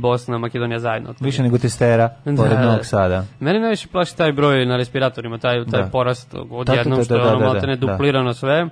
Bosna, 0.00 0.38
Makedonija 0.38 0.78
zajedno. 0.78 1.14
Više 1.20 1.42
nego 1.42 1.58
testera, 1.58 2.08
Da, 2.24 2.36
pored 2.36 2.52
da. 2.52 2.64
Novog 2.66 2.86
Sada. 2.86 3.24
Mene 3.40 3.60
najviše 3.60 3.88
plaši 3.88 4.16
taj 4.16 4.32
broj 4.32 4.66
na 4.66 4.76
respiratorima, 4.76 5.38
taj, 5.38 5.64
taj 5.70 5.82
Da. 5.82 5.88
porast 5.88 6.32
Da, 6.32 6.40
odjednom 6.50 6.90
da, 6.90 6.96
da, 6.96 7.04
što 7.04 7.14
je 7.14 7.20
da, 7.20 7.28
ono 7.28 7.38
da, 7.38 7.44
maltene 7.44 7.76
da. 7.76 7.86
duplirano 7.86 8.34
sve. 8.34 8.68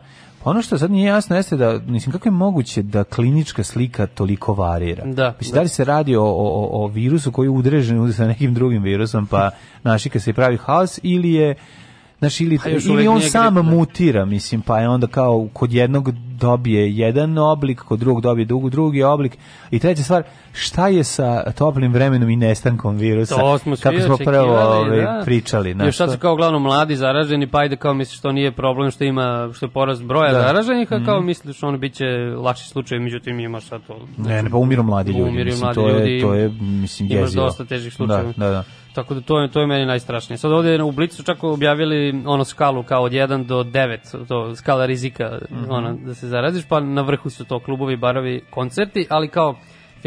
Ono 0.46 0.62
što 0.62 0.78
sad 0.78 0.90
nije 0.90 1.06
jasno 1.06 1.36
jeste 1.36 1.56
da, 1.56 1.80
mislim, 1.86 2.12
kako 2.12 2.28
je 2.28 2.32
moguće 2.32 2.82
da 2.82 3.04
klinička 3.04 3.64
slika 3.64 4.06
toliko 4.06 4.54
varira? 4.54 5.04
Da, 5.04 5.34
Mislim, 5.38 5.52
da. 5.52 5.58
da 5.58 5.62
li 5.62 5.68
se 5.68 5.84
radi 5.84 6.16
o, 6.16 6.22
o, 6.22 6.26
o- 6.26 6.68
o 6.74 6.86
virusu 6.86 7.32
koji 7.32 7.46
je 7.46 7.50
udrežen 7.50 8.12
sa 8.12 8.26
nekim 8.26 8.54
drugim 8.54 8.82
virusom, 8.82 9.26
pa 9.26 9.50
našika 9.82 10.20
se 10.20 10.30
i 10.30 10.34
pravi 10.34 10.56
haos, 10.56 11.00
ili 11.02 11.32
je 11.32 11.54
Znaš, 12.18 12.40
ili, 12.40 12.58
Pa 12.58 12.68
još 12.68 12.84
ili 12.84 13.08
on 13.08 13.20
sam 13.22 13.54
grip, 13.54 13.64
da. 13.64 13.70
mutira, 13.70 14.24
mislim, 14.24 14.60
pa 14.60 14.80
je 14.80 14.88
onda 14.88 15.06
kao 15.06 15.48
kod 15.52 15.72
jednog 15.72 16.10
dobije 16.30 16.92
jedan 16.92 17.38
oblik, 17.38 17.78
kod 17.78 17.98
drugog 17.98 18.22
dobije 18.22 18.44
drugi, 18.44 18.70
drugi 18.70 19.02
oblik. 19.02 19.38
I 19.70 19.78
treća 19.78 20.02
stvar, 20.02 20.22
šta 20.52 20.88
je 20.88 21.04
sa 21.04 21.52
toplim 21.52 21.92
vremenom 21.92 22.30
i 22.30 22.36
nestankom 22.36 22.96
virusa? 22.96 23.34
To 23.34 23.58
smo 23.58 23.76
Kako 23.76 23.96
smo 23.96 24.16
prvo 24.16 24.44
očekivali, 24.44 24.88
ovaj, 24.90 25.00
da. 25.00 25.22
pričali. 25.24 25.72
znaš, 25.72 25.86
Još 25.86 25.96
sad 25.96 26.12
su 26.12 26.18
kao 26.18 26.32
uglavnom 26.32 26.62
mladi 26.62 26.96
zaraženi, 26.96 27.46
pa 27.46 27.58
ajde 27.58 27.76
kao 27.76 27.94
misliš 27.94 28.20
to 28.20 28.32
nije 28.32 28.52
problem 28.52 28.90
što 28.90 29.04
ima 29.04 29.50
što 29.54 29.66
je 29.66 29.70
porast 29.70 30.02
broja 30.04 30.32
Da. 30.32 30.40
zaraženih, 30.40 30.92
a 30.92 31.04
kao 31.04 31.18
Mhm. 31.18 31.26
misliš 31.26 31.62
ono 31.62 31.78
biće 31.78 32.04
lakši 32.36 32.64
slučaj, 32.64 32.98
međutim 32.98 33.40
imaš 33.40 33.64
sad 33.64 33.80
to. 33.86 33.98
Ne, 34.18 34.42
ne, 34.42 34.50
pa 34.50 34.56
umiru 34.56 34.82
mladi 34.82 35.10
ljudi. 35.10 35.22
Umiru 35.22 35.44
mislim, 35.44 35.60
mladi 35.60 35.74
to 35.74 35.88
je, 35.88 35.94
ljudi, 35.94 36.20
to 36.20 36.34
je, 36.34 36.48
mislim, 36.60 37.08
imaš 37.08 37.22
jezivo. 37.22 37.44
dosta 37.44 37.64
težih 37.64 37.94
slučajeva. 37.94 38.32
Da, 38.36 38.44
da, 38.44 38.50
da. 38.50 38.64
Tako 38.96 39.14
da 39.14 39.20
to 39.20 39.40
je, 39.40 39.50
to 39.50 39.60
je 39.60 39.66
meni 39.66 39.86
najstrašnije. 39.86 40.38
Sad 40.38 40.52
ovdje 40.52 40.82
u 40.82 40.92
Blicu 40.92 41.22
čak 41.22 41.44
objavili 41.44 42.22
ono 42.26 42.44
skalu 42.44 42.82
kao 42.82 43.02
od 43.02 43.12
1 43.12 43.44
do 43.46 43.62
9, 43.64 44.26
to 44.28 44.56
skala 44.56 44.86
rizika, 44.86 45.38
Mhm. 45.50 45.70
ono, 45.70 45.92
da 46.04 46.14
se 46.14 46.28
zaraziš, 46.28 46.64
pa 46.68 46.80
na 46.80 47.02
vrhu 47.02 47.30
su 47.30 47.44
to 47.44 47.60
klubovi, 47.60 47.96
barovi, 47.96 48.44
koncerti, 48.50 49.06
ali 49.10 49.28
kao 49.28 49.54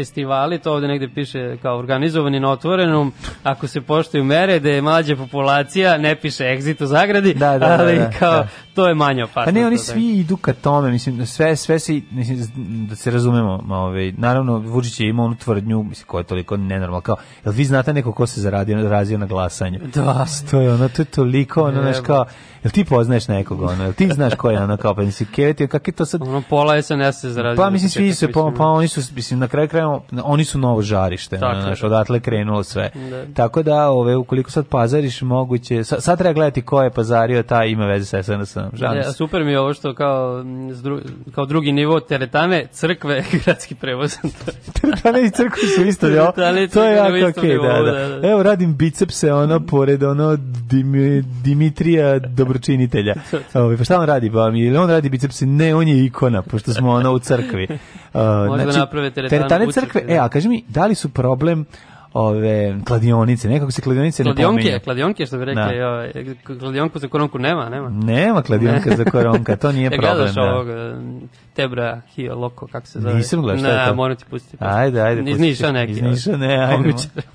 festivali, 0.00 0.58
to 0.58 0.72
ovdje 0.72 0.88
negde 0.88 1.08
piše 1.08 1.56
kao 1.62 1.78
organizovani 1.78 2.40
na 2.40 2.50
otvorenom, 2.50 3.12
ako 3.42 3.66
se 3.66 3.80
poštuju 3.80 4.24
mere, 4.24 4.58
da 4.58 4.70
je 4.70 4.82
mlađa 4.82 5.16
populacija, 5.16 5.98
ne 5.98 6.16
piše 6.16 6.44
exit 6.44 6.82
u 6.82 6.86
zagradi, 6.86 7.34
Da, 7.34 7.52
da, 7.52 7.58
da, 7.58 7.76
ali 7.80 7.98
da, 7.98 8.10
kao, 8.18 8.32
da. 8.32 8.48
to 8.74 8.88
je 8.88 8.94
manje 8.94 9.24
opasno. 9.24 9.44
Pa 9.44 9.50
ne, 9.50 9.66
oni 9.66 9.76
to, 9.76 9.82
da. 9.82 9.92
svi 9.92 10.18
idu 10.18 10.36
ka 10.36 10.52
tome, 10.52 10.90
mislim, 10.90 11.26
sve, 11.26 11.56
sve 11.56 11.78
se, 11.78 12.00
mislim, 12.10 12.38
da 12.88 12.96
se 12.96 13.10
razumemo, 13.10 13.64
ovaj, 13.68 14.12
naravno, 14.12 14.58
Vučić 14.58 15.00
je 15.00 15.08
imao 15.08 15.26
onu 15.26 15.36
tvrdnju, 15.36 15.82
mislim, 15.82 16.06
koja 16.06 16.20
je 16.20 16.24
toliko 16.24 16.56
nenormalna, 16.56 17.00
kao, 17.00 17.16
jel 17.44 17.54
vi 17.54 17.64
znate 17.64 17.92
neko 17.92 18.12
ko 18.12 18.26
se 18.26 18.40
zaradio, 18.40 18.88
razio 18.88 19.18
na 19.18 19.26
glasanju? 19.26 19.78
Da. 19.94 20.26
To 20.50 20.60
je 20.60 20.72
ono, 20.72 20.88
to 20.88 21.02
je 21.02 21.06
toliko, 21.06 21.62
ono, 21.62 21.82
znaš, 21.82 21.96
kao, 22.06 22.24
jel 22.64 22.70
ti 22.70 22.84
poznaješ 22.84 23.28
nekog, 23.28 23.62
ono, 23.62 23.84
jel 23.84 23.92
ti 23.92 24.08
znaš 24.08 24.34
ko 24.34 24.50
je 24.50 24.62
ono, 24.62 24.76
kao, 24.76 24.94
pa 24.94 25.02
nisi 25.02 25.24
keveti, 25.24 25.68
kak 25.68 25.88
je 25.88 25.92
to 25.92 26.04
sad, 26.04 26.22
Ono, 26.22 26.42
pola 26.48 26.82
SNS 26.82 27.20
se 27.20 27.30
zarazio. 27.30 27.64
Pa 27.64 27.70
mislim 27.70 27.90
svi 27.90 28.14
se 28.14 28.32
pa, 28.32 28.52
pa 28.56 28.64
oni 28.64 28.88
su 28.88 29.00
mislim 29.14 29.40
na 29.40 29.48
kraju 29.48 29.68
krajeva 29.98 30.22
oni 30.24 30.44
su 30.44 30.58
novo 30.58 30.82
žarište, 30.82 31.36
je, 31.36 31.38
znaš, 31.38 31.80
da. 31.80 31.86
odatle 31.86 32.20
krenulo 32.20 32.62
sve. 32.62 32.90
Da. 33.10 33.24
Tako 33.34 33.62
da 33.62 33.90
ove 33.90 34.16
ukoliko 34.16 34.50
sad 34.50 34.66
pazariš 34.66 35.22
moguće 35.22 35.84
sad, 35.84 36.02
sad 36.02 36.18
treba 36.18 36.32
gledati 36.32 36.62
ko 36.62 36.82
je 36.82 36.90
pazario, 36.90 37.42
taj 37.42 37.68
ima 37.68 37.86
veze 37.86 38.04
sa 38.04 38.22
SNS-om. 38.22 38.70
Ja, 38.78 39.12
super 39.12 39.44
mi 39.44 39.50
je 39.50 39.60
ovo 39.60 39.74
što 39.74 39.94
kao, 39.94 40.42
mm, 40.44 40.82
dru, 40.82 41.00
kao 41.34 41.46
drugi 41.46 41.72
nivo 41.72 42.00
teretane, 42.00 42.66
crkve, 42.72 43.24
gradski 43.44 43.74
prevoz. 43.74 44.16
Teretane 44.80 45.22
i 45.22 45.30
crkve 45.30 45.68
su 45.76 45.84
isto, 45.84 46.06
jo? 46.06 46.32
To 46.72 46.84
je 46.84 46.96
jako 46.96 47.38
okej, 47.38 47.50
nivou, 47.50 47.66
da, 47.66 47.92
da, 47.92 48.08
da. 48.08 48.18
da. 48.18 48.28
Evo 48.28 48.42
radim 48.42 48.76
bicepse 48.76 49.32
ono 49.32 49.60
pored 49.60 50.02
ono 50.02 50.36
Dim, 50.70 50.92
Dimitrija 51.44 52.18
Dobročinitelja. 52.18 53.14
Ovaj 53.54 53.76
pa 53.76 53.84
šta 53.84 53.98
on 53.98 54.06
radi? 54.06 54.30
Pa 54.32 54.50
mi 54.50 54.60
ili 54.60 54.76
on 54.76 54.90
radi 54.90 55.08
bicepse? 55.08 55.46
Ne, 55.46 55.74
on 55.74 55.88
je 55.88 56.04
ikona, 56.04 56.42
pošto 56.42 56.72
smo 56.72 56.90
ono 56.90 57.12
u 57.12 57.18
crkvi. 57.18 57.68
Možda 58.48 58.72
naprave 58.72 59.10
teretanu 59.10 59.68
u 59.68 59.72
crkve. 59.72 59.88
crkvi, 59.88 60.08
da. 60.08 60.14
E, 60.14 60.18
a 60.18 60.28
kaži 60.28 60.48
mi, 60.48 60.64
da 60.68 60.86
li 60.86 60.94
su 60.94 61.08
problem 61.08 61.66
ove 62.12 62.74
kladionice, 62.84 63.48
nekako 63.48 63.70
se 63.70 63.82
kladionice 63.82 64.24
ne 64.24 64.26
Kladionke, 64.26 64.62
pominju. 64.62 64.80
kladionke 64.80 65.26
što 65.26 65.38
bi 65.38 65.44
rekli, 65.44 65.62
Da. 66.44 66.58
kladionku 66.58 66.98
za 66.98 67.08
koronku 67.08 67.38
nema, 67.38 67.68
nema. 67.68 67.88
Nema 67.90 68.42
kladionka 68.42 68.96
za 68.96 69.04
koronka, 69.04 69.56
to 69.56 69.72
nije 69.72 69.84
ja 69.84 69.90
problem. 69.90 70.14
gledaš 70.14 70.34
da. 70.34 70.42
ovog, 70.42 70.68
eh, 70.68 70.94
Tebra, 71.54 72.00
Hio, 72.14 72.34
Loko, 72.34 72.66
kako 72.66 72.86
se 72.86 73.00
zove? 73.00 73.14
Nisam 73.14 73.42
gledao, 73.42 73.58
šta 73.58 73.68
je 73.70 73.78
Ne, 73.78 73.86
to? 73.86 73.94
moram 73.94 74.16
ti 74.16 74.24
pustiti. 74.30 74.56
Ajde, 74.60 75.00
ajde. 75.00 75.20
Iz 75.20 75.26
pusti. 75.26 75.42
Niša 75.42 75.72
neki. 75.72 75.92
Iz 75.92 76.02
Niša, 76.02 76.36
ne, 76.36 76.58
ajde. 76.58 76.92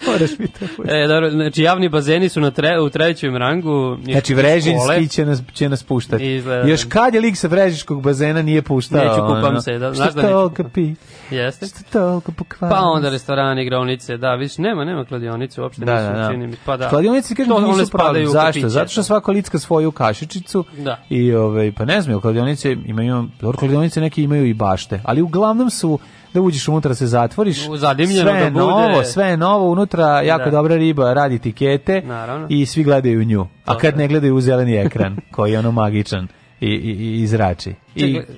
Moraš 0.08 0.40
mi 0.40 0.48
to 0.48 0.60
pustiti. 0.68 0.90
E, 0.96 1.08
dobro, 1.08 1.30
znači 1.32 1.62
javni 1.62 1.90
bazeni 1.90 2.30
su 2.30 2.42
na 2.42 2.52
tre, 2.52 2.80
u 2.80 2.90
trećem 2.90 3.36
rangu. 3.38 3.98
Znači. 4.04 4.34
Vrežinski 4.34 5.08
će 5.08 5.26
nas, 5.26 5.42
će 5.54 5.70
nas 5.70 5.84
puštati. 5.84 6.36
Izgleda. 6.36 6.68
Još 6.68 6.84
kad 6.84 7.14
je 7.14 7.22
lik 7.22 7.38
sa 7.38 7.48
Vrežinskog 7.48 8.02
bazena 8.02 8.42
nije 8.42 8.62
puštao? 8.62 9.00
Neću, 9.00 9.22
kupam 9.22 9.44
ono? 9.46 9.62
se, 9.62 9.78
da, 9.78 9.94
znaš 9.94 10.14
da 10.14 10.22
neću 10.22 10.70
pi? 10.74 10.96
Jeste. 11.32 11.66
Što 11.66 11.80
toliko 11.92 12.32
pokvarno? 12.32 12.76
Pa 12.76 12.82
onda 12.84 13.10
restorani, 13.10 13.62
igraonice, 13.62 14.18
da, 14.18 14.36
više 14.36 14.62
nema, 14.62 14.86
nema 14.86 15.06
kladionice, 15.06 15.62
uopšte 15.62 15.86
Da, 15.86 15.94
nisu, 15.96 16.14
da, 16.14 16.20
da. 16.20 16.32
čini 16.32 16.48
mi. 16.48 16.56
Pa 16.66 16.78
da. 16.78 16.90
Kladionice 16.90 17.36
To 17.36 17.56
one 17.56 17.68
nisu 17.68 17.82
u 18.24 18.28
Zašto? 18.28 18.70
Zato 18.70 18.88
što 18.88 19.00
to. 19.00 19.04
svako 19.04 19.32
licka 19.32 19.60
svoju 19.60 19.92
kašičicu 19.92 20.66
Da. 20.78 21.00
i 21.10 21.34
ovaj 21.34 21.72
pa 21.72 21.86
ne 21.86 22.02
znam, 22.02 22.22
kladionice 22.22 22.78
imaju 22.86 23.28
dobro 23.42 23.58
kladionice 23.58 24.02
neki 24.02 24.24
imaju 24.24 24.46
i 24.46 24.54
bašte, 24.54 25.02
ali 25.04 25.22
uglavnom 25.22 25.70
su 25.70 26.00
da 26.34 26.42
uđeš 26.42 26.68
unutra 26.68 26.96
se 26.96 27.08
zatvoriš. 27.08 27.68
U- 27.68 27.78
zadimljeno 27.78 28.22
sve 28.22 28.40
da 28.40 28.50
bude. 28.50 28.60
novo, 28.62 29.04
sve 29.04 29.26
je 29.26 29.38
novo 29.38 29.72
unutra, 29.72 30.22
jako 30.22 30.46
Da. 30.46 30.52
dobra 30.52 30.76
riba, 30.76 31.14
radi 31.14 31.40
tikete 31.40 32.02
Naravno. 32.02 32.48
i 32.50 32.66
svi 32.66 32.84
gledaju 32.84 33.24
nju. 33.24 33.48
A 33.66 33.78
kad 33.78 33.94
da. 33.94 33.98
ne 33.98 34.08
gledaju 34.08 34.36
u 34.36 34.42
zeleni 34.42 34.76
ekran 34.76 35.18
koji 35.32 35.52
je 35.52 35.60
ono 35.60 35.72
magičan 35.72 36.28
i, 36.62 36.68
i, 36.68 36.92
i 36.92 37.22
izrači. 37.22 37.74
I 37.96 38.00
Čekaj. 38.14 38.36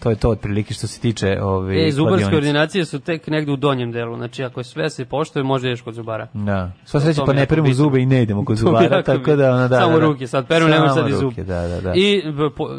To 0.00 0.10
je 0.10 0.16
to 0.16 0.30
otprilike 0.30 0.74
što 0.74 0.86
se 0.86 1.00
tiče 1.00 1.38
ove 1.42 1.86
E, 1.86 1.90
zubarske 1.90 2.18
kladionice. 2.18 2.36
ordinacije 2.36 2.84
su 2.84 3.00
tek 3.00 3.26
negde 3.26 3.52
u 3.52 3.56
donjem 3.56 3.92
delu, 3.92 4.16
znači 4.16 4.44
ako 4.44 4.62
sve 4.62 4.90
se 4.90 5.04
poštuje, 5.04 5.42
može 5.42 5.66
ideš 5.66 5.80
kod 5.80 5.94
zubara. 5.94 6.26
Da. 6.34 6.72
Sva 6.84 7.00
sreća 7.00 7.22
pa 7.24 7.32
je 7.32 7.36
ne 7.36 7.46
peremo 7.46 7.72
zube 7.72 8.00
i 8.00 8.06
ne 8.06 8.22
idemo 8.22 8.44
kod 8.44 8.56
je 8.56 8.60
zubara, 8.60 9.02
tako 9.02 9.36
da 9.36 9.50
ono 9.50 9.68
da. 9.68 9.76
Samo 9.76 9.92
da, 9.92 9.98
da. 9.98 10.06
ruke, 10.06 10.26
sad 10.26 10.46
peru 10.46 10.68
ne 10.68 10.78
možeš 10.78 10.94
sad 10.94 11.08
i 11.08 11.12
zub. 11.12 11.34
Da, 11.36 11.68
da, 11.68 11.80
da. 11.80 11.92
I 11.94 12.22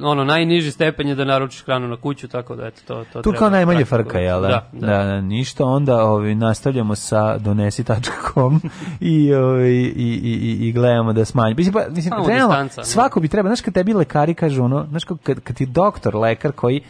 ono 0.03 0.23
najniži 0.23 0.71
stepen 0.71 1.07
je 1.07 1.15
da 1.15 1.25
naručiš 1.25 1.63
hranu 1.63 1.87
na 1.87 1.97
kuću, 1.97 2.27
tako 2.27 2.55
da 2.55 2.65
eto 2.67 2.81
to 2.87 3.05
to 3.13 3.21
Tu 3.21 3.31
kao 3.31 3.49
najmanje 3.49 3.85
praktikovati. 3.85 4.09
frka, 4.09 4.19
jel 4.19 4.41
da? 4.41 4.47
Da, 4.47 4.69
da. 4.73 4.87
Da, 4.87 5.03
da, 5.05 5.21
ništa, 5.21 5.65
onda 5.65 6.03
ovi, 6.03 6.35
nastavljamo 6.35 6.95
sa 6.95 7.37
donesi.com 7.37 8.61
i, 9.01 9.33
ovi, 9.33 9.83
i, 9.85 10.19
i, 10.23 10.33
i, 10.33 10.67
i 10.67 10.71
gledamo 10.71 11.13
da 11.13 11.25
smanjimo. 11.25 11.57
Mislim, 11.57 11.73
pa, 11.73 11.83
mislim, 11.89 12.13
realno, 12.27 12.69
svako 12.83 13.19
bi 13.19 13.27
treba, 13.27 13.49
znaš 13.49 13.61
kad 13.61 13.73
tebi 13.73 13.93
lekari 13.93 14.33
kažu 14.33 14.63
ono, 14.63 14.85
znaš 14.89 15.03
kad, 15.03 15.39
kad 15.39 15.55
ti 15.55 15.65
doktor, 15.65 16.15
lekar 16.15 16.51
koji, 16.51 16.81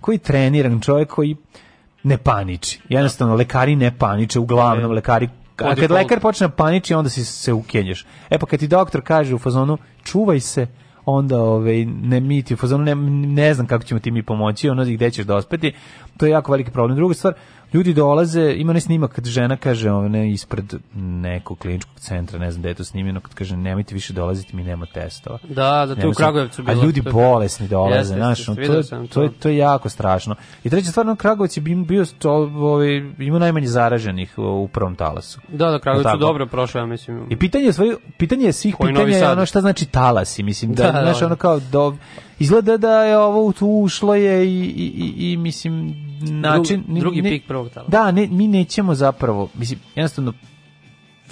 koji 0.00 0.18
treniran 0.18 0.80
čovjek 0.80 1.08
koji 1.08 1.36
ne 2.02 2.18
paniči. 2.18 2.80
Jednostavno, 2.88 3.34
lekari 3.34 3.76
ne 3.76 3.98
paniče, 3.98 4.38
uglavnom 4.38 4.92
lekari 4.92 5.28
a 5.56 5.74
kad 5.74 5.90
lekar 5.90 6.20
počne 6.20 6.46
da 6.46 6.52
paniči, 6.52 6.94
onda 6.94 7.10
si 7.10 7.24
se 7.24 7.52
ukenješ. 7.52 8.06
E 8.30 8.38
pa 8.38 8.46
kad 8.46 8.60
ti 8.60 8.68
doktor 8.68 9.02
kaže 9.04 9.34
u 9.34 9.38
fazonu, 9.38 9.78
čuvaj 10.04 10.40
se, 10.40 10.66
onda 11.04 11.42
ovaj 11.42 11.84
ne 11.84 12.20
mi 12.20 12.42
ti 12.42 12.54
u 12.54 12.56
fazonu 12.56 12.84
ne, 12.84 12.94
ne 13.34 13.54
znam 13.54 13.66
kako 13.66 13.84
ćemo 13.84 14.00
ti 14.00 14.10
mi 14.10 14.22
pomoći, 14.22 14.68
ono 14.68 14.84
gde 14.84 15.10
ćeš 15.10 15.26
dospeti. 15.26 15.72
To 16.16 16.26
je 16.26 16.30
jako 16.30 16.52
veliki 16.52 16.70
problem. 16.70 16.96
Druga 16.96 17.14
stvar, 17.14 17.34
ljudi 17.72 17.94
dolaze, 17.94 18.54
ima 18.56 18.72
ne 18.72 18.80
snimak 18.80 19.12
kad 19.12 19.24
žena 19.24 19.56
kaže 19.56 19.90
ovaj, 19.90 20.08
ne, 20.08 20.30
ispred 20.32 20.74
nekog 20.94 21.58
kliničkog 21.58 21.94
centra, 21.96 22.38
ne 22.38 22.50
znam 22.50 22.62
gde 22.62 22.68
je 22.68 22.74
to 22.74 22.84
snimljeno, 22.84 23.20
kad 23.20 23.34
kaže 23.34 23.56
nemojte 23.56 23.94
više 23.94 24.12
dolaziti, 24.12 24.56
mi 24.56 24.64
nema 24.64 24.86
testova. 24.86 25.38
Da, 25.48 25.86
da, 25.86 25.94
to 25.94 26.00
je 26.00 26.08
u 26.08 26.12
Kragujevcu 26.12 26.62
bilo. 26.62 26.80
A 26.80 26.84
ljudi 26.84 27.02
To 27.02 27.12
bolesni 27.12 27.68
dolaze, 27.68 27.98
Jeste, 27.98 28.14
znaš, 28.14 28.44
to, 28.46 28.54
to, 29.12 29.22
je, 29.22 29.32
to. 29.32 29.48
je 29.48 29.56
jako 29.56 29.88
strašno. 29.88 30.34
I 30.64 30.70
treća 30.70 30.90
stvar, 30.90 31.06
na 31.06 31.16
Kragovac 31.16 31.56
je 31.56 31.60
bio, 31.60 32.04
to, 32.18 32.32
ovaj, 32.32 32.96
ima 33.18 33.38
najmanje 33.38 33.66
zaraženih 33.66 34.38
u, 34.38 34.68
prvom 34.68 34.94
talasu. 34.94 35.40
Da, 35.48 35.70
da, 35.70 35.78
Kragujevac 35.78 36.04
Jel 36.04 36.12
su 36.12 36.18
tako? 36.18 36.32
dobro 36.32 36.46
prošao, 36.46 36.80
ja 36.80 36.86
mislim. 36.86 37.26
I 37.30 37.36
pitanje 37.36 37.64
je 37.64 37.72
svoje, 37.72 37.96
pitanje 38.18 38.44
je 38.44 38.52
svih 38.52 38.74
Koji 38.74 38.94
pitanja 38.94 39.16
je 39.16 39.30
ono 39.30 39.46
šta 39.46 39.60
znači 39.60 39.86
talasi, 39.86 40.42
mislim 40.42 40.74
da, 40.74 40.82
Da, 40.82 40.92
da, 40.92 41.00
znaš 41.00 41.20
da. 41.20 41.26
ono 41.26 41.36
kao 41.36 41.60
do, 41.60 41.96
izgleda 42.38 42.76
da 42.76 43.04
je 43.04 43.18
ovo 43.18 43.52
tu 43.52 43.66
ušlo 43.66 44.14
je 44.14 44.46
i, 44.46 44.60
i, 44.60 45.14
i, 45.18 45.32
i 45.32 45.36
mislim 45.36 46.07
način 46.20 46.84
Drugi- 46.86 47.00
drugi 47.00 47.22
pik 47.22 47.46
prvog 47.46 47.68
talasa. 47.68 47.90
Da, 47.90 48.10
ne, 48.10 48.28
mi 48.30 48.48
nećemo 48.48 48.94
zapravo, 48.94 49.48
mislim 49.54 49.80
jednostavno 49.94 50.32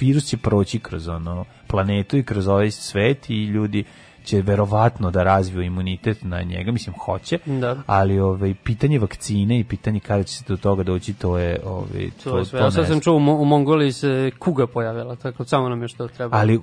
virus 0.00 0.24
će 0.24 0.36
proći 0.36 0.78
kroz 0.78 1.08
ono 1.08 1.44
planetu 1.66 2.16
i 2.16 2.22
kroz 2.22 2.48
ovaj 2.48 2.70
svet 2.70 3.30
i 3.30 3.44
ljudi 3.44 3.84
će 4.26 4.42
verovatno 4.42 5.10
da 5.10 5.22
razviju 5.22 5.62
imunitet 5.62 6.18
na 6.22 6.42
njega, 6.42 6.72
mislim 6.72 6.94
hoće, 6.96 7.38
Da. 7.46 7.76
ali 7.86 8.18
ovaj 8.20 8.54
pitanje 8.56 8.98
vakcine 8.98 9.58
i 9.58 9.64
pitanje 9.64 10.00
kada 10.00 10.22
će 10.22 10.34
se 10.34 10.44
do 10.48 10.56
toga 10.56 10.82
doći, 10.82 11.12
to 11.12 11.38
je 11.38 11.60
ovaj 11.66 12.10
To 12.24 12.38
je 12.38 12.44
sve. 12.44 12.60
Ja 12.60 12.70
sad 12.70 12.86
sam 12.86 13.00
čuo, 13.00 13.16
u 13.16 13.20
Mo- 13.20 13.34
u 13.34 13.44
Mongoliji 13.44 13.92
se 13.92 14.06
kuga 14.38 14.66
pojavila, 14.66 15.16
tako 15.16 15.44
samo 15.44 15.68
nam 15.68 15.82
je 15.82 15.88
što 15.88 16.08
treba. 16.08 16.36
ali 16.36 16.56
u 16.56 16.62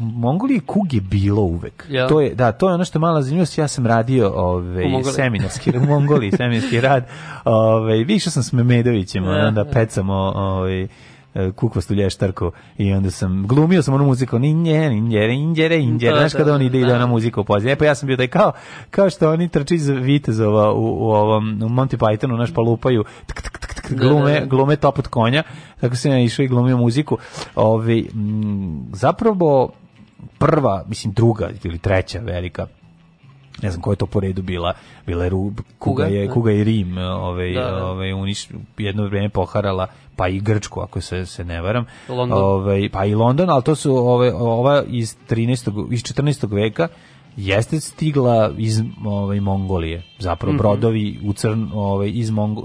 Mongoliji 0.00 0.60
kug 0.60 0.94
je 0.94 1.00
bilo 1.00 1.42
uvek. 1.42 1.86
Jel? 1.88 2.08
To 2.08 2.20
je 2.20 2.34
da, 2.34 2.52
to 2.52 2.68
je 2.68 2.74
ono 2.74 2.84
što 2.84 2.98
je 2.98 3.00
mala 3.00 3.22
zanimljivost. 3.22 3.58
Ja 3.58 3.68
sam 3.68 3.86
radio 3.86 4.32
ovaj 4.34 4.84
seminarski 5.06 5.70
u 5.72 5.86
Mongoliji, 5.92 6.30
seminarski 6.30 6.80
rad. 6.80 7.06
Ovaj 7.44 7.96
više 7.98 8.30
sam 8.30 8.42
s 8.42 8.52
Memedovićem, 8.52 9.24
Da, 9.24 9.30
onda 9.30 9.64
da. 9.64 9.70
pecamo 9.70 10.14
ovaj 10.36 10.86
kukvastu 11.56 11.94
lještarku 11.94 12.52
i 12.78 12.92
onda 12.92 13.10
sam 13.10 13.46
glumio 13.46 13.82
sam 13.82 13.94
onu 13.94 14.04
muziku 14.04 14.38
ninje 14.38 14.90
ninjere 14.90 15.34
inđere 15.34 15.78
inđere 15.78 16.12
Da, 16.12 16.18
znaš 16.18 16.32
da, 16.32 16.38
kada 16.38 16.54
on 16.54 16.62
ide 16.62 16.78
i 16.78 16.80
da. 16.80 16.86
ide 16.86 16.96
ona 16.96 17.06
muzika 17.06 17.40
u 17.40 17.44
pozadini 17.44 17.72
e 17.72 17.76
pa 17.76 17.84
ja 17.84 17.94
sam 17.94 18.06
bio 18.06 18.16
taj 18.16 18.28
kao 18.28 18.52
kao 18.90 19.10
što 19.10 19.30
oni 19.30 19.48
trči 19.48 19.74
iz 19.74 19.88
vitezova 19.88 20.72
u, 20.72 20.84
u 20.84 21.10
ovom 21.10 21.62
u 21.62 21.68
Monty 21.68 21.96
Pythonu 21.96 22.38
naš 22.38 22.54
pa 22.54 22.60
lupaju 22.60 23.04
tk, 23.26 23.42
tk, 23.42 23.58
tk, 23.58 23.72
Da, 23.90 23.96
glume 23.96 24.32
da, 24.32 24.40
da. 24.40 24.46
glume 24.46 24.76
top 24.76 24.98
od 24.98 25.08
konja 25.08 25.42
tako 25.80 25.96
sam 25.96 26.10
ja 26.10 26.20
išao 26.20 26.42
i 26.42 26.48
glumio 26.48 26.76
muziku 26.76 27.18
Ovi, 27.54 28.08
m, 28.14 28.86
zapravo 28.92 29.70
prva, 30.38 30.84
mislim 30.88 31.12
druga 31.12 31.50
ili 31.64 31.78
treća 31.78 32.18
velika 32.18 32.66
ne 33.62 33.70
znam 33.70 33.82
koja 33.82 33.92
je 33.92 33.96
to 33.96 34.06
po 34.06 34.20
redu 34.20 34.42
bila, 34.42 34.72
bila 35.06 35.24
je 35.24 35.30
Ru- 35.30 35.52
Kuga, 35.78 36.04
je, 36.04 36.26
da. 36.26 36.32
Kuga 36.32 36.52
i 36.52 36.64
Rim, 36.64 36.98
ovaj, 36.98 37.52
Da, 37.52 37.60
da. 37.62 37.86
ovaj, 37.86 38.12
uniš, 38.12 38.48
jedno 38.78 39.04
vrijeme 39.04 39.28
poharala, 39.28 39.86
pa 40.16 40.28
i 40.28 40.40
Grčku, 40.40 40.80
ako 40.80 41.00
se, 41.00 41.26
se 41.26 41.44
ne 41.44 41.60
varam. 41.60 41.84
London. 42.08 42.38
Ovaj, 42.38 42.88
pa 42.88 43.04
i 43.04 43.14
London, 43.14 43.50
ali 43.50 43.62
to 43.62 43.74
su 43.74 43.96
ove, 43.96 44.32
ova 44.34 44.82
iz 44.84 45.16
13. 45.28 45.86
iz 45.90 46.02
14. 46.02 46.54
veka 46.54 46.88
jeste 47.36 47.80
stigla 47.80 48.52
iz 48.58 48.80
ovaj 49.04 49.40
Mongolije. 49.40 50.02
Zapravo 50.18 50.52
Mhm. 50.52 50.58
brodovi 50.58 51.18
u 51.24 51.32
crn 51.32 51.68
ovaj 51.74 52.10
iz 52.10 52.30
Mongo, 52.30 52.62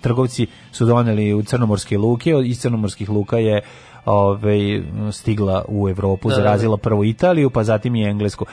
trgovci 0.00 0.46
su 0.72 0.84
doneli 0.84 1.34
u 1.34 1.42
crnomorske 1.42 1.98
luke, 1.98 2.42
iz 2.44 2.60
crnomorskih 2.60 3.10
luka 3.10 3.38
je 3.38 3.60
ovaj 4.04 4.82
stigla 5.12 5.64
u 5.68 5.88
Evropu, 5.88 6.28
da. 6.28 6.34
zarazila 6.34 6.76
prvo 6.76 7.04
Italiju, 7.04 7.50
pa 7.50 7.64
zatim 7.64 7.94
i 7.94 8.04
Englesku. 8.04 8.44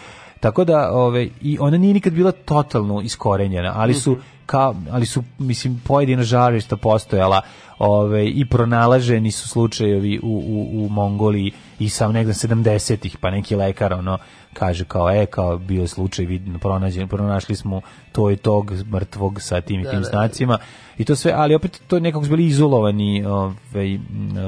Tako 0.42 0.64
da, 0.64 0.92
ove, 0.92 1.30
i 1.42 1.58
ona 1.60 1.78
nije 1.78 1.94
nikad 1.94 2.14
bila 2.14 2.32
totalno 2.32 3.02
iskorenjena, 3.02 3.74
ali 3.76 3.94
su, 3.94 4.12
Mhm. 4.12 4.22
ka, 4.46 4.74
ali 4.92 5.06
su, 5.06 5.24
mislim, 5.40 5.82
pojedina 5.88 6.24
žarišta 6.24 6.76
postojala 6.78 7.42
ove, 7.84 8.28
i 8.28 8.46
pronalaženi 8.46 9.32
su 9.32 9.48
slučajevi 9.48 10.20
u, 10.24 10.44
u, 10.48 10.86
u 10.86 10.90
Mongoliji 10.90 11.52
i 11.80 11.90
sam 11.90 12.12
negde 12.12 12.34
70-ih, 12.34 13.18
pa 13.18 13.30
neki 13.32 13.56
lekar, 13.56 13.94
ono, 13.94 14.18
kaže 14.54 14.86
kao, 14.86 15.10
e, 15.12 15.26
kao 15.26 15.58
bio 15.58 15.88
slučaj, 15.88 16.26
vidno, 16.26 16.60
pronađen, 16.60 17.08
pronašli 17.08 17.56
smo 17.56 17.82
to 18.12 18.32
i 18.32 18.36
tog 18.36 18.74
mrtvog 18.92 19.42
sa 19.42 19.62
tim 19.62 19.80
i 19.80 19.84
Da, 19.84 19.90
tim 19.90 20.00
da, 20.00 20.04
da. 20.04 20.10
znacima 20.10 20.58
i 20.98 21.06
to 21.06 21.16
sve, 21.16 21.32
ali 21.36 21.56
opet 21.56 21.82
to 21.88 22.00
nekako 22.00 22.24
su 22.24 22.30
bili 22.30 22.46
izolovani 22.46 23.26
ovaj, 23.26 23.94
m, 23.94 24.00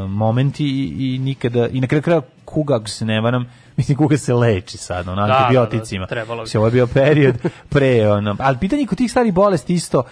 momenti 0.10 0.66
i, 0.66 1.16
i 1.16 1.20
nikada, 1.20 1.68
i 1.68 1.82
na 1.82 1.88
kraju 1.88 2.02
kraja 2.02 2.22
kuga, 2.46 2.76
ako 2.76 2.88
se 2.88 3.06
ne 3.06 3.22
varam, 3.22 3.46
mislim 3.78 3.98
kuga 3.98 4.18
se 4.18 4.34
leči 4.34 4.78
sad, 4.78 5.08
ono, 5.08 5.22
Da, 5.22 5.28
da, 5.28 5.34
da, 5.34 5.40
antibioticima. 5.40 6.08
trebalo 6.08 6.38
bi. 6.38 6.44
Mislim, 6.44 6.60
ovo 6.62 6.68
je 6.68 6.72
bio 6.72 6.88
period 6.88 7.36
pre, 7.70 8.10
ono, 8.12 8.36
ali 8.40 8.58
pitanje 8.58 8.86
kod 8.86 8.98
tih 8.98 9.12
starih 9.12 9.34
bolesti 9.34 9.74
isto, 9.74 10.04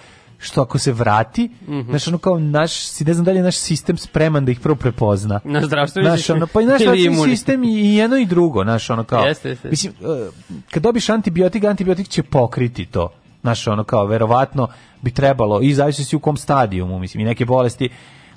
što 0.41 0.61
ako 0.61 0.77
se 0.79 0.91
vrati, 0.91 1.49
Mhm. 1.61 1.89
znaš, 1.89 2.07
ono 2.07 2.17
kao 2.17 2.39
naš, 2.39 2.71
ne 2.99 3.13
znam 3.13 3.25
da 3.25 3.31
li 3.31 3.37
je 3.37 3.43
naš 3.43 3.55
sistem 3.55 3.97
spreman 3.97 4.45
da 4.45 4.51
ih 4.51 4.59
prvo 4.59 4.75
prepozna. 4.75 5.39
Na 5.43 5.65
zdravstveni 5.65 6.07
Znaš, 6.07 6.19
sistem 6.19 6.35
ono, 6.35 6.47
pa 6.47 6.61
i 6.61 6.65
naš 6.65 6.81
sistem 7.25 7.63
i, 7.63 7.67
i 7.69 7.95
jedno 7.95 8.17
i 8.17 8.25
drugo, 8.25 8.63
znaš, 8.63 8.89
ono 8.89 9.03
kao, 9.03 9.25
Jeste, 9.25 9.49
jeste. 9.49 9.69
mislim, 9.69 9.93
e, 9.93 10.29
kad 10.71 10.83
dobiš 10.83 11.09
antibiotik, 11.09 11.63
antibiotik 11.63 12.07
će 12.07 12.23
pokriti 12.23 12.85
to, 12.85 13.09
znaš, 13.41 13.67
ono 13.67 13.83
kao, 13.83 14.05
verovatno 14.05 14.67
bi 15.01 15.11
trebalo, 15.11 15.61
i 15.61 15.73
zavisi 15.73 16.03
si 16.05 16.15
u 16.15 16.19
kom 16.19 16.37
stadijumu, 16.37 16.99
mislim, 16.99 17.21
i 17.21 17.25
neke 17.25 17.45
bolesti 17.45 17.89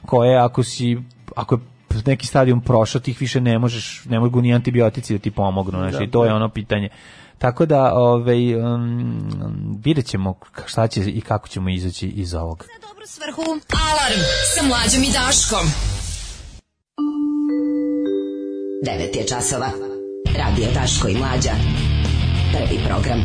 koje 0.06 0.38
ako 0.38 0.62
si, 0.62 0.98
ako 1.36 1.54
je 1.54 1.60
neki 2.06 2.26
stadijum 2.26 2.60
prošao, 2.60 3.00
tih 3.00 3.20
više 3.20 3.40
ne 3.40 3.58
možeš, 3.58 4.04
ne 4.04 4.20
mogu 4.20 4.40
ni 4.40 4.54
antibiotici 4.54 5.12
da 5.12 5.18
ti 5.18 5.30
pomognu, 5.30 5.78
znaš, 5.78 5.92
Da, 5.92 6.04
i 6.04 6.10
to 6.10 6.24
je 6.24 6.30
da. 6.30 6.36
ono 6.36 6.48
pitanje. 6.48 6.88
Tako 7.38 7.66
da, 7.66 7.94
ovaj, 7.94 8.56
um, 8.56 9.80
vidjet 9.84 10.06
ćemo 10.06 10.34
šta 10.66 10.86
će 10.86 11.00
i 11.00 11.20
kako 11.20 11.48
ćemo 11.48 11.68
izaći 11.68 12.06
iz 12.06 12.34
ovog. 12.34 12.66
Dobru 12.88 13.06
svrhu. 13.06 13.42
Alarm 13.90 14.20
sa 14.54 14.62
mlađom 14.62 15.02
i 15.02 15.12
Daškom. 15.12 15.66
9 18.84 19.16
je 19.16 19.26
časova. 19.26 19.70
Radio 20.38 20.66
Daško 20.74 21.08
i 21.08 21.16
Mlađa. 21.16 21.52
Prvi 22.52 22.80
program. 22.88 23.24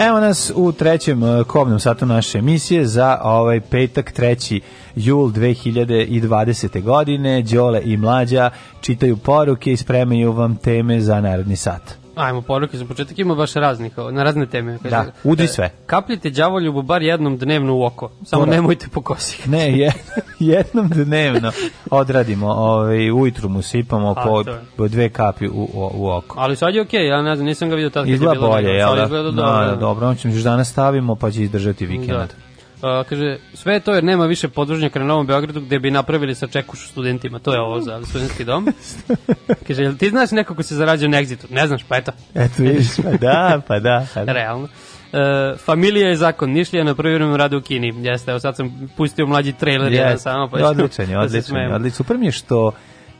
Evo 0.00 0.20
nas 0.20 0.52
u 0.54 0.72
trećem 0.72 1.22
uh, 1.22 1.46
kobnom 1.46 1.80
satu 1.80 2.06
naše 2.06 2.38
emisije 2.38 2.86
za 2.86 3.18
ovaj 3.22 3.60
petak 3.60 4.12
3. 4.18 4.60
jul 4.96 5.28
2020. 5.28 6.82
godine. 6.82 7.42
Đole 7.42 7.82
i 7.84 7.96
Mlađa 7.96 8.50
čitaju 8.80 9.16
poruke 9.16 9.72
i 9.72 9.76
spremaju 9.76 10.32
vam 10.32 10.56
teme 10.56 11.00
za 11.00 11.20
naredni 11.20 11.56
sat. 11.56 11.99
Ajmo, 12.20 12.42
poruke 12.42 12.76
za 12.78 12.84
početak 12.84 13.18
ima 13.18 13.34
baš 13.34 13.54
raznih, 13.54 13.92
na 14.12 14.22
razne 14.22 14.46
teme. 14.46 14.78
Kaže, 14.82 14.90
Da, 14.90 15.04
udri 15.24 15.44
e, 15.44 15.48
sve. 15.48 15.70
Kapljite 15.86 16.30
đavoljubu 16.30 16.82
bar 16.82 17.02
jednom 17.02 17.36
dnevno 17.38 17.76
u 17.76 17.84
oko, 17.84 18.10
samo 18.24 18.40
Mora. 18.46 18.56
nemojte 18.56 18.86
po 18.92 19.02
kosi. 19.02 19.50
Ne, 19.50 19.78
je, 19.78 19.92
jednom 20.54 20.88
dnevno 20.88 21.52
odradimo, 21.90 22.46
ovaj, 22.48 23.10
ujutru 23.10 23.48
mu 23.48 23.62
sipamo 23.62 24.14
A, 24.16 24.24
po, 24.24 24.44
po 24.76 24.88
dve 24.88 25.08
kapi 25.08 25.48
u, 25.48 25.68
u, 25.74 25.90
u 25.94 26.10
oko. 26.10 26.40
Ali 26.40 26.56
sad 26.56 26.74
je 26.74 26.82
okej, 26.82 27.06
ja 27.06 27.22
ne 27.22 27.36
znam, 27.36 27.46
nisam 27.46 27.68
ga 27.68 27.74
vidio 27.74 27.90
tad 27.90 28.02
kad 28.02 28.08
je 28.08 28.14
Izgleda 28.14 28.32
bilo 28.32 28.48
bolje, 28.48 28.62
nego, 28.62 28.78
jel 28.78 28.96
da? 28.96 29.04
Izgleda 29.04 29.30
Da, 29.30 29.42
dobro. 29.42 29.66
da, 29.66 29.76
dobro, 29.76 30.08
on 30.08 30.16
ćemo 30.16 30.34
još 30.34 30.42
danas 30.42 30.70
stavimo 30.70 31.14
pa 31.14 31.30
će 31.30 31.42
izdržati 31.42 31.86
vikend. 31.86 32.18
Da. 32.18 32.49
A, 32.82 33.04
kaže, 33.08 33.38
sve 33.54 33.80
to 33.80 33.94
jer 33.94 34.04
nema 34.04 34.26
više 34.26 34.48
podružnjaka 34.48 34.98
na 34.98 35.04
Novom 35.04 35.26
Beogradu 35.26 35.60
gde 35.60 35.78
bi 35.78 35.90
napravili 35.90 36.34
sa 36.34 36.46
čekušu 36.46 36.88
studentima. 36.88 37.38
To 37.38 37.52
je 37.52 37.60
ovo 37.60 37.80
za 37.80 38.00
studentski 38.04 38.44
dom. 38.44 38.66
kaže, 39.66 39.82
jel 39.82 39.94
ti 39.96 40.08
znaš 40.10 40.30
neko 40.30 40.54
ko 40.54 40.62
se 40.62 40.74
zarađuje 40.74 41.08
na 41.08 41.18
egzitu? 41.18 41.46
Ne 41.50 41.66
znaš, 41.66 41.82
pa 41.88 41.96
eto. 41.96 42.12
Eto 42.34 42.62
vidiš, 42.62 42.88
pa 42.96 43.10
da, 43.10 43.60
pa 43.68 43.78
da. 43.78 44.06
Pa 44.14 44.24
da. 44.24 44.32
Realno. 44.32 44.68
E, 45.12 45.56
familija 45.56 46.08
je 46.08 46.16
zakon. 46.16 46.50
Nišlija 46.50 46.84
na 46.84 46.94
privremenom 46.94 47.36
radu 47.36 47.58
u 47.58 47.60
Kini. 47.60 47.94
Jeste, 48.02 48.30
evo 48.30 48.40
sad 48.40 48.56
sam 48.56 48.90
pustio 48.96 49.26
mlađi 49.26 49.52
trailer 49.52 49.92
jedan 49.92 50.12
Yes. 50.16 50.22
samo. 50.22 50.48
Pa 50.48 50.68
odličan 50.68 51.10
je, 51.10 51.14
da 51.14 51.20
odličan 51.20 51.56
je, 51.56 51.74
odličan. 51.74 51.96
Super 51.96 52.18
mi 52.18 52.26
je 52.26 52.32
što, 52.32 52.72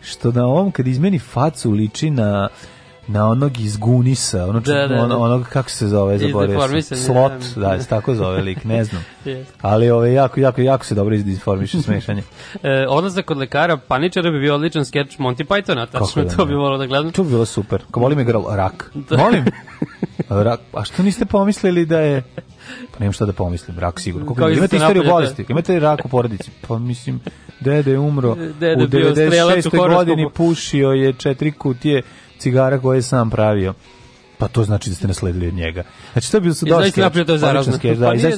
što 0.02 0.32
na 0.32 0.46
ovom, 0.46 0.72
kad 0.72 0.86
izmeni 0.86 1.18
facu, 1.18 1.70
liči 1.70 2.10
na 2.10 2.48
na 3.10 3.28
onog 3.28 3.60
iz 3.60 3.76
Gunisa, 3.76 4.46
ono, 4.46 4.60
Da, 4.60 4.74
da, 4.74 4.88
da. 4.88 5.02
ono, 5.02 5.18
onog, 5.18 5.46
kako 5.48 5.70
se 5.70 5.88
zove, 5.88 6.18
zaboravio 6.18 6.60
sam, 6.60 6.68
Deformisanja, 6.68 7.00
Slot, 7.00 7.54
da. 7.54 7.68
da, 7.68 7.82
se 7.82 7.88
tako 7.88 8.14
zove 8.14 8.42
lik, 8.42 8.64
ne 8.64 8.84
znam. 8.84 9.04
Jeste. 9.24 9.54
Ali 9.60 9.90
ove, 9.90 10.12
jako, 10.12 10.40
jako, 10.40 10.60
jako 10.60 10.84
se 10.84 10.94
dobro 10.94 11.14
izdeformiše 11.14 11.82
smešanje. 11.82 12.22
E, 12.62 12.86
odlazak 12.88 13.24
kod 13.24 13.38
lekara 13.38 13.76
paničara 13.76 14.30
bi 14.30 14.40
bio 14.40 14.54
odličan 14.54 14.84
skeč 14.84 15.18
Monty 15.18 15.44
Pythona, 15.44 15.86
tačno 15.86 16.06
Kako 16.06 16.22
da 16.22 16.36
to 16.36 16.46
bi 16.46 16.54
volao 16.54 16.78
da 16.78 16.86
gledam. 16.86 17.12
To 17.12 17.22
bi 17.22 17.30
bilo 17.30 17.44
super. 17.44 17.82
Kao 17.90 18.02
volim 18.02 18.20
igra 18.20 18.40
rak. 18.50 18.90
Da. 18.94 19.16
Molim. 19.16 19.44
Rak. 20.28 20.60
A 20.72 20.84
što 20.84 21.02
niste 21.02 21.24
pomislili 21.24 21.86
da 21.86 22.00
je... 22.00 22.22
Pa 22.92 22.98
nemam 22.98 23.12
šta 23.12 23.26
da 23.26 23.32
pomislim, 23.32 23.78
rak 23.78 24.00
sigurno. 24.00 24.34
Kao 24.34 24.50
imate 24.50 24.76
istoriju 24.76 25.02
napolja, 25.02 25.12
bolesti? 25.12 25.44
Imate 25.48 25.80
rak 25.80 26.04
u 26.04 26.08
porodici? 26.08 26.50
Pa 26.68 26.78
mislim, 26.78 27.20
dede 27.60 27.90
je 27.90 27.98
umro 27.98 28.34
Dede 28.60 28.84
u 28.84 28.88
bio 28.88 29.12
strelac 29.12 29.66
u 29.66 29.70
96. 29.70 29.76
horoskopu. 29.78 29.94
godini, 29.94 30.28
pušio 30.34 30.90
je 30.90 31.12
četiri 31.12 31.52
kutije 31.52 32.02
cigara 32.40 32.78
koje 32.78 32.98
je 32.98 33.02
sam 33.02 33.30
pravio. 33.30 33.74
Pa 34.38 34.48
to 34.48 34.64
znači 34.64 34.90
da 34.90 34.96
ste 34.96 35.08
nasledili 35.08 35.48
od 35.48 35.54
njega. 35.54 35.82
Znači 36.12 36.32
to 36.32 36.40
bi 36.40 36.54
su 36.54 36.66
I 36.66 36.68
dosta 36.68 36.82
zaista 36.82 37.00
napravio 37.00 37.24
to 37.24 37.32
je 37.32 37.38
zarazno. 37.38 37.72
Da, 37.72 37.78
Pa 38.06 38.14
i 38.14 38.16
nije 38.16 38.36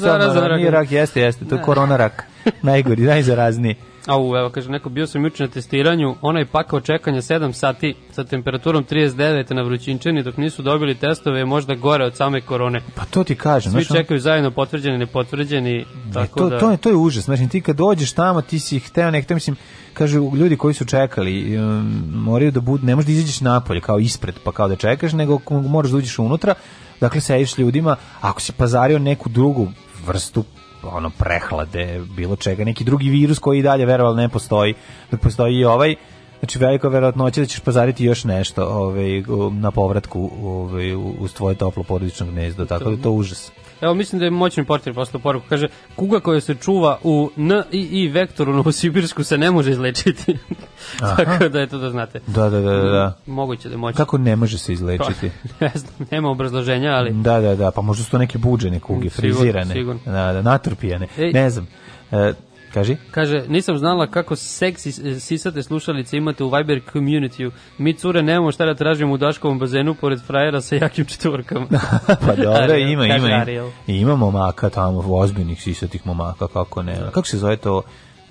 rak. 0.48 0.56
nije 0.56 0.70
rak, 0.70 0.92
jeste, 0.92 1.20
jeste, 1.20 1.44
to 1.44 1.54
je 1.54 1.62
korona 1.62 1.96
rak. 1.96 2.24
Najgori, 2.62 3.02
najzarazniji. 3.02 3.74
Au, 4.06 4.36
evo, 4.36 4.50
kaže 4.50 4.70
neko, 4.70 4.88
bio 4.88 5.06
sam 5.06 5.24
juče 5.24 5.42
na 5.42 5.48
testiranju, 5.48 6.16
onaj 6.20 6.44
pakao 6.46 6.80
čekanja 6.80 7.20
7 7.20 7.52
sati 7.52 7.94
sa 8.12 8.24
temperaturom 8.24 8.84
39 8.84 9.54
na 9.54 9.62
vrućinčani 9.62 10.22
dok 10.22 10.36
nisu 10.36 10.62
dobili 10.62 10.94
testove 10.94 11.38
je 11.38 11.44
možda 11.44 11.74
gore 11.74 12.04
od 12.04 12.16
same 12.16 12.40
korone. 12.40 12.80
Pa 12.94 13.04
to 13.04 13.24
ti 13.24 13.34
kažem. 13.34 13.72
Svi 13.72 13.86
ono- 13.90 14.00
čekaju 14.00 14.20
zajedno 14.20 14.50
potvrđeni, 14.50 14.98
nepotvrđeni, 14.98 15.80
E, 15.80 15.84
tako 16.14 16.38
to, 16.38 16.50
da... 16.50 16.58
to, 16.58 16.70
je, 16.70 16.76
to 16.76 16.88
je 16.88 16.96
užas. 16.96 17.24
Znači, 17.24 17.48
ti 17.48 17.60
kad 17.60 17.76
dođeš 17.76 18.12
tamo, 18.12 18.42
ti 18.42 18.58
si 18.58 18.78
hteo 18.78 19.10
nekto, 19.10 19.34
mislim, 19.34 19.56
kažu 19.94 20.36
ljudi 20.36 20.56
koji 20.56 20.74
su 20.74 20.84
čekali, 20.84 21.58
um, 21.58 22.04
moraju 22.14 22.50
da 22.50 22.60
budu, 22.60 22.86
ne 22.86 22.96
možeš 22.96 23.06
da 23.06 23.12
izađeš 23.12 23.40
napolje 23.40 23.80
kao 23.80 23.98
ispred, 23.98 24.34
pa 24.44 24.52
kao 24.52 24.68
da 24.68 24.76
čekaš, 24.76 25.12
nego 25.12 25.40
moraš 25.50 25.90
da 25.90 25.96
uđeš 25.96 26.18
unutra, 26.18 26.54
dakle, 27.00 27.20
sediš 27.20 27.58
ljudima, 27.58 27.96
ako 28.20 28.40
si 28.40 28.52
pazario 28.52 28.98
neku 28.98 29.28
drugu 29.28 29.68
vrstu 30.06 30.44
ono 30.82 31.10
prehlade, 31.10 32.00
bilo 32.16 32.36
čega, 32.36 32.64
neki 32.64 32.84
drugi 32.84 33.10
virus 33.10 33.38
koji 33.38 33.58
i 33.58 33.62
dalje 33.62 33.86
verovali 33.86 34.16
ne 34.16 34.28
postoji, 34.28 34.74
dok 35.10 35.20
postoji 35.20 35.58
i 35.58 35.64
ovaj, 35.64 35.94
Znači 36.42 36.58
velika 36.58 36.88
verovatnoća 36.88 37.40
da 37.40 37.46
ćeš 37.46 37.60
pazariti 37.60 38.04
još 38.04 38.24
nešto 38.24 38.64
ovaj, 38.66 39.22
na 39.52 39.70
povratku 39.70 40.30
ovaj, 40.42 40.94
u- 40.94 41.14
uz 41.18 41.32
tvoje 41.34 41.54
toplo 41.56 41.82
porodično 41.82 42.26
gnezdo, 42.26 42.64
tako 42.64 42.90
da 42.90 43.02
to 43.02 43.10
užas. 43.10 43.52
Evo, 43.80 43.94
mislim 43.94 44.18
da 44.18 44.24
je 44.24 44.30
moćni 44.30 44.64
portir 44.64 44.94
poslao 44.94 45.20
poruku. 45.20 45.46
Kaže, 45.48 45.68
kuga 45.96 46.20
koja 46.20 46.40
se 46.40 46.54
čuva 46.54 46.98
u 47.04 47.30
N 47.36 47.62
i 47.72 47.80
I 47.80 48.08
vektoru 48.08 48.52
Novosibirsku 48.52 49.24
se 49.24 49.38
ne 49.38 49.50
može 49.50 49.70
izlečiti. 49.70 50.38
Tako 51.16 51.48
da 51.48 51.60
je 51.60 51.66
to 51.66 51.78
da 51.78 51.90
znate. 51.90 52.20
Da, 52.26 52.50
da, 52.50 52.60
da, 52.60 52.70
da. 52.72 52.90
da. 52.90 53.18
Moguće 53.26 53.68
da 53.68 53.74
je 53.74 53.78
moćno. 53.78 53.96
Kako 53.96 54.18
ne 54.18 54.36
može 54.36 54.58
se 54.58 54.72
izlečiti? 54.72 55.30
ne 55.60 55.70
znam, 55.74 56.08
nema 56.10 56.30
obrazloženja, 56.30 56.90
ali... 56.90 57.12
Da, 57.12 57.40
da, 57.40 57.54
da, 57.54 57.70
pa 57.70 57.80
možda 57.80 58.04
su 58.04 58.10
to 58.10 58.18
neke 58.18 58.38
buđene 58.38 58.80
kuge, 58.80 59.10
Sigurno, 59.10 59.34
frizirane, 59.36 59.74
sigurno. 59.74 60.00
Da, 60.04 60.32
da, 60.32 60.42
natrpijane, 60.42 61.06
Ej. 61.18 61.32
ne 61.32 61.50
znam. 61.50 61.66
E, 62.12 62.32
kaži? 62.74 62.96
Kaže, 63.10 63.44
nisam 63.48 63.78
znala 63.78 64.06
kako 64.06 64.36
seksi 64.36 64.92
sisate 65.20 65.62
slušalice 65.62 66.16
imate 66.16 66.44
u 66.44 66.50
Viber 66.50 66.80
community-u. 66.92 67.50
Mi 67.78 67.94
cure 67.94 68.22
nemamo 68.22 68.52
šta 68.52 68.66
da 68.66 68.74
tražimo 68.74 69.14
u 69.14 69.16
Daškovom 69.16 69.58
bazenu 69.58 69.94
pored 69.94 70.20
frajera 70.22 70.60
sa 70.60 70.74
jakim 70.74 71.04
četvorkama. 71.04 71.66
Pa 72.26 72.34
dobro, 72.36 72.76
ima, 72.76 73.06
ima, 73.06 73.16
ima, 73.16 73.44
ima 73.86 74.16
momaka 74.16 74.70
tamo, 74.70 75.02
ozbiljnih 75.08 75.62
sisatih 75.62 76.06
momaka, 76.06 76.46
kako 76.48 76.82
ne. 76.82 76.96
Kako 77.12 77.26
se 77.26 77.38
zove 77.38 77.56
to, 77.56 77.82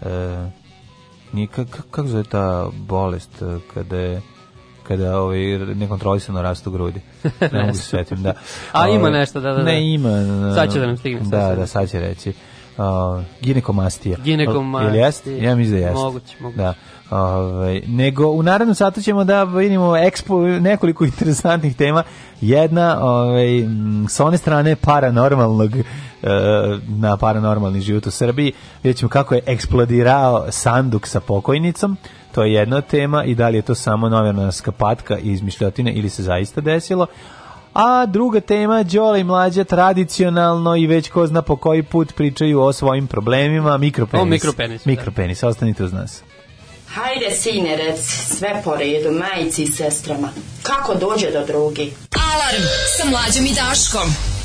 e, 0.02 0.50
nije, 1.34 1.48
ka- 1.48 1.66
ka- 1.66 1.82
kako 1.92 2.08
se 2.08 2.12
zove 2.12 2.24
ta 2.24 2.68
bolest 2.74 3.42
e, 3.42 3.46
kada 3.74 3.98
je 3.98 4.22
kada 4.84 5.20
ovaj 5.20 5.40
nekontrolisano 5.58 6.42
rastu 6.42 6.72
grudi. 6.72 7.02
Ne 7.54 7.62
mogu 7.62 7.74
se 7.74 7.84
setim, 7.84 8.24
da. 8.24 8.34
A, 8.72 8.88
ima 8.90 9.00
Ovaj, 9.00 9.12
nešto, 9.12 9.40
da, 9.40 9.50
da, 9.50 9.58
da. 9.58 9.64
Ne, 9.64 9.94
ima. 9.94 10.10
Sad 10.56 10.74
će 10.74 10.80
da 10.80 10.86
nam 10.88 10.98
stigne, 10.98 11.20
Da, 11.22 11.50
će. 11.50 11.56
da, 11.56 11.68
sad 11.68 11.90
će 11.90 12.00
reći. 12.00 12.34
Uh, 12.82 13.24
ginekomastija. 13.41 14.18
Ginekomastija. 14.24 14.90
Ili 14.90 14.98
jeste? 14.98 15.38
Ja 15.38 15.56
mislim 15.56 15.80
da 15.80 15.86
jeste. 15.86 16.03
Moguće, 16.03 16.36
moguće. 16.40 16.58
Da. 16.58 16.74
Ovaj, 17.12 17.82
nego 17.88 18.28
u 18.28 18.44
narednom 18.44 18.76
satu 18.76 19.02
ćemo 19.02 19.24
da 19.24 19.44
vidimo 19.44 19.98
ekspo, 19.98 20.41
nekoliko 20.41 21.06
interesantnih 21.12 21.76
tema. 21.76 22.03
Jedna 22.41 22.98
ovaj, 23.02 23.60
m, 23.60 24.06
s 24.10 24.20
one 24.20 24.38
strane 24.38 24.76
paranormalnog 24.76 25.76
e, 25.76 25.84
na 26.88 27.18
paranormalni 27.18 27.82
život 27.82 28.08
u 28.08 28.12
Srbiji. 28.12 28.53
Vidjet 28.84 28.98
ćemo 28.98 29.10
kako 29.10 29.36
je 29.36 29.41
eksplodirao 29.45 30.45
sanduk 30.49 31.08
sa 31.08 31.20
pokojnicom. 31.20 31.98
To 32.32 32.44
je 32.44 32.53
jedna 32.53 32.82
tema 32.82 33.24
i 33.24 33.36
da 33.36 33.49
li 33.49 33.58
je 33.58 33.62
to 33.62 33.76
samo 33.76 34.10
novinarska 34.10 34.72
patka 34.72 35.18
i 35.18 35.32
izmišljotine 35.32 35.94
ili 35.94 36.10
se 36.10 36.24
zaista 36.24 36.62
desilo. 36.62 37.08
A 37.73 38.06
druga 38.06 38.39
tema, 38.39 38.84
Đole 38.84 39.19
i 39.19 39.23
Mlađa 39.23 39.64
tradicionalno 39.64 40.76
i 40.76 40.88
već 40.88 41.10
ko 41.10 41.27
zna 41.27 41.41
po 41.41 41.56
koji 41.56 41.84
put 41.84 42.15
pričaju 42.15 42.61
o 42.61 42.73
svojim 42.73 43.07
problemima, 43.07 43.77
mikropenis. 43.77 44.22
O 44.22 44.26
mikropenisu, 44.26 44.84
da. 44.85 44.91
Mikropenis, 44.91 45.43
ostanite 45.43 45.84
uz 45.84 45.93
nas. 45.93 46.23
Hajde, 46.88 47.31
sine, 47.35 47.77
reci 47.77 48.18
sve 48.18 48.61
po 48.64 48.76
redu, 48.76 49.11
majici 49.11 49.64
i 49.64 49.68
sestrama. 49.68 50.30
Kako 50.64 50.95
dođe 50.95 51.31
do 51.31 51.45
drugi? 51.45 51.93
Alarm 52.34 52.64
sa 52.98 53.10
mlađom 53.10 53.45
i 53.45 53.53
Daškom. 53.53 54.41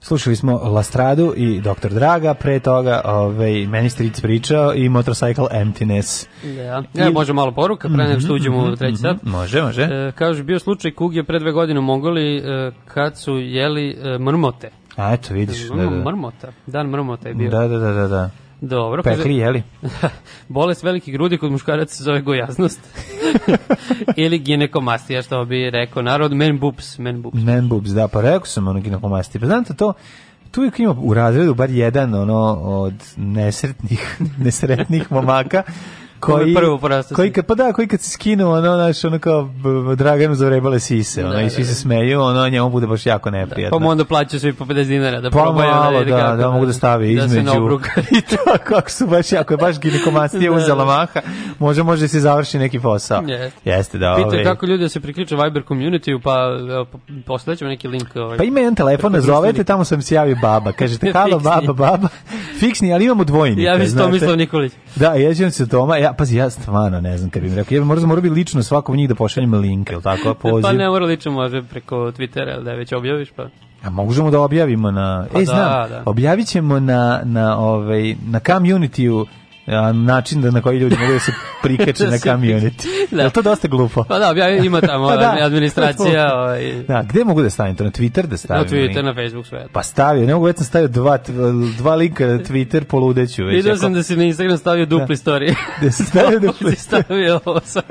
Slušali 0.00 0.36
smo 0.36 0.52
Lastradu 0.52 1.34
i 1.36 1.60
Dr. 1.60 1.88
Draga, 1.88 2.34
pre 2.34 2.60
toga 2.60 3.00
ovaj, 3.04 3.66
meni 3.66 3.90
stric 3.90 4.20
pričao 4.20 4.74
i 4.74 4.88
Motorcycle 4.88 5.46
Emptiness. 5.50 6.26
Ja. 6.44 6.82
Ja, 6.94 7.10
može 7.10 7.32
malo 7.32 7.52
poruka, 7.52 7.88
pre 7.88 8.04
nego 8.04 8.20
što 8.20 8.34
uđemo 8.34 8.58
u 8.58 8.76
treći 8.76 8.96
sat. 8.96 9.16
Može, 9.22 9.62
može. 9.62 9.82
E, 9.82 10.12
kaže, 10.14 10.42
bio 10.42 10.58
slučaj 10.58 10.94
kuge 10.94 11.22
pre 11.22 11.38
dve 11.38 11.52
godine 11.52 11.80
u 11.80 11.82
Mongoliji 11.82 12.38
e, 12.38 12.72
kad 12.84 13.18
su 13.18 13.38
jeli 13.38 13.90
e, 13.90 14.18
mrmote. 14.18 14.70
A 14.96 15.12
eto, 15.12 15.34
vidiš. 15.34 15.68
Da, 15.68 15.76
da. 15.76 15.90
Mrmota. 15.90 16.48
Dan 16.66 16.86
mrmota 16.86 17.28
je 17.28 17.34
bio. 17.34 17.50
Da, 17.50 17.68
da, 17.68 17.78
da, 17.78 17.92
da, 17.92 18.08
da. 18.08 18.30
Dobro. 18.60 19.02
Pekli, 19.02 19.36
jeli? 19.36 19.62
Bolest 20.48 20.82
velikih 20.82 21.14
grudi 21.14 21.38
kod 21.38 21.52
muškaraca 21.52 21.94
se 21.94 22.04
zove 22.04 22.20
gojaznost. 22.20 22.80
Ili 24.16 24.38
ginekomastija, 24.38 25.22
što 25.22 25.44
bi 25.44 25.70
rekao 25.70 26.02
narod, 26.02 26.32
men 26.32 26.58
boobs, 26.58 26.98
men 26.98 27.22
boobs. 27.22 27.42
Man 27.42 27.68
boobs, 27.68 27.90
da, 27.90 28.08
pa 28.08 28.20
rekao 28.20 28.46
sam 28.46 28.68
ono 28.68 28.80
ginekomasti. 28.80 29.40
Pa 29.40 29.46
znate 29.46 29.74
to, 29.74 29.92
tu 30.50 30.60
uvijek 30.60 30.80
ima 30.80 30.96
u 31.02 31.14
razredu 31.14 31.54
bar 31.54 31.70
jedan 31.70 32.14
ono 32.14 32.60
od 32.62 32.94
nesretnih, 33.16 34.18
nesretnih 34.44 35.12
momaka 35.12 35.62
koji 36.20 36.54
prvo 36.54 36.78
porasta 36.78 37.14
koji 37.14 37.32
kad 37.32 37.46
pa 37.46 37.54
da 37.54 37.72
koji 37.72 37.88
kad 37.88 38.00
se 38.00 38.10
skinu 38.10 38.50
ono 38.50 38.74
znaš 38.74 39.04
ono 39.04 39.18
kao 39.18 39.48
Draganu 39.96 40.34
zavrebale 40.34 40.80
sise 40.80 41.24
ono 41.24 41.34
Da, 41.34 41.42
i 41.42 41.50
svi 41.50 41.62
da, 41.62 41.66
se 41.66 41.70
da. 41.70 41.74
smeju 41.74 42.20
ono 42.20 42.48
njemu 42.48 42.70
bude 42.70 42.86
baš 42.86 43.06
jako 43.06 43.30
Pa 43.30 43.36
neprijatno 43.36 43.78
mu 43.78 43.88
onda 43.88 44.04
plaćaju 44.04 44.40
svi 44.40 44.52
po 44.52 44.64
50 44.64 44.84
dinara 44.84 45.20
da 45.20 45.30
Pa 45.30 45.38
probaju. 45.38 45.70
malo, 45.70 46.04
da, 46.04 46.16
kako 46.16 46.36
da, 46.36 46.50
mogu 46.50 46.66
da 46.66 46.72
stave 46.72 47.06
Da 47.06 47.24
između. 47.24 47.50
I 48.18 48.20
to 48.20 48.36
kako 48.64 48.90
su 48.90 49.06
baš 49.06 49.32
jako, 49.32 49.52
je 49.52 49.58
baš 49.58 49.80
ginekomastija 49.80 50.50
Da, 50.50 50.56
uzela 50.56 50.84
da. 50.84 50.84
maha, 50.86 51.20
može, 51.58 51.82
može 51.82 52.00
da 52.00 52.08
se 52.08 52.20
završi 52.20 52.58
neki 52.58 52.80
posao. 52.80 53.22
Jeste. 53.26 53.60
Jeste, 53.64 53.98
da. 53.98 54.14
Ovaj. 54.16 54.44
kako 54.44 54.66
ljudi 54.66 54.82
da 54.82 54.88
se 54.88 55.00
priključe 55.00 55.36
Viber 55.36 55.62
community 55.62 56.20
pa 56.22 56.34
poslaćemo 57.26 57.70
neki 57.70 57.88
link. 57.88 58.16
Ovaj. 58.16 58.38
Pa 58.38 58.44
ima 58.44 58.60
jedan 58.60 58.74
telefon, 58.74 59.12
nazovete, 59.12 59.42
društvenih. 59.46 59.66
tamo 59.66 59.84
sam 59.84 60.02
se 60.02 60.14
javio 60.14 60.36
baba. 60.42 60.72
Kažete, 60.72 61.12
halo, 61.16 61.38
baba, 61.38 61.72
baba. 61.72 62.08
Fiksni, 62.58 62.92
ali 62.94 63.04
imamo 63.04 63.24
dvojnika. 63.24 63.62
Ja 63.62 63.86
znate. 63.86 64.04
Tomislav 64.04 64.36
Nikolić. 64.36 64.72
Da, 64.96 65.12
jeđem 65.14 65.50
se 65.50 65.68
Toma. 65.68 66.07
Ja, 66.08 66.12
pazi, 66.12 66.36
ja 66.36 66.50
stvarno 66.50 67.00
ne 67.00 67.18
znam 67.18 67.30
kad 67.30 67.42
bih 67.42 67.54
rekao. 67.54 67.76
Ja 67.76 67.84
možda 67.84 68.06
moram 68.06 68.22
bi 68.22 68.30
lično 68.30 68.62
svakom 68.62 68.96
njih 68.96 69.08
da 69.08 69.14
pošaljem 69.14 69.54
link, 69.54 69.90
ili 69.90 70.02
tako, 70.02 70.34
poziv. 70.34 70.62
Pa 70.62 70.72
ne 70.72 70.88
mora 70.88 71.06
lično, 71.06 71.32
može 71.32 71.62
preko 71.62 71.96
Twittera, 71.96 72.62
da 72.62 72.72
već 72.72 72.92
objaviš, 72.92 73.30
pa... 73.36 73.46
A 73.82 73.90
možemo 73.90 74.30
da 74.30 74.40
objavimo 74.40 74.90
na... 74.90 75.26
Pa 75.32 75.38
e, 75.38 75.44
da, 75.44 75.46
znam, 75.46 75.90
da. 75.90 76.02
objavit 76.06 76.46
ćemo 76.46 76.80
na, 76.80 77.20
na, 77.24 77.58
ovaj, 77.58 78.16
na 78.30 78.40
community-u 78.40 79.26
način 79.92 80.40
da 80.40 80.50
na 80.50 80.62
koji 80.62 80.78
ljudi 80.78 80.96
mogu 81.00 81.12
da 81.12 81.18
se 81.18 81.32
prikače 81.62 82.04
Da 82.04 82.10
na 82.10 82.16
community. 82.16 82.86
Da. 83.10 83.16
Da. 83.16 83.22
Je 83.22 83.30
to 83.30 83.42
dosta 83.42 83.68
glupo? 83.68 84.04
Pa 84.04 84.18
da, 84.18 84.30
objavi, 84.30 84.66
ima 84.66 84.80
tamo 84.80 85.08
Pa 85.08 85.16
da. 85.16 85.36
administracija, 85.42 86.34
ovaj, 86.38 86.72
Da, 86.88 87.02
gde 87.02 87.24
mogu 87.24 87.42
da 87.42 87.50
stavim 87.50 87.76
to? 87.76 87.84
Na 87.84 87.90
Twitter 87.90 88.22
da 88.22 88.28
na 88.30 88.36
stavim? 88.36 88.64
Twitter, 88.68 89.02
link? 89.02 89.04
na 89.04 89.14
Facebook, 89.14 89.46
sve. 89.46 89.66
Pa 89.72 89.82
stavio, 89.82 90.26
ne 90.26 90.34
mogu 90.34 90.46
već 90.46 90.56
sam 90.56 90.66
stavio 90.66 90.88
dva, 90.88 91.18
dva 91.78 91.94
linka 91.94 92.26
na 92.26 92.38
Twitter, 92.38 92.84
poludeću 92.84 93.44
već. 93.44 93.54
Vidio 93.56 93.76
sam 93.76 93.94
da 93.94 94.02
si 94.02 94.16
na 94.16 94.24
Instagram 94.24 94.58
stavio 94.58 94.86
dupli 94.86 95.16
story. 95.16 95.54
Da 95.82 95.90
si 95.90 96.04
stavio 96.04 96.40
dupli 96.40 96.72
Si 96.76 96.82
stavio 96.82 97.40
ovo 97.44 97.60
sad. 97.64 97.84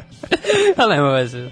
Ali 0.77 0.95
nema 0.95 1.09
veze. 1.09 1.49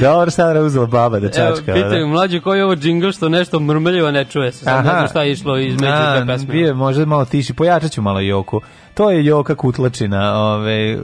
Dobro, 0.00 0.30
sad 0.30 0.56
je 0.56 0.62
uzela 0.62 0.86
baba 0.86 1.18
da 1.20 1.26
Evo, 1.26 1.34
čačka. 1.56 1.74
pitaju 1.74 2.00
da. 2.00 2.06
mlađi 2.06 2.40
koji 2.40 2.58
je 2.58 2.64
ovo 2.64 2.76
džingl 2.76 3.10
što 3.10 3.28
nešto 3.28 3.60
mrmeljivo 3.60 4.10
ne 4.10 4.24
čuje 4.24 4.52
se. 4.52 4.64
Sad 4.64 4.84
ne 4.84 4.90
znam 4.90 5.08
šta 5.08 5.22
je 5.22 5.32
išlo 5.32 5.58
između 5.58 5.92
te 6.20 6.26
pesme. 6.26 6.52
Bio 6.52 6.66
je 6.66 6.74
možda 6.74 7.04
malo 7.04 7.24
tiši, 7.24 7.54
pojačat 7.54 7.92
ću 7.92 8.02
malo 8.02 8.20
Joku. 8.20 8.60
To 8.98 9.10
je 9.10 9.24
Joka 9.24 9.54
Kutlačina, 9.54 10.34
ove, 10.34 10.98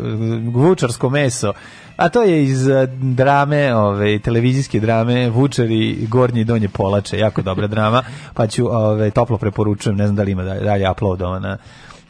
vučarsko 0.52 1.10
meso. 1.10 1.52
A 1.96 2.08
to 2.08 2.22
je 2.22 2.44
iz 2.44 2.68
eh, 2.68 2.86
drame, 2.90 3.74
ove, 3.74 4.18
televizijske 4.18 4.80
drame 4.80 5.30
Vučari 5.30 6.06
Gornje 6.08 6.40
i 6.40 6.44
Donje 6.44 6.68
Polače, 6.68 7.18
jako 7.18 7.42
dobra 7.42 7.66
drama, 7.66 8.02
pa 8.34 8.46
ću 8.46 8.66
ove, 8.66 9.10
toplo 9.10 9.38
preporučujem, 9.38 9.96
ne 9.96 10.06
znam 10.06 10.16
da 10.16 10.22
li 10.22 10.30
ima 10.30 10.42
dalje, 10.42 10.60
dalje 10.60 10.90
uploadovana 10.90 11.48
na, 11.48 11.56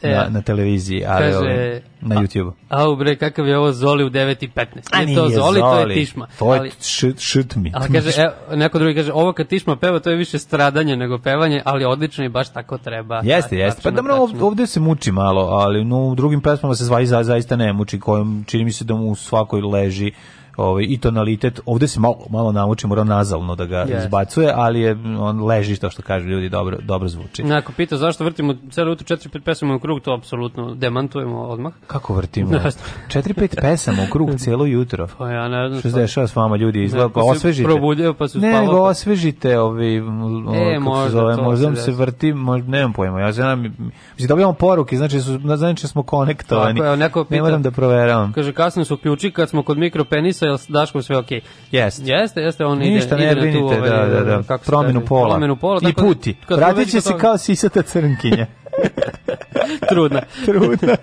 E, 0.01 0.29
na 0.29 0.41
televiziji, 0.41 1.05
ali 1.07 1.31
kaže, 1.31 1.81
na 2.01 2.15
a- 2.15 2.21
YouTube. 2.21 2.51
Au 2.69 2.95
bre, 2.95 3.15
kakav 3.15 3.47
je 3.47 3.57
ovo 3.57 3.71
Zoli 3.71 4.03
u 4.03 4.09
9.15. 4.09 4.65
A 4.91 5.05
Nije 5.05 5.17
to 5.17 5.29
Zoli, 5.29 5.59
to 5.59 5.79
je 5.79 5.95
Tišma. 5.95 6.27
To 6.39 6.55
je 6.55 6.71
šut, 6.81 7.19
šut 7.19 7.55
mi. 7.55 7.71
Ali 7.75 7.93
kaže, 7.93 8.11
evo, 8.21 8.31
neko 8.55 8.79
drugi 8.79 8.95
kaže, 8.95 9.11
ovo 9.13 9.33
kad 9.33 9.47
Tišma 9.47 9.75
peva, 9.75 9.99
to 9.99 10.09
je 10.09 10.15
više 10.15 10.39
stradanje 10.39 10.95
nego 10.95 11.17
pevanje, 11.17 11.61
ali 11.65 11.85
odlično 11.85 12.25
i 12.25 12.29
baš 12.29 12.53
tako 12.53 12.77
treba. 12.77 13.21
Jeste, 13.23 13.57
jeste. 13.57 13.81
Pa 13.83 13.91
dobro, 13.91 14.27
tačno. 14.27 14.45
ovde 14.45 14.67
se 14.67 14.79
muči 14.79 15.11
malo, 15.11 15.41
ali 15.41 15.85
no, 15.85 16.07
u 16.07 16.15
drugim 16.15 16.41
pesmama 16.41 16.75
se 16.75 16.85
zvaj 16.85 17.05
za, 17.05 17.23
zaista 17.23 17.55
ne 17.55 17.73
muči, 17.73 17.99
kojom 17.99 18.43
čini 18.47 18.63
mi 18.63 18.71
se 18.71 18.83
da 18.83 18.95
mu 18.95 19.11
u 19.11 19.15
svakoj 19.15 19.61
leži 19.61 20.11
ovaj, 20.57 20.85
i 20.85 20.97
tonalitet. 20.97 21.59
Ovde 21.65 21.87
se 21.87 21.99
malo, 21.99 22.17
malo 22.29 22.51
namuči, 22.51 22.87
mora 22.87 23.03
nazalno 23.03 23.55
da 23.55 23.65
ga 23.65 23.77
Jeste. 23.77 23.97
izbacuje, 23.97 24.51
ali 24.55 24.79
je 24.81 24.91
on 25.19 25.43
leži, 25.43 25.77
to 25.77 25.89
što 25.89 26.01
kažu 26.01 26.27
ljudi, 26.27 26.49
dobro, 26.49 26.77
dobro 26.81 27.07
zvuči. 27.07 27.43
Ako 27.43 27.71
pita 27.71 27.97
zašto 27.97 28.23
vrtimo 28.23 28.55
celo 28.71 28.89
jutro 28.89 29.17
4-5 29.17 29.39
pesama 29.41 29.75
u 29.75 29.79
krug, 29.79 30.01
to 30.01 30.13
apsolutno 30.13 30.75
demantujemo 30.75 31.41
odmah. 31.41 31.73
Kako 31.87 32.13
vrtimo? 32.13 32.51
Ne 32.51 32.59
znam. 32.59 32.85
4-5 33.09 33.61
pesama 33.61 33.97
u 34.03 34.11
krug 34.11 34.29
cijelo 34.35 34.65
jutro. 34.65 35.07
Pa 35.17 35.29
ja 35.29 35.47
ne 35.47 35.67
znam. 35.69 35.79
Što 35.79 35.89
se 35.89 35.95
dešava 35.97 36.27
s 36.27 36.35
vama 36.35 36.55
ljudi? 36.55 36.83
Izgleda, 36.83 37.09
pa 37.09 37.21
se 37.21 37.27
osvežite. 37.27 37.63
probudio 37.63 38.13
pa 38.13 38.27
su 38.27 38.39
ne, 38.39 38.49
spavao, 38.49 38.61
nego 38.61 38.75
pa- 38.75 38.89
osvežite 38.89 39.59
ovi, 39.59 39.95
m, 39.95 40.07
o, 40.47 40.55
E, 40.55 40.79
možda 40.79 41.05
se 41.05 41.11
zove, 41.11 41.35
možda 41.37 41.75
se 41.75 41.81
se 41.81 41.91
vrti, 41.91 42.33
možda, 42.33 42.69
nemam 42.69 42.93
pojma, 42.93 43.19
ja 43.19 43.31
znam, 43.31 43.61
mislim, 43.61 43.91
dobijamo 44.27 44.53
poruke, 44.53 44.97
znači, 44.97 45.21
su, 45.21 45.39
znači 45.47 45.87
smo 45.87 46.03
konektovani, 46.03 46.79
Tako 46.79 46.95
neko 46.95 47.19
ne 47.19 47.25
pita- 47.27 47.41
moram 47.41 47.61
da 47.61 47.71
proveravam. 47.71 48.33
Kaže, 48.33 48.53
kasno 48.53 48.85
su 48.85 48.97
ključi 48.97 49.31
kad 49.31 49.49
smo 49.49 49.63
kod 49.63 49.77
mikropenisa, 49.77 50.44
jel 50.45 50.57
s 50.57 50.67
Daškom 50.67 51.03
sve 51.03 51.17
okej? 51.17 51.41
Jeste. 51.71 52.03
Jeste, 52.05 52.41
jeste, 52.41 52.65
on 52.65 52.81
ide, 52.81 52.95
Ništa, 52.95 53.15
ide 53.15 53.25
ne 53.25 53.35
na 53.35 53.35
tu, 53.35 53.41
brinite, 53.41 53.77
ovaj, 53.77 53.89
da, 53.89 54.05
da, 54.05 54.23
da, 54.23 54.43
kako 54.43 54.65
promenu 54.65 55.05
pola. 55.05 55.29
Promenu 55.29 55.55
pola. 55.55 55.79
I 55.83 55.93
da, 55.93 56.01
puti. 56.01 56.35
Vratit 56.49 56.91
će 56.91 57.01
se 57.01 57.09
toga- 57.09 57.21
kao 57.21 57.37
sisata 57.37 57.81
crnkinja. 57.81 58.45
Trudna. 59.89 60.21
Trudna. 60.45 60.95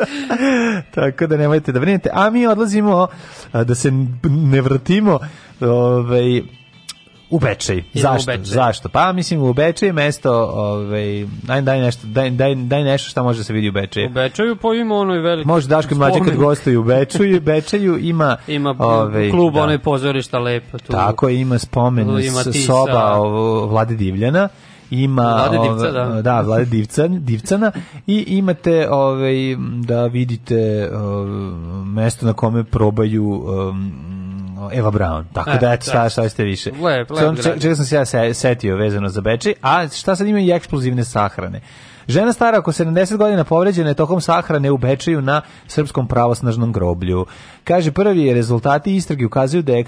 Tako 0.94 1.26
da 1.26 1.36
nemojte 1.36 1.72
da 1.72 1.80
brinete. 1.80 2.10
A 2.12 2.30
mi 2.30 2.46
odlazimo 2.46 3.08
da 3.52 3.74
se 3.74 3.92
ne 4.24 4.60
vrtimo 4.60 5.18
ovaj, 5.60 6.42
U 7.30 7.38
Bečej. 7.38 7.76
Idemo 7.76 7.90
u 7.94 7.98
Zašto? 8.14 8.26
Bečej. 8.28 8.44
Zašto? 8.44 8.88
Pa 8.88 9.12
mislim 9.12 9.42
u 9.42 9.52
Bečej 9.52 9.92
mesto, 9.92 10.32
ovaj 10.46 11.26
daj 11.42 11.60
daj 11.62 11.80
nešto, 11.80 12.06
daj, 12.06 12.30
daj, 12.30 12.54
daj 12.54 12.84
nešto 12.84 13.10
što 13.10 13.24
može 13.24 13.38
da 13.38 13.44
se 13.44 13.52
vidi 13.52 13.68
u 13.68 13.72
Bečeju. 13.72 14.06
U 14.06 14.12
Bečaju 14.12 14.56
pa 14.56 14.74
ima 14.74 14.94
onoj 14.94 15.18
veliki 15.18 15.46
Može 15.48 15.68
Daško 15.68 15.94
i 15.94 15.98
mlađe 15.98 16.18
kad 16.20 16.36
gostuju 16.36 16.80
u 16.80 16.84
Bečeju, 16.84 17.40
Bečeju 17.40 17.98
ima 17.98 18.36
Ima 18.48 18.74
ovaj, 18.78 19.30
klub, 19.30 19.54
da. 19.54 19.62
onaj 19.62 19.78
pozorišta 19.78 20.38
lepo 20.38 20.78
tu. 20.78 20.92
Tako 20.92 21.28
je, 21.28 21.40
ima 21.40 21.58
spomen 21.58 22.08
Ima 22.08 22.42
Tisa. 22.42 22.66
soba 22.66 23.12
ovo, 23.12 23.66
Vlade 23.66 23.94
Divljana 23.94 24.48
ima 24.90 25.22
Vlade 25.24 25.58
Divca, 25.58 25.72
ove- 26.00 26.12
da. 26.12 26.22
da 26.22 26.40
Vlade 26.40 26.64
Divca, 26.64 27.08
Divcana 27.08 27.72
i 28.06 28.24
imate 28.28 28.88
ovaj 28.90 29.34
da 29.78 30.06
vidite 30.06 30.90
ovaj, 30.94 31.52
mesto 31.84 32.26
na 32.26 32.32
kome 32.32 32.64
probaju 32.64 33.24
um, 33.24 33.92
Eva 34.72 34.90
Brown. 34.90 35.24
Tako 35.32 35.50
E, 35.50 35.58
da 35.58 35.72
eto 35.72 35.84
šta 35.84 36.02
da. 36.02 36.08
šta 36.08 36.28
ste 36.28 36.44
više. 36.44 36.70
Lep, 36.72 37.10
lep 37.10 37.60
čega 37.60 37.74
sam 37.74 37.84
se 37.84 37.96
ja 37.96 38.04
se- 38.04 38.34
setio 38.34 38.76
vezano 38.76 39.08
za 39.08 39.20
Bečej, 39.20 39.54
a 39.62 39.88
šta 39.88 40.16
sad 40.16 40.26
ima 40.26 40.40
i 40.40 40.50
eksplozivne 40.50 41.04
sahrane. 41.04 41.60
Žena 42.08 42.32
stara 42.32 42.58
oko 42.58 42.72
70 42.72 43.16
godina 43.16 43.44
povređena 43.44 43.88
je 43.88 43.94
tokom 43.94 44.20
sahrane 44.20 44.70
u 44.70 44.78
Bečeju 44.78 45.20
na 45.20 45.40
srpskom 45.66 46.08
pravosnažnom 46.08 46.72
groblju. 46.72 47.26
Kaže, 47.64 47.92
prvi 47.92 48.34
rezultati 48.34 48.96
istrage 48.96 49.26
ukazuju 49.26 49.62
da 49.62 49.72
je 49.72 49.84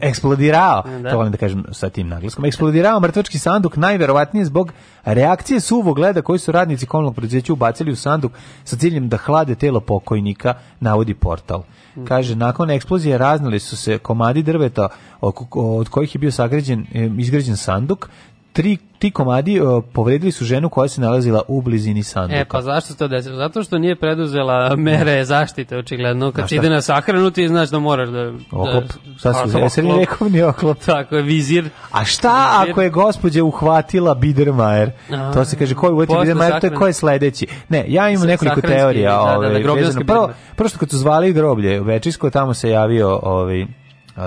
eksplodirao, 0.00 0.82
Da. 1.02 1.10
to 1.10 1.16
volim 1.16 1.32
da 1.32 1.38
kažem 1.38 1.64
sa 1.72 1.90
tim 1.90 2.08
naglaskom, 2.08 2.44
eksplodirao 2.44 3.00
mrtvački 3.00 3.38
sanduk 3.38 3.76
najverovatnije 3.76 4.44
zbog 4.44 4.72
reakcije 5.04 5.60
suvog 5.60 5.98
leda 5.98 6.22
koji 6.22 6.38
su 6.38 6.52
radnici 6.52 6.86
komunalnog 6.86 7.14
preduzeća 7.14 7.52
ubacili 7.52 7.92
u 7.92 7.96
sanduk 7.96 8.32
sa 8.64 8.76
ciljem 8.76 9.08
da 9.08 9.16
hlade 9.16 9.54
telo 9.54 9.80
pokojnika, 9.80 10.54
navodi 10.80 11.14
portal. 11.14 11.62
Kaže, 12.08 12.36
nakon 12.36 12.70
eksplozije 12.70 13.18
raznali 13.18 13.60
su 13.60 13.76
se 13.76 13.98
komadi 13.98 14.42
drveta 14.42 14.88
oko- 15.20 15.46
od 15.78 15.88
kojih 15.88 16.14
je 16.14 16.18
bio 16.18 16.32
sagrađen, 16.32 16.86
e, 16.94 17.10
izgrađen 17.18 17.56
sanduk, 17.56 18.08
Tri, 18.52 18.76
ti 18.98 19.10
komadi 19.10 19.56
e, 19.56 19.60
povredili 19.92 20.32
su 20.32 20.44
ženu 20.44 20.68
koja 20.68 20.88
se 20.88 21.00
nalazila 21.00 21.42
u 21.48 21.62
blizini 21.62 22.02
sanduka. 22.02 22.40
E, 22.40 22.44
pa 22.44 22.62
zašto 22.62 22.92
se 22.92 22.98
to 22.98 23.08
desilo? 23.08 23.36
Zato 23.36 23.62
što 23.62 23.78
nije 23.78 23.96
preduzela 23.96 24.76
mere 24.76 25.24
zaštite, 25.24 25.76
očigledno. 25.78 26.32
Kad 26.32 26.52
ide 26.52 26.70
na 26.70 26.80
sahranu, 26.82 27.30
ti 27.30 27.48
znaš 27.48 27.68
da 27.70 27.78
moraš 27.78 28.08
da... 28.08 28.32
Oklop. 28.50 28.84
Da, 28.84 29.18
Šta 29.18 29.32
su, 29.32 29.58
oklop. 29.58 29.98
vekovni 30.00 30.42
oklop? 30.42 30.78
Tako 30.78 31.16
je, 31.16 31.22
vizir. 31.22 31.68
A 31.92 32.04
šta 32.04 32.64
ako 32.68 32.82
je 32.82 32.90
gospođa 32.90 33.44
uhvatila 33.44 34.14
Biedermajer? 34.14 34.90
A, 35.12 35.32
To 35.32 35.44
se 35.44 35.56
kaže 35.56 35.74
ko 35.74 35.86
je 35.86 35.92
uhvatio 35.92 36.18
Biedermajer, 36.20 36.60
to 36.60 36.66
je 36.66 36.74
ko 36.74 36.86
je 36.86 36.92
sledeći. 36.92 37.46
Ne, 37.68 37.84
ja 37.88 38.10
imam 38.10 38.26
nekoliko 38.26 38.60
teorija. 38.60 39.10
da, 39.10 39.18
da, 39.18 39.30
da, 39.30 39.36
ovaj, 39.36 39.62
grobljanski 39.62 39.98
vezano. 39.98 40.06
Prvo, 40.06 40.30
prvo 40.56 40.68
što 40.68 40.78
kad 40.78 40.90
su 40.90 40.98
zvali 40.98 41.32
groblje, 41.32 41.80
Večisko, 41.80 42.30
tamo 42.30 42.54
se 42.54 42.70
javio 42.70 43.20
ovaj, 43.22 43.66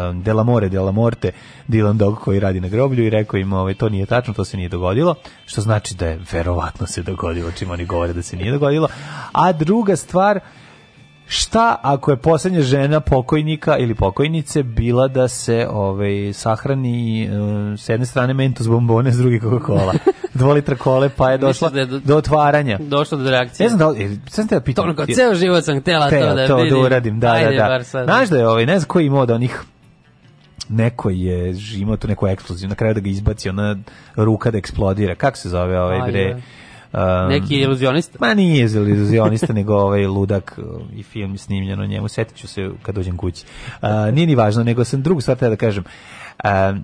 um, 0.09 0.23
Delamore, 0.23 0.69
Delamorte, 0.69 1.31
Dylan 1.67 1.97
Dog 1.97 2.19
koji 2.19 2.39
radi 2.39 2.59
na 2.61 2.67
groblju 2.67 3.05
i 3.05 3.09
rekao 3.09 3.37
im 3.37 3.53
ovaj, 3.53 3.73
to 3.73 3.89
nije 3.89 4.05
tačno, 4.05 4.33
to 4.33 4.45
se 4.45 4.57
nije 4.57 4.69
dogodilo, 4.69 5.15
što 5.45 5.61
znači 5.61 5.95
da 5.95 6.07
je 6.07 6.19
verovatno 6.31 6.87
se 6.87 7.03
dogodilo, 7.03 7.51
čim 7.51 7.71
oni 7.71 7.85
govore 7.85 8.13
da 8.13 8.21
se 8.21 8.37
nije 8.37 8.51
dogodilo. 8.51 8.87
A 9.31 9.51
druga 9.51 9.95
stvar, 9.95 10.39
Šta 11.33 11.75
ako 11.81 12.11
je 12.11 12.17
poslednja 12.17 12.61
žena 12.61 12.99
pokojnika 12.99 13.77
ili 13.77 13.95
pokojnice 13.95 14.63
bila 14.63 15.07
da 15.07 15.27
se 15.27 15.67
ovaj 15.71 16.33
sahrani 16.33 17.23
e, 17.23 17.29
s 17.77 17.89
jedne 17.89 18.05
strane 18.05 18.33
Mentos 18.33 18.67
bombone, 18.67 19.11
s 19.11 19.17
druge 19.17 19.39
Coca-Cola. 19.39 19.93
Dva 20.33 20.53
litra 20.53 20.75
kole, 20.75 21.09
pa 21.09 21.31
je 21.31 21.37
došla 21.37 21.69
da 21.69 21.79
je 21.79 21.85
do- 21.85 21.99
do 21.99 22.17
otvaranja. 22.17 22.77
Došlo 22.81 23.17
do 23.17 23.31
reakcije. 23.31 23.65
Ne 23.65 23.69
znam 23.69 23.79
da 23.79 23.87
li, 23.87 24.03
e, 24.03 24.17
sad 24.29 24.49
te 24.49 24.55
da 24.55 24.61
pitam. 24.61 24.83
To 24.83 24.89
ono 24.89 24.95
kao, 24.95 25.05
ceo 25.05 25.35
život 25.35 25.63
sam 25.63 25.79
htela 25.79 26.09
to 26.09 26.35
da 26.35 26.47
to 26.47 26.55
vidim. 26.55 26.69
da 26.73 26.79
uradim, 26.85 27.19
da, 27.19 27.31
Ajde, 27.31 27.55
da, 27.57 27.67
da. 27.93 28.03
Znaš 28.03 28.29
da 28.29 28.37
je 28.37 28.47
ovaj, 28.47 28.65
ne 28.65 28.79
znam 28.79 28.87
ko 28.87 28.99
je 28.99 29.05
imao 29.05 29.25
da 29.25 29.35
onih 29.35 29.61
neko 30.69 31.09
je 31.09 31.53
imao 31.75 31.97
tu 31.97 32.07
neku 32.07 32.27
eksploziju, 32.27 32.69
na 32.69 32.75
kraju 32.75 32.93
da 32.93 32.99
ga 32.99 33.09
izbaci 33.09 33.49
ona 33.49 33.75
ruka 34.15 34.51
da 34.51 34.57
eksplodira. 34.57 35.15
Kako 35.15 35.37
se 35.37 35.49
zove 35.49 35.81
ovaj 35.81 36.11
bre? 36.11 36.41
Um, 36.93 37.29
Neki 37.29 37.55
iluzionista? 37.55 38.17
Ma 38.21 38.33
nije 38.33 38.61
iluzionista, 38.61 39.53
nego 39.59 39.75
ovaj 39.75 40.05
ludak 40.05 40.59
uh, 40.59 40.81
i 40.93 41.03
film 41.03 41.31
je 41.31 41.37
snimljen 41.37 41.79
o 41.79 41.85
njemu. 41.85 42.07
Setit 42.07 42.37
ću 42.37 42.47
se 42.47 42.69
kad 42.81 42.95
dođem 42.95 43.17
kući. 43.17 43.45
Uh, 43.73 43.89
nije 44.13 44.27
ni 44.27 44.35
važno, 44.35 44.63
nego 44.63 44.83
sam 44.83 45.01
drugu 45.01 45.21
stvar 45.21 45.37
da 45.39 45.55
kažem. 45.55 45.83
Um, 46.43 46.83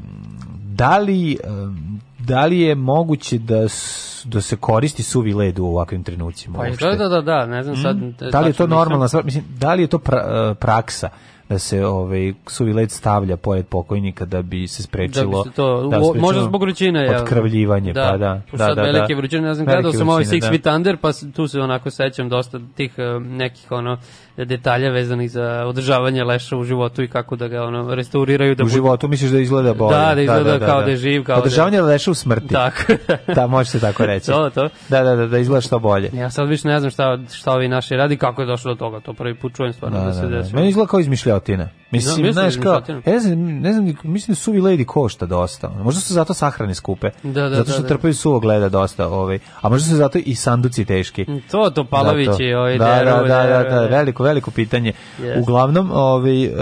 da 0.66 0.98
li, 0.98 1.38
um, 1.46 1.78
da 2.20 2.46
li 2.46 2.60
je 2.60 2.76
moguće 2.76 3.38
da, 3.38 3.64
s- 3.64 4.22
da 4.26 4.42
se 4.42 4.56
koristi 4.56 5.04
suvi 5.04 5.34
led 5.34 5.60
u 5.60 5.66
ovakvim 5.66 6.04
trenucima? 6.04 6.58
Pa 6.60 6.88
da, 6.88 6.96
da, 6.96 7.08
da, 7.08 7.22
da, 7.22 7.46
ne 7.46 7.64
znam 7.64 7.76
sad. 7.78 7.98
Mm. 7.98 8.14
Da 8.32 8.40
li 8.42 8.50
je 8.50 8.54
to 8.54 8.68
normalna 8.68 8.96
nisam- 8.96 9.08
stvar? 9.08 9.26
Mislim, 9.26 9.44
da 9.50 9.74
li 9.74 9.84
je 9.84 9.88
to 9.88 9.98
pra- 9.98 10.52
uh, 10.52 10.58
praksa 10.58 11.10
da 11.50 11.60
se 11.60 11.86
ovaj 11.86 12.34
suvi 12.48 12.74
led 12.74 12.92
stavlja 12.92 13.38
pored 13.38 13.66
pokojnika 13.66 14.26
da 14.26 14.42
bi 14.42 14.68
se 14.68 14.84
sprečilo 14.84 15.32
Da 15.34 15.44
bi 15.44 15.50
se 15.50 15.56
to- 15.56 15.82
da, 15.82 15.98
sprečilo 15.98 16.22
možda 16.22 16.42
zbog 16.44 16.62
vrućine, 16.62 17.02
jel? 17.02 17.16
otkrvljivanje 17.16 17.94
pa 17.94 18.18
da 18.18 18.18
da 18.52 18.58
sad 18.58 18.76
da, 18.76 18.82
velike 18.82 19.14
da. 19.14 19.18
vrućine, 19.18 19.42
ne 19.42 19.54
znam, 19.54 19.66
gledao 19.66 19.92
sam 19.92 20.10
ovaj 20.10 20.24
Six 20.24 20.42
da. 20.42 20.48
Feet 20.50 20.66
Under, 20.66 20.98
pa 20.98 21.10
tu 21.36 21.48
se 21.48 21.62
onako 21.62 21.90
sećam 21.90 22.30
dosta 22.30 22.60
tih 22.76 22.94
eh, 22.98 23.20
nekih 23.20 23.72
ono 23.72 23.98
detalja 24.38 24.90
vezanih 24.90 25.32
za 25.32 25.64
održavanje 25.66 26.24
leša 26.24 26.58
u 26.58 26.64
životu 26.64 27.04
i 27.04 27.08
kako 27.08 27.36
da 27.36 27.48
ga 27.48 27.64
ono 27.64 27.96
restauriraju 27.96 28.56
da 28.56 28.64
u 28.64 28.68
životu 28.68 29.08
misliš 29.08 29.32
da 29.32 29.40
izgleda 29.40 29.74
bolje. 29.74 29.98
Da, 29.98 30.16
da 30.16 30.22
izgleda 30.22 30.60
kao 30.62 30.82
da 30.82 30.90
je 30.90 30.98
živ, 30.98 31.24
kao 31.24 31.36
da 31.36 31.38
je- 31.38 31.42
Održavanje 31.42 31.82
leša 31.82 32.12
u 32.12 32.16
smrti. 32.16 32.48
Tako. 32.48 32.78
da, 33.36 33.48
može 33.48 33.70
se 33.70 33.80
tako 33.80 34.06
reći. 34.06 34.26
To, 34.28 34.50
to. 34.50 34.70
Da, 34.90 35.04
da, 35.04 35.16
da, 35.16 35.28
da 35.28 35.38
izgleda 35.38 35.62
što 35.62 35.80
bolje. 35.80 36.10
Ja 36.14 36.30
sad 36.30 36.50
više 36.50 36.68
ne 36.68 36.80
znam 36.80 36.92
šta, 36.92 37.20
šta 37.34 37.52
ovi 37.52 37.68
naši 37.68 37.96
radi, 37.96 38.18
kako 38.18 38.42
je 38.42 38.48
došlo 38.48 38.72
do 38.72 38.78
toga, 38.78 39.00
to 39.00 39.14
prvi 39.14 39.36
put 39.36 39.56
čujem 39.56 39.74
stvarno 39.74 40.00
da, 40.00 40.06
Da, 40.06 40.14
se 40.14 40.22
da, 40.22 40.28
da. 40.28 40.38
desilo. 40.38 40.56
Meni 40.56 40.70
izgleda 40.70 40.88
kao 40.88 41.00
izmišljotina. 41.00 41.70
Mislim, 41.92 42.16
Da, 42.16 42.22
mislim 42.22 42.34
znaš 42.34 42.54
da 42.54 42.60
je 42.60 42.82
kao, 42.86 43.02
ne 43.06 43.20
znam, 43.20 43.40
ne 43.40 43.74
znam, 43.74 43.86
mislim 44.04 44.34
da 44.34 44.36
suvi 44.36 44.62
lady 44.62 44.86
košta 44.86 45.26
dosta. 45.26 45.70
Možda 45.70 46.02
su 46.02 46.14
zato 46.14 46.34
sahrane 46.34 46.76
skupe. 46.76 47.10
Da, 47.24 47.50
da, 47.50 47.56
zato 47.56 47.72
što 47.72 47.82
da, 47.82 47.82
da. 47.82 47.88
trpaju 47.88 48.14
suvog 48.14 48.44
leda 48.44 48.70
dosta, 48.70 49.08
ovaj. 49.08 49.40
A 49.62 49.70
možda 49.70 49.90
su 49.90 49.96
zato 49.96 50.20
i 50.26 50.36
sanduci 50.36 50.86
teški. 50.86 51.26
To, 51.52 51.70
to 51.70 51.84
Palovići, 51.84 52.32
Zato. 52.32 52.60
ovaj 52.60 52.78
da, 52.78 52.96
deru, 52.96 53.10
da, 53.10 53.22
da, 53.22 53.44
da, 53.44 53.64
da, 53.64 53.80
deru. 53.80 53.92
veliko, 53.92 54.24
veliko 54.24 54.52
pitanje. 54.52 54.94
Jeste. 55.20 55.40
Uglavnom, 55.40 55.92
ovaj, 55.94 56.44
em, 56.46 56.54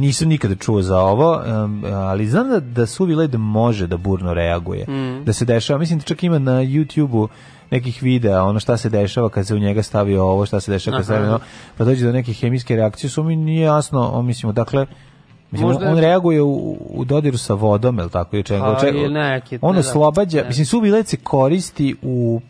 nisam 0.00 0.28
nikada 0.28 0.54
čuo 0.54 0.82
za 0.82 0.98
ovo, 1.00 1.42
em, 1.46 1.84
ali 1.84 2.26
znam 2.26 2.48
da, 2.48 2.60
da 2.60 2.86
suvi 2.86 3.14
led 3.14 3.34
može 3.34 3.86
da 3.86 3.96
burno 3.96 4.34
reaguje. 4.34 4.84
Mm. 4.88 5.24
Da 5.24 5.32
se 5.32 5.44
dešava, 5.44 5.78
mislim 5.78 5.98
da 5.98 6.04
čak 6.04 6.22
ima 6.22 6.38
na 6.38 6.52
YouTube-u 6.52 7.28
nekih 7.70 8.02
videa, 8.02 8.44
ono 8.44 8.60
šta 8.60 8.76
se 8.76 8.88
dešava 8.88 9.28
kad 9.28 9.46
se 9.46 9.54
u 9.54 9.58
njega 9.58 9.82
stavi 9.82 10.16
ovo, 10.16 10.46
šta 10.46 10.60
se 10.60 10.72
dešava 10.72 10.96
kad 10.96 11.06
se 11.06 11.14
ono, 11.14 11.38
pa 11.78 11.84
dođe 11.84 12.06
do 12.06 12.12
neke 12.12 12.32
hemijske 12.32 12.76
reakcije, 12.76 13.10
su 13.10 13.22
mi 13.22 13.36
nije 13.36 13.62
jasno, 13.62 14.10
on, 14.14 14.26
mislim, 14.26 14.52
dakle, 14.52 14.86
Mislim, 15.50 15.68
Možda 15.68 15.84
je- 15.84 15.90
on 15.90 15.98
reaguje 15.98 16.42
u, 16.42 16.76
u 16.90 17.04
dodiru 17.04 17.38
sa 17.38 17.54
vodom, 17.54 17.98
je 17.98 18.04
li 18.04 18.10
tako? 18.10 18.36
I 18.36 18.42
čega, 18.42 18.78
čega- 18.80 19.58
on 19.60 19.78
oslobađa, 19.78 20.42
ne. 20.42 20.48
mislim, 20.48 20.66
suvi 20.66 21.04
se 21.04 21.16
koristi 21.16 21.96
u 22.02 22.40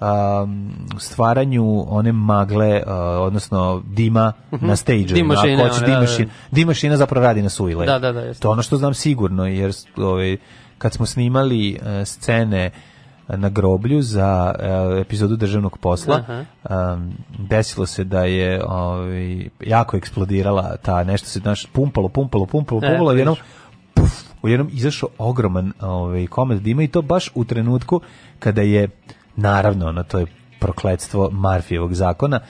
um, 0.00 0.70
stvaranju 0.98 1.84
one 1.88 2.12
magle, 2.12 2.82
uh, 2.86 2.92
odnosno 3.20 3.82
dima 3.86 4.32
na 4.50 4.76
stage 4.76 4.98
Dim 4.98 5.26
mašine, 5.26 5.54
Ako 5.54 5.62
hoćeš 5.62 5.78
one, 5.78 5.86
dim 5.86 5.94
da, 5.94 6.00
da. 6.00 6.06
mašina, 6.06 6.30
dim 6.50 6.66
mašina 6.68 6.96
zapravo 6.96 7.26
radi 7.26 7.42
na 7.42 7.48
suvi. 7.48 7.74
Da, 7.86 7.98
da, 7.98 8.12
da, 8.12 8.20
jeste. 8.20 8.42
To 8.42 8.48
je 8.48 8.52
ono 8.52 8.62
što 8.62 8.76
znam 8.76 8.94
sigurno, 8.94 9.46
jer 9.46 9.72
ovaj, 9.96 10.36
kad 10.78 10.92
smo 10.92 11.06
snimali 11.06 11.78
uh, 11.82 11.86
scene 12.04 12.70
na 13.28 13.48
groblju 13.48 14.02
za 14.02 14.54
uh, 14.58 14.98
epizodu 15.00 15.36
državnog 15.36 15.78
posla. 15.78 16.22
Um, 16.28 17.12
desilo 17.38 17.86
se 17.86 18.04
da 18.04 18.24
je 18.24 18.64
ovaj, 18.64 19.48
jako 19.60 19.96
eksplodirala 19.96 20.76
ta 20.82 21.04
nešto 21.04 21.28
se 21.28 21.38
znaš, 21.38 21.66
pumpalo, 21.66 22.08
pumpalo, 22.08 22.46
pumpalo, 22.46 22.80
E, 22.84 22.88
pumpalo, 22.88 23.12
jednom 23.12 23.36
puf, 23.94 24.10
u 24.42 24.48
jednom 24.48 24.68
izašao 24.72 25.08
ogroman 25.18 25.72
ovaj, 25.80 26.26
komad 26.26 26.58
dima 26.58 26.82
i 26.82 26.88
to 26.88 27.02
baš 27.02 27.30
u 27.34 27.44
trenutku 27.44 28.00
kada 28.38 28.62
je, 28.62 28.88
naravno, 29.36 29.86
ono, 29.86 30.02
to 30.02 30.18
je 30.18 30.26
prokletstvo 30.60 31.30
Marfijevog 31.30 31.94
zakona, 31.94 32.40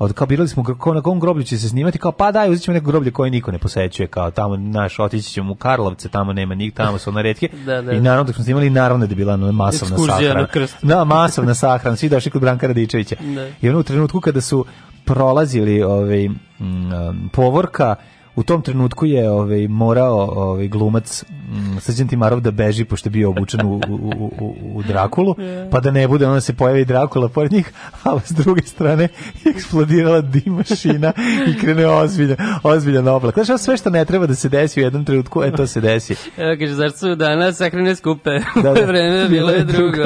od 0.00 0.12
kao 0.12 0.26
birali 0.26 0.48
smo 0.48 0.64
kako 0.64 0.94
na 0.94 1.02
kom 1.02 1.20
groblju 1.20 1.44
će 1.44 1.58
se 1.58 1.68
snimati 1.68 1.98
kao 1.98 2.12
pa 2.12 2.32
daj 2.32 2.50
uzet 2.50 2.64
ćemo 2.64 2.72
neko 2.72 2.86
groblje 2.86 3.10
koje 3.10 3.30
niko 3.30 3.50
ne 3.50 3.58
posećuje 3.58 4.06
kao 4.06 4.30
tamo 4.30 4.56
naš 4.56 4.98
otići 4.98 5.30
ćemo 5.32 5.52
u 5.52 5.54
Karlovce 5.54 6.08
tamo 6.08 6.32
nema 6.32 6.54
nik 6.54 6.74
tamo 6.74 6.98
su 6.98 7.10
one 7.10 7.22
retke 7.22 7.48
Da, 7.66 7.82
da. 7.82 7.92
i 7.92 8.00
naravno 8.00 8.24
dok 8.24 8.34
smo 8.34 8.44
snimali 8.44 8.70
naravno 8.70 9.06
da 9.06 9.12
je 9.12 9.16
bila 9.16 9.36
masovna 9.36 9.96
sahrana 9.98 10.46
na 10.52 10.66
da 10.82 11.04
masovna 11.04 11.54
sahrana 11.54 11.96
svi 11.96 12.08
došli 12.08 12.30
kod 12.30 12.40
Branka 12.40 12.66
Radičevića 12.66 13.16
Da. 13.34 13.48
i 13.60 13.68
ono 13.68 13.78
u 13.78 13.82
trenutku 13.82 14.20
kada 14.20 14.40
su 14.40 14.64
prolazili 15.04 15.82
ovaj 15.82 16.26
um, 16.26 17.30
povorka 17.32 17.94
u 18.36 18.42
tom 18.42 18.62
trenutku 18.62 19.06
je 19.06 19.30
ovaj 19.30 19.68
morao 19.68 20.18
ovaj 20.18 20.68
glumac 20.68 21.24
mm, 21.28 21.78
Srđan 21.80 22.08
Timarov 22.08 22.40
da 22.40 22.50
beži 22.50 22.84
pošto 22.84 23.08
je 23.08 23.10
bio 23.10 23.30
obučen 23.30 23.60
u, 23.66 23.80
u, 23.88 23.94
u, 24.38 24.54
u- 24.74 24.82
Drakulu 24.82 25.34
pa 25.70 25.80
da 25.80 25.90
ne 25.90 26.08
bude 26.08 26.26
onda 26.26 26.40
se 26.40 26.52
pojavi 26.54 26.84
Drakula 26.84 27.28
pored 27.28 27.52
njih 27.52 27.72
a 28.04 28.20
s 28.24 28.30
druge 28.32 28.62
strane 28.62 29.08
eksplodirala 29.54 30.20
dim 30.20 30.54
mašina 30.54 31.12
i 31.48 31.60
krene 31.60 31.86
ozbiljan, 31.86 32.36
ozbiljan 32.62 33.08
oblak 33.08 33.38
znaš 33.44 33.60
sve 33.60 33.76
što 33.76 33.90
ne 33.90 34.04
treba 34.04 34.26
da 34.26 34.34
se 34.34 34.48
desi 34.48 34.80
u 34.80 34.84
jednom 34.84 35.04
trenutku 35.04 35.44
e 35.44 35.52
to 35.52 35.66
se 35.66 35.80
desi 35.80 36.14
Evo 36.36 36.56
kaže, 36.58 36.74
zašto 36.74 36.98
su 36.98 37.14
danas 37.14 37.56
sahrane 37.56 37.96
skupe? 37.96 38.30
Da, 38.54 38.62
da. 38.62 38.72
Da, 38.80 38.86
vreme 38.86 39.28
bilo 39.28 39.50
je 39.50 39.64
drugo. 39.64 40.02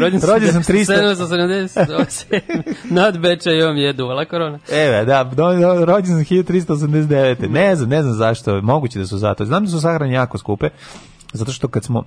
Rođen 0.00 0.20
Rođen 0.22 0.52
sam 0.52 0.62
300. 0.62 1.14
778. 1.16 2.40
Nad 2.90 3.18
Bečajom 3.18 3.76
je 3.76 3.92
duvala 3.92 4.24
korona. 4.24 4.58
Evo, 4.72 5.04
da, 5.04 5.30
rođen 5.84 6.06
sam 6.06 6.24
1389. 6.24 7.39
lete. 7.40 7.52
Ne 7.52 7.76
znam, 7.76 7.88
ne 7.88 8.02
znam 8.02 8.14
zašto, 8.14 8.62
moguće 8.62 8.98
da 8.98 9.06
su 9.06 9.18
zato. 9.18 9.44
Znam 9.44 9.64
da 9.64 9.70
su 9.70 9.80
sahrane 9.80 10.12
jako 10.12 10.38
skupe, 10.38 10.68
zato 11.32 11.52
što 11.52 11.68
kad 11.68 11.84
smo 11.84 12.04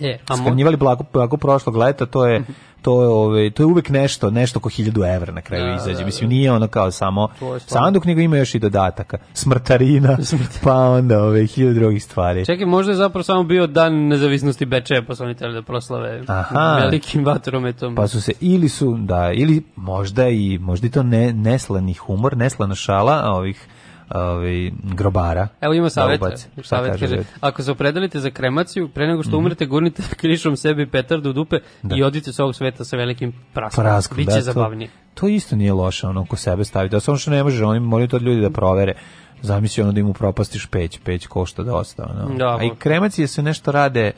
E, 0.00 0.18
a 0.28 0.36
skrnjivali 0.36 0.76
blago, 0.76 1.04
blago 1.12 1.36
prošlog 1.36 1.76
leta, 1.76 2.06
to 2.06 2.26
je 2.26 2.42
to 2.82 3.02
je 3.02 3.08
ovaj 3.08 3.50
to 3.50 3.62
je 3.62 3.66
uvek 3.66 3.88
nešto 3.88 4.30
nešto 4.30 4.58
oko 4.58 4.68
1000 4.70 5.14
evra 5.14 5.32
na 5.32 5.40
kraju 5.40 5.66
Da, 5.66 5.74
izađe 5.74 5.98
da, 5.98 6.04
mislim 6.04 6.28
nije 6.30 6.52
ono 6.52 6.68
kao 6.68 6.90
samo 6.90 7.28
sanduk 7.66 8.04
nego 8.04 8.20
ima 8.20 8.36
još 8.36 8.54
i 8.54 8.58
dodataka 8.58 9.18
smrtarina 9.32 10.18
pa 10.64 10.74
onda 10.74 11.22
ove 11.22 11.46
hiljadu 11.46 11.74
drugih 11.74 12.04
stvari 12.04 12.46
Čekaj, 12.46 12.66
možda 12.66 12.92
je 12.92 12.96
zapravo 12.96 13.22
samo 13.22 13.42
bio 13.42 13.66
dan 13.66 13.94
nezavisnosti 13.94 14.66
Bečeja, 14.66 15.02
pa 15.02 15.14
su 15.14 15.24
oni 15.24 15.34
da 15.34 15.62
proslave 15.62 16.22
Aha. 16.26 16.78
velikim 16.80 17.24
vatrometom. 17.24 17.94
Pa 17.94 18.08
su 18.08 18.20
se 18.20 18.32
ili 18.40 18.68
su 18.68 18.96
da 18.98 19.32
ili 19.34 19.62
možda 19.76 20.28
i 20.28 20.58
možda 20.58 20.86
i 20.86 20.90
to 20.90 21.02
ne 21.02 21.32
neslani 21.32 21.94
humor, 21.94 22.36
neslana 22.36 22.74
šala 22.74 23.24
ovih 23.26 23.68
ovaj 24.10 24.70
grobara. 24.84 25.48
Evo 25.60 25.74
ima 25.74 25.84
da 25.86 25.90
savjet, 25.90 26.20
ubace. 26.20 26.48
Šta 26.54 26.62
savjet 26.68 26.92
kaže? 26.92 27.06
kaže, 27.08 27.28
ako 27.40 27.62
se 27.62 27.70
opredelite 27.70 28.20
za 28.20 28.30
kremaciju, 28.30 28.88
pre 28.88 29.06
nego 29.06 29.22
što 29.22 29.30
Mhm. 29.30 29.38
umrete, 29.38 29.66
gurnite 29.66 30.02
krišom 30.16 30.56
sebi 30.56 30.86
petardu 30.86 31.30
u 31.30 31.32
dupe 31.32 31.56
Da. 31.82 31.96
i 31.96 32.02
odite 32.02 32.32
s 32.32 32.38
ovog 32.38 32.54
sveta 32.54 32.84
sa 32.84 32.96
velikim 32.96 33.32
praskom. 33.54 33.84
Praskom, 33.84 34.16
Biće 34.16 34.30
da, 34.30 34.36
to- 34.36 34.42
zabavnije. 34.42 34.90
To 35.14 35.28
isto 35.28 35.56
nije 35.56 35.72
loše, 35.72 36.06
ono, 36.06 36.20
oko 36.20 36.36
sebe 36.36 36.64
staviti. 36.64 36.92
Da 36.92 37.00
samo 37.00 37.16
što 37.16 37.30
ne 37.30 37.42
može, 37.44 37.64
oni 37.64 37.80
moraju 37.80 38.08
to 38.08 38.16
od 38.16 38.22
ljudi 38.22 38.40
da 38.40 38.50
provere. 38.50 38.94
Zamisli 39.42 39.82
ono 39.82 39.92
da 39.92 40.00
im 40.00 40.08
upropastiš 40.08 40.66
peć, 40.66 40.98
peć 40.98 41.26
košta 41.26 41.62
dosta. 41.62 42.06
Ono. 42.16 42.34
Da, 42.36 42.56
A 42.56 42.64
i 42.64 42.70
kremacije 42.70 43.26
se 43.26 43.42
nešto 43.42 43.72
rade 43.72 44.12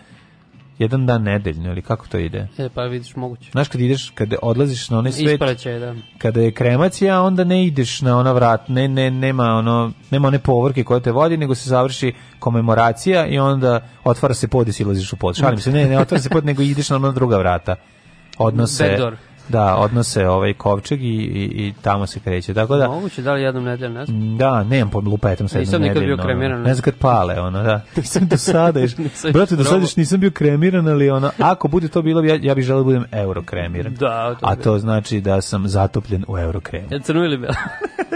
jedan 0.81 1.07
dan 1.07 1.23
nedeljno, 1.23 1.71
ili 1.71 1.83
kako 1.83 2.07
to 2.07 2.19
ide? 2.19 2.49
E, 2.59 2.69
pa 2.75 2.83
vidiš, 2.83 3.17
moguće. 3.17 3.51
Znaš, 3.53 3.69
kad 3.69 3.81
ideš, 3.81 4.11
kad 4.11 4.35
odlaziš 4.43 4.91
na 4.91 4.99
onaj 4.99 5.13
svet, 5.13 5.33
Ispraćaj, 5.33 5.79
da. 5.79 5.95
kada 6.19 6.41
je 6.41 6.53
kremacija, 6.53 7.23
onda 7.23 7.45
ne 7.45 7.67
ideš 7.67 8.01
na 8.01 8.19
ona 8.19 8.33
vrat, 8.33 8.69
ne, 8.69 8.89
ne, 8.89 9.11
nema, 9.11 9.45
ono, 9.45 9.93
nema 10.11 10.29
one 10.29 10.39
povorke 10.39 10.85
koje 10.85 11.01
te 11.01 11.13
vodi, 11.13 11.37
nego 11.37 11.55
se 11.55 11.69
završi 11.69 12.13
komemoracija 12.39 13.27
i 13.27 13.39
onda 13.39 13.81
otvara 14.05 14.35
se 14.35 14.49
pod 14.49 14.69
i 14.69 14.73
silaziš 14.73 15.13
u 15.13 15.17
pod. 15.17 15.37
Šalim 15.37 15.59
se, 15.59 15.73
ne, 15.73 15.87
ne 15.89 15.99
otvara 15.99 16.23
se 16.23 16.29
pod, 16.29 16.45
nego 16.45 16.63
ideš 16.63 16.91
na 16.91 16.97
ona 16.97 17.13
druga 17.13 17.39
vrata. 17.39 17.77
Odnose, 18.39 18.89
Backdoor. 18.89 19.17
Da, 19.51 19.77
odnose 19.77 20.29
ovaj 20.29 20.55
kovčeg 20.55 21.03
i, 21.03 21.07
i, 21.07 21.67
i 21.67 21.73
tamo 21.83 22.07
se 22.07 22.21
kreće. 22.21 22.55
Tako 22.55 22.77
da, 22.77 22.89
Moguće, 22.89 23.23
da 23.23 23.33
li 23.33 23.43
jednom 23.43 23.65
nedeljom, 23.65 23.95
ne 23.95 24.07
znam. 24.07 24.37
da, 24.39 24.65
nemam 24.65 24.91
pod 24.91 25.09
lupetom 25.09 25.49
sad 25.49 25.61
Nisam 25.61 25.83
nikad 25.83 26.03
bio 26.03 26.17
kremiran. 26.17 26.59
Ono, 26.59 26.65
ne 26.65 26.75
znam 26.75 26.83
kad 26.83 26.95
pale, 26.95 27.41
ono, 27.41 27.63
da. 27.63 27.81
Nisam 27.97 28.27
do 28.29 28.37
sada, 28.37 28.81
još, 28.81 28.93
brate, 29.33 29.57
do 29.57 29.65
sada 29.65 29.81
još 29.81 29.97
nisam 29.97 30.21
bio 30.21 30.31
kremiran, 30.31 30.89
ali 30.89 31.11
ono, 31.11 31.31
ako 31.39 31.69
bude 31.69 31.89
to 31.89 32.03
bilo, 32.03 32.25
ja, 32.25 32.39
ja 32.43 32.55
bih 32.55 32.65
želeo 32.65 32.81
da 32.81 32.85
budem 32.85 33.05
euro 33.13 33.43
kremiran. 33.43 33.95
Da, 33.95 34.35
to 34.41 34.47
A 34.47 34.57
to 34.57 34.79
znači 34.79 35.21
da 35.21 35.41
sam 35.41 35.69
zatopljen 35.69 36.25
u 36.29 36.39
euro 36.39 36.61
kremu. 36.61 36.87
Je 36.91 37.01
crno 37.01 37.25
ili 37.25 37.39
belo? 37.39 37.55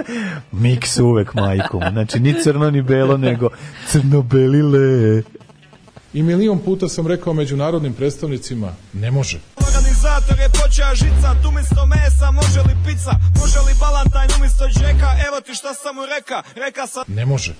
Miks 0.62 0.98
uvek, 0.98 1.34
majkom. 1.34 1.82
Znači, 1.92 2.20
ni 2.20 2.34
crno, 2.42 2.70
ni 2.70 2.82
belo, 2.82 3.16
nego 3.16 3.48
crno-beli 3.86 4.62
le. 4.62 5.22
I 6.14 6.22
milion 6.22 6.58
puta 6.58 6.88
sam 6.88 7.06
rekao 7.06 7.32
međunarodnim 7.32 7.92
predstavnicima, 7.92 8.72
ne 8.92 9.10
može. 9.10 9.38
Organizator 10.24 10.38
je 10.44 10.62
počeo 10.62 10.94
žicat 10.94 11.44
umjesto 11.48 11.86
mesa, 11.86 12.30
može 12.30 12.60
li 12.60 12.76
pizza, 12.86 13.10
može 13.40 13.58
li 13.58 13.74
balantajn 13.80 14.30
umjesto 14.38 14.64
džeka, 14.68 15.10
evo 15.26 15.40
ti 15.40 15.54
šta 15.54 15.74
sam 15.74 15.94
mu 15.94 16.06
reka, 16.06 16.42
reka 16.54 16.86
sam... 16.86 17.04
Ne 17.08 17.26
može. 17.26 17.54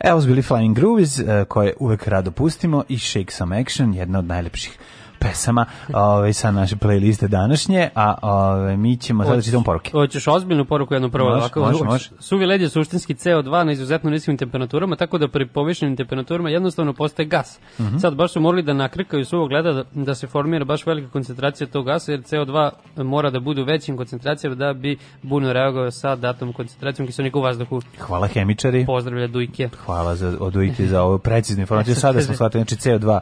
Evo 0.00 0.20
su 0.20 0.26
bili 0.26 0.42
Flying 0.42 0.74
Groovies, 0.74 1.18
eh, 1.18 1.44
koje 1.48 1.74
uvek 1.78 2.08
rado 2.08 2.30
pustimo, 2.30 2.84
i 2.88 2.98
Shake 2.98 3.32
Some 3.32 3.60
Action, 3.60 3.94
jedna 3.94 4.18
od 4.18 4.24
najlepših 4.24 4.78
pesama 5.20 5.66
ovaj, 5.92 6.32
sa 6.32 6.50
naše 6.50 6.76
playliste 6.76 7.28
današnje, 7.28 7.88
a 7.94 8.14
ovaj, 8.22 8.76
mi 8.76 8.96
ćemo 8.96 9.24
sada 9.24 9.36
da 9.36 9.42
čitamo 9.42 9.64
poruke. 9.64 9.90
Hoćeš 9.90 10.28
ozbiljnu 10.28 10.64
poruku 10.64 10.94
jednu 10.94 11.10
prvo 11.10 11.28
Može, 11.28 11.40
ovako. 11.56 11.84
može. 11.84 12.10
Suvi 12.18 12.46
led 12.46 12.60
je 12.60 12.68
suštinski 12.68 13.14
CO2 13.14 13.64
na 13.64 13.72
izuzetno 13.72 14.10
niskim 14.10 14.36
temperaturama, 14.36 14.96
tako 14.96 15.18
da 15.18 15.28
pri 15.28 15.46
povišenim 15.46 15.96
temperaturama 15.96 16.50
jednostavno 16.50 16.92
postaje 16.92 17.26
gas. 17.26 17.60
Mhm. 17.80 17.98
Sad 17.98 18.14
baš 18.14 18.32
su 18.32 18.40
morali 18.40 18.62
da 18.62 18.72
nakrkaju 18.72 19.24
suvog 19.24 19.52
leda 19.52 19.72
da, 19.72 19.84
da 19.92 20.14
se 20.14 20.26
formira 20.26 20.64
baš 20.64 20.86
velika 20.86 21.08
koncentracija 21.08 21.66
tog 21.66 21.86
gasa, 21.86 22.12
jer 22.12 22.20
CO2 22.20 22.70
mora 22.96 23.30
da 23.30 23.40
bude 23.40 23.62
u 23.62 23.64
većim 23.64 23.96
koncentracijama 23.96 24.56
da 24.56 24.72
bi 24.72 24.98
burno 25.22 25.52
reagovao 25.52 25.90
sa 25.90 26.16
datom 26.16 26.52
koncentracijom 26.52 27.06
kiselnika 27.06 27.38
u 27.38 27.42
vazduhu. 27.42 27.80
Hvala 27.98 28.26
hemičari. 28.26 28.86
Pozdravlja 28.86 29.26
Dujke. 29.26 29.68
Hvala 29.84 30.16
za 30.16 30.36
odujke 30.40 30.86
za 30.86 31.02
ovu 31.02 31.18
preciznu 31.18 31.60
informaciju. 31.60 31.94
Sada 32.04 32.20
smo 32.20 32.34
shvatili, 32.34 32.64
znači 32.64 32.88
CO2, 32.88 33.20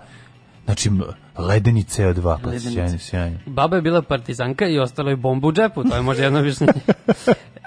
znači 0.64 0.90
ledeni 1.38 1.82
CO2, 1.82 2.36
pa 2.44 2.50
sjajno, 2.52 2.98
sjajno. 2.98 3.36
Baba 3.46 3.76
je 3.76 3.82
bila 3.82 4.02
partizanka 4.02 4.66
i 4.66 4.78
ostalo 4.78 5.10
je 5.10 5.16
bombu 5.16 5.48
u 5.48 5.52
džepu, 5.52 5.84
to 5.84 5.96
je 5.96 6.02
možda 6.02 6.24
jedno 6.24 6.38
objašnjenje. 6.38 6.72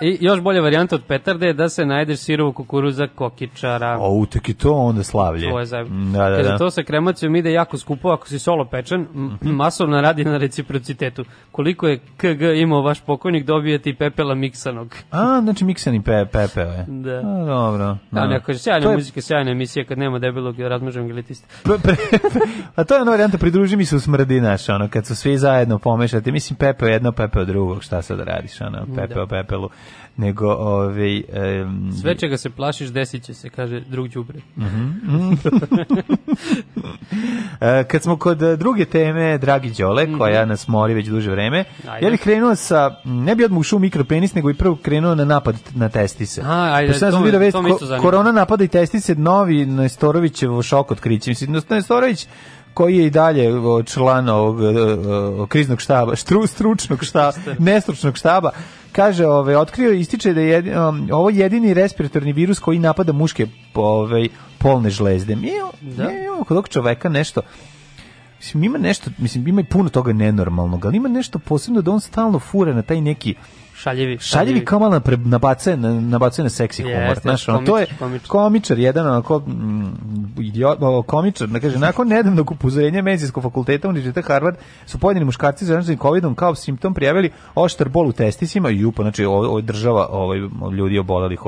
I 0.01 0.17
još 0.21 0.41
bolja 0.41 0.61
varijanta 0.61 0.95
od 0.95 1.03
petarde 1.03 1.47
je 1.47 1.53
da 1.53 1.69
se 1.69 1.85
najdeš 1.85 2.19
sirovu 2.19 2.53
kukuruza 2.53 3.07
kokičara. 3.07 3.97
O, 3.99 4.09
utek 4.11 4.49
i 4.49 4.53
to 4.53 4.73
onda 4.73 5.03
slavlje. 5.03 5.49
To 5.49 5.59
je 5.59 5.65
zajedno. 5.65 5.95
Mm, 5.95 6.13
Da, 6.13 6.29
da, 6.29 6.43
da. 6.43 6.57
to 6.57 6.71
sa 6.71 6.83
kremacijom 6.83 7.35
ide 7.35 7.51
jako 7.51 7.77
skupo 7.77 8.09
ako 8.09 8.27
si 8.27 8.39
solo 8.39 8.65
pečen, 8.65 9.07
m- 9.15 9.37
masovna 9.41 10.01
radi 10.01 10.23
na 10.25 10.37
reciprocitetu. 10.37 11.23
Koliko 11.51 11.87
je 11.87 11.97
KG 12.17 12.41
imao 12.55 12.81
vaš 12.81 13.01
pokojnik, 13.01 13.45
dobijete 13.45 13.89
i 13.89 13.95
pepela 13.95 14.35
miksanog. 14.35 14.95
A, 15.11 15.39
znači 15.41 15.65
miksani 15.65 16.01
pe, 16.01 16.25
pepeo 16.25 16.71
je. 16.71 16.85
Da. 16.87 17.17
A, 17.17 17.45
dobro. 17.45 17.97
Da, 18.11 18.27
neko 18.27 18.45
kaže, 18.45 18.59
sjajna 18.59 18.89
je- 18.89 18.95
muzika, 18.95 19.21
sjajna 19.21 19.51
emisija 19.51 19.85
kad 19.85 19.97
nema 19.97 20.19
debelog. 20.19 20.55
Pre- 20.55 21.77
pre- 21.77 21.95
A 22.75 22.83
to 22.83 22.95
je 22.95 23.01
ona 23.01 23.11
varijanta, 23.11 23.37
pridruži 23.61 23.77
mi 23.77 23.85
se 23.85 23.95
u 23.95 24.01
smrdi, 24.01 24.39
znaš, 24.39 24.69
ono, 24.69 24.87
kad 24.89 25.05
su 25.05 25.15
svi 25.15 25.37
zajedno 25.37 25.79
pomešati, 25.79 26.31
mislim, 26.31 26.57
pepeo 26.57 26.87
jedno, 26.87 27.11
pepeo 27.11 27.45
drugog, 27.45 27.83
šta 27.83 28.01
sad 28.01 28.17
da 28.17 28.23
radiš, 28.25 28.61
ono, 28.61 28.85
pepeo 28.97 29.27
pepelu, 29.27 29.69
nego, 30.17 30.47
ovaj, 30.47 31.17
em, 31.17 31.91
Sve 31.93 32.15
čega 32.15 32.37
se 32.37 32.49
plašiš, 32.51 32.89
desit 32.89 33.23
će 33.23 33.33
se, 33.33 33.49
kaže 33.49 33.79
drug 33.81 34.07
đubre. 34.07 34.39
Mhm. 34.57 34.91
E, 37.61 37.83
kad 37.83 38.03
smo 38.03 38.17
kod 38.17 38.41
e, 38.41 38.55
druge 38.55 38.85
teme, 38.85 39.37
dragi 39.37 39.71
Đole, 39.71 40.17
koja 40.17 40.45
nas 40.45 40.67
mori 40.67 40.93
već 40.93 41.07
duže 41.07 41.31
vreme, 41.31 41.63
Mhm. 41.79 41.89
Ajde. 41.89 42.05
ja 42.05 42.11
bih 42.11 42.21
krenuo 42.21 42.55
sa, 42.55 42.95
ne 43.05 43.35
bi 43.35 43.45
odmah 43.45 43.59
ušao 43.59 43.79
mikropenis, 43.79 44.33
nego 44.33 44.49
i 44.49 44.53
prvo 44.53 44.75
krenuo 44.75 45.15
na 45.15 45.25
napad 45.25 45.55
na 45.71 45.89
testise. 45.89 46.41
A, 46.41 46.73
ajde, 46.73 46.93
sam 46.93 47.11
to 47.11 47.19
me- 47.19 47.25
vidio 47.25 47.39
vest, 47.39 47.51
to 47.51 47.61
me 47.61 47.69
ko- 47.69 47.75
isto 47.75 47.85
zanima. 47.85 48.01
korona 48.01 48.31
napada 48.31 48.63
i 48.63 48.67
testise, 48.69 49.15
novi 49.15 49.65
Nestorovićev 49.65 50.61
šok 50.61 50.91
otkriće. 50.91 51.29
Mislim, 51.31 51.61
Nestorović 51.69 52.27
koji 52.73 52.97
je 52.97 53.05
i 53.05 53.09
dalje 53.09 53.49
član 53.85 54.29
ovog 54.29 54.59
o, 54.59 55.43
o, 55.43 55.45
kriznog 55.45 55.81
štaba, 55.81 56.15
štru, 56.15 56.47
stručnog 56.47 57.03
štaba, 57.03 57.31
nestručnog 57.59 58.17
štaba, 58.17 58.49
kaže, 58.91 59.25
ove, 59.25 59.57
otkrio 59.57 59.91
ističe 59.91 60.33
da 60.33 60.41
je 60.41 60.61
jedi- 60.61 60.89
um, 60.89 61.09
ovo 61.11 61.29
jedini 61.29 61.73
respiratorni 61.73 62.33
virus 62.33 62.59
koji 62.59 62.79
napada 62.79 63.13
muške 63.13 63.47
ove, 63.75 64.27
polne 64.57 64.89
žlezde. 64.89 65.35
Mi, 65.35 65.51
Da. 65.81 66.07
mi 66.07 66.23
imamo 66.25 66.43
kod 66.43 66.57
ovog 66.57 66.67
čoveka 66.67 67.09
nešto, 67.09 67.41
mislim, 68.39 68.63
ima 68.63 68.77
nešto, 68.77 69.11
mislim, 69.17 69.47
ima 69.47 69.61
i 69.61 69.63
puno 69.63 69.89
toga 69.89 70.13
nenormalnog, 70.13 70.85
ali 70.85 70.97
ima 70.97 71.09
nešto 71.09 71.39
posebno 71.39 71.81
da 71.81 71.91
on 71.91 71.99
stalno 71.99 72.39
fure 72.39 72.73
na 72.73 72.81
taj 72.81 73.01
neki 73.01 73.35
Šaljevi. 73.81 74.17
šaljivi 74.19 74.65
kao 74.65 74.79
malo 74.79 75.01
nabacuje 75.25 75.77
na, 75.77 76.01
nabacuje 76.01 76.43
na 76.43 76.49
seksi 76.49 76.83
humor. 76.83 76.99
Jeste, 77.01 77.21
Znaš, 77.21 77.49
ono, 77.49 77.65
to 77.65 77.77
je 77.77 77.87
komičar, 77.99 78.27
komičar. 78.27 78.79
jedan 78.79 79.07
onako 79.07 79.39
mm, 79.39 79.93
idiot, 80.39 80.77
o, 80.81 81.01
komičar, 81.01 81.47
da 81.47 81.59
kaže, 81.59 81.79
nakon 81.79 82.07
nedavnog 82.07 82.51
upozorenja 82.51 83.01
medicinskog 83.01 83.43
fakulteta 83.43 83.87
Univerziteta 83.87 84.33
Harvard 84.33 84.55
su 84.85 84.99
pojedini 84.99 85.25
muškarci 85.25 85.65
zaraženi 85.65 85.97
covidom 85.97 86.35
kao 86.35 86.55
simptom 86.55 86.93
prijavili 86.93 87.31
oštar 87.55 87.89
bol 87.89 88.07
u 88.07 88.11
testisima 88.11 88.69
i 88.69 88.85
upo, 88.85 89.03
znači 89.03 89.25
ovo, 89.25 89.47
ovo 89.47 89.61
država 89.61 90.07
ovaj, 90.11 90.39
ljudi 90.77 90.99
obolelih 90.99 91.39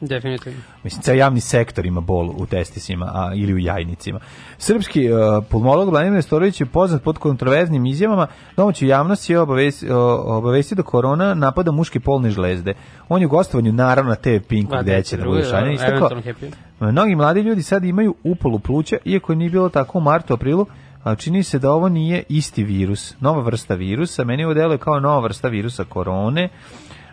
Definitivno. 0.00 0.58
Mislim, 0.84 1.02
ceo 1.02 1.14
javni 1.14 1.40
sektor 1.40 1.86
ima 1.86 2.00
bol 2.00 2.30
u 2.36 2.46
testisima 2.46 3.10
a, 3.14 3.32
ili 3.34 3.54
u 3.54 3.58
jajnicima. 3.58 4.20
Srpski 4.58 5.12
uh, 5.12 5.44
pulmolog 5.50 5.88
Vladimir 5.88 6.16
Nestorović 6.16 6.60
je 6.60 6.66
poznat 6.66 7.02
pod 7.02 7.18
kontroverznim 7.18 7.86
izjavama. 7.86 8.26
Domaću 8.56 8.86
javnost 8.86 9.30
je 9.30 9.40
obavesti, 9.40 9.86
obavesti 9.90 10.74
da 10.74 10.82
korona 10.82 11.34
napada 11.34 11.70
muške 11.70 12.00
polne 12.00 12.30
žlezde. 12.30 12.74
On 13.08 13.20
je 13.20 13.26
u 13.26 13.30
gostovanju 13.30 13.72
naravno 13.72 14.10
na 14.10 14.16
TV 14.16 14.46
Pinku 14.48 14.74
Ma, 14.74 14.82
gde 14.82 15.02
će 15.02 15.16
da 15.16 15.24
bude 15.24 15.42
da, 15.42 15.62
happy. 15.62 16.50
Mnogi 16.80 17.14
mladi 17.14 17.40
ljudi 17.40 17.62
sad 17.62 17.84
imaju 17.84 18.14
upolu 18.24 18.58
pluća, 18.58 18.96
iako 19.04 19.34
nije 19.34 19.50
bilo 19.50 19.68
tako 19.68 19.98
u 19.98 20.00
martu, 20.00 20.34
aprilu, 20.34 20.66
a 21.02 21.14
čini 21.14 21.42
se 21.42 21.58
da 21.58 21.72
ovo 21.72 21.88
nije 21.88 22.22
isti 22.28 22.64
virus, 22.64 23.14
nova 23.20 23.42
vrsta 23.42 23.74
virusa, 23.74 24.24
meni 24.24 24.44
ovo 24.44 24.54
deluje 24.54 24.78
kao 24.78 25.00
nova 25.00 25.20
vrsta 25.20 25.48
virusa 25.48 25.84
korone, 25.84 26.48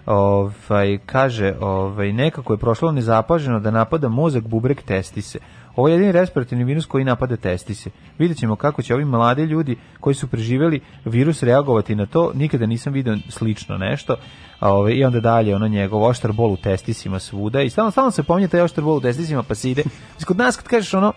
ovaj, 0.06 0.98
kaže, 1.06 1.54
ovaj, 1.60 2.14
nekako 2.14 2.54
je 2.54 2.58
prošlo 2.58 2.92
nezapaženo 2.92 3.60
da 3.60 3.72
napada 3.72 4.10
mozak, 4.10 4.44
bubrek, 4.48 4.82
testise. 4.82 5.40
Ovo 5.76 5.88
je 5.88 5.94
jedini 5.94 6.12
respiratorni 6.12 6.64
virus 6.64 6.86
koji 6.86 7.04
napada 7.04 7.36
testise. 7.36 7.90
Vidjet 8.18 8.40
ćemo 8.40 8.56
kako 8.56 8.82
će 8.82 8.94
ovi 8.94 9.06
mladi 9.06 9.42
ljudi 9.44 9.78
koji 10.00 10.14
su 10.16 10.28
preživeli 10.28 10.82
virus 11.06 11.44
reagovati 11.44 11.96
na 11.96 12.06
to. 12.06 12.32
Nikada 12.36 12.66
nisam 12.66 12.94
vidio 12.94 13.18
slično 13.30 13.78
nešto. 13.78 14.16
A, 14.60 14.74
ovaj, 14.74 14.94
I 14.94 15.04
onda 15.04 15.20
dalje 15.20 15.56
ono 15.56 15.68
njegov 15.68 16.04
oštar 16.04 16.32
bol 16.32 16.52
u 16.52 16.58
testisima 16.58 17.20
svuda. 17.20 17.62
I 17.62 17.70
stalno, 17.70 17.92
stalno 17.92 18.12
se 18.12 18.24
pominje 18.24 18.48
taj 18.48 18.62
oštar 18.62 18.84
bol 18.84 18.98
u 18.98 19.02
testisima 19.02 19.44
pa 19.44 19.56
se 19.56 19.72
ide. 19.72 19.84
Kod 20.26 20.38
nas 20.38 20.56
kad 20.56 20.68
kažeš 20.68 20.94
ono, 20.94 21.14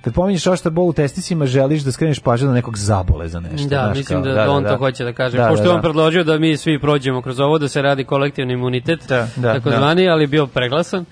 kad 0.00 0.14
pominješ 0.14 0.46
oštar 0.46 0.72
bol 0.72 0.88
u 0.88 0.92
testicima, 0.92 1.46
želiš 1.46 1.82
da 1.82 1.92
skreneš 1.92 2.18
pažnju 2.18 2.48
na 2.48 2.54
nekog 2.54 2.76
zabole 2.76 3.28
za 3.28 3.40
nešto. 3.40 3.68
Da, 3.68 3.76
znaš, 3.84 3.96
mislim 3.96 4.22
kao, 4.22 4.32
da, 4.32 4.50
on 4.50 4.64
to 4.64 4.76
hoće 4.76 5.04
da 5.04 5.12
kaže. 5.12 5.36
Da, 5.36 5.48
Pošto 5.48 5.62
da, 5.62 5.68
je 5.68 5.74
on 5.74 5.80
da. 5.80 5.82
predložio 5.82 6.24
da 6.24 6.38
mi 6.38 6.56
svi 6.56 6.80
prođemo 6.80 7.22
kroz 7.22 7.40
ovo, 7.40 7.58
da 7.58 7.68
se 7.68 7.82
radi 7.82 8.04
kolektivni 8.04 8.52
imunitet, 8.52 9.08
Da, 9.08 9.28
da, 9.36 9.54
takozvani, 9.54 10.08
ali 10.08 10.26
bio 10.26 10.46
preglasan. 10.46 11.04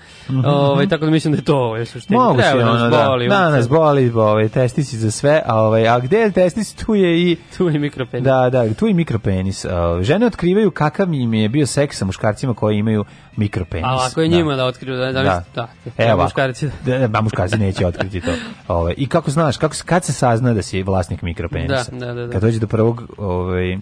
Ovaj, 0.45 0.87
tako 0.87 1.05
da 1.05 1.11
mislim 1.11 1.33
da 1.33 1.39
je 1.39 1.43
to 1.43 1.55
ovo, 1.55 1.77
je 1.77 1.85
suština. 1.85 2.19
Moguće, 2.19 2.47
Treba 2.47 2.63
da 2.63 2.71
ono, 2.71 2.79
nas 2.79 2.91
da. 2.91 3.05
boli, 3.05 3.29
Da, 3.29 3.45
on- 3.47 3.51
nas 3.53 3.69
boli, 3.69 4.09
ovaj, 4.09 4.49
testici 4.49 4.97
za 4.97 5.11
sve, 5.11 5.41
a, 5.45 5.55
ovaj, 5.57 5.87
a 5.87 5.99
gde 5.99 6.17
je 6.17 6.31
testis, 6.31 6.73
tu 6.73 6.95
je 6.95 7.21
i... 7.21 7.37
Tu 7.57 7.69
je 7.69 7.79
mikropenis. 7.79 8.23
Da, 8.25 8.49
da, 8.49 8.73
tu 8.73 8.87
je 8.87 8.93
mikropenis. 8.93 9.65
A, 9.65 9.99
Žene 10.01 10.25
otkrivaju 10.25 10.71
kakav 10.71 11.13
im 11.13 11.33
je 11.33 11.49
bio 11.49 11.65
seks 11.67 11.97
sa 11.97 12.05
muškarcima 12.05 12.53
koji 12.53 12.77
imaju 12.77 13.05
mikropenis. 13.39 13.85
A 13.85 14.07
ako 14.11 14.21
je 14.21 14.27
njima 14.27 14.55
da 14.55 14.65
otkriju, 14.65 14.95
da, 14.95 15.05
da, 15.05 15.11
Da. 15.13 15.43
da, 15.55 15.67
da, 15.97 16.03
Evo 16.05 16.23
muškarci. 16.23 16.69
Da, 16.85 17.07
da, 17.07 17.21
muškarci 17.21 17.57
neće 17.57 17.87
otkriti 17.87 18.21
to. 18.21 18.31
Ove, 18.67 18.93
I 18.93 19.07
kako 19.07 19.31
znaš, 19.31 19.57
kako, 19.57 19.75
kad 19.85 20.03
se 20.05 20.13
sazna 20.13 20.53
da 20.53 20.61
si 20.61 20.83
vlasnik 20.83 21.21
mikropenisa? 21.21 21.91
Da, 21.91 22.05
da, 22.05 22.13
da, 22.13 22.25
da. 22.25 22.31
Kad 22.31 22.41
dođe 22.41 22.59
do 22.59 22.67
prvog, 22.67 23.03
ovaj, 23.17 23.77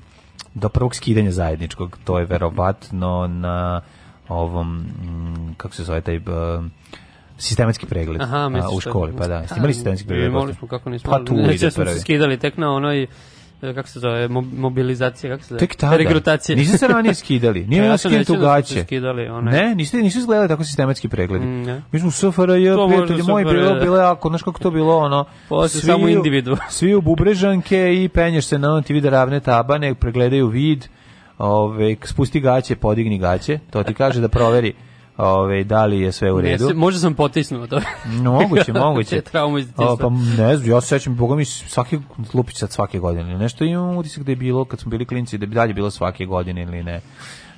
do 0.54 0.70
prvog 0.70 0.96
skidanja 0.96 1.32
zajedničkog, 1.32 1.98
to 2.04 2.20
je 2.20 2.26
verovatno 2.26 3.28
na 3.28 3.82
ovom, 4.30 4.78
mm, 4.78 5.54
kako 5.58 5.76
se 5.76 5.84
zove 5.84 6.02
taj... 6.02 6.20
b- 6.20 6.32
sistematski 7.40 7.86
pregled 7.86 8.22
Aha, 8.22 8.38
a, 8.38 8.70
u 8.74 8.80
školi, 8.80 9.14
pa 9.18 9.28
da. 9.28 9.44
Imali 9.58 9.74
sistematski 9.74 10.08
pregled? 10.08 10.28
Imali 10.28 10.54
smo, 10.54 10.68
kako 10.68 10.90
nismo. 10.90 11.12
Pa 11.12 11.26
tu 11.26 11.36
ide 11.52 11.72
smo 11.72 11.84
prvi. 11.84 12.00
skidali 12.00 12.38
tek 12.38 12.58
na 12.58 12.72
onoj, 12.72 13.04
e, 13.04 13.08
kako 13.62 13.88
se 13.88 14.00
zove, 14.00 14.28
mo- 14.28 14.58
mobilizacija, 14.58 15.34
kako 15.34 15.44
se 15.44 15.48
zove? 15.50 15.60
Tek 15.60 15.76
tada. 15.76 15.98
Regrutacija. 15.98 16.56
Niste 16.56 16.78
se 16.78 16.88
ranije 16.88 17.14
skidali. 17.16 17.66
Nije 17.70 17.86
ja 17.86 17.98
sam 17.98 18.12
skinuti 18.12 18.32
u 18.32 18.36
gaće. 18.36 18.84
skidali, 18.84 19.28
onaj. 19.28 19.54
Ne, 19.54 19.76
niste, 19.76 19.98
nisu 19.98 20.20
izgledali 20.20 20.48
tako 20.48 20.64
sistematski 20.64 21.08
pregledi. 21.08 21.46
Mm, 21.46 21.64
ne. 21.64 21.82
Mi 21.92 22.00
smo 22.00 22.08
u 22.08 22.12
SFRJ, 22.12 22.76
prijatelji 22.88 23.24
moji, 23.24 23.46
bilo, 23.46 23.76
bilo 23.76 23.98
jako, 23.98 24.30
znaš 24.30 24.44
kako 24.44 24.60
to 24.60 24.72
bilo, 24.72 24.98
ono, 24.98 25.26
Posle 25.50 25.70
svi 25.70 25.88
samo 25.88 26.08
individu. 26.08 26.58
Svi 26.70 26.96
u 26.96 27.02
bubrežanke 27.02 28.04
i 28.04 28.10
penješ 28.10 28.46
se 28.46 28.60
na 28.60 28.82
ti 28.82 28.94
vide 28.94 29.10
ravne 29.10 29.40
tabane, 29.40 29.96
pregledaju 29.96 30.48
vid, 30.48 30.86
ove, 31.38 31.96
spusti 32.04 32.40
gaće, 32.40 32.76
podigni 32.76 33.18
gaće, 33.18 33.60
to 33.70 33.84
ti 33.84 33.94
kaže 33.94 34.22
da 34.22 34.28
proveri 34.28 34.74
ove, 35.18 35.64
da 35.64 35.86
li 35.86 36.00
je 36.00 36.12
sve 36.12 36.32
u 36.32 36.38
Ne, 36.38 36.42
redu. 36.44 36.68
se- 36.68 36.74
možda 36.74 37.00
sam 37.00 37.14
potisnuo 37.14 37.68
to. 37.68 37.82
No, 38.06 38.32
moguće, 38.42 38.74
moguće. 38.86 39.10
Te 39.12 39.22
traumu 39.22 39.58
iz 39.58 39.68
O, 39.78 39.98
pa 39.98 40.10
ne 40.38 40.58
znam, 40.58 40.70
ja 40.70 40.82
se 40.82 40.88
sećam, 40.90 41.16
boga 41.16 41.36
mi 41.36 41.46
svaki 41.46 42.00
lupić 42.34 42.58
sad 42.58 42.72
svake 42.72 43.00
godine. 43.00 43.38
Nešto 43.38 43.64
imam 43.64 43.98
utisak 43.98 44.24
da 44.24 44.32
je 44.32 44.36
bilo 44.36 44.66
kad 44.66 44.80
smo 44.80 44.90
bili 44.90 45.06
klinci 45.06 45.38
da 45.38 45.46
bi 45.46 45.56
dalje 45.56 45.74
bilo 45.74 45.92
svake 45.92 46.26
godine 46.26 46.62
ili 46.62 46.84
ne. 46.84 47.02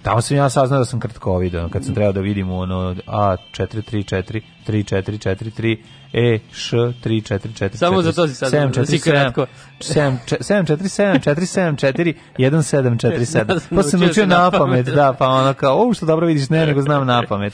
Tamo 0.02 0.22
sam 0.22 0.38
ja 0.38 0.50
saznao 0.50 0.80
da 0.80 0.86
sam 0.86 1.00
kratkovid, 1.00 1.56
ono, 1.56 1.70
kad 1.70 1.86
sam 1.86 1.94
trebao 1.96 2.14
da 2.14 2.20
vidim 2.22 2.52
ono 2.52 2.96
A434, 3.08 4.42
3443, 4.68 5.78
E, 6.14 6.40
Š, 6.54 6.78
3444. 6.78 7.76
Samo 7.76 8.02
za 8.02 8.12
to 8.12 8.28
si 8.28 8.36
saznao, 8.36 8.68
da 8.68 8.86
si 8.86 9.00
kratko. 9.00 9.46
747, 9.80 11.20
474, 11.20 12.14
1747. 12.38 13.46
Da, 13.46 13.60
Pa 13.76 13.84
sam 13.84 14.04
učio 14.04 14.26
na 14.26 14.52
pamet, 14.52 14.86
da, 14.86 15.14
pa 15.20 15.28
ono 15.28 15.54
kao, 15.54 15.88
o, 15.88 15.94
što 15.94 16.06
dobro 16.06 16.28
vidiš, 16.28 16.50
ne, 16.50 16.66
nego 16.66 16.82
znam 16.82 17.08
na 17.08 17.24
pamet. 17.30 17.54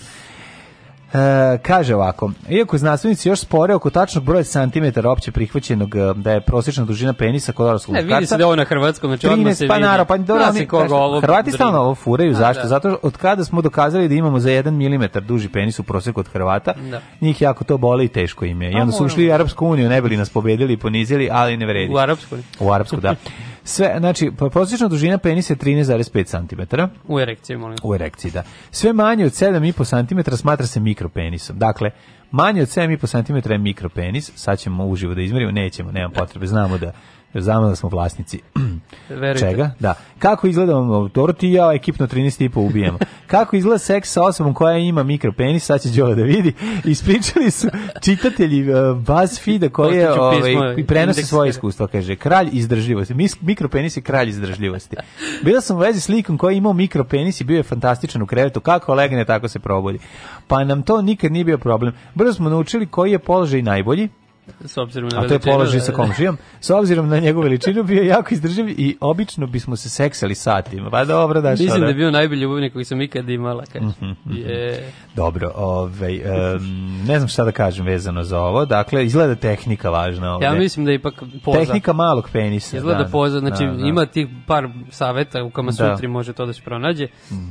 E, 1.16 1.58
kaže 1.58 1.96
ovako, 1.96 2.32
iako 2.50 2.78
znanstvenici 2.78 3.30
još 3.30 3.40
spore 3.40 3.74
oko 3.74 3.90
tačnog 3.90 4.24
broja 4.24 4.44
santimetara 4.44 5.12
opće 5.12 5.32
prihvaćenog 5.32 5.96
e, 5.96 6.14
da 6.16 6.32
je 6.32 6.42
prosječna 6.42 6.86
dužina 6.86 7.14
penisa 7.14 7.52
kod 7.52 7.66
odraslog 7.66 7.94
Ne, 7.94 8.02
vidi 8.02 8.10
muškarca, 8.10 8.28
se 8.28 8.38
da 8.38 8.46
ovo 8.46 8.56
na 8.56 8.64
hrvatskom, 8.66 9.10
znači 9.10 9.28
odmah 9.28 9.46
13, 9.46 9.54
se 9.54 9.68
pa 9.68 9.74
vidi. 9.74 9.84
naravno, 9.84 10.06
pa 10.06 10.18
dobro, 10.18 10.44
oni- 10.46 11.22
Hrvati 11.22 11.52
stalno 11.52 11.80
ovo 11.80 11.96
furaju, 11.96 12.32
A, 12.32 12.34
zašto? 12.34 12.62
da. 12.62 12.68
Zato 12.68 12.98
od 13.04 13.18
kada 13.18 13.44
smo 13.44 13.62
dokazali 13.62 14.08
da 14.08 14.16
imamo 14.16 14.40
za 14.40 14.50
1 14.50 14.72
mm 14.72 15.26
duži 15.26 15.50
penis 15.50 15.80
u 15.80 15.84
prosjeku 15.84 16.20
od 16.20 16.28
Hrvata, 16.28 16.74
Da. 16.82 17.02
njih 17.22 17.42
jako 17.42 17.64
to 17.64 17.78
boli 17.78 18.06
i 18.06 18.10
teško 18.10 18.46
im 18.46 18.62
je. 18.62 18.72
I 18.72 18.76
onda 18.76 18.92
su 18.92 19.06
ušli 19.06 19.30
u 19.30 19.34
Arapsku 19.34 19.68
uniju, 19.68 19.90
ne 19.90 20.02
bili 20.02 20.18
nas 20.18 20.30
pobedili 20.30 20.74
i 20.74 20.78
ponizili, 20.78 21.30
ali 21.32 21.58
ne 21.58 21.66
vredi. 21.66 21.94
U 21.94 21.98
arapskoj. 21.98 22.40
U 22.60 22.72
Arapsku, 22.72 22.98
da. 22.98 23.16
Sve, 23.68 23.96
znači, 24.00 24.32
prosječna 24.52 24.88
dužina 24.88 25.18
penisa 25.18 25.54
je 25.54 25.58
13,5 25.58 26.26
cm. 26.26 26.82
U 27.08 27.20
erekciji, 27.20 27.58
molim. 27.58 27.78
U 27.84 27.96
erekciji, 27.96 28.32
da. 28.32 28.44
Sve 28.72 28.94
manje 28.94 29.26
od 29.26 29.32
7,5 29.32 30.24
cm 30.26 30.36
smatra 30.36 30.68
se 30.68 30.80
mikropenisom. 30.80 31.60
Dakle, 31.60 31.92
manje 32.32 32.62
od 32.62 32.68
7,5 32.68 33.44
cm 33.44 33.52
je 33.52 33.58
mikropenis. 33.58 34.32
Sad 34.36 34.60
ćemo 34.60 34.86
uživo 34.86 35.14
da 35.14 35.22
izmerimo. 35.22 35.52
Nećemo, 35.52 35.92
nemam 35.92 36.12
potrebe. 36.12 36.48
Znamo 36.48 36.78
da 36.78 36.92
znamo 37.41 37.70
da 37.70 37.76
smo 37.76 37.90
vlasnici 37.90 38.40
Verujte. 39.10 39.40
čega? 39.40 39.72
Da. 39.80 39.94
Kako 40.20 40.48
izgleda, 40.48 40.74
dobro 41.14 41.34
ti 41.34 41.49
i 41.49 41.53
ja 41.53 41.74
ekipno 41.74 42.07
13,5 42.07 42.60
ubijemo. 42.60 42.98
Kako 43.28 43.56
izgleda 43.56 43.78
seks 43.78 44.12
sa 44.12 44.24
osobom 44.24 44.53
koja 44.53 44.78
ima 44.78 45.03
mikropenis, 45.03 45.66
sad 45.66 45.82
će 45.82 45.90
Đole 45.90 46.16
da 46.16 46.24
vidi. 46.24 46.53
Ispričali 46.84 47.52
su 47.52 47.68
čitatelji 48.02 48.74
uh, 48.74 48.98
BuzzFeeda 48.98 49.70
koji 49.70 49.98
je, 49.98 50.12
ovaj, 50.12 50.76
i 50.78 50.86
prenose 50.86 51.24
svoje 51.24 51.41
serije. 51.41 51.49
iskustvo, 51.49 51.88
kaže, 51.88 52.16
kralj 52.16 52.49
izdržljivosti. 52.52 53.14
Mis, 53.14 53.41
mikropenis 53.41 53.98
je 53.98 54.02
kralj 54.02 54.30
izdržljivosti. 54.30 54.95
Bila 55.44 55.62
sam 55.62 55.78
u 55.78 55.80
vezi 55.80 56.02
s 56.02 56.10
likom 56.10 56.38
koji 56.38 56.53
je 56.53 56.57
imao 56.57 56.74
mikropenis 56.74 57.41
i 57.41 57.44
bio 57.44 57.57
je 57.57 57.64
fantastičan 57.64 58.22
u 58.22 58.26
krevetu. 58.26 58.60
Kako 58.60 58.94
legne, 58.94 59.26
tako 59.26 59.48
se 59.48 59.60
probudi. 59.60 59.99
Pa 60.48 60.64
nam 60.64 60.84
to 60.84 61.02
nikad 61.02 61.32
nije 61.32 61.44
bio 61.45 61.57
problem. 61.57 61.94
Brzo 62.14 62.34
smo 62.34 62.49
naučili 62.49 62.88
koji 62.88 63.12
je 63.12 63.20
položaj 63.20 63.62
najbolji, 63.62 64.10
S 64.66 64.78
obzirom 64.78 65.10
na 65.10 65.20
a 65.20 65.28
to 65.28 65.34
je 65.34 65.40
položaj 65.40 65.80
da, 65.80 65.86
sa 65.86 65.92
da. 65.92 65.98
komšijom. 65.98 66.38
S 66.60 66.70
obzirom 66.70 67.10
na 67.10 67.20
njegovu 67.20 67.44
veličinu 67.44 67.84
bio 67.84 68.02
je 68.02 68.08
jako 68.08 68.34
izdrživ 68.34 68.70
i 68.70 68.98
obično 69.02 69.48
bismo 69.48 69.76
se 69.76 69.90
seksali 69.90 70.36
satima. 70.36 70.90
Pa 70.90 71.06
dobro, 71.06 71.42
da 71.42 71.52
Mislim 71.52 71.74
da 71.74 71.80
da. 71.80 71.86
je 71.86 71.94
bio 71.94 72.12
najbolji 72.12 72.42
ljubavnik 72.42 72.74
koji 72.74 72.86
sam 72.86 73.02
ikad 73.02 73.30
imala, 73.30 73.64
kaže. 73.74 73.88
Je. 74.26 74.92
Dobro, 75.16 75.52
ovaj, 75.56 76.16
em, 76.16 77.04
ne 77.08 77.20
znam 77.20 77.28
šta 77.28 77.44
da 77.44 77.52
kažem 77.52 77.86
vezano 77.86 78.24
za 78.24 78.40
ovo. 78.40 78.66
Dakle, 78.66 79.06
izgleda 79.06 79.36
tehnika 79.36 79.90
važna 79.90 80.34
ovde. 80.34 80.46
Ja 80.46 80.54
mislim 80.54 80.86
da 80.86 80.92
je 80.92 80.96
ipak 80.96 81.24
poza. 81.44 81.60
Tehnika 81.60 81.94
malog 81.94 82.30
penisa. 82.34 82.78
Izgleda 82.78 83.04
da, 83.04 83.10
poza, 83.10 83.40
znači 83.40 83.66
da, 83.66 83.72
da. 83.72 83.88
ima 83.88 84.06
tih 84.06 84.28
par 84.48 84.68
saveta 84.90 85.44
u 85.44 85.50
kama 85.50 85.72
Da. 85.72 85.94
sutri 85.94 86.08
može 86.08 86.34
to 86.34 86.46
da 86.46 86.54
se 86.54 86.62
pronađe. 86.62 87.08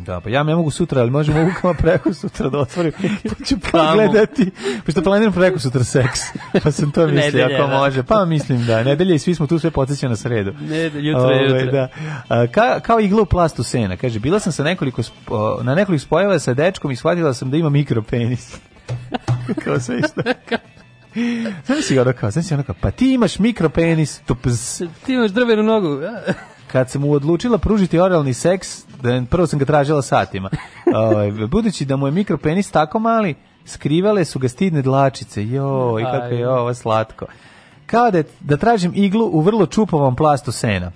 Da, 0.06 0.20
pa 0.20 0.30
ja 0.30 0.42
ne 0.42 0.54
mogu 0.54 0.70
sutra, 0.70 1.00
ali 1.00 1.10
možemo 1.10 1.40
uvukama 1.40 1.74
preko 1.74 2.14
sutra 2.14 2.48
da 2.48 2.58
otvorim. 2.58 2.92
Pa 3.38 3.44
ću 3.44 3.56
pogledati. 3.72 4.50
Pošto 4.84 5.02
planiram 5.02 5.32
preko 5.32 5.58
sutra 5.58 5.84
seks. 5.84 6.20
Pa 6.62 6.70
sam 6.84 6.92
to 6.92 7.06
mislio, 7.06 7.24
Nedelje, 7.24 7.44
ako 7.44 7.66
da. 7.66 7.76
može. 7.78 8.02
Pa 8.02 8.24
mislim 8.24 8.66
da, 8.66 8.82
nedelje 8.82 9.14
i 9.14 9.18
svi 9.18 9.34
smo 9.34 9.46
tu 9.46 9.58
sve 9.58 9.70
podsjeća 9.70 10.08
na 10.08 10.16
sredu. 10.16 10.52
Ne, 10.60 10.84
jutro 10.84 11.28
je 11.30 11.62
jutro. 11.62 11.72
Da. 11.72 11.88
Ka, 12.46 12.80
kao 12.80 13.00
igla 13.00 13.22
u 13.22 13.26
plastu 13.26 13.62
sena. 13.62 13.96
Kaže, 13.96 14.18
bila 14.18 14.38
sam 14.40 14.52
sa 14.52 14.64
nekoliko, 14.64 15.02
spo- 15.02 15.62
na 15.62 15.74
nekoliko 15.74 16.02
spojeva 16.02 16.38
sa 16.38 16.54
dečkom 16.54 16.90
i 16.90 16.96
shvatila 16.96 17.34
sam 17.34 17.50
da 17.50 17.56
ima 17.56 17.70
mikropenis. 17.70 18.56
kao 19.64 19.80
sve 19.80 19.98
isto. 19.98 20.22
Znam 21.66 21.82
si 21.82 21.98
ono 21.98 22.12
kao, 22.12 22.30
znam 22.30 22.42
si 22.42 22.54
ono 22.54 22.62
kao, 22.62 22.74
pa 22.80 22.90
ti 22.90 23.12
imaš 23.12 23.38
mikropenis, 23.38 24.20
tupz. 24.20 24.82
Ti 25.06 25.12
imaš 25.12 25.30
drvenu 25.30 25.62
nogu. 25.62 26.00
Kad 26.72 26.90
sam 26.90 27.00
mu 27.02 27.12
odlučila 27.12 27.58
pružiti 27.58 27.98
oralni 27.98 28.34
seks, 28.34 28.84
da, 29.02 29.22
prvo 29.30 29.46
sam 29.46 29.58
ga 29.58 29.64
tražila 29.64 30.02
satima. 30.02 30.50
Ovaj, 30.94 31.30
budući 31.30 31.84
da 31.84 31.96
mu 31.96 32.06
je 32.06 32.10
mikropenis 32.12 32.70
tako 32.70 32.98
mali, 32.98 33.34
skrivale 33.64 34.24
su 34.24 34.38
ga 34.38 34.48
stidne 34.48 34.82
dlačice. 34.82 35.46
Joj, 35.46 36.02
kako 36.02 36.34
je 36.34 36.48
ovo 36.48 36.74
slatko. 36.74 37.26
Kao 37.86 38.10
da, 38.10 38.22
da 38.40 38.56
tražim 38.56 38.92
iglu 38.94 39.26
u 39.32 39.40
vrlo 39.40 39.66
čupovom 39.66 40.16
plastu 40.16 40.52
sena. 40.52 40.90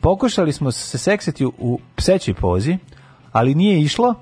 Pokušali 0.00 0.52
smo 0.52 0.70
se 0.72 0.98
seksati 0.98 1.46
u, 1.46 1.80
psećoj 1.96 2.34
pozi, 2.34 2.78
ali 3.32 3.54
nije 3.54 3.80
išlo, 3.80 4.14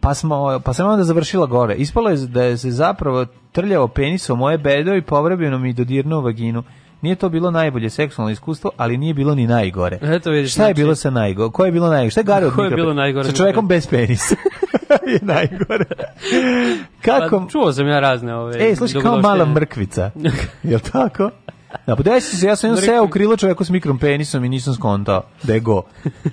pa, 0.00 0.14
smo, 0.14 0.60
pa 0.64 0.72
sam 0.72 0.88
onda 0.88 1.04
završila 1.04 1.46
gore. 1.46 1.74
Ispalo 1.74 2.10
je 2.10 2.16
da 2.16 2.42
je 2.42 2.58
se 2.58 2.70
zapravo 2.70 3.26
trljao 3.52 3.88
penis 3.88 4.30
u 4.30 4.36
moje 4.36 4.58
bedo 4.58 4.94
i 4.94 5.02
povremeno 5.02 5.58
mi 5.58 5.72
dodirnuo 5.72 6.20
vaginu. 6.20 6.62
Nije 7.02 7.14
to 7.14 7.28
bilo 7.28 7.50
najbolje 7.50 7.90
seksualno 7.90 8.30
iskustvo, 8.30 8.70
ali 8.76 8.96
nije 8.96 9.14
bilo 9.14 9.34
ni 9.34 9.46
najgore. 9.46 9.98
Eto 10.02 10.30
vidiš, 10.30 10.52
Šta 10.52 10.62
je 10.62 10.66
znači- 10.66 10.74
bilo 10.76 10.94
sa 10.94 11.10
najgore? 11.10 11.50
Ko 11.52 11.64
je 11.64 11.72
bilo 11.72 11.88
najgore? 11.88 12.10
Šta 12.10 12.20
je 12.20 12.24
gore 12.24 12.46
od 12.46 12.52
Ko 12.52 12.64
je 12.64 12.70
bilo 12.70 12.94
najgore 12.94 13.24
Sa 13.24 13.30
od 13.30 13.36
čovekom 13.36 13.68
bez 13.68 13.86
penisa. 13.86 14.34
je 15.06 15.18
najgore. 15.22 15.84
Kako? 17.02 17.40
Pa, 17.40 17.46
čuo 17.50 17.72
sam 17.72 17.88
ja 17.88 18.00
razne 18.00 18.34
ove. 18.34 18.64
Ej, 18.64 18.76
slušaj, 18.76 19.02
kao 19.02 19.20
mala 19.20 19.44
mrkvica. 19.46 20.10
Jel 20.62 20.80
tako? 20.92 21.30
Da, 21.86 21.96
pa 21.96 22.02
desi 22.02 22.36
se, 22.36 22.46
ja 22.46 22.56
sam 22.56 22.70
Mrkvi- 22.70 22.84
seo 22.84 23.04
u 23.04 23.08
krilo 23.08 23.36
čoveku 23.36 23.64
s 23.64 23.70
mikrom 23.70 23.98
penisom 23.98 24.44
i 24.44 24.48
nisam 24.48 24.74
skontao 24.74 25.22
da 25.42 25.54
je 25.54 25.60
go. 25.60 25.82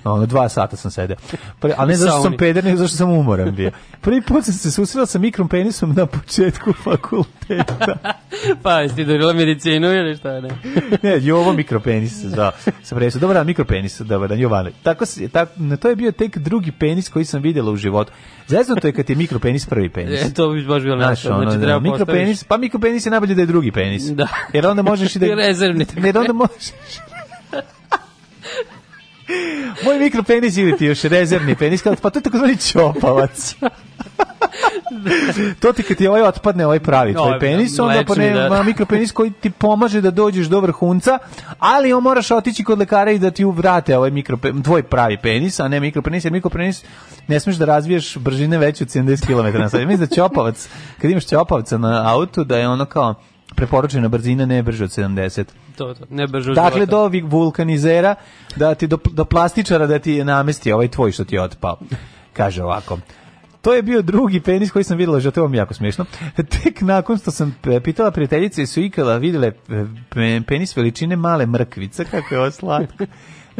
Ono, 0.04 0.26
dva 0.26 0.48
sata 0.48 0.76
sam 0.76 0.90
sedeo. 0.90 1.16
Pre, 1.60 1.74
ali 1.76 1.88
ne 1.88 1.96
zato 1.96 2.12
što 2.12 2.22
sam 2.22 2.36
peder, 2.36 2.64
nego 2.64 2.76
zato 2.76 2.88
što 2.88 2.96
sam 2.96 3.10
umoran 3.10 3.54
bio. 3.54 3.70
Prvi 4.00 4.20
put 4.20 4.44
sam 4.44 4.54
se 4.54 4.70
susrela 4.70 5.06
sa 5.06 5.18
mikrom 5.18 5.48
penisom 5.48 5.94
na 5.94 6.06
početku 6.06 6.72
fakulteta. 6.72 7.96
pa, 8.62 8.80
jesi 8.80 8.96
ti 8.96 9.04
dobila 9.04 9.32
medicinu 9.32 9.92
ili 9.92 10.16
šta 10.16 10.40
ne? 10.40 10.48
ne, 11.02 11.18
Jovo 11.20 11.52
mikropenis 11.52 12.12
zvao. 12.12 12.52
Sam 12.82 12.98
presao, 12.98 13.20
dobar 13.20 13.34
dan, 13.34 13.46
mikropenis, 13.46 14.00
dobar 14.00 14.28
dan, 14.28 14.38
Jovane. 14.38 14.70
Tako, 14.82 15.04
na 15.56 15.76
to 15.76 15.88
je 15.88 15.96
bio 15.96 16.12
tek 16.12 16.38
drugi 16.38 16.72
penis 16.72 17.08
koji 17.08 17.24
sam 17.24 17.42
vidjela 17.42 17.70
u 17.70 17.76
životu. 17.76 18.12
Zavisno 18.46 18.74
to 18.74 18.86
je 18.86 18.92
kad 18.92 19.10
je 19.10 19.16
mikropenis 19.16 19.66
prvi 19.66 19.88
penis. 19.88 20.22
E, 20.22 20.34
to 20.34 20.48
bi 20.48 20.64
baš 20.64 20.82
bilo 20.82 20.96
nešto. 20.96 21.32
ono, 21.32 21.42
Znači, 21.42 21.58
da, 21.58 21.64
treba 21.64 21.80
mikropenis, 21.80 22.44
pa 22.44 22.56
mikropenis 22.56 23.06
je 23.06 23.10
najbolje 23.10 23.34
da 23.34 23.42
je 23.42 23.46
drugi 23.46 23.72
penis. 23.72 24.02
Da. 24.02 24.28
Jer 24.52 24.66
onda 24.66 24.82
možeš 24.82 25.16
i 25.16 25.18
da... 25.18 25.27
I 25.28 25.34
rezervni. 25.34 25.86
Jer 26.04 26.18
onda 26.18 26.32
možeš... 26.32 26.72
Moj 29.84 29.98
mikropenis 29.98 30.56
ili 30.56 30.76
ti 30.76 30.86
još 30.86 31.02
rezervni 31.02 31.54
penis, 31.54 31.82
pa 32.02 32.10
to 32.10 32.18
je 32.18 32.22
takozvani 32.22 32.56
čopavac. 32.56 33.54
to 35.60 35.72
ti 35.72 35.82
kad 35.82 35.96
ti 35.96 36.06
ovaj 36.06 36.22
otpadne, 36.22 36.66
ovaj 36.66 36.80
pravi 36.80 37.12
tvoj 37.12 37.26
Ovaj, 37.26 37.40
penis, 37.40 37.78
onda 37.78 38.04
pone, 38.06 38.30
da. 38.30 38.62
mikropenis 38.62 39.12
koji 39.12 39.30
ti 39.30 39.50
pomaže 39.50 40.00
da 40.00 40.10
dođeš 40.10 40.46
do 40.46 40.60
vrhunca, 40.60 41.18
ali 41.58 41.92
on 41.92 42.02
moraš 42.02 42.30
otići 42.30 42.64
kod 42.64 42.78
lekara 42.78 43.10
i 43.10 43.18
da 43.18 43.30
ti 43.30 43.44
uvrate 43.44 43.96
ovaj 43.96 44.10
mikrope, 44.10 44.52
tvoj 44.64 44.82
pravi 44.82 45.16
penis, 45.22 45.60
a 45.60 45.68
ne 45.68 45.80
mikropenis, 45.80 46.24
jer 46.24 46.32
mikropenis 46.32 46.84
ne 47.28 47.40
smeš 47.40 47.56
da 47.56 47.64
razviješ 47.64 48.16
brzine 48.16 48.58
veće 48.58 48.84
od 48.84 48.88
70 48.88 49.26
km 49.26 49.58
na 49.58 49.68
sat. 49.68 49.80
Mislim 49.80 50.08
da 50.08 50.14
ćopavac, 50.14 50.68
kad 51.00 51.10
imaš 51.10 51.26
ćopavca 51.26 51.78
na 51.78 52.14
autu, 52.14 52.44
da 52.44 52.58
je 52.58 52.68
ono 52.68 52.84
kao 52.84 53.14
preporučena 53.58 54.08
brzina 54.08 54.46
ne 54.46 54.62
brže 54.62 54.84
od 54.84 54.90
70. 54.90 55.44
To, 55.76 55.94
to, 55.94 56.04
ne 56.10 56.26
brže 56.26 56.50
od 56.50 56.54
Dakle, 56.54 56.86
do 56.86 56.98
ovih 56.98 57.24
vulkanizera, 57.24 58.14
da 58.56 58.74
ti, 58.74 58.86
do, 58.86 58.98
do 59.12 59.24
plastičara 59.24 59.86
da 59.86 59.98
ti 59.98 60.24
namesti 60.24 60.72
ovaj 60.72 60.88
tvoj 60.88 61.12
što 61.12 61.24
ti 61.24 61.34
je 61.34 61.42
otpao. 61.42 61.78
Kaže 62.32 62.62
ovako. 62.62 62.98
To 63.62 63.74
je 63.74 63.82
bio 63.82 64.02
drugi 64.02 64.40
penis 64.40 64.70
koji 64.70 64.84
sam 64.84 64.96
videla, 64.98 65.20
že 65.20 65.30
to 65.30 65.42
vam 65.42 65.54
jako 65.54 65.74
smiješno. 65.74 66.04
Tek 66.62 66.80
nakon 66.80 67.18
što 67.18 67.30
sam 67.30 67.56
pitala 67.84 68.10
prijateljice 68.10 68.66
su 68.66 68.80
ikada 68.80 69.16
videle 69.16 69.46
e, 69.46 69.52
pe- 70.10 70.42
penis 70.46 70.76
veličine 70.76 71.16
male 71.16 71.46
mrkvice, 71.46 72.04
kako 72.04 72.34
je 72.34 72.40
ovo 72.40 72.50
slatko. 72.50 73.04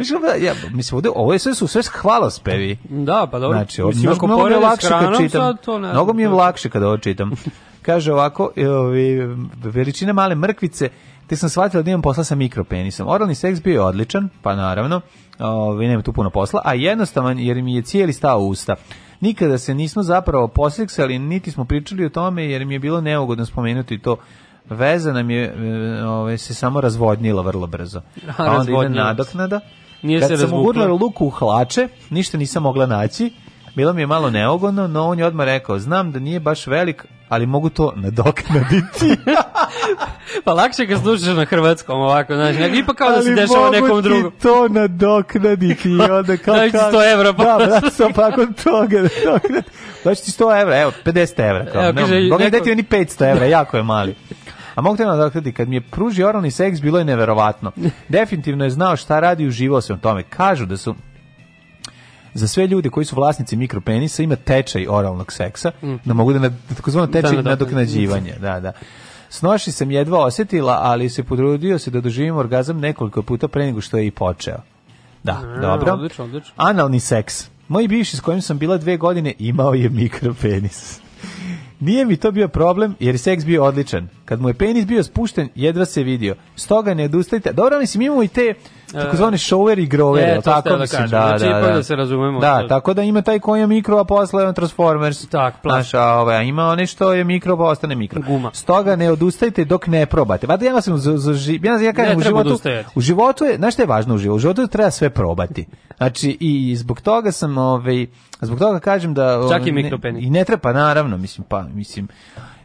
Znači, 0.03 0.45
ja, 0.45 0.53
mislim, 0.71 0.95
ovde, 0.95 1.09
ovo 1.15 1.33
je 1.33 1.39
sve 1.39 1.55
su 1.55 1.67
sve 1.67 1.81
hvalospevi. 2.01 2.77
Da, 2.89 3.27
pa 3.31 3.39
dobro. 3.39 3.57
Znači, 3.57 3.83
Mislim, 3.83 4.03
mnogo, 4.03 4.27
mnogo 4.27 4.45
mi 4.45 4.51
je 4.51 4.59
lakše 4.59 4.87
kad 4.89 5.17
čitam. 5.17 5.57
to 5.57 5.79
ne 5.79 5.91
Mnogo 5.91 6.13
mi 6.13 6.21
je 6.21 6.29
lakše 6.29 6.69
kada 6.69 6.87
ovo 6.87 6.97
čitam. 6.97 7.31
Kaže 7.81 8.13
ovako, 8.13 8.51
ovi, 8.57 9.35
veličine 9.63 10.13
male 10.13 10.35
mrkvice, 10.35 10.89
te 11.27 11.35
sam 11.35 11.49
shvatila 11.49 11.83
da 11.83 11.91
imam 11.91 12.01
posla 12.01 12.23
sa 12.23 12.35
mikropenisom. 12.35 13.07
Oralni 13.07 13.35
seks 13.35 13.61
bio 13.61 13.73
je 13.73 13.81
odličan, 13.81 14.29
pa 14.41 14.55
naravno, 14.55 15.01
ovi, 15.39 15.87
nema 15.87 16.01
tu 16.01 16.13
puno 16.13 16.29
posla, 16.29 16.61
a 16.65 16.73
jednostavan 16.73 17.39
jer 17.39 17.61
mi 17.61 17.75
je 17.75 17.81
cijeli 17.81 18.13
stao 18.13 18.39
usta. 18.39 18.75
Nikada 19.19 19.57
se 19.57 19.73
nismo 19.73 20.03
zapravo 20.03 20.47
poseksali, 20.47 21.19
niti 21.19 21.51
smo 21.51 21.65
pričali 21.65 22.05
o 22.05 22.09
tome, 22.09 22.45
jer 22.45 22.65
mi 22.65 22.75
je 22.75 22.79
bilo 22.79 23.01
neugodno 23.01 23.45
spomenuti 23.45 23.99
to. 23.99 24.17
Veza 24.69 25.13
nam 25.13 25.29
je 25.29 25.43
e, 25.43 26.03
ove, 26.03 26.37
se 26.37 26.53
samo 26.53 26.81
razvodnila 26.81 27.41
vrlo 27.41 27.67
brzo. 27.67 28.01
Pa 28.37 28.43
onda 28.43 28.71
ide 28.71 28.89
nadoknada. 28.89 29.59
Nije 30.01 30.19
Kad 30.19 30.29
se 30.29 30.37
sam 30.37 30.53
ugurnula 30.53 30.87
luku 30.87 31.25
u 31.25 31.29
hlače, 31.29 31.87
ništa 32.09 32.37
nisam 32.37 32.63
mogla 32.63 32.85
naći. 32.85 33.31
Bilo 33.75 33.93
mi 33.93 34.01
je 34.01 34.07
malo 34.07 34.29
neugodno, 34.29 34.87
no 34.87 35.07
on 35.07 35.19
je 35.19 35.25
odmah 35.25 35.45
rekao, 35.45 35.79
znam 35.79 36.11
da 36.11 36.19
nije 36.19 36.39
baš 36.39 36.67
velik, 36.67 37.05
ali 37.29 37.45
mogu 37.45 37.69
to 37.69 37.93
nadoknaditi. 37.95 39.15
Pa 40.45 40.53
lakše 40.53 40.85
ga 40.85 40.97
slušaš 40.97 41.27
na 41.27 41.45
hrvatskom 41.45 41.99
ovako, 41.99 42.35
znaš, 42.35 42.55
nego 42.55 42.75
ipak 42.75 42.95
kao 42.95 43.09
da 43.09 43.21
se 43.21 43.27
Ali 43.27 43.35
dešava 43.35 43.59
mogu 43.61 43.71
nekom 43.73 43.97
ti 43.97 44.09
drugom. 44.09 44.31
to 44.33 44.67
nadoknaditi 44.69 45.89
i 45.89 46.01
onda 46.01 46.37
kao... 46.37 46.55
Daj 46.57 46.71
ti 46.71 46.77
kao- 46.77 46.91
100 46.91 47.13
evra, 47.13 47.33
pa. 47.33 47.43
Da, 47.45 47.57
brate, 47.59 47.89
sam 47.89 48.13
pa 48.13 48.31
kod 48.31 48.63
toga 48.63 48.97
nadoknaditi. 48.97 49.71
Daći 50.03 50.23
ti 50.25 50.31
100 50.33 50.61
evra, 50.61 50.79
evo, 50.79 50.91
50 51.05 51.49
evra. 51.49 51.65
Kao, 51.65 51.83
Evo, 51.83 51.91
ne, 51.91 52.01
kaže, 52.01 52.13
mogu 52.21 52.37
mi 52.37 52.45
neko- 52.45 52.57
dati 52.57 52.71
oni 52.71 52.83
500 52.83 53.31
evra, 53.31 53.45
jako 53.47 53.77
je 53.77 53.83
mali. 53.83 54.15
A 54.79 54.81
mogu 54.81 54.97
te 54.97 55.05
nadoknaditi, 55.05 55.55
kad 55.55 55.67
mi 55.69 55.75
je 55.75 55.81
pružio 55.81 56.27
oralni 56.27 56.51
seks, 56.51 56.81
bilo 56.81 56.99
je 56.99 57.05
neverovatno. 57.05 57.71
Definitivno 58.09 58.63
je 58.63 58.69
znao 58.69 58.95
šta 58.95 59.19
radi 59.19 59.43
i 59.43 59.47
uživao 59.47 59.81
se 59.81 59.93
u 59.93 59.97
tome. 59.97 60.23
Kažu 60.23 60.65
da 60.65 60.77
su 60.77 60.95
za 62.33 62.47
sve 62.47 62.67
ljude 62.67 62.89
koji 62.89 63.05
su 63.05 63.15
vlasnici 63.15 63.55
mikropenisa 63.55 64.23
ima 64.23 64.35
tečaj 64.35 64.85
oralnog 64.89 65.33
seksa, 65.33 65.71
da 66.05 66.13
mogu 66.13 66.33
da, 66.33 66.39
nad, 66.39 66.53
takozvano 66.75 67.07
tečaj 67.07 67.21
Da, 67.21 67.27
nadoknade. 67.27 67.49
nadoknađivanje. 67.49 68.33
Da, 68.41 68.59
da. 68.59 68.71
Snoši 69.29 69.71
sam 69.71 69.91
jedva 69.91 70.19
osjetila, 70.19 70.79
ali 70.81 71.09
se 71.09 71.23
podrudio 71.23 71.79
se 71.79 71.91
da 71.91 72.01
doživim 72.01 72.37
orgazam 72.37 72.79
nekoliko 72.79 73.21
puta 73.21 73.47
pre 73.47 73.65
nego 73.65 73.81
što 73.81 73.97
je 73.97 74.07
i 74.07 74.11
počeo. 74.11 74.57
Da, 75.23 75.41
A, 75.57 75.61
dobro. 75.61 75.93
odlično, 75.93 76.25
odlično. 76.25 76.53
Analni 76.57 76.99
seks. 76.99 77.49
Moj 77.67 77.87
bivši 77.87 78.17
s 78.17 78.19
kojim 78.19 78.41
sam 78.41 78.57
bila 78.57 78.77
dve 78.77 78.97
godine 78.97 79.33
imao 79.39 79.73
je 79.73 79.89
mikropenis. 79.89 80.99
Nije 81.79 82.05
mi 82.05 82.17
to 82.17 82.31
bio 82.31 82.47
problem 82.47 82.95
jer 82.99 83.15
je 83.15 83.19
seks 83.19 83.45
bio 83.45 83.63
odličan. 83.63 84.09
Kad 84.25 84.41
mu 84.41 84.47
je 84.49 84.53
penis 84.53 84.85
bio 84.85 85.03
spušten, 85.03 85.49
jedva 85.55 85.85
se 85.85 86.03
vidio. 86.03 86.35
Stoga 86.55 86.93
ne 86.93 87.05
odustajte. 87.05 87.53
Dobro, 87.53 87.79
mislim, 87.79 88.01
imamo 88.01 88.23
i 88.23 88.27
te 88.27 88.53
takozvane 88.93 89.37
shower 89.37 89.79
i 89.79 89.87
grower, 89.87 90.19
E, 90.29 90.41
tako 90.41 90.69
da 90.69 90.77
mislim, 90.77 91.01
kažem. 91.01 91.09
da, 91.11 91.27
Znači, 91.29 91.53
da, 91.53 91.59
da. 91.61 91.73
da 91.73 91.83
se 91.83 91.95
razumemo. 91.95 92.39
Da, 92.39 92.67
tako 92.67 92.93
da 92.93 93.01
ima 93.03 93.21
taj 93.21 93.39
koji 93.39 93.59
je 93.61 93.67
mikro, 93.67 93.97
a 93.97 94.03
posle 94.03 94.45
on 94.45 94.53
Transformers. 94.53 95.27
Tak, 95.27 95.53
Znaš, 95.63 95.93
a 95.93 96.13
ovaj, 96.13 96.45
ima 96.45 96.65
onaj 96.65 96.85
što 96.85 97.13
je 97.13 97.23
mikro, 97.23 97.57
pa 97.57 97.63
ostane 97.63 97.95
mikro. 97.95 98.21
Guma. 98.21 98.51
Stoga 98.53 98.95
ne 98.95 99.11
odustajte 99.11 99.65
dok 99.65 99.87
ne 99.87 100.05
probate. 100.05 100.47
Vada 100.47 100.65
ja 100.65 100.81
sam 100.81 100.97
za, 100.97 101.17
za, 101.17 101.33
ži- 101.33 101.59
ja, 101.63 101.79
ja 101.79 101.93
kažem, 101.93 102.11
Ne 102.11 102.17
u 102.17 102.21
životu, 102.21 102.47
odustajati. 102.47 102.89
u 102.95 103.01
životu 103.01 103.45
je, 103.45 103.55
znaš 103.55 103.73
šta 103.73 103.83
je 103.83 103.87
važno 103.87 104.15
u 104.15 104.17
životu? 104.17 104.35
U 104.35 104.39
životu 104.39 104.67
treba 104.67 104.91
sve 104.91 105.09
probati. 105.09 105.65
Znači, 105.97 106.37
i 106.39 106.75
zbog 106.75 107.01
toga 107.01 107.31
sam, 107.31 107.57
ovaj, 107.57 108.05
zbog 108.41 108.59
toga 108.59 108.79
kažem 108.79 109.13
da... 109.13 109.33
Čak 109.43 109.59
i 109.59 109.61
ovaj, 109.61 109.71
mikropenis. 109.73 110.23
I 110.23 110.29
ne 110.29 110.43
treba, 110.43 110.73
naravno, 110.73 111.17
mislim, 111.17 111.45
pa, 111.49 111.63
mislim, 111.63 112.07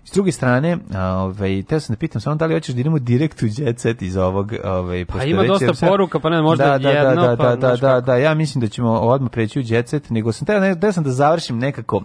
S 0.05 0.12
druge 0.12 0.32
strane, 0.32 0.78
ovaj, 0.97 1.62
teo 1.62 1.81
sam 1.81 1.94
da 1.94 1.98
pitam 1.98 2.20
samo 2.20 2.36
da 2.36 2.47
li 2.47 2.55
hoćeš 2.55 2.74
da 2.74 2.81
idemo 2.81 2.98
direkt 2.98 3.43
u 3.43 3.47
jet 3.56 3.78
set 3.78 4.02
iz 4.02 4.16
ovog, 4.16 4.52
ovaj, 4.64 5.05
Pa 5.05 5.24
ima 5.24 5.43
dosta 5.43 5.64
je 5.64 5.74
sad- 5.74 5.89
poruka, 5.89 6.18
pa 6.18 6.31
ne, 6.31 6.43
možda 6.43 6.64
da, 6.64 6.78
da, 6.78 6.90
jedno, 6.90 7.22
da, 7.22 7.28
da, 7.28 7.36
pa 7.36 7.56
da, 7.56 7.56
da, 7.56 7.76
da, 7.76 8.01
da, 8.01 8.16
ja 8.16 8.35
mislim 8.35 8.60
da 8.60 8.68
ćemo 8.68 8.90
odmah 8.90 9.31
preći 9.31 9.59
u 9.59 9.62
jet 9.66 9.89
set, 9.89 10.10
nego 10.10 10.32
sam 10.32 10.60
ne, 10.60 10.81
teo 10.81 10.93
sam 10.93 11.05
da 11.05 11.10
završim 11.10 11.59
nekako, 11.59 12.02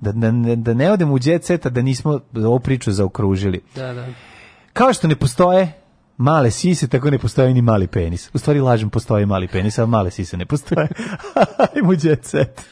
da, 0.00 0.12
da, 0.22 0.30
da 0.56 0.74
ne 0.74 0.92
odemo 0.92 1.14
u 1.14 1.18
jet 1.22 1.66
da 1.66 1.82
nismo 1.82 2.20
ovu 2.34 2.60
priču 2.60 2.92
zaokružili. 2.92 3.60
Da, 3.74 3.92
da. 3.92 4.06
Kao 4.72 4.92
što 4.92 5.08
ne 5.08 5.16
postoje 5.16 5.72
male 6.16 6.50
sise, 6.50 6.88
tako 6.88 7.10
ne 7.10 7.18
postoji 7.18 7.54
ni 7.54 7.62
mali 7.62 7.86
penis. 7.86 8.30
U 8.34 8.38
stvari 8.38 8.60
lažem, 8.60 8.90
postoji 8.90 9.26
mali 9.26 9.48
penis, 9.48 9.78
a 9.78 9.86
male 9.86 10.10
sise 10.10 10.36
ne 10.36 10.46
postoje. 10.46 10.88
Ajmo 11.74 11.90
u 11.90 11.94
jet 12.02 12.24
set. 12.24 12.62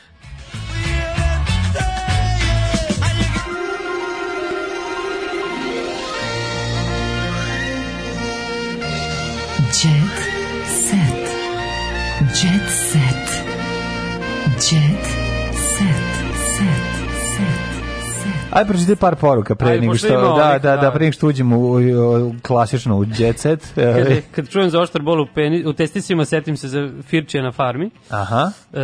Aj 18.50 18.64
pročitaj 18.64 18.96
par 18.96 19.16
poruka 19.16 19.54
pre 19.54 19.80
nego 19.80 19.94
što 19.94 20.08
da, 20.08 20.58
da, 20.62 20.76
da, 20.76 20.76
da. 20.76 20.90
pre 20.90 21.00
nego 21.00 21.12
što 21.12 21.26
uđemo 21.26 21.58
u, 21.58 21.74
u, 21.74 22.34
klasično 22.42 22.98
u 22.98 23.04
jet 23.18 23.38
set. 23.38 23.72
Kaže, 23.74 24.22
kad 24.34 24.48
čujem 24.48 24.70
za 24.70 24.80
oštar 24.80 25.02
bol 25.02 25.20
u, 25.20 25.26
peni, 25.34 25.64
u 25.66 25.72
testicima, 25.72 26.24
setim 26.24 26.56
se 26.56 26.68
za 26.68 26.88
Firčija 27.02 27.42
na 27.42 27.52
farmi. 27.52 27.90
Aha. 28.10 28.50
E, 28.72 28.80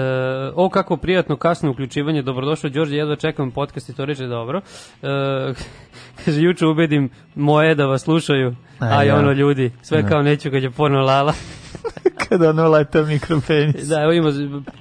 o, 0.55 0.69
kako 0.69 0.97
prijatno 0.97 1.37
kasno 1.37 1.71
uključivanje, 1.71 2.23
dobrodošao 2.23 2.71
Đorđe, 2.71 2.97
jedva 2.97 3.17
čekam 3.17 3.51
podcast 3.51 3.89
i 3.89 3.93
to 3.95 4.05
reče 4.05 4.27
dobro. 4.27 4.61
E, 5.03 5.07
kaže, 6.25 6.41
juče 6.41 6.67
ubedim 6.67 7.11
moje 7.35 7.75
da 7.75 7.87
vas 7.87 8.03
slušaju, 8.03 8.55
A, 8.79 8.99
a 8.99 9.05
i 9.05 9.09
ja. 9.09 9.17
ono 9.19 9.33
ljudi, 9.33 9.73
sve 9.83 10.03
Da. 10.03 10.09
kao 10.09 10.23
neću 10.23 10.51
kad 10.51 10.63
je 10.63 10.71
porno 10.71 11.01
lala. 11.01 11.33
Kada 12.29 12.51
ono 12.51 12.69
leta 12.69 13.03
mikropenis. 13.03 13.89
da, 13.89 14.03
evo 14.03 14.13
ima 14.13 14.31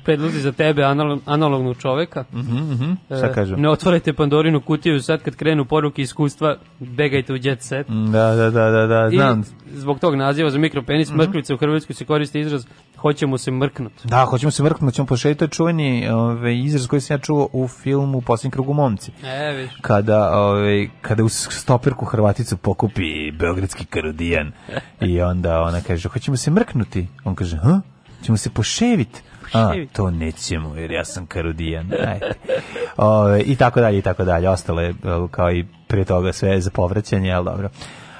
predlozi 0.05 0.39
za 0.39 0.51
tebe, 0.51 0.83
analog, 0.83 1.21
analognog 1.25 1.77
čoveka. 1.77 2.23
Mhm, 2.33 2.57
mhm. 2.57 2.91
Šta 3.05 3.25
E, 3.25 3.33
kažu? 3.33 3.57
Ne 3.57 3.69
otvarajte 3.69 4.13
Pandorinu 4.13 4.61
kutiju, 4.61 4.99
sad 4.99 5.23
kad 5.23 5.35
krenu 5.35 5.65
poruke 5.65 6.01
iskustva, 6.01 6.55
begajte 6.79 7.33
u 7.33 7.37
jet 7.41 7.61
set. 7.61 7.87
Da, 8.11 8.35
da, 8.35 8.49
da, 8.49 8.69
da, 8.71 8.87
da, 8.87 9.09
znam. 9.09 9.39
Mhm. 9.39 9.49
I 9.75 9.77
zbog 9.79 9.99
tog 9.99 10.15
naziva 10.15 10.49
za 10.49 10.57
mikropenis, 10.59 11.11
mrkvica 11.11 11.53
u 11.53 11.57
Hrvatskoj 11.57 11.95
se 11.95 12.05
koristi 12.05 12.39
izraz 12.39 12.65
hoćemo 13.03 13.37
se 13.37 13.51
mrknut. 13.51 13.93
Da, 14.03 14.25
hoćemo 14.25 14.51
se 14.51 14.63
vrknuti, 14.63 14.95
ćemo 14.95 15.05
pošeti, 15.05 15.39
to 15.39 15.45
je 15.45 15.49
čuveni 15.49 16.09
ovaj, 16.09 16.57
izraz 16.57 16.87
koji 16.87 17.01
sam 17.01 17.15
ja 17.15 17.19
čuo 17.19 17.49
u 17.53 17.67
filmu 17.67 18.21
Posljednji 18.21 18.51
krug 18.51 18.69
u 18.69 18.73
momci. 18.73 19.11
E, 19.23 19.53
viš. 19.53 19.71
Kada, 19.81 20.39
ovaj, 20.39 20.89
kada 21.01 21.23
u 21.23 21.29
stoperku 21.29 22.05
Hrvaticu 22.05 22.57
pokupi 22.57 23.31
beogradski 23.31 23.85
karudijan 23.85 24.51
i 25.01 25.21
onda 25.21 25.61
ona 25.61 25.81
kaže, 25.81 26.09
hoćemo 26.09 26.37
se 26.37 26.51
mrknuti. 26.51 27.07
On 27.23 27.35
kaže, 27.35 27.57
ha? 27.57 27.81
Ćemo 28.23 28.37
se 28.37 28.49
poševiti. 28.49 29.21
A, 29.53 29.73
to 29.93 30.11
nećemo, 30.11 30.75
jer 30.75 30.91
ja 30.91 31.05
sam 31.05 31.25
karudijan. 31.25 31.91
Ajde. 32.07 32.31
Ove, 32.97 33.41
I 33.41 33.55
tako 33.55 33.81
dalje, 33.81 33.97
i 33.97 34.01
tako 34.01 34.23
dalje. 34.23 34.49
Ostalo 34.49 34.81
je, 34.81 34.93
o, 35.03 35.27
kao 35.27 35.51
i 35.51 35.65
prije 35.87 36.05
toga, 36.05 36.33
sve 36.33 36.61
za 36.61 36.71
povraćanje, 36.71 37.31
ali 37.31 37.45
dobro. 37.45 37.69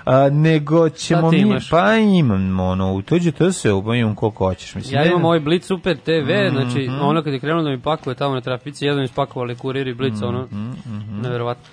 A, 0.05 0.30
nego 0.30 0.89
ćemo 0.89 1.31
mi, 1.31 1.38
imaš? 1.39 1.69
pa 1.69 1.95
imam, 1.95 2.59
ono, 2.59 2.93
utođite 2.93 3.51
se, 3.51 3.69
imam 3.95 4.15
koliko 4.15 4.45
hoćeš. 4.45 4.75
Mislim, 4.75 4.95
Ja 4.95 5.05
imam 5.05 5.25
ovaj 5.25 5.39
Blitz 5.39 5.67
Super 5.67 5.97
TV, 5.97 6.11
Mhm. 6.47 6.51
znači 6.51 6.89
ono 7.01 7.23
kad 7.23 7.34
je 7.34 7.39
krenulo 7.39 7.63
da 7.63 7.69
mi 7.69 7.81
pakuje 7.81 8.15
tamo 8.15 8.34
na 8.34 8.41
trafici, 8.41 8.85
jedno 8.85 9.01
mi 9.01 9.07
spakovali 9.07 9.55
kurir 9.55 9.88
i 9.88 9.93
Blitz, 9.93 10.21
ono, 10.23 10.41
Mhm, 10.43 11.21
neverovatno. 11.21 11.63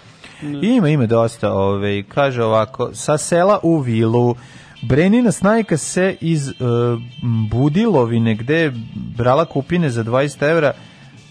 Ima, 0.63 0.89
ima 0.89 1.07
dosta. 1.07 1.53
Ovaj, 1.53 2.03
kaže 2.05 2.45
ovako, 2.45 2.91
sa 2.93 3.19
sela 3.19 3.59
u 3.63 3.79
vilu, 3.79 4.35
Brenina 4.83 5.33
snajka 5.33 5.77
se 5.77 6.17
iz 6.21 6.49
uh, 6.49 6.55
Budilovine, 7.51 8.35
gde 8.35 8.57
je 8.57 8.73
brala 9.17 9.45
kupine 9.45 9.91
za 9.91 10.05
20 10.05 10.43
evra, 10.43 10.73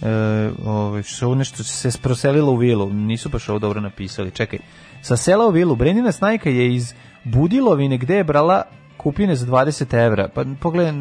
uh, 0.02 0.68
ovaj, 0.68 1.04
što 1.04 1.36
nešto 1.36 1.64
se 1.64 1.92
proselila 2.02 2.50
u 2.50 2.56
vilu. 2.56 2.90
Nisu 2.90 3.30
baš 3.30 3.50
ovo 3.50 3.60
dobro 3.60 3.82
napisali. 3.82 4.32
Čekaj. 4.32 4.60
Sa 5.02 5.18
sela 5.18 5.48
u 5.48 5.50
vilu, 5.50 5.76
Brenina 5.76 6.12
snajka 6.12 6.50
je 6.50 6.76
iz 6.76 6.94
Budilovine, 7.24 7.98
gde 7.98 8.16
je 8.16 8.24
brala 8.24 8.64
kupine 8.98 9.36
za 9.36 9.46
20 9.46 10.06
evra. 10.06 10.28
Pa 10.28 10.46
pogledaj, 10.60 10.94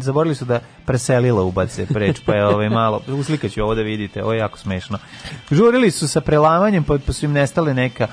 zaboravili 0.00 0.34
su 0.34 0.44
da 0.44 0.60
preselila 0.86 1.42
ubace 1.42 1.86
preč, 1.86 2.20
pa 2.26 2.34
je 2.34 2.46
ovaj 2.46 2.68
malo, 2.68 3.00
uslikaću 3.08 3.62
ovo 3.62 3.74
da 3.74 3.82
vidite, 3.82 4.22
ovo 4.22 4.32
je 4.32 4.38
jako 4.38 4.58
smešno. 4.58 4.98
Žurili 5.50 5.90
su 5.90 6.08
sa 6.08 6.20
prelamanjem, 6.20 6.84
pa, 6.84 6.98
pa 7.06 7.12
su 7.12 7.24
im 7.24 7.32
nestale 7.32 7.74
neka 7.74 8.08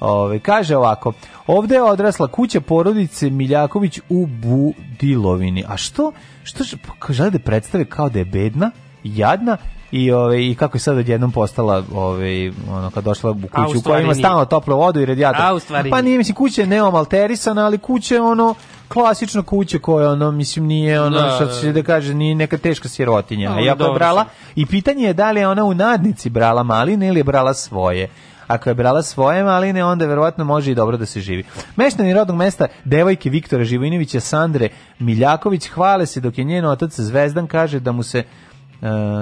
Ove, 0.00 0.38
kaže 0.38 0.76
ovako, 0.76 1.12
ovde 1.46 1.74
je 1.74 1.82
odrasla 1.82 2.28
kuća 2.28 2.60
porodice 2.60 3.30
Miljaković 3.30 4.00
u 4.08 4.26
Budilovini. 4.26 5.64
A 5.68 5.76
što? 5.76 6.12
Što 6.44 6.64
pa 6.86 7.12
žele 7.12 7.30
da 7.30 7.38
predstave 7.38 7.84
kao 7.84 8.08
da 8.08 8.18
je 8.18 8.24
bedna, 8.24 8.70
jadna 9.04 9.56
i 9.90 10.12
ove 10.12 10.46
i 10.46 10.54
kako 10.54 10.76
je 10.76 10.80
sad 10.80 10.98
odjednom 10.98 11.32
postala 11.32 11.82
ove 11.94 12.52
ono 12.70 12.90
kad 12.90 13.04
došla 13.04 13.30
u 13.30 13.34
kuću 13.34 13.78
u 13.78 13.82
kojoj 13.82 14.02
ima 14.02 14.14
stalno 14.14 14.44
toplu 14.44 14.76
vodu 14.76 15.00
i 15.00 15.06
radijator. 15.06 15.42
A, 15.42 15.54
u 15.54 15.58
stvari 15.58 15.90
pa 15.90 16.02
nije. 16.02 16.18
mislim 16.18 16.34
kuća 16.34 16.60
je 16.60 16.66
neomalterisana, 16.66 17.66
ali 17.66 17.78
kuća 17.78 18.14
je 18.14 18.20
ono 18.20 18.54
klasična 18.88 19.42
kuća 19.42 19.78
koja 19.78 20.10
ono 20.10 20.30
mislim 20.30 20.66
nije 20.66 21.02
ono 21.02 21.18
Da, 21.18 21.30
što 21.30 21.44
da, 21.44 21.52
će 21.60 21.72
da 21.72 21.82
kaže 21.82 22.14
nije 22.14 22.34
neka 22.34 22.58
teška 22.58 22.88
sirotinja. 22.88 23.50
A, 23.50 23.54
A 23.54 23.60
jako 23.60 23.82
je 23.82 23.86
dobro 23.86 23.98
brala 23.98 24.24
i 24.56 24.66
pitanje 24.66 25.04
je 25.04 25.12
da 25.12 25.30
li 25.30 25.40
je 25.40 25.48
ona 25.48 25.64
u 25.64 25.74
nadnici 25.74 26.30
brala 26.30 26.62
maline 26.62 27.08
ili 27.08 27.20
je 27.20 27.24
brala 27.24 27.54
svoje. 27.54 28.08
Ako 28.46 28.68
je 28.70 28.74
brala 28.74 29.02
svoje 29.02 29.44
maline, 29.44 29.84
onda 29.84 30.06
verovatno 30.06 30.44
može 30.44 30.72
i 30.72 30.74
dobro 30.74 30.96
da 30.96 31.06
se 31.06 31.20
živi. 31.20 31.44
Meštani 31.76 32.14
rodnog 32.14 32.36
mesta 32.36 32.66
devojke 32.84 33.30
Viktora 33.30 33.64
Živojinovića 33.64 34.20
Sandre 34.20 34.68
Miljaković 34.98 35.68
hvale 35.68 36.06
se 36.06 36.20
dok 36.20 36.38
je 36.38 36.44
njen 36.44 36.64
otac 36.64 37.00
Zvezdan 37.00 37.46
kaže 37.46 37.80
da 37.80 37.92
mu 37.92 38.02
se 38.02 38.22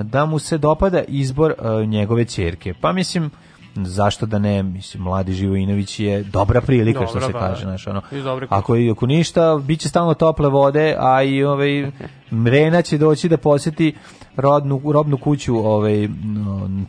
da 0.05 0.27
mu 0.27 0.39
se 0.39 0.59
dopada 0.59 1.03
izbor 1.09 1.51
e, 1.53 1.87
njegove 1.87 2.25
ćerke. 2.25 2.75
Pa 2.81 2.93
mislim 2.93 3.31
zašto 3.77 4.27
da 4.27 4.39
ne, 4.39 4.63
mislim 4.63 5.03
mladi 5.03 5.33
Živojinović 5.33 6.01
je 6.01 6.23
dobra 6.23 6.61
prilika 6.61 7.07
što 7.07 7.15
Dobra, 7.15 7.27
se 7.27 7.33
pa, 7.33 7.39
kaže, 7.39 7.63
znaš, 7.63 7.87
ono. 7.87 8.03
Ako 8.49 8.75
ako 8.93 9.07
ništa, 9.07 9.61
biće 9.63 9.89
stalno 9.89 10.15
tople 10.15 10.49
vode, 10.49 10.97
a 10.99 11.23
i 11.23 11.45
ovaj 11.45 11.91
Mrena 12.33 12.83
će 12.83 12.99
doći 12.99 13.29
da 13.29 13.37
poseti 13.37 13.95
rodnu 14.37 14.81
robnu 14.93 15.17
kuću 15.19 15.57
ovaj 15.57 16.09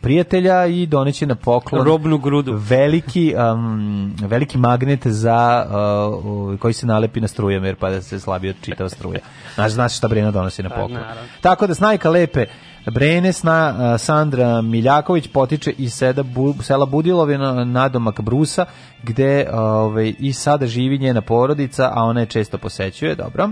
prijatelja 0.02 0.66
i 0.66 0.86
doneće 0.86 1.26
na 1.26 1.34
poklon 1.34 1.84
Robnu 1.84 2.18
grudu. 2.18 2.52
veliki 2.56 3.34
um, 3.52 4.14
veliki 4.20 4.58
magnet 4.58 5.06
za 5.06 5.66
uh, 5.68 6.58
koji 6.58 6.74
se 6.74 6.86
nalepi 6.86 7.20
na 7.20 7.28
strujamer 7.28 7.76
pa 7.76 7.90
da 7.90 8.02
se 8.02 8.20
slabije 8.20 8.54
čitava 8.62 8.88
struja. 8.88 9.20
Znaš, 9.54 9.72
znaš 9.72 9.96
šta 9.96 10.08
Brena 10.08 10.30
donosi 10.30 10.62
na 10.62 10.68
Pa, 10.68 10.74
poklon. 10.74 11.00
Tako 11.40 11.66
da 11.66 11.74
snajka 11.74 12.10
lepe 12.10 12.46
Brene 12.90 13.32
sna 13.32 13.74
uh, 13.74 14.00
Sandra 14.00 14.62
Miljaković 14.62 15.28
potiče 15.28 15.72
iz 15.78 15.94
seda 15.94 16.22
Bu, 16.22 16.54
sela 16.62 16.86
Budilovina 16.86 17.64
nadomak 17.64 18.20
Brusa 18.20 18.66
gde 19.02 19.48
ovaj 19.52 20.14
i 20.18 20.32
sada 20.32 20.66
živi 20.66 20.98
njena 20.98 21.20
porodica, 21.20 21.90
a 21.94 22.04
ona 22.04 22.20
je 22.20 22.26
često 22.26 22.58
posećuje, 22.58 23.14
dobro. 23.14 23.50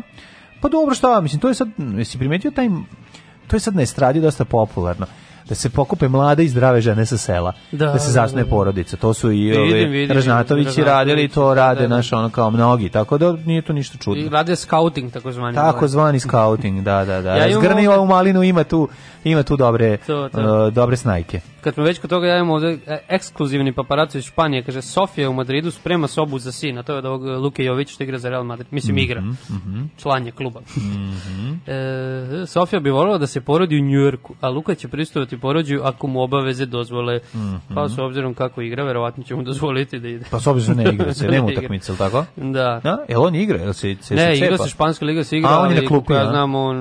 Pa 0.60 0.68
dobro, 0.68 0.94
šta, 0.94 1.20
mislim, 1.20 1.40
to 1.40 1.48
je 1.48 1.54
sad, 1.54 1.68
jesi 1.96 2.18
primetio 2.18 2.50
taj, 2.50 2.68
to 3.46 3.56
je 3.56 3.60
sad 3.60 3.74
na 3.74 3.82
estradi 3.82 4.20
dosta 4.20 4.44
popularno 4.44 5.06
da 5.44 5.54
se 5.54 5.70
pokupe 5.70 6.08
mlade 6.08 6.44
i 6.44 6.48
zdrave 6.48 6.80
žene 6.80 7.06
sa 7.06 7.16
sela, 7.18 7.52
da, 7.72 7.86
Da, 7.86 7.98
se 7.98 8.06
da, 8.08 8.12
zasnuje 8.12 8.44
da. 8.44 8.50
porodica. 8.50 8.96
To 8.96 9.14
su 9.14 9.32
i 9.32 9.52
Ražnatovići 10.08 10.82
radili 10.82 11.24
i 11.24 11.28
to 11.28 11.40
Ražnatović, 11.44 11.56
rade 11.56 11.80
da, 11.80 11.88
da. 11.88 11.96
naš 11.96 12.12
ono 12.12 12.30
kao 12.30 12.50
mnogi, 12.50 12.88
tako 12.88 13.18
da 13.18 13.32
nije 13.36 13.62
to 13.62 13.72
ništa 13.72 13.98
čudno. 13.98 14.22
I 14.22 14.28
rade 14.28 14.56
scouting, 14.56 15.12
takozvani. 15.12 15.54
Tako 15.54 15.88
zvani 15.88 16.20
scouting, 16.20 16.82
da, 16.82 17.04
da, 17.04 17.22
da. 17.22 17.30
Ja 17.36 17.46
imam 17.46 17.60
Zgrni 17.60 17.86
ovde- 17.86 17.88
ovu 17.90 18.06
malinu 18.06 18.42
ima 18.42 18.64
tu, 18.64 18.88
ima 19.24 19.42
tu 19.42 19.56
dobre, 19.56 19.96
To, 19.96 20.28
to. 20.28 20.66
uh, 20.66 20.72
dobre 20.72 20.96
snajke. 20.96 21.40
Kad 21.60 21.74
smo 21.74 21.84
već 21.84 21.98
kod 21.98 22.10
toga, 22.10 22.26
ja 22.26 22.36
imam 22.36 22.50
ovde 22.50 22.78
e, 22.86 22.98
ekskluzivni 23.08 23.72
paparaco 23.72 24.18
iz 24.18 24.24
Španije, 24.24 24.62
kaže 24.62 24.82
Sofija 24.82 25.30
u 25.30 25.34
Madridu 25.34 25.70
sprema 25.70 26.06
sobu 26.08 26.38
za 26.38 26.52
sina, 26.52 26.82
to 26.82 26.92
je 26.92 26.98
od 26.98 27.04
ovog 27.04 27.26
e, 27.26 27.32
Luke 27.32 27.64
Jovića 27.64 27.92
što 27.92 28.02
igra 28.02 28.18
za 28.18 28.28
Real 28.28 28.44
Madrid, 28.44 28.66
mislim 28.70 28.98
igra, 28.98 29.20
Mhm, 29.20 29.82
član 29.96 30.26
je 30.26 30.32
kluba. 30.32 30.60
e, 31.66 32.46
Sofija 32.46 32.80
bi 32.80 32.90
voljela 32.90 33.18
da 33.18 33.26
se 33.26 33.40
porodi 33.40 33.76
u 33.76 33.84
Njujorku, 33.84 34.34
a 34.40 34.48
Luka 34.48 34.74
će 34.74 34.88
pristovati 34.88 35.33
porođaju 35.38 35.80
ako 35.84 36.06
mu 36.06 36.22
obaveze 36.22 36.66
dozvole, 36.66 37.20
pa 37.74 37.88
s 37.88 37.98
obzirom 37.98 38.34
kako 38.34 38.62
igra, 38.62 38.84
verovatno 38.84 39.24
će 39.24 39.34
mu 39.34 39.42
dozvoliti 39.42 39.98
da 39.98 40.08
ide. 40.08 40.18
Mhm. 40.18 40.28
Pa 40.30 40.40
s 40.40 40.46
obzirom 40.46 40.76
ne 40.76 40.84
igra 40.84 41.14
se, 41.14 41.24
nema 41.28 41.46
Ne 41.46 41.52
igra. 41.52 41.60
utakmice, 41.60 41.92
ili 41.92 41.98
tako? 41.98 42.24
Da. 42.36 42.80
Da, 42.82 42.98
jel 43.08 43.22
on 43.22 43.34
igra, 43.34 43.58
jel 43.58 43.72
se, 43.72 43.96
se, 44.00 44.14
Ne, 44.14 44.36
igra 44.36 44.58
se 44.58 44.68
španska 44.68 45.04
liga, 45.04 45.24
se 45.24 45.38
igra, 45.38 45.50
A, 45.50 45.58
on 45.58 45.70
je 45.70 45.82
na 45.82 45.88
klupi, 45.88 46.12
ja 46.12 46.20
a? 46.20 46.28
znam, 46.28 46.54
on 46.54 46.76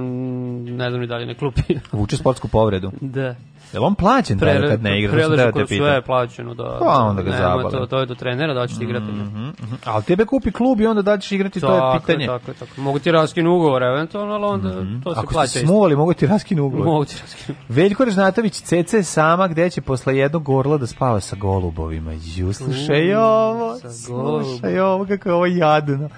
ne 0.65 0.89
znam 0.89 1.01
ni 1.01 1.07
dalje 1.07 1.25
na 1.25 1.33
klupi. 1.33 1.61
Vuče 1.91 2.17
sportsku 2.17 2.47
povredu. 2.47 2.91
da. 3.01 3.35
Jel 3.73 3.83
on 3.83 3.95
plaćen 3.95 4.39
tada 4.39 4.67
kad 4.67 4.83
ne 4.83 4.99
igra? 4.99 5.11
Preležu 5.11 5.43
te 5.43 5.51
kroz 5.51 5.67
sve 5.67 5.89
je 5.89 6.01
plaćeno, 6.01 6.53
da. 6.53 6.77
Pa 6.79 7.03
onda 7.03 7.21
ga 7.21 7.31
zabole. 7.31 7.71
To, 7.71 7.85
to 7.85 7.99
je 7.99 8.05
do 8.05 8.15
trenera 8.15 8.53
da 8.53 8.67
ćeš 8.67 8.77
ti 8.77 8.83
igrati. 8.83 9.05
Mhm, 9.05 9.47
mhm. 9.47 9.75
Ali 9.85 10.03
tebe 10.03 10.25
kupi 10.25 10.51
klub 10.51 10.81
i 10.81 10.85
onda 10.85 11.01
da 11.01 11.17
ćeš 11.17 11.31
igrati, 11.31 11.59
to 11.59 11.75
je 11.75 11.99
pitanje. 11.99 12.25
Tako 12.27 12.51
je, 12.51 12.57
tako 12.57 12.71
je. 12.77 12.83
Mogu 12.83 12.99
ti 12.99 13.11
raskinu 13.11 13.55
ugovor 13.55 13.83
eventualno, 13.83 14.33
ali 14.33 14.45
onda 14.45 14.69
to 15.03 15.13
se 15.13 15.19
Ako 15.19 15.33
plaća 15.33 15.47
se 15.47 15.59
isto. 15.59 15.67
smuvali, 15.67 15.95
mogu 15.95 16.13
ti 16.13 16.27
raskinu 16.27 16.65
ugovor. 16.65 16.85
Mogu 16.85 17.05
ti 17.05 17.15
raskinu. 17.21 17.57
Veljko 17.77 18.05
Režnatović 18.05 18.61
CC 18.61 18.93
je 18.93 19.03
sama 19.03 19.47
gde 19.47 19.69
će 19.69 19.81
posle 19.81 20.17
jednog 20.17 20.43
gorla 20.43 20.77
da 20.77 20.87
spava 20.87 21.19
sa 21.19 21.35
golubovima. 21.35 22.11
Ju, 22.35 22.53
slušaj 22.53 23.15
ovo, 23.15 23.77
slušaj 23.79 24.79
ovo, 24.79 25.05
kako 25.05 25.29
je 25.29 25.35
ovo 25.35 25.45
jadno. 25.45 26.09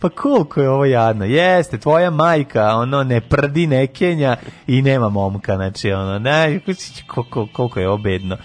Pa 0.00 0.08
koliko 0.08 0.60
je 0.60 0.70
ovo 0.70 0.84
jadno? 0.84 1.24
Jeste, 1.24 1.78
tvoja 1.78 2.10
majka, 2.10 2.76
ono, 2.76 3.02
ne 3.02 3.20
prdi, 3.20 3.66
ne 3.66 3.86
kenja 3.86 4.36
i 4.66 4.82
nema 4.82 5.08
momka, 5.08 5.56
znači, 5.56 5.92
ono, 5.92 6.18
ne, 6.18 6.60
koliko, 7.02 7.46
koliko 7.46 7.80
je 7.80 7.88
ovo 7.88 7.98
bedno. 7.98 8.36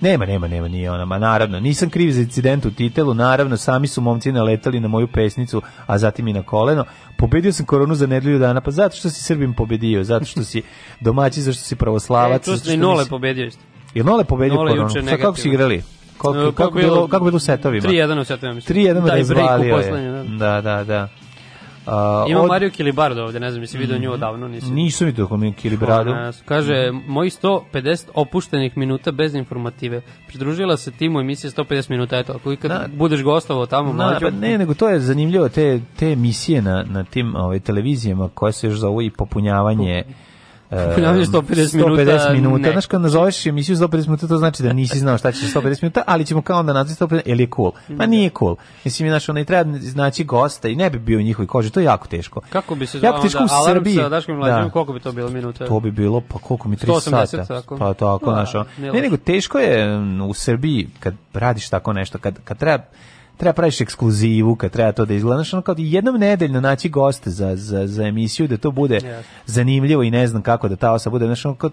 Nema, 0.00 0.26
nema, 0.26 0.48
nema, 0.48 0.68
nije 0.68 0.90
ona, 0.90 1.04
ma 1.04 1.18
naravno, 1.18 1.60
nisam 1.60 1.90
kriv 1.90 2.10
za 2.10 2.20
incident 2.20 2.64
u 2.64 2.70
titelu, 2.70 3.14
naravno, 3.14 3.56
sami 3.56 3.88
su 3.88 4.00
momci 4.00 4.32
naletali 4.32 4.80
na 4.80 4.88
moju 4.88 5.06
pesnicu, 5.06 5.62
a 5.86 5.98
zatim 5.98 6.28
i 6.28 6.32
na 6.32 6.42
koleno. 6.42 6.84
Pobedio 7.18 7.52
sam 7.52 7.66
koronu 7.66 7.94
za 7.94 8.06
nedelju 8.06 8.38
dana, 8.38 8.60
pa 8.60 8.70
zato 8.70 8.96
što 8.96 9.10
si 9.10 9.22
Srbim 9.22 9.54
pobedio, 9.54 10.04
zato 10.04 10.24
što 10.24 10.44
si 10.44 10.62
domaći, 11.00 11.40
zato 11.40 11.54
što 11.54 11.64
si 11.64 11.74
E, 11.74 11.76
pravoslavac. 11.76 12.44
zato 12.44 12.56
se 12.58 12.64
što 12.64 12.72
i 12.72 12.76
Nole 12.76 12.96
nisi- 12.98 13.10
pobedio 13.10 13.46
isto. 13.46 13.62
Jel 13.94 14.06
Nole 14.06 14.24
pobedio 14.24 14.54
Nole 14.54 14.70
koronu? 14.70 14.90
Sad 14.90 15.20
kako 15.20 15.36
su 15.36 15.48
igrali? 15.48 15.82
Koliko, 16.18 16.40
E, 16.42 16.52
kako, 16.54 16.70
bilo, 16.70 17.08
kako 17.08 17.24
bilo 17.24 17.36
u 17.36 17.40
setovima? 17.40 17.82
3-1 17.82 18.20
u 18.20 18.24
setovima, 18.24 18.54
mislim. 18.54 18.76
3-1 18.76 18.94
Taj 18.96 19.22
break 19.24 19.26
u 19.26 19.34
razvalio 19.34 19.76
poslednje, 19.76 20.06
je. 20.06 20.12
da. 20.12 20.60
Da, 20.60 20.84
da, 20.84 21.08
A, 21.86 22.24
Ima 22.28 22.40
od- 22.40 22.48
Mario 22.48 22.70
Kilibardo 22.70 23.24
ovde, 23.24 23.40
ne 23.40 23.50
znam, 23.50 23.62
jesi 23.62 23.78
vidio 23.78 23.98
nju 23.98 24.12
odavno, 24.12 24.48
nisi. 24.48 24.70
Nisu 24.70 25.06
mi 25.32 25.52
Kilibradu. 25.52 26.10
Ona 26.10 26.32
Kaže, 26.44 26.74
moji 27.06 27.30
150 27.32 28.08
opuštenih 28.14 28.76
minuta 28.76 29.12
bez 29.12 29.34
informative. 29.34 30.00
Pridružila 30.26 30.76
se 30.76 30.90
timu 30.90 31.20
emisije 31.20 31.50
150 31.50 31.90
minuta, 31.90 32.18
eto, 32.18 32.32
ako 32.32 32.52
ikad 32.52 32.70
Da. 32.70 32.86
budeš 32.88 33.22
gostovao 33.22 33.66
tamo, 33.66 33.88
Na, 33.88 34.04
mlađo. 34.04 34.18
pa 34.20 34.30
ne, 34.30 34.58
nego 34.58 34.74
to 34.74 34.88
je 34.88 35.00
zanimljivo, 35.00 35.48
te, 35.48 35.80
te 35.96 36.12
emisije 36.12 36.62
na, 36.62 36.84
na 36.84 37.04
tim 37.04 37.36
ovaj, 37.36 37.60
televizijama 37.60 38.28
koje 38.28 38.52
se 38.52 38.66
još 38.66 38.76
zovu 38.76 39.02
i 39.02 39.10
popunjavanje 39.10 39.92
e, 39.92 40.04
Popunjavanje 40.88 41.24
150 41.24 41.74
minuta, 41.76 42.02
150 42.04 42.32
minuta. 42.32 42.58
ne. 42.58 42.72
Znaš, 42.72 42.86
kad 42.86 43.00
nazoveš 43.00 43.46
emisiju 43.46 43.76
150 43.76 44.06
minuta, 44.06 44.26
to 44.26 44.38
znači 44.38 44.62
da 44.62 44.72
nisi 44.72 44.98
znao 44.98 45.18
šta 45.18 45.32
će 45.32 45.38
150 45.46 45.82
minuta, 45.82 46.02
ali 46.06 46.26
ćemo 46.26 46.42
kao 46.42 46.60
onda 46.60 46.72
nazvati 46.72 47.04
150, 47.04 47.20
jer 47.26 47.40
je 47.40 47.48
cool. 47.56 47.72
Pa 47.98 48.06
nije 48.06 48.30
cool. 48.30 48.56
Mislim, 48.84 49.08
znaš, 49.08 49.28
onaj 49.28 49.44
treba 49.44 49.78
znači 49.78 50.24
gosta 50.24 50.68
i 50.68 50.76
ne 50.76 50.90
bi 50.90 50.98
bio 50.98 51.18
u 51.18 51.22
njihovoj 51.22 51.46
koži, 51.46 51.70
to 51.70 51.80
je 51.80 51.84
jako 51.84 52.08
teško. 52.08 52.40
Kako 52.42 52.74
bi 52.74 52.86
se 52.86 52.98
zvao 52.98 53.08
Jako 53.08 53.22
teško 53.22 53.38
onda? 53.38 53.54
u 53.54 53.56
Alarm 53.56 53.74
Srbiji. 53.74 53.94
sa 53.94 54.08
Daškom 54.08 54.34
i 54.34 54.38
Mlađom, 54.38 54.64
Da. 54.64 54.70
koliko 54.70 54.92
bi 54.92 55.00
to 55.00 55.12
bilo 55.12 55.30
minuta? 55.30 55.66
To 55.66 55.80
bi 55.80 55.90
bilo, 55.90 56.20
pa 56.22 56.38
koliko 56.38 56.68
mi, 56.68 56.76
3 56.76 56.86
180 56.88 57.26
sata. 57.26 57.44
tako. 57.44 57.78
Pa 57.78 57.94
tako, 57.94 58.26
Da, 58.26 58.46
znaš, 58.46 58.66
Ne, 58.78 58.92
nego 58.92 59.16
teško 59.16 59.58
je 59.58 59.98
mm, 59.98 60.20
u 60.22 60.34
Srbiji 60.34 60.88
kad 61.00 61.14
radiš 61.34 61.68
tako 61.68 61.92
nešto, 61.92 62.18
kad, 62.18 62.38
kad 62.44 62.58
treba 62.58 62.84
treba 63.36 63.52
praviš 63.52 63.80
ekskluzivu, 63.80 64.56
kad 64.56 64.70
treba 64.70 64.92
to 64.92 65.04
da 65.04 65.14
izgledaš, 65.14 65.52
ono 65.52 65.62
kao 65.62 65.74
jednom 65.78 66.16
nedeljno 66.16 66.60
naći 66.60 66.88
goste 66.88 67.30
za, 67.30 67.56
za, 67.56 67.86
za 67.86 68.02
emisiju, 68.06 68.48
da 68.48 68.56
to 68.56 68.70
bude 68.70 68.94
Jasno. 68.94 69.22
zanimljivo 69.46 70.02
i 70.02 70.10
ne 70.10 70.26
znam 70.26 70.42
kako 70.42 70.68
da 70.68 70.76
ta 70.76 70.92
osoba 70.92 71.14
bude, 71.14 71.26
znaš, 71.26 71.44
ono 71.44 71.54
kao, 71.54 71.70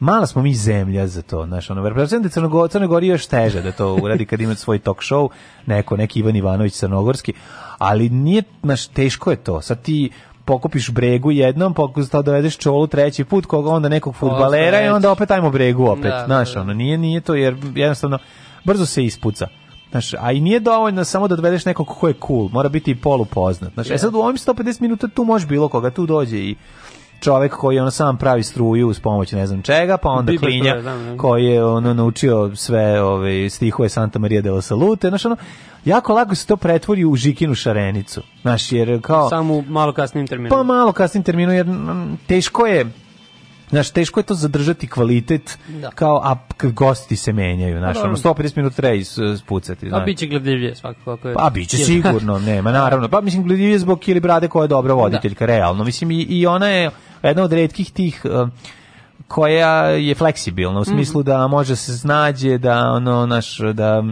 mala 0.00 0.26
smo 0.26 0.42
mi 0.42 0.54
zemlja 0.54 1.06
za 1.06 1.22
to, 1.22 1.46
znaš, 1.46 1.70
ono, 1.70 1.82
pretpostavljam 1.84 2.22
da 2.22 2.26
je 2.26 2.30
Crnogo, 2.30 2.68
Crnoj 2.68 2.88
Gori 2.88 3.06
još 3.06 3.26
teže 3.26 3.62
da 3.62 3.72
to 3.72 3.94
uradi 3.94 4.26
kad 4.26 4.40
ima 4.40 4.54
svoj 4.54 4.78
talk 4.78 4.98
show, 4.98 5.28
neko, 5.66 5.96
neki 5.96 6.18
Ivan 6.18 6.36
Ivanović 6.36 6.74
Crnogorski, 6.74 7.32
ali 7.78 8.08
nije, 8.08 8.42
znaš, 8.62 8.86
teško 8.86 9.30
je 9.30 9.36
to, 9.36 9.60
sad 9.60 9.82
ti 9.82 10.10
pokupiš 10.44 10.90
bregu 10.90 11.30
jednom, 11.30 11.74
pokušaš 11.74 12.10
dovedeš 12.24 12.56
čolu 12.58 12.86
treći 12.86 13.24
put, 13.24 13.46
koga 13.46 13.70
onda 13.70 13.88
nekog 13.88 14.14
futbalera 14.14 14.82
i 14.82 14.88
onda 14.88 15.10
opet 15.10 15.30
ajmo 15.30 15.50
bregu 15.50 15.86
opet, 15.86 16.02
Da, 16.04 16.18
da, 16.18 16.24
znaš, 16.26 16.54
da. 16.54 16.60
ono, 16.60 16.74
nije, 16.74 16.98
nije 16.98 17.20
to, 17.20 17.34
jer 17.34 17.56
jednostavno, 17.74 18.18
brzo 18.64 18.86
se 18.86 19.04
ispuca. 19.04 19.48
Znaš, 19.90 20.14
a 20.14 20.32
i 20.32 20.40
nije 20.40 20.60
dovoljno 20.60 21.04
samo 21.04 21.28
da 21.28 21.36
dovedeš 21.36 21.64
nekog 21.64 21.86
ko 21.86 22.08
je 22.08 22.14
cool, 22.26 22.48
mora 22.52 22.68
biti 22.68 22.90
i 22.90 22.94
polupoznat. 22.94 23.72
Znaš, 23.72 23.90
e 23.90 23.98
sad 23.98 24.14
u 24.14 24.18
ovim 24.18 24.36
150 24.36 24.80
minuta 24.80 25.08
tu 25.08 25.24
može 25.24 25.46
bilo 25.46 25.68
koga, 25.68 25.90
tu 25.90 26.06
dođe 26.06 26.38
i 26.38 26.56
čovek 27.20 27.52
koji 27.52 27.78
ono 27.78 27.90
sam 27.90 28.16
pravi 28.16 28.42
struju 28.42 28.88
uz 28.88 29.00
pomoć 29.00 29.32
ne 29.32 29.46
znam 29.46 29.62
čega, 29.62 29.96
pa 29.96 30.08
onda 30.08 30.32
Biber 30.32 30.48
klinja 30.48 30.72
pravi, 30.72 30.84
da, 31.04 31.10
da. 31.10 31.16
koji 31.16 31.44
je 31.44 31.64
ono 31.64 31.94
naučio 31.94 32.56
sve 32.56 33.02
ove 33.02 33.50
stihove 33.50 33.88
Santa 33.88 34.18
Maria 34.18 34.40
de 34.40 34.50
la 34.50 34.62
Salute, 34.62 35.08
znaš 35.08 35.24
ono, 35.24 35.36
jako 35.84 36.12
lako 36.12 36.34
se 36.34 36.46
to 36.46 36.56
pretvori 36.56 37.04
u 37.04 37.16
Žikinu 37.16 37.54
šarenicu. 37.54 38.22
Znaš, 38.42 38.72
jer 38.72 39.00
kao... 39.02 39.28
Samo 39.28 39.62
malo 39.62 39.92
kasnim 39.92 40.26
terminom. 40.26 40.58
Pa 40.58 40.62
malo 40.62 40.92
kasnim 40.92 41.22
terminu, 41.22 41.52
jer 41.52 41.66
mm, 41.66 42.18
teško 42.26 42.66
je 42.66 42.86
Znaš, 43.70 43.90
teško 43.90 44.20
je 44.20 44.24
to 44.24 44.34
zadržati 44.34 44.88
kvalitet 44.88 45.58
Da. 45.70 45.90
kao, 45.90 46.20
a 46.24 46.36
gosti 46.64 47.16
se 47.16 47.32
menjaju, 47.32 47.78
znaš, 47.78 47.94
Pa 47.94 48.02
ono, 48.02 48.14
dobro. 48.14 48.44
150 48.44 48.56
minuta 48.56 48.76
treba 48.76 48.94
is- 48.94 49.18
spucati, 49.38 49.86
A 49.86 49.88
znaš. 49.88 50.04
bit 50.04 50.18
će 50.18 50.26
gledljivije 50.26 50.74
svakako. 50.74 51.12
Ako 51.12 51.28
je, 51.28 51.34
Pa 51.34 51.50
biće 51.50 51.76
sigurno, 51.76 52.38
nema, 52.38 52.72
naravno. 52.72 53.08
Pa 53.08 53.20
mislim 53.20 53.42
gledljivi 53.42 53.78
zbog 53.78 53.98
Kili 54.00 54.20
Brade 54.20 54.48
koja 54.48 54.64
je 54.64 54.68
dobra 54.68 54.94
voditeljka, 54.94 55.46
realno. 55.46 55.84
Mislim 55.84 56.10
i, 56.10 56.22
i 56.22 56.46
ona 56.46 56.68
je 56.68 56.90
jedna 57.22 57.42
od 57.42 57.52
retkih 57.52 57.92
tih 57.92 58.22
uh, 58.24 58.48
koja 59.28 59.68
je 59.84 60.14
fleksibilna 60.14 60.80
u 60.80 60.84
smislu 60.84 61.22
da 61.22 61.46
može 61.46 61.76
se 61.76 61.98
snađe, 61.98 62.58
da 62.58 62.90
ono 62.90 63.26
naš 63.26 63.58
da 63.58 64.02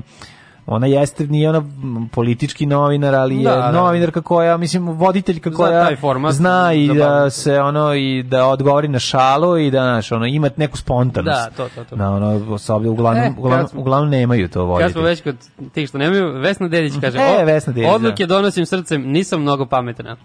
ona 0.68 0.86
jeste 0.88 1.26
nije 1.26 1.48
ona 1.48 1.62
politički 2.09 2.66
novinar, 2.66 3.14
ali 3.14 3.36
je 3.36 3.43
Da, 3.44 3.51
da. 3.52 3.72
novinarka 3.72 4.22
koja 4.22 4.56
mislim 4.56 4.88
voditeljka 4.88 5.51
Zna 5.51 5.56
koja 5.56 5.84
taj 5.84 5.97
format, 5.97 6.32
zna 6.32 6.72
i 6.72 6.88
da 6.88 7.30
se 7.30 7.60
ono 7.60 7.94
i 7.94 8.22
da 8.22 8.47
odgovori 8.47 8.88
na 8.88 8.98
šalu 8.98 9.59
i 9.59 9.70
da 9.70 9.84
naš 9.84 10.12
ono 10.12 10.26
ima 10.26 10.51
neku 10.56 10.76
spontanost. 10.76 11.26
Da, 11.38 11.51
to, 11.52 11.68
to, 11.70 11.84
to. 11.84 11.97
Na 11.97 12.12
ono 12.12 12.26
ovdje 12.68 12.90
uglavnom, 12.90 13.22
E, 13.22 13.26
kad 13.26 13.38
uglavnom, 13.38 13.68
smo- 13.68 13.80
uglavnom 13.80 14.10
nemaju 14.10 14.48
to 14.48 14.60
Kad 14.60 14.68
voditelji. 14.68 14.93
smo 14.93 15.02
već 15.02 15.22
kod 15.22 15.36
tih 15.72 15.88
što 15.88 15.98
nemaju, 15.98 16.32
Vesna 16.32 16.68
Dedić 16.68 16.93
kaže, 17.01 17.18
E, 17.18 17.43
"O, 17.43 17.44
Vesna 17.44 17.72
Dedić, 17.72 17.90
odluke 17.90 18.26
donosim 18.26 18.66
srcem, 18.66 19.02
nisam 19.02 19.40
mnogo 19.40 19.66
pametna. 19.66 20.16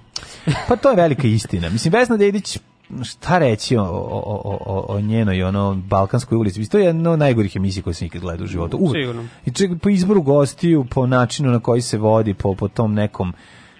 Pa 0.67 0.75
to 0.75 0.89
je 0.89 0.95
velika 0.95 1.27
istina. 1.27 1.69
Mislim, 1.69 1.93
Vesna 1.93 2.17
Dedić, 2.17 2.59
šta 3.03 3.37
reći 3.37 3.77
o, 3.77 3.83
o, 3.83 4.41
o, 4.43 4.57
o, 4.65 4.85
o 4.89 5.01
njenoj 5.01 5.43
ono, 5.43 5.75
balkanskoj 5.75 6.35
ulici? 6.35 6.69
To 6.69 6.77
je 6.77 6.85
jedna 6.85 7.11
od 7.11 7.19
najgorih 7.19 7.55
emisija 7.55 7.83
koje 7.83 7.93
sam 7.93 8.07
ikad 8.07 8.21
gledao 8.21 8.43
u 8.43 8.47
životu. 8.47 8.77
Uvek. 8.77 9.03
Sigurno. 9.03 9.27
I 9.45 9.51
čak 9.51 9.69
po 9.81 9.89
izboru 9.89 10.21
gostiju, 10.21 10.85
po 10.89 11.07
načinu 11.07 11.51
na 11.51 11.59
koji 11.59 11.81
se 11.81 11.97
vodi, 11.97 12.33
po, 12.33 12.55
po 12.55 12.67
tom 12.67 12.93
nekom 12.93 13.33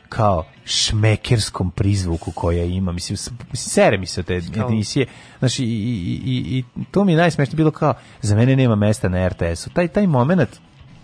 kao 0.10 0.46
šmekerskom 0.66 1.72
prizvuku 1.72 2.32
koja 2.32 2.64
ima. 2.64 2.92
Mislim, 2.92 3.18
sere 3.54 3.98
mi 3.98 4.06
se 4.06 4.20
od 4.20 4.26
te 4.26 4.42
emisije. 4.56 5.06
Znači, 5.40 5.64
i, 5.64 5.68
i, 5.68 6.22
i, 6.26 6.58
i 6.58 6.64
to 6.92 7.06
mi 7.06 7.12
je 7.12 7.18
najsmešnije 7.18 7.56
bilo 7.56 7.72
kao, 7.72 7.94
za 8.22 8.36
mene 8.36 8.56
nema 8.56 8.76
mesta 8.76 9.10
na 9.10 9.28
RTS-u. 9.28 9.70
Taj, 9.70 9.88
taj 9.88 10.08
moment, 10.08 10.50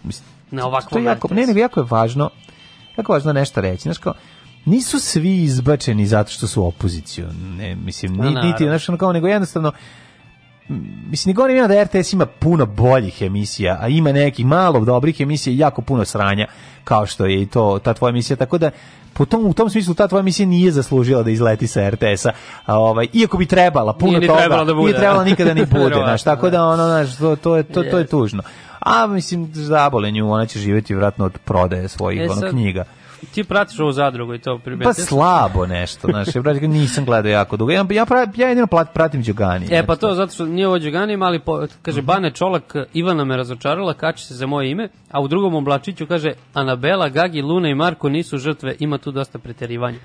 mislim, 0.03 0.29
Na 0.51 0.61
to 0.61 0.67
ovakvom 0.67 1.03
je 1.03 1.07
jako, 1.07 1.33
ne, 1.33 1.47
nego 1.47 1.59
jako 1.59 1.79
je 1.79 1.85
važno, 1.89 2.29
jako 2.97 3.13
je 3.13 3.15
važno 3.15 3.33
nešto 3.33 3.61
reći. 3.61 3.83
Znaš 3.83 3.97
kao, 3.97 4.13
nisu 4.67 4.99
svi 4.99 5.43
izbačeni 5.43 6.05
zato 6.07 6.31
što 6.31 6.47
su 6.47 6.65
opoziciju. 6.67 7.27
Ne, 7.57 7.75
mislim, 7.75 8.17
Pa, 8.17 8.23
ni, 8.23 8.29
naravno. 8.29 8.51
niti, 8.51 8.63
znaš, 8.63 8.89
ono 8.89 8.97
kao, 8.97 9.13
nego 9.13 9.27
jednostavno, 9.27 9.71
mislim, 11.09 11.29
ne 11.31 11.35
govorim 11.35 11.67
da 11.67 11.83
RTS 11.83 12.13
ima 12.13 12.25
puno 12.25 12.65
boljih 12.65 13.21
emisija, 13.21 13.77
a 13.81 13.87
ima 13.87 14.11
nekih 14.11 14.45
malo 14.45 14.79
dobrih 14.79 15.21
emisija 15.21 15.53
i 15.53 15.57
jako 15.57 15.81
puno 15.81 16.05
sranja, 16.05 16.47
kao 16.83 17.05
što 17.05 17.25
je 17.25 17.41
i 17.41 17.45
to, 17.45 17.79
ta 17.79 17.93
tvoja 17.93 18.09
emisija, 18.09 18.37
tako 18.37 18.57
da, 18.57 18.71
po 19.13 19.25
tom, 19.25 19.45
u 19.45 19.53
tom 19.53 19.69
smislu 19.69 19.93
ta 19.93 20.07
tvoja 20.07 20.19
emisija 20.19 20.45
nije 20.45 20.71
zaslužila 20.71 21.23
da 21.23 21.29
izleti 21.31 21.67
sa 21.67 21.89
RTS-a, 21.89 22.31
ovaj, 22.67 23.07
iako 23.13 23.37
bi 23.37 23.45
trebala, 23.45 23.93
puno 23.93 24.09
Nije 24.09 24.19
ni 24.19 24.27
toga, 24.27 24.39
trebala 24.39 24.63
da 24.63 24.73
bude. 24.73 24.83
nije 24.83 24.99
trebala 24.99 25.23
nikada 25.23 25.53
ni 25.53 25.65
bude, 25.81 25.95
znaš, 25.95 26.23
tako 26.23 26.49
da, 26.49 26.63
ono, 26.63 26.85
znaš, 26.85 27.17
to, 27.17 27.35
to, 27.35 27.57
je, 27.57 27.63
to, 27.63 27.83
to 27.83 27.97
je 27.97 28.07
tužno. 28.07 28.43
A, 28.79 29.07
mislim, 29.07 29.49
zabolenju, 29.53 30.31
ona 30.31 30.45
će 30.45 30.59
živjeti 30.59 30.95
vratno 30.95 31.25
od 31.25 31.37
prodaje 31.37 31.87
svojih 31.87 32.21
E, 32.21 32.29
ono, 32.29 32.49
knjiga. 32.49 32.85
Ti 33.33 33.43
pratiš 33.43 33.79
ovu 33.79 33.91
zadrugu 33.91 34.33
i 34.33 34.39
to 34.39 34.57
Pa 34.57 34.63
primetiš? 34.63 35.05
slabo 35.05 35.65
nešto, 35.65 36.07
znaš, 36.07 36.35
ja 36.35 36.41
brate, 36.41 36.67
nisam 36.67 37.05
gledao 37.05 37.29
jako 37.29 37.57
dugo. 37.57 37.71
Ja, 37.71 37.85
ja, 37.91 38.05
ja 38.35 38.47
jedino 38.47 38.67
pratim 38.93 39.23
Đugani. 39.23 39.67
E 39.71 39.85
pa 39.85 39.95
to 39.95 40.13
zato 40.13 40.33
što 40.33 40.45
nije 40.45 40.67
ovo 40.67 40.79
Đuganim, 40.79 41.21
ali 41.21 41.39
po, 41.39 41.61
kaže 41.81 42.01
Bane 42.01 42.31
Čolak, 42.31 42.75
Ivana 42.93 43.23
me 43.25 43.37
razočarala, 43.37 43.93
kači 43.93 44.25
se 44.25 44.33
za 44.33 44.47
moje 44.47 44.71
ime, 44.71 44.89
a 45.11 45.21
u 45.21 45.27
drugom 45.27 45.55
oblačiću 45.55 46.07
kaže 46.07 46.33
Anabela, 46.53 47.09
Gagi, 47.09 47.41
Luna 47.41 47.69
i 47.69 47.75
Marko 47.75 48.09
nisu 48.09 48.37
žrtve, 48.37 48.75
ima 48.79 48.97
tu 48.97 49.11
dosta 49.11 49.39
preterivanja. 49.39 49.97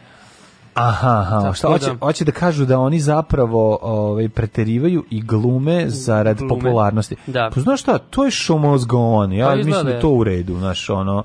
Aha, 0.75 1.25
aha, 1.27 1.53
šta 1.55 1.69
hoće, 1.69 1.87
da- 1.87 2.07
hoće 2.07 2.25
da 2.25 2.33
kažu 2.33 2.65
da 2.65 2.79
oni 2.79 3.01
zapravo 3.01 3.79
ovaj, 3.83 4.29
preterivaju 4.29 5.05
i 5.11 5.23
glume 5.23 5.85
zarad 5.89 6.39
Glume. 6.39 6.55
popularnosti. 6.55 7.17
Da. 7.27 7.51
Pa 7.55 7.61
znaš 7.61 7.81
šta, 7.81 7.99
to 7.99 8.25
je 8.25 8.31
show 8.31 8.59
must 8.59 8.87
go 8.87 8.99
on, 8.99 9.33
ja 9.33 9.47
Pa 9.47 9.55
mislim 9.55 9.85
da 9.87 9.91
je 9.91 10.01
to 10.01 10.11
u 10.11 10.25
redu, 10.25 10.59
znaš, 10.59 10.91
ono, 10.91 11.23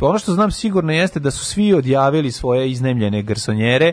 ono 0.00 0.18
što 0.18 0.32
znam 0.32 0.50
sigurno 0.50 0.92
jeste 0.92 1.20
da 1.20 1.30
su 1.30 1.44
svi 1.44 1.74
odjavili 1.74 2.32
svoje 2.32 2.70
iznemljene 2.70 3.22
garsonjere, 3.22 3.92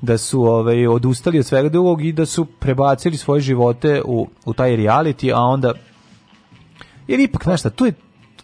da 0.00 0.18
su 0.18 0.42
ovaj, 0.42 0.86
odustali 0.86 1.38
od 1.38 1.46
svega 1.46 1.68
drugog 1.68 2.04
i 2.04 2.12
da 2.12 2.26
su 2.26 2.44
prebacili 2.44 3.16
svoje 3.16 3.40
živote 3.40 4.02
u, 4.04 4.28
u 4.44 4.54
taj 4.54 4.70
reality, 4.70 5.32
a 5.34 5.40
onda 5.40 5.74
jer 7.08 7.20
ipak, 7.20 7.44
znaš 7.44 7.60
šta, 7.60 7.70
tu 7.70 7.86
je 7.86 7.92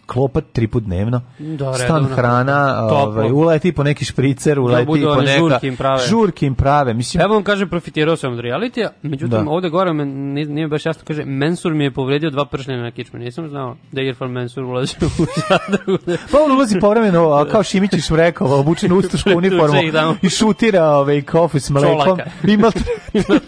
klopa 0.07 0.41
tri 0.41 0.67
put 0.67 0.83
dnevno, 0.83 1.21
Da, 1.39 1.73
stan 1.73 2.05
hrana, 2.05 2.87
ovaj, 2.91 3.31
uleti 3.31 3.71
po 3.71 3.83
neki 3.83 4.05
špricer, 4.05 4.59
uleti 4.59 4.85
budu 4.85 5.07
po 5.15 5.21
neka... 5.21 5.39
žurke 5.39 5.67
im 5.67 5.77
prave. 5.77 5.99
Žurke 6.09 6.45
im 6.45 6.55
prave, 6.55 6.93
mislim, 6.93 7.21
Evo 7.21 7.33
vam 7.33 7.43
kaže, 7.43 7.65
profitirao 7.65 8.15
sam 8.15 8.33
od 8.33 8.39
realitija, 8.39 8.89
međutim 9.01 9.45
Da. 9.45 9.51
ovde 9.51 9.69
gore 9.69 9.93
me, 9.93 10.05
nije, 10.05 10.67
baš 10.67 10.85
jasno, 10.85 11.03
kaže, 11.07 11.25
Mensur 11.25 11.73
mi 11.73 11.83
je 11.83 11.91
povredio 11.91 12.29
dva 12.29 12.45
pršljena 12.45 12.83
na 12.83 12.91
kičme, 12.91 13.19
nisam 13.19 13.49
znao 13.49 13.75
da 13.91 14.01
je 14.01 14.07
Irfan 14.07 14.31
Mensur 14.31 14.63
ulazi 14.63 14.95
u 15.01 15.25
zadrugu. 15.49 16.03
Pa 16.31 16.37
on 16.45 16.51
ulazi 16.51 16.79
povremeno, 16.79 17.45
kao 17.51 17.63
Šimić 17.63 17.93
iz 17.93 18.05
Šmrekova, 18.05 18.55
obučen 18.55 18.91
u 18.91 18.97
ustašku 18.97 19.29
uniformu 19.35 19.77
i 20.21 20.29
šutira 20.29 20.85
ovaj, 20.85 21.21
kofu 21.21 21.59
s 21.59 21.69
mlekom. 21.69 22.19
Ima 22.43 22.71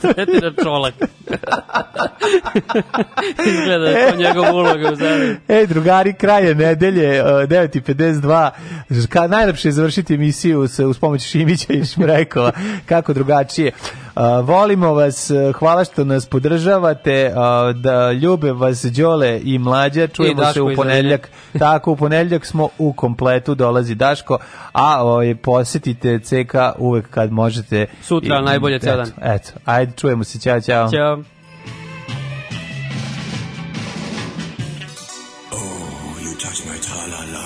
Tretira 0.01 0.51
čolak. 0.63 0.93
Izgleda 3.47 3.77
da 3.77 3.89
je 3.89 4.11
to 4.11 4.17
njegova 4.17 4.53
uloga 4.53 4.91
u 4.91 4.95
zadrugu. 4.95 5.33
Ej, 5.47 5.67
drugari, 5.67 6.13
kraj 6.13 6.48
je 6.49 6.55
nedelje, 6.55 7.23
uh, 7.23 7.29
9.52. 7.29 9.07
Ka, 9.09 9.27
najlepše 9.27 9.67
je 9.67 9.71
završiti 9.71 10.13
emisiju 10.13 10.67
s, 10.67 10.79
uz 10.79 10.99
pomoć 10.99 11.21
Šimića 11.21 11.73
i 11.73 11.85
Šmrekova. 11.85 12.51
Kako 12.85 13.13
drugačije. 13.13 13.71
Uh, 14.15 14.23
volimo 14.43 14.93
vas, 14.93 15.29
uh, 15.29 15.55
hvala 15.55 15.83
što 15.83 16.03
nas 16.03 16.25
podržavate, 16.25 17.33
uh, 17.33 17.75
da 17.75 18.11
ljube 18.11 18.51
vas 18.51 18.85
Đole 18.85 19.39
i 19.43 19.59
Mlađa, 19.59 20.07
čujemo 20.07 20.41
Daško 20.41 20.53
se 20.53 20.61
u 20.61 20.75
ponedljak. 20.75 21.29
Tako, 21.59 21.91
u 21.91 21.95
ponedljak 21.95 22.45
smo 22.45 22.69
u 22.77 22.93
kompletu, 22.93 23.55
dolazi 23.55 23.95
Daško, 23.95 24.37
a 24.71 25.03
ovaj, 25.03 25.35
posjetite 25.35 26.19
CK 26.19 26.55
uvek 26.77 27.09
kad 27.09 27.31
možete. 27.31 27.85
Sutra, 28.01 28.41
najbolje 28.41 28.79
ceo 28.79 28.95
dan. 28.95 29.07
Eto, 29.07 29.21
eto, 29.21 29.51
ajde, 29.65 29.91
čujemo 29.95 30.23
se, 30.23 30.39
ćao, 30.39 30.61
ćao. 30.61 30.89
Ćao. 30.91 31.38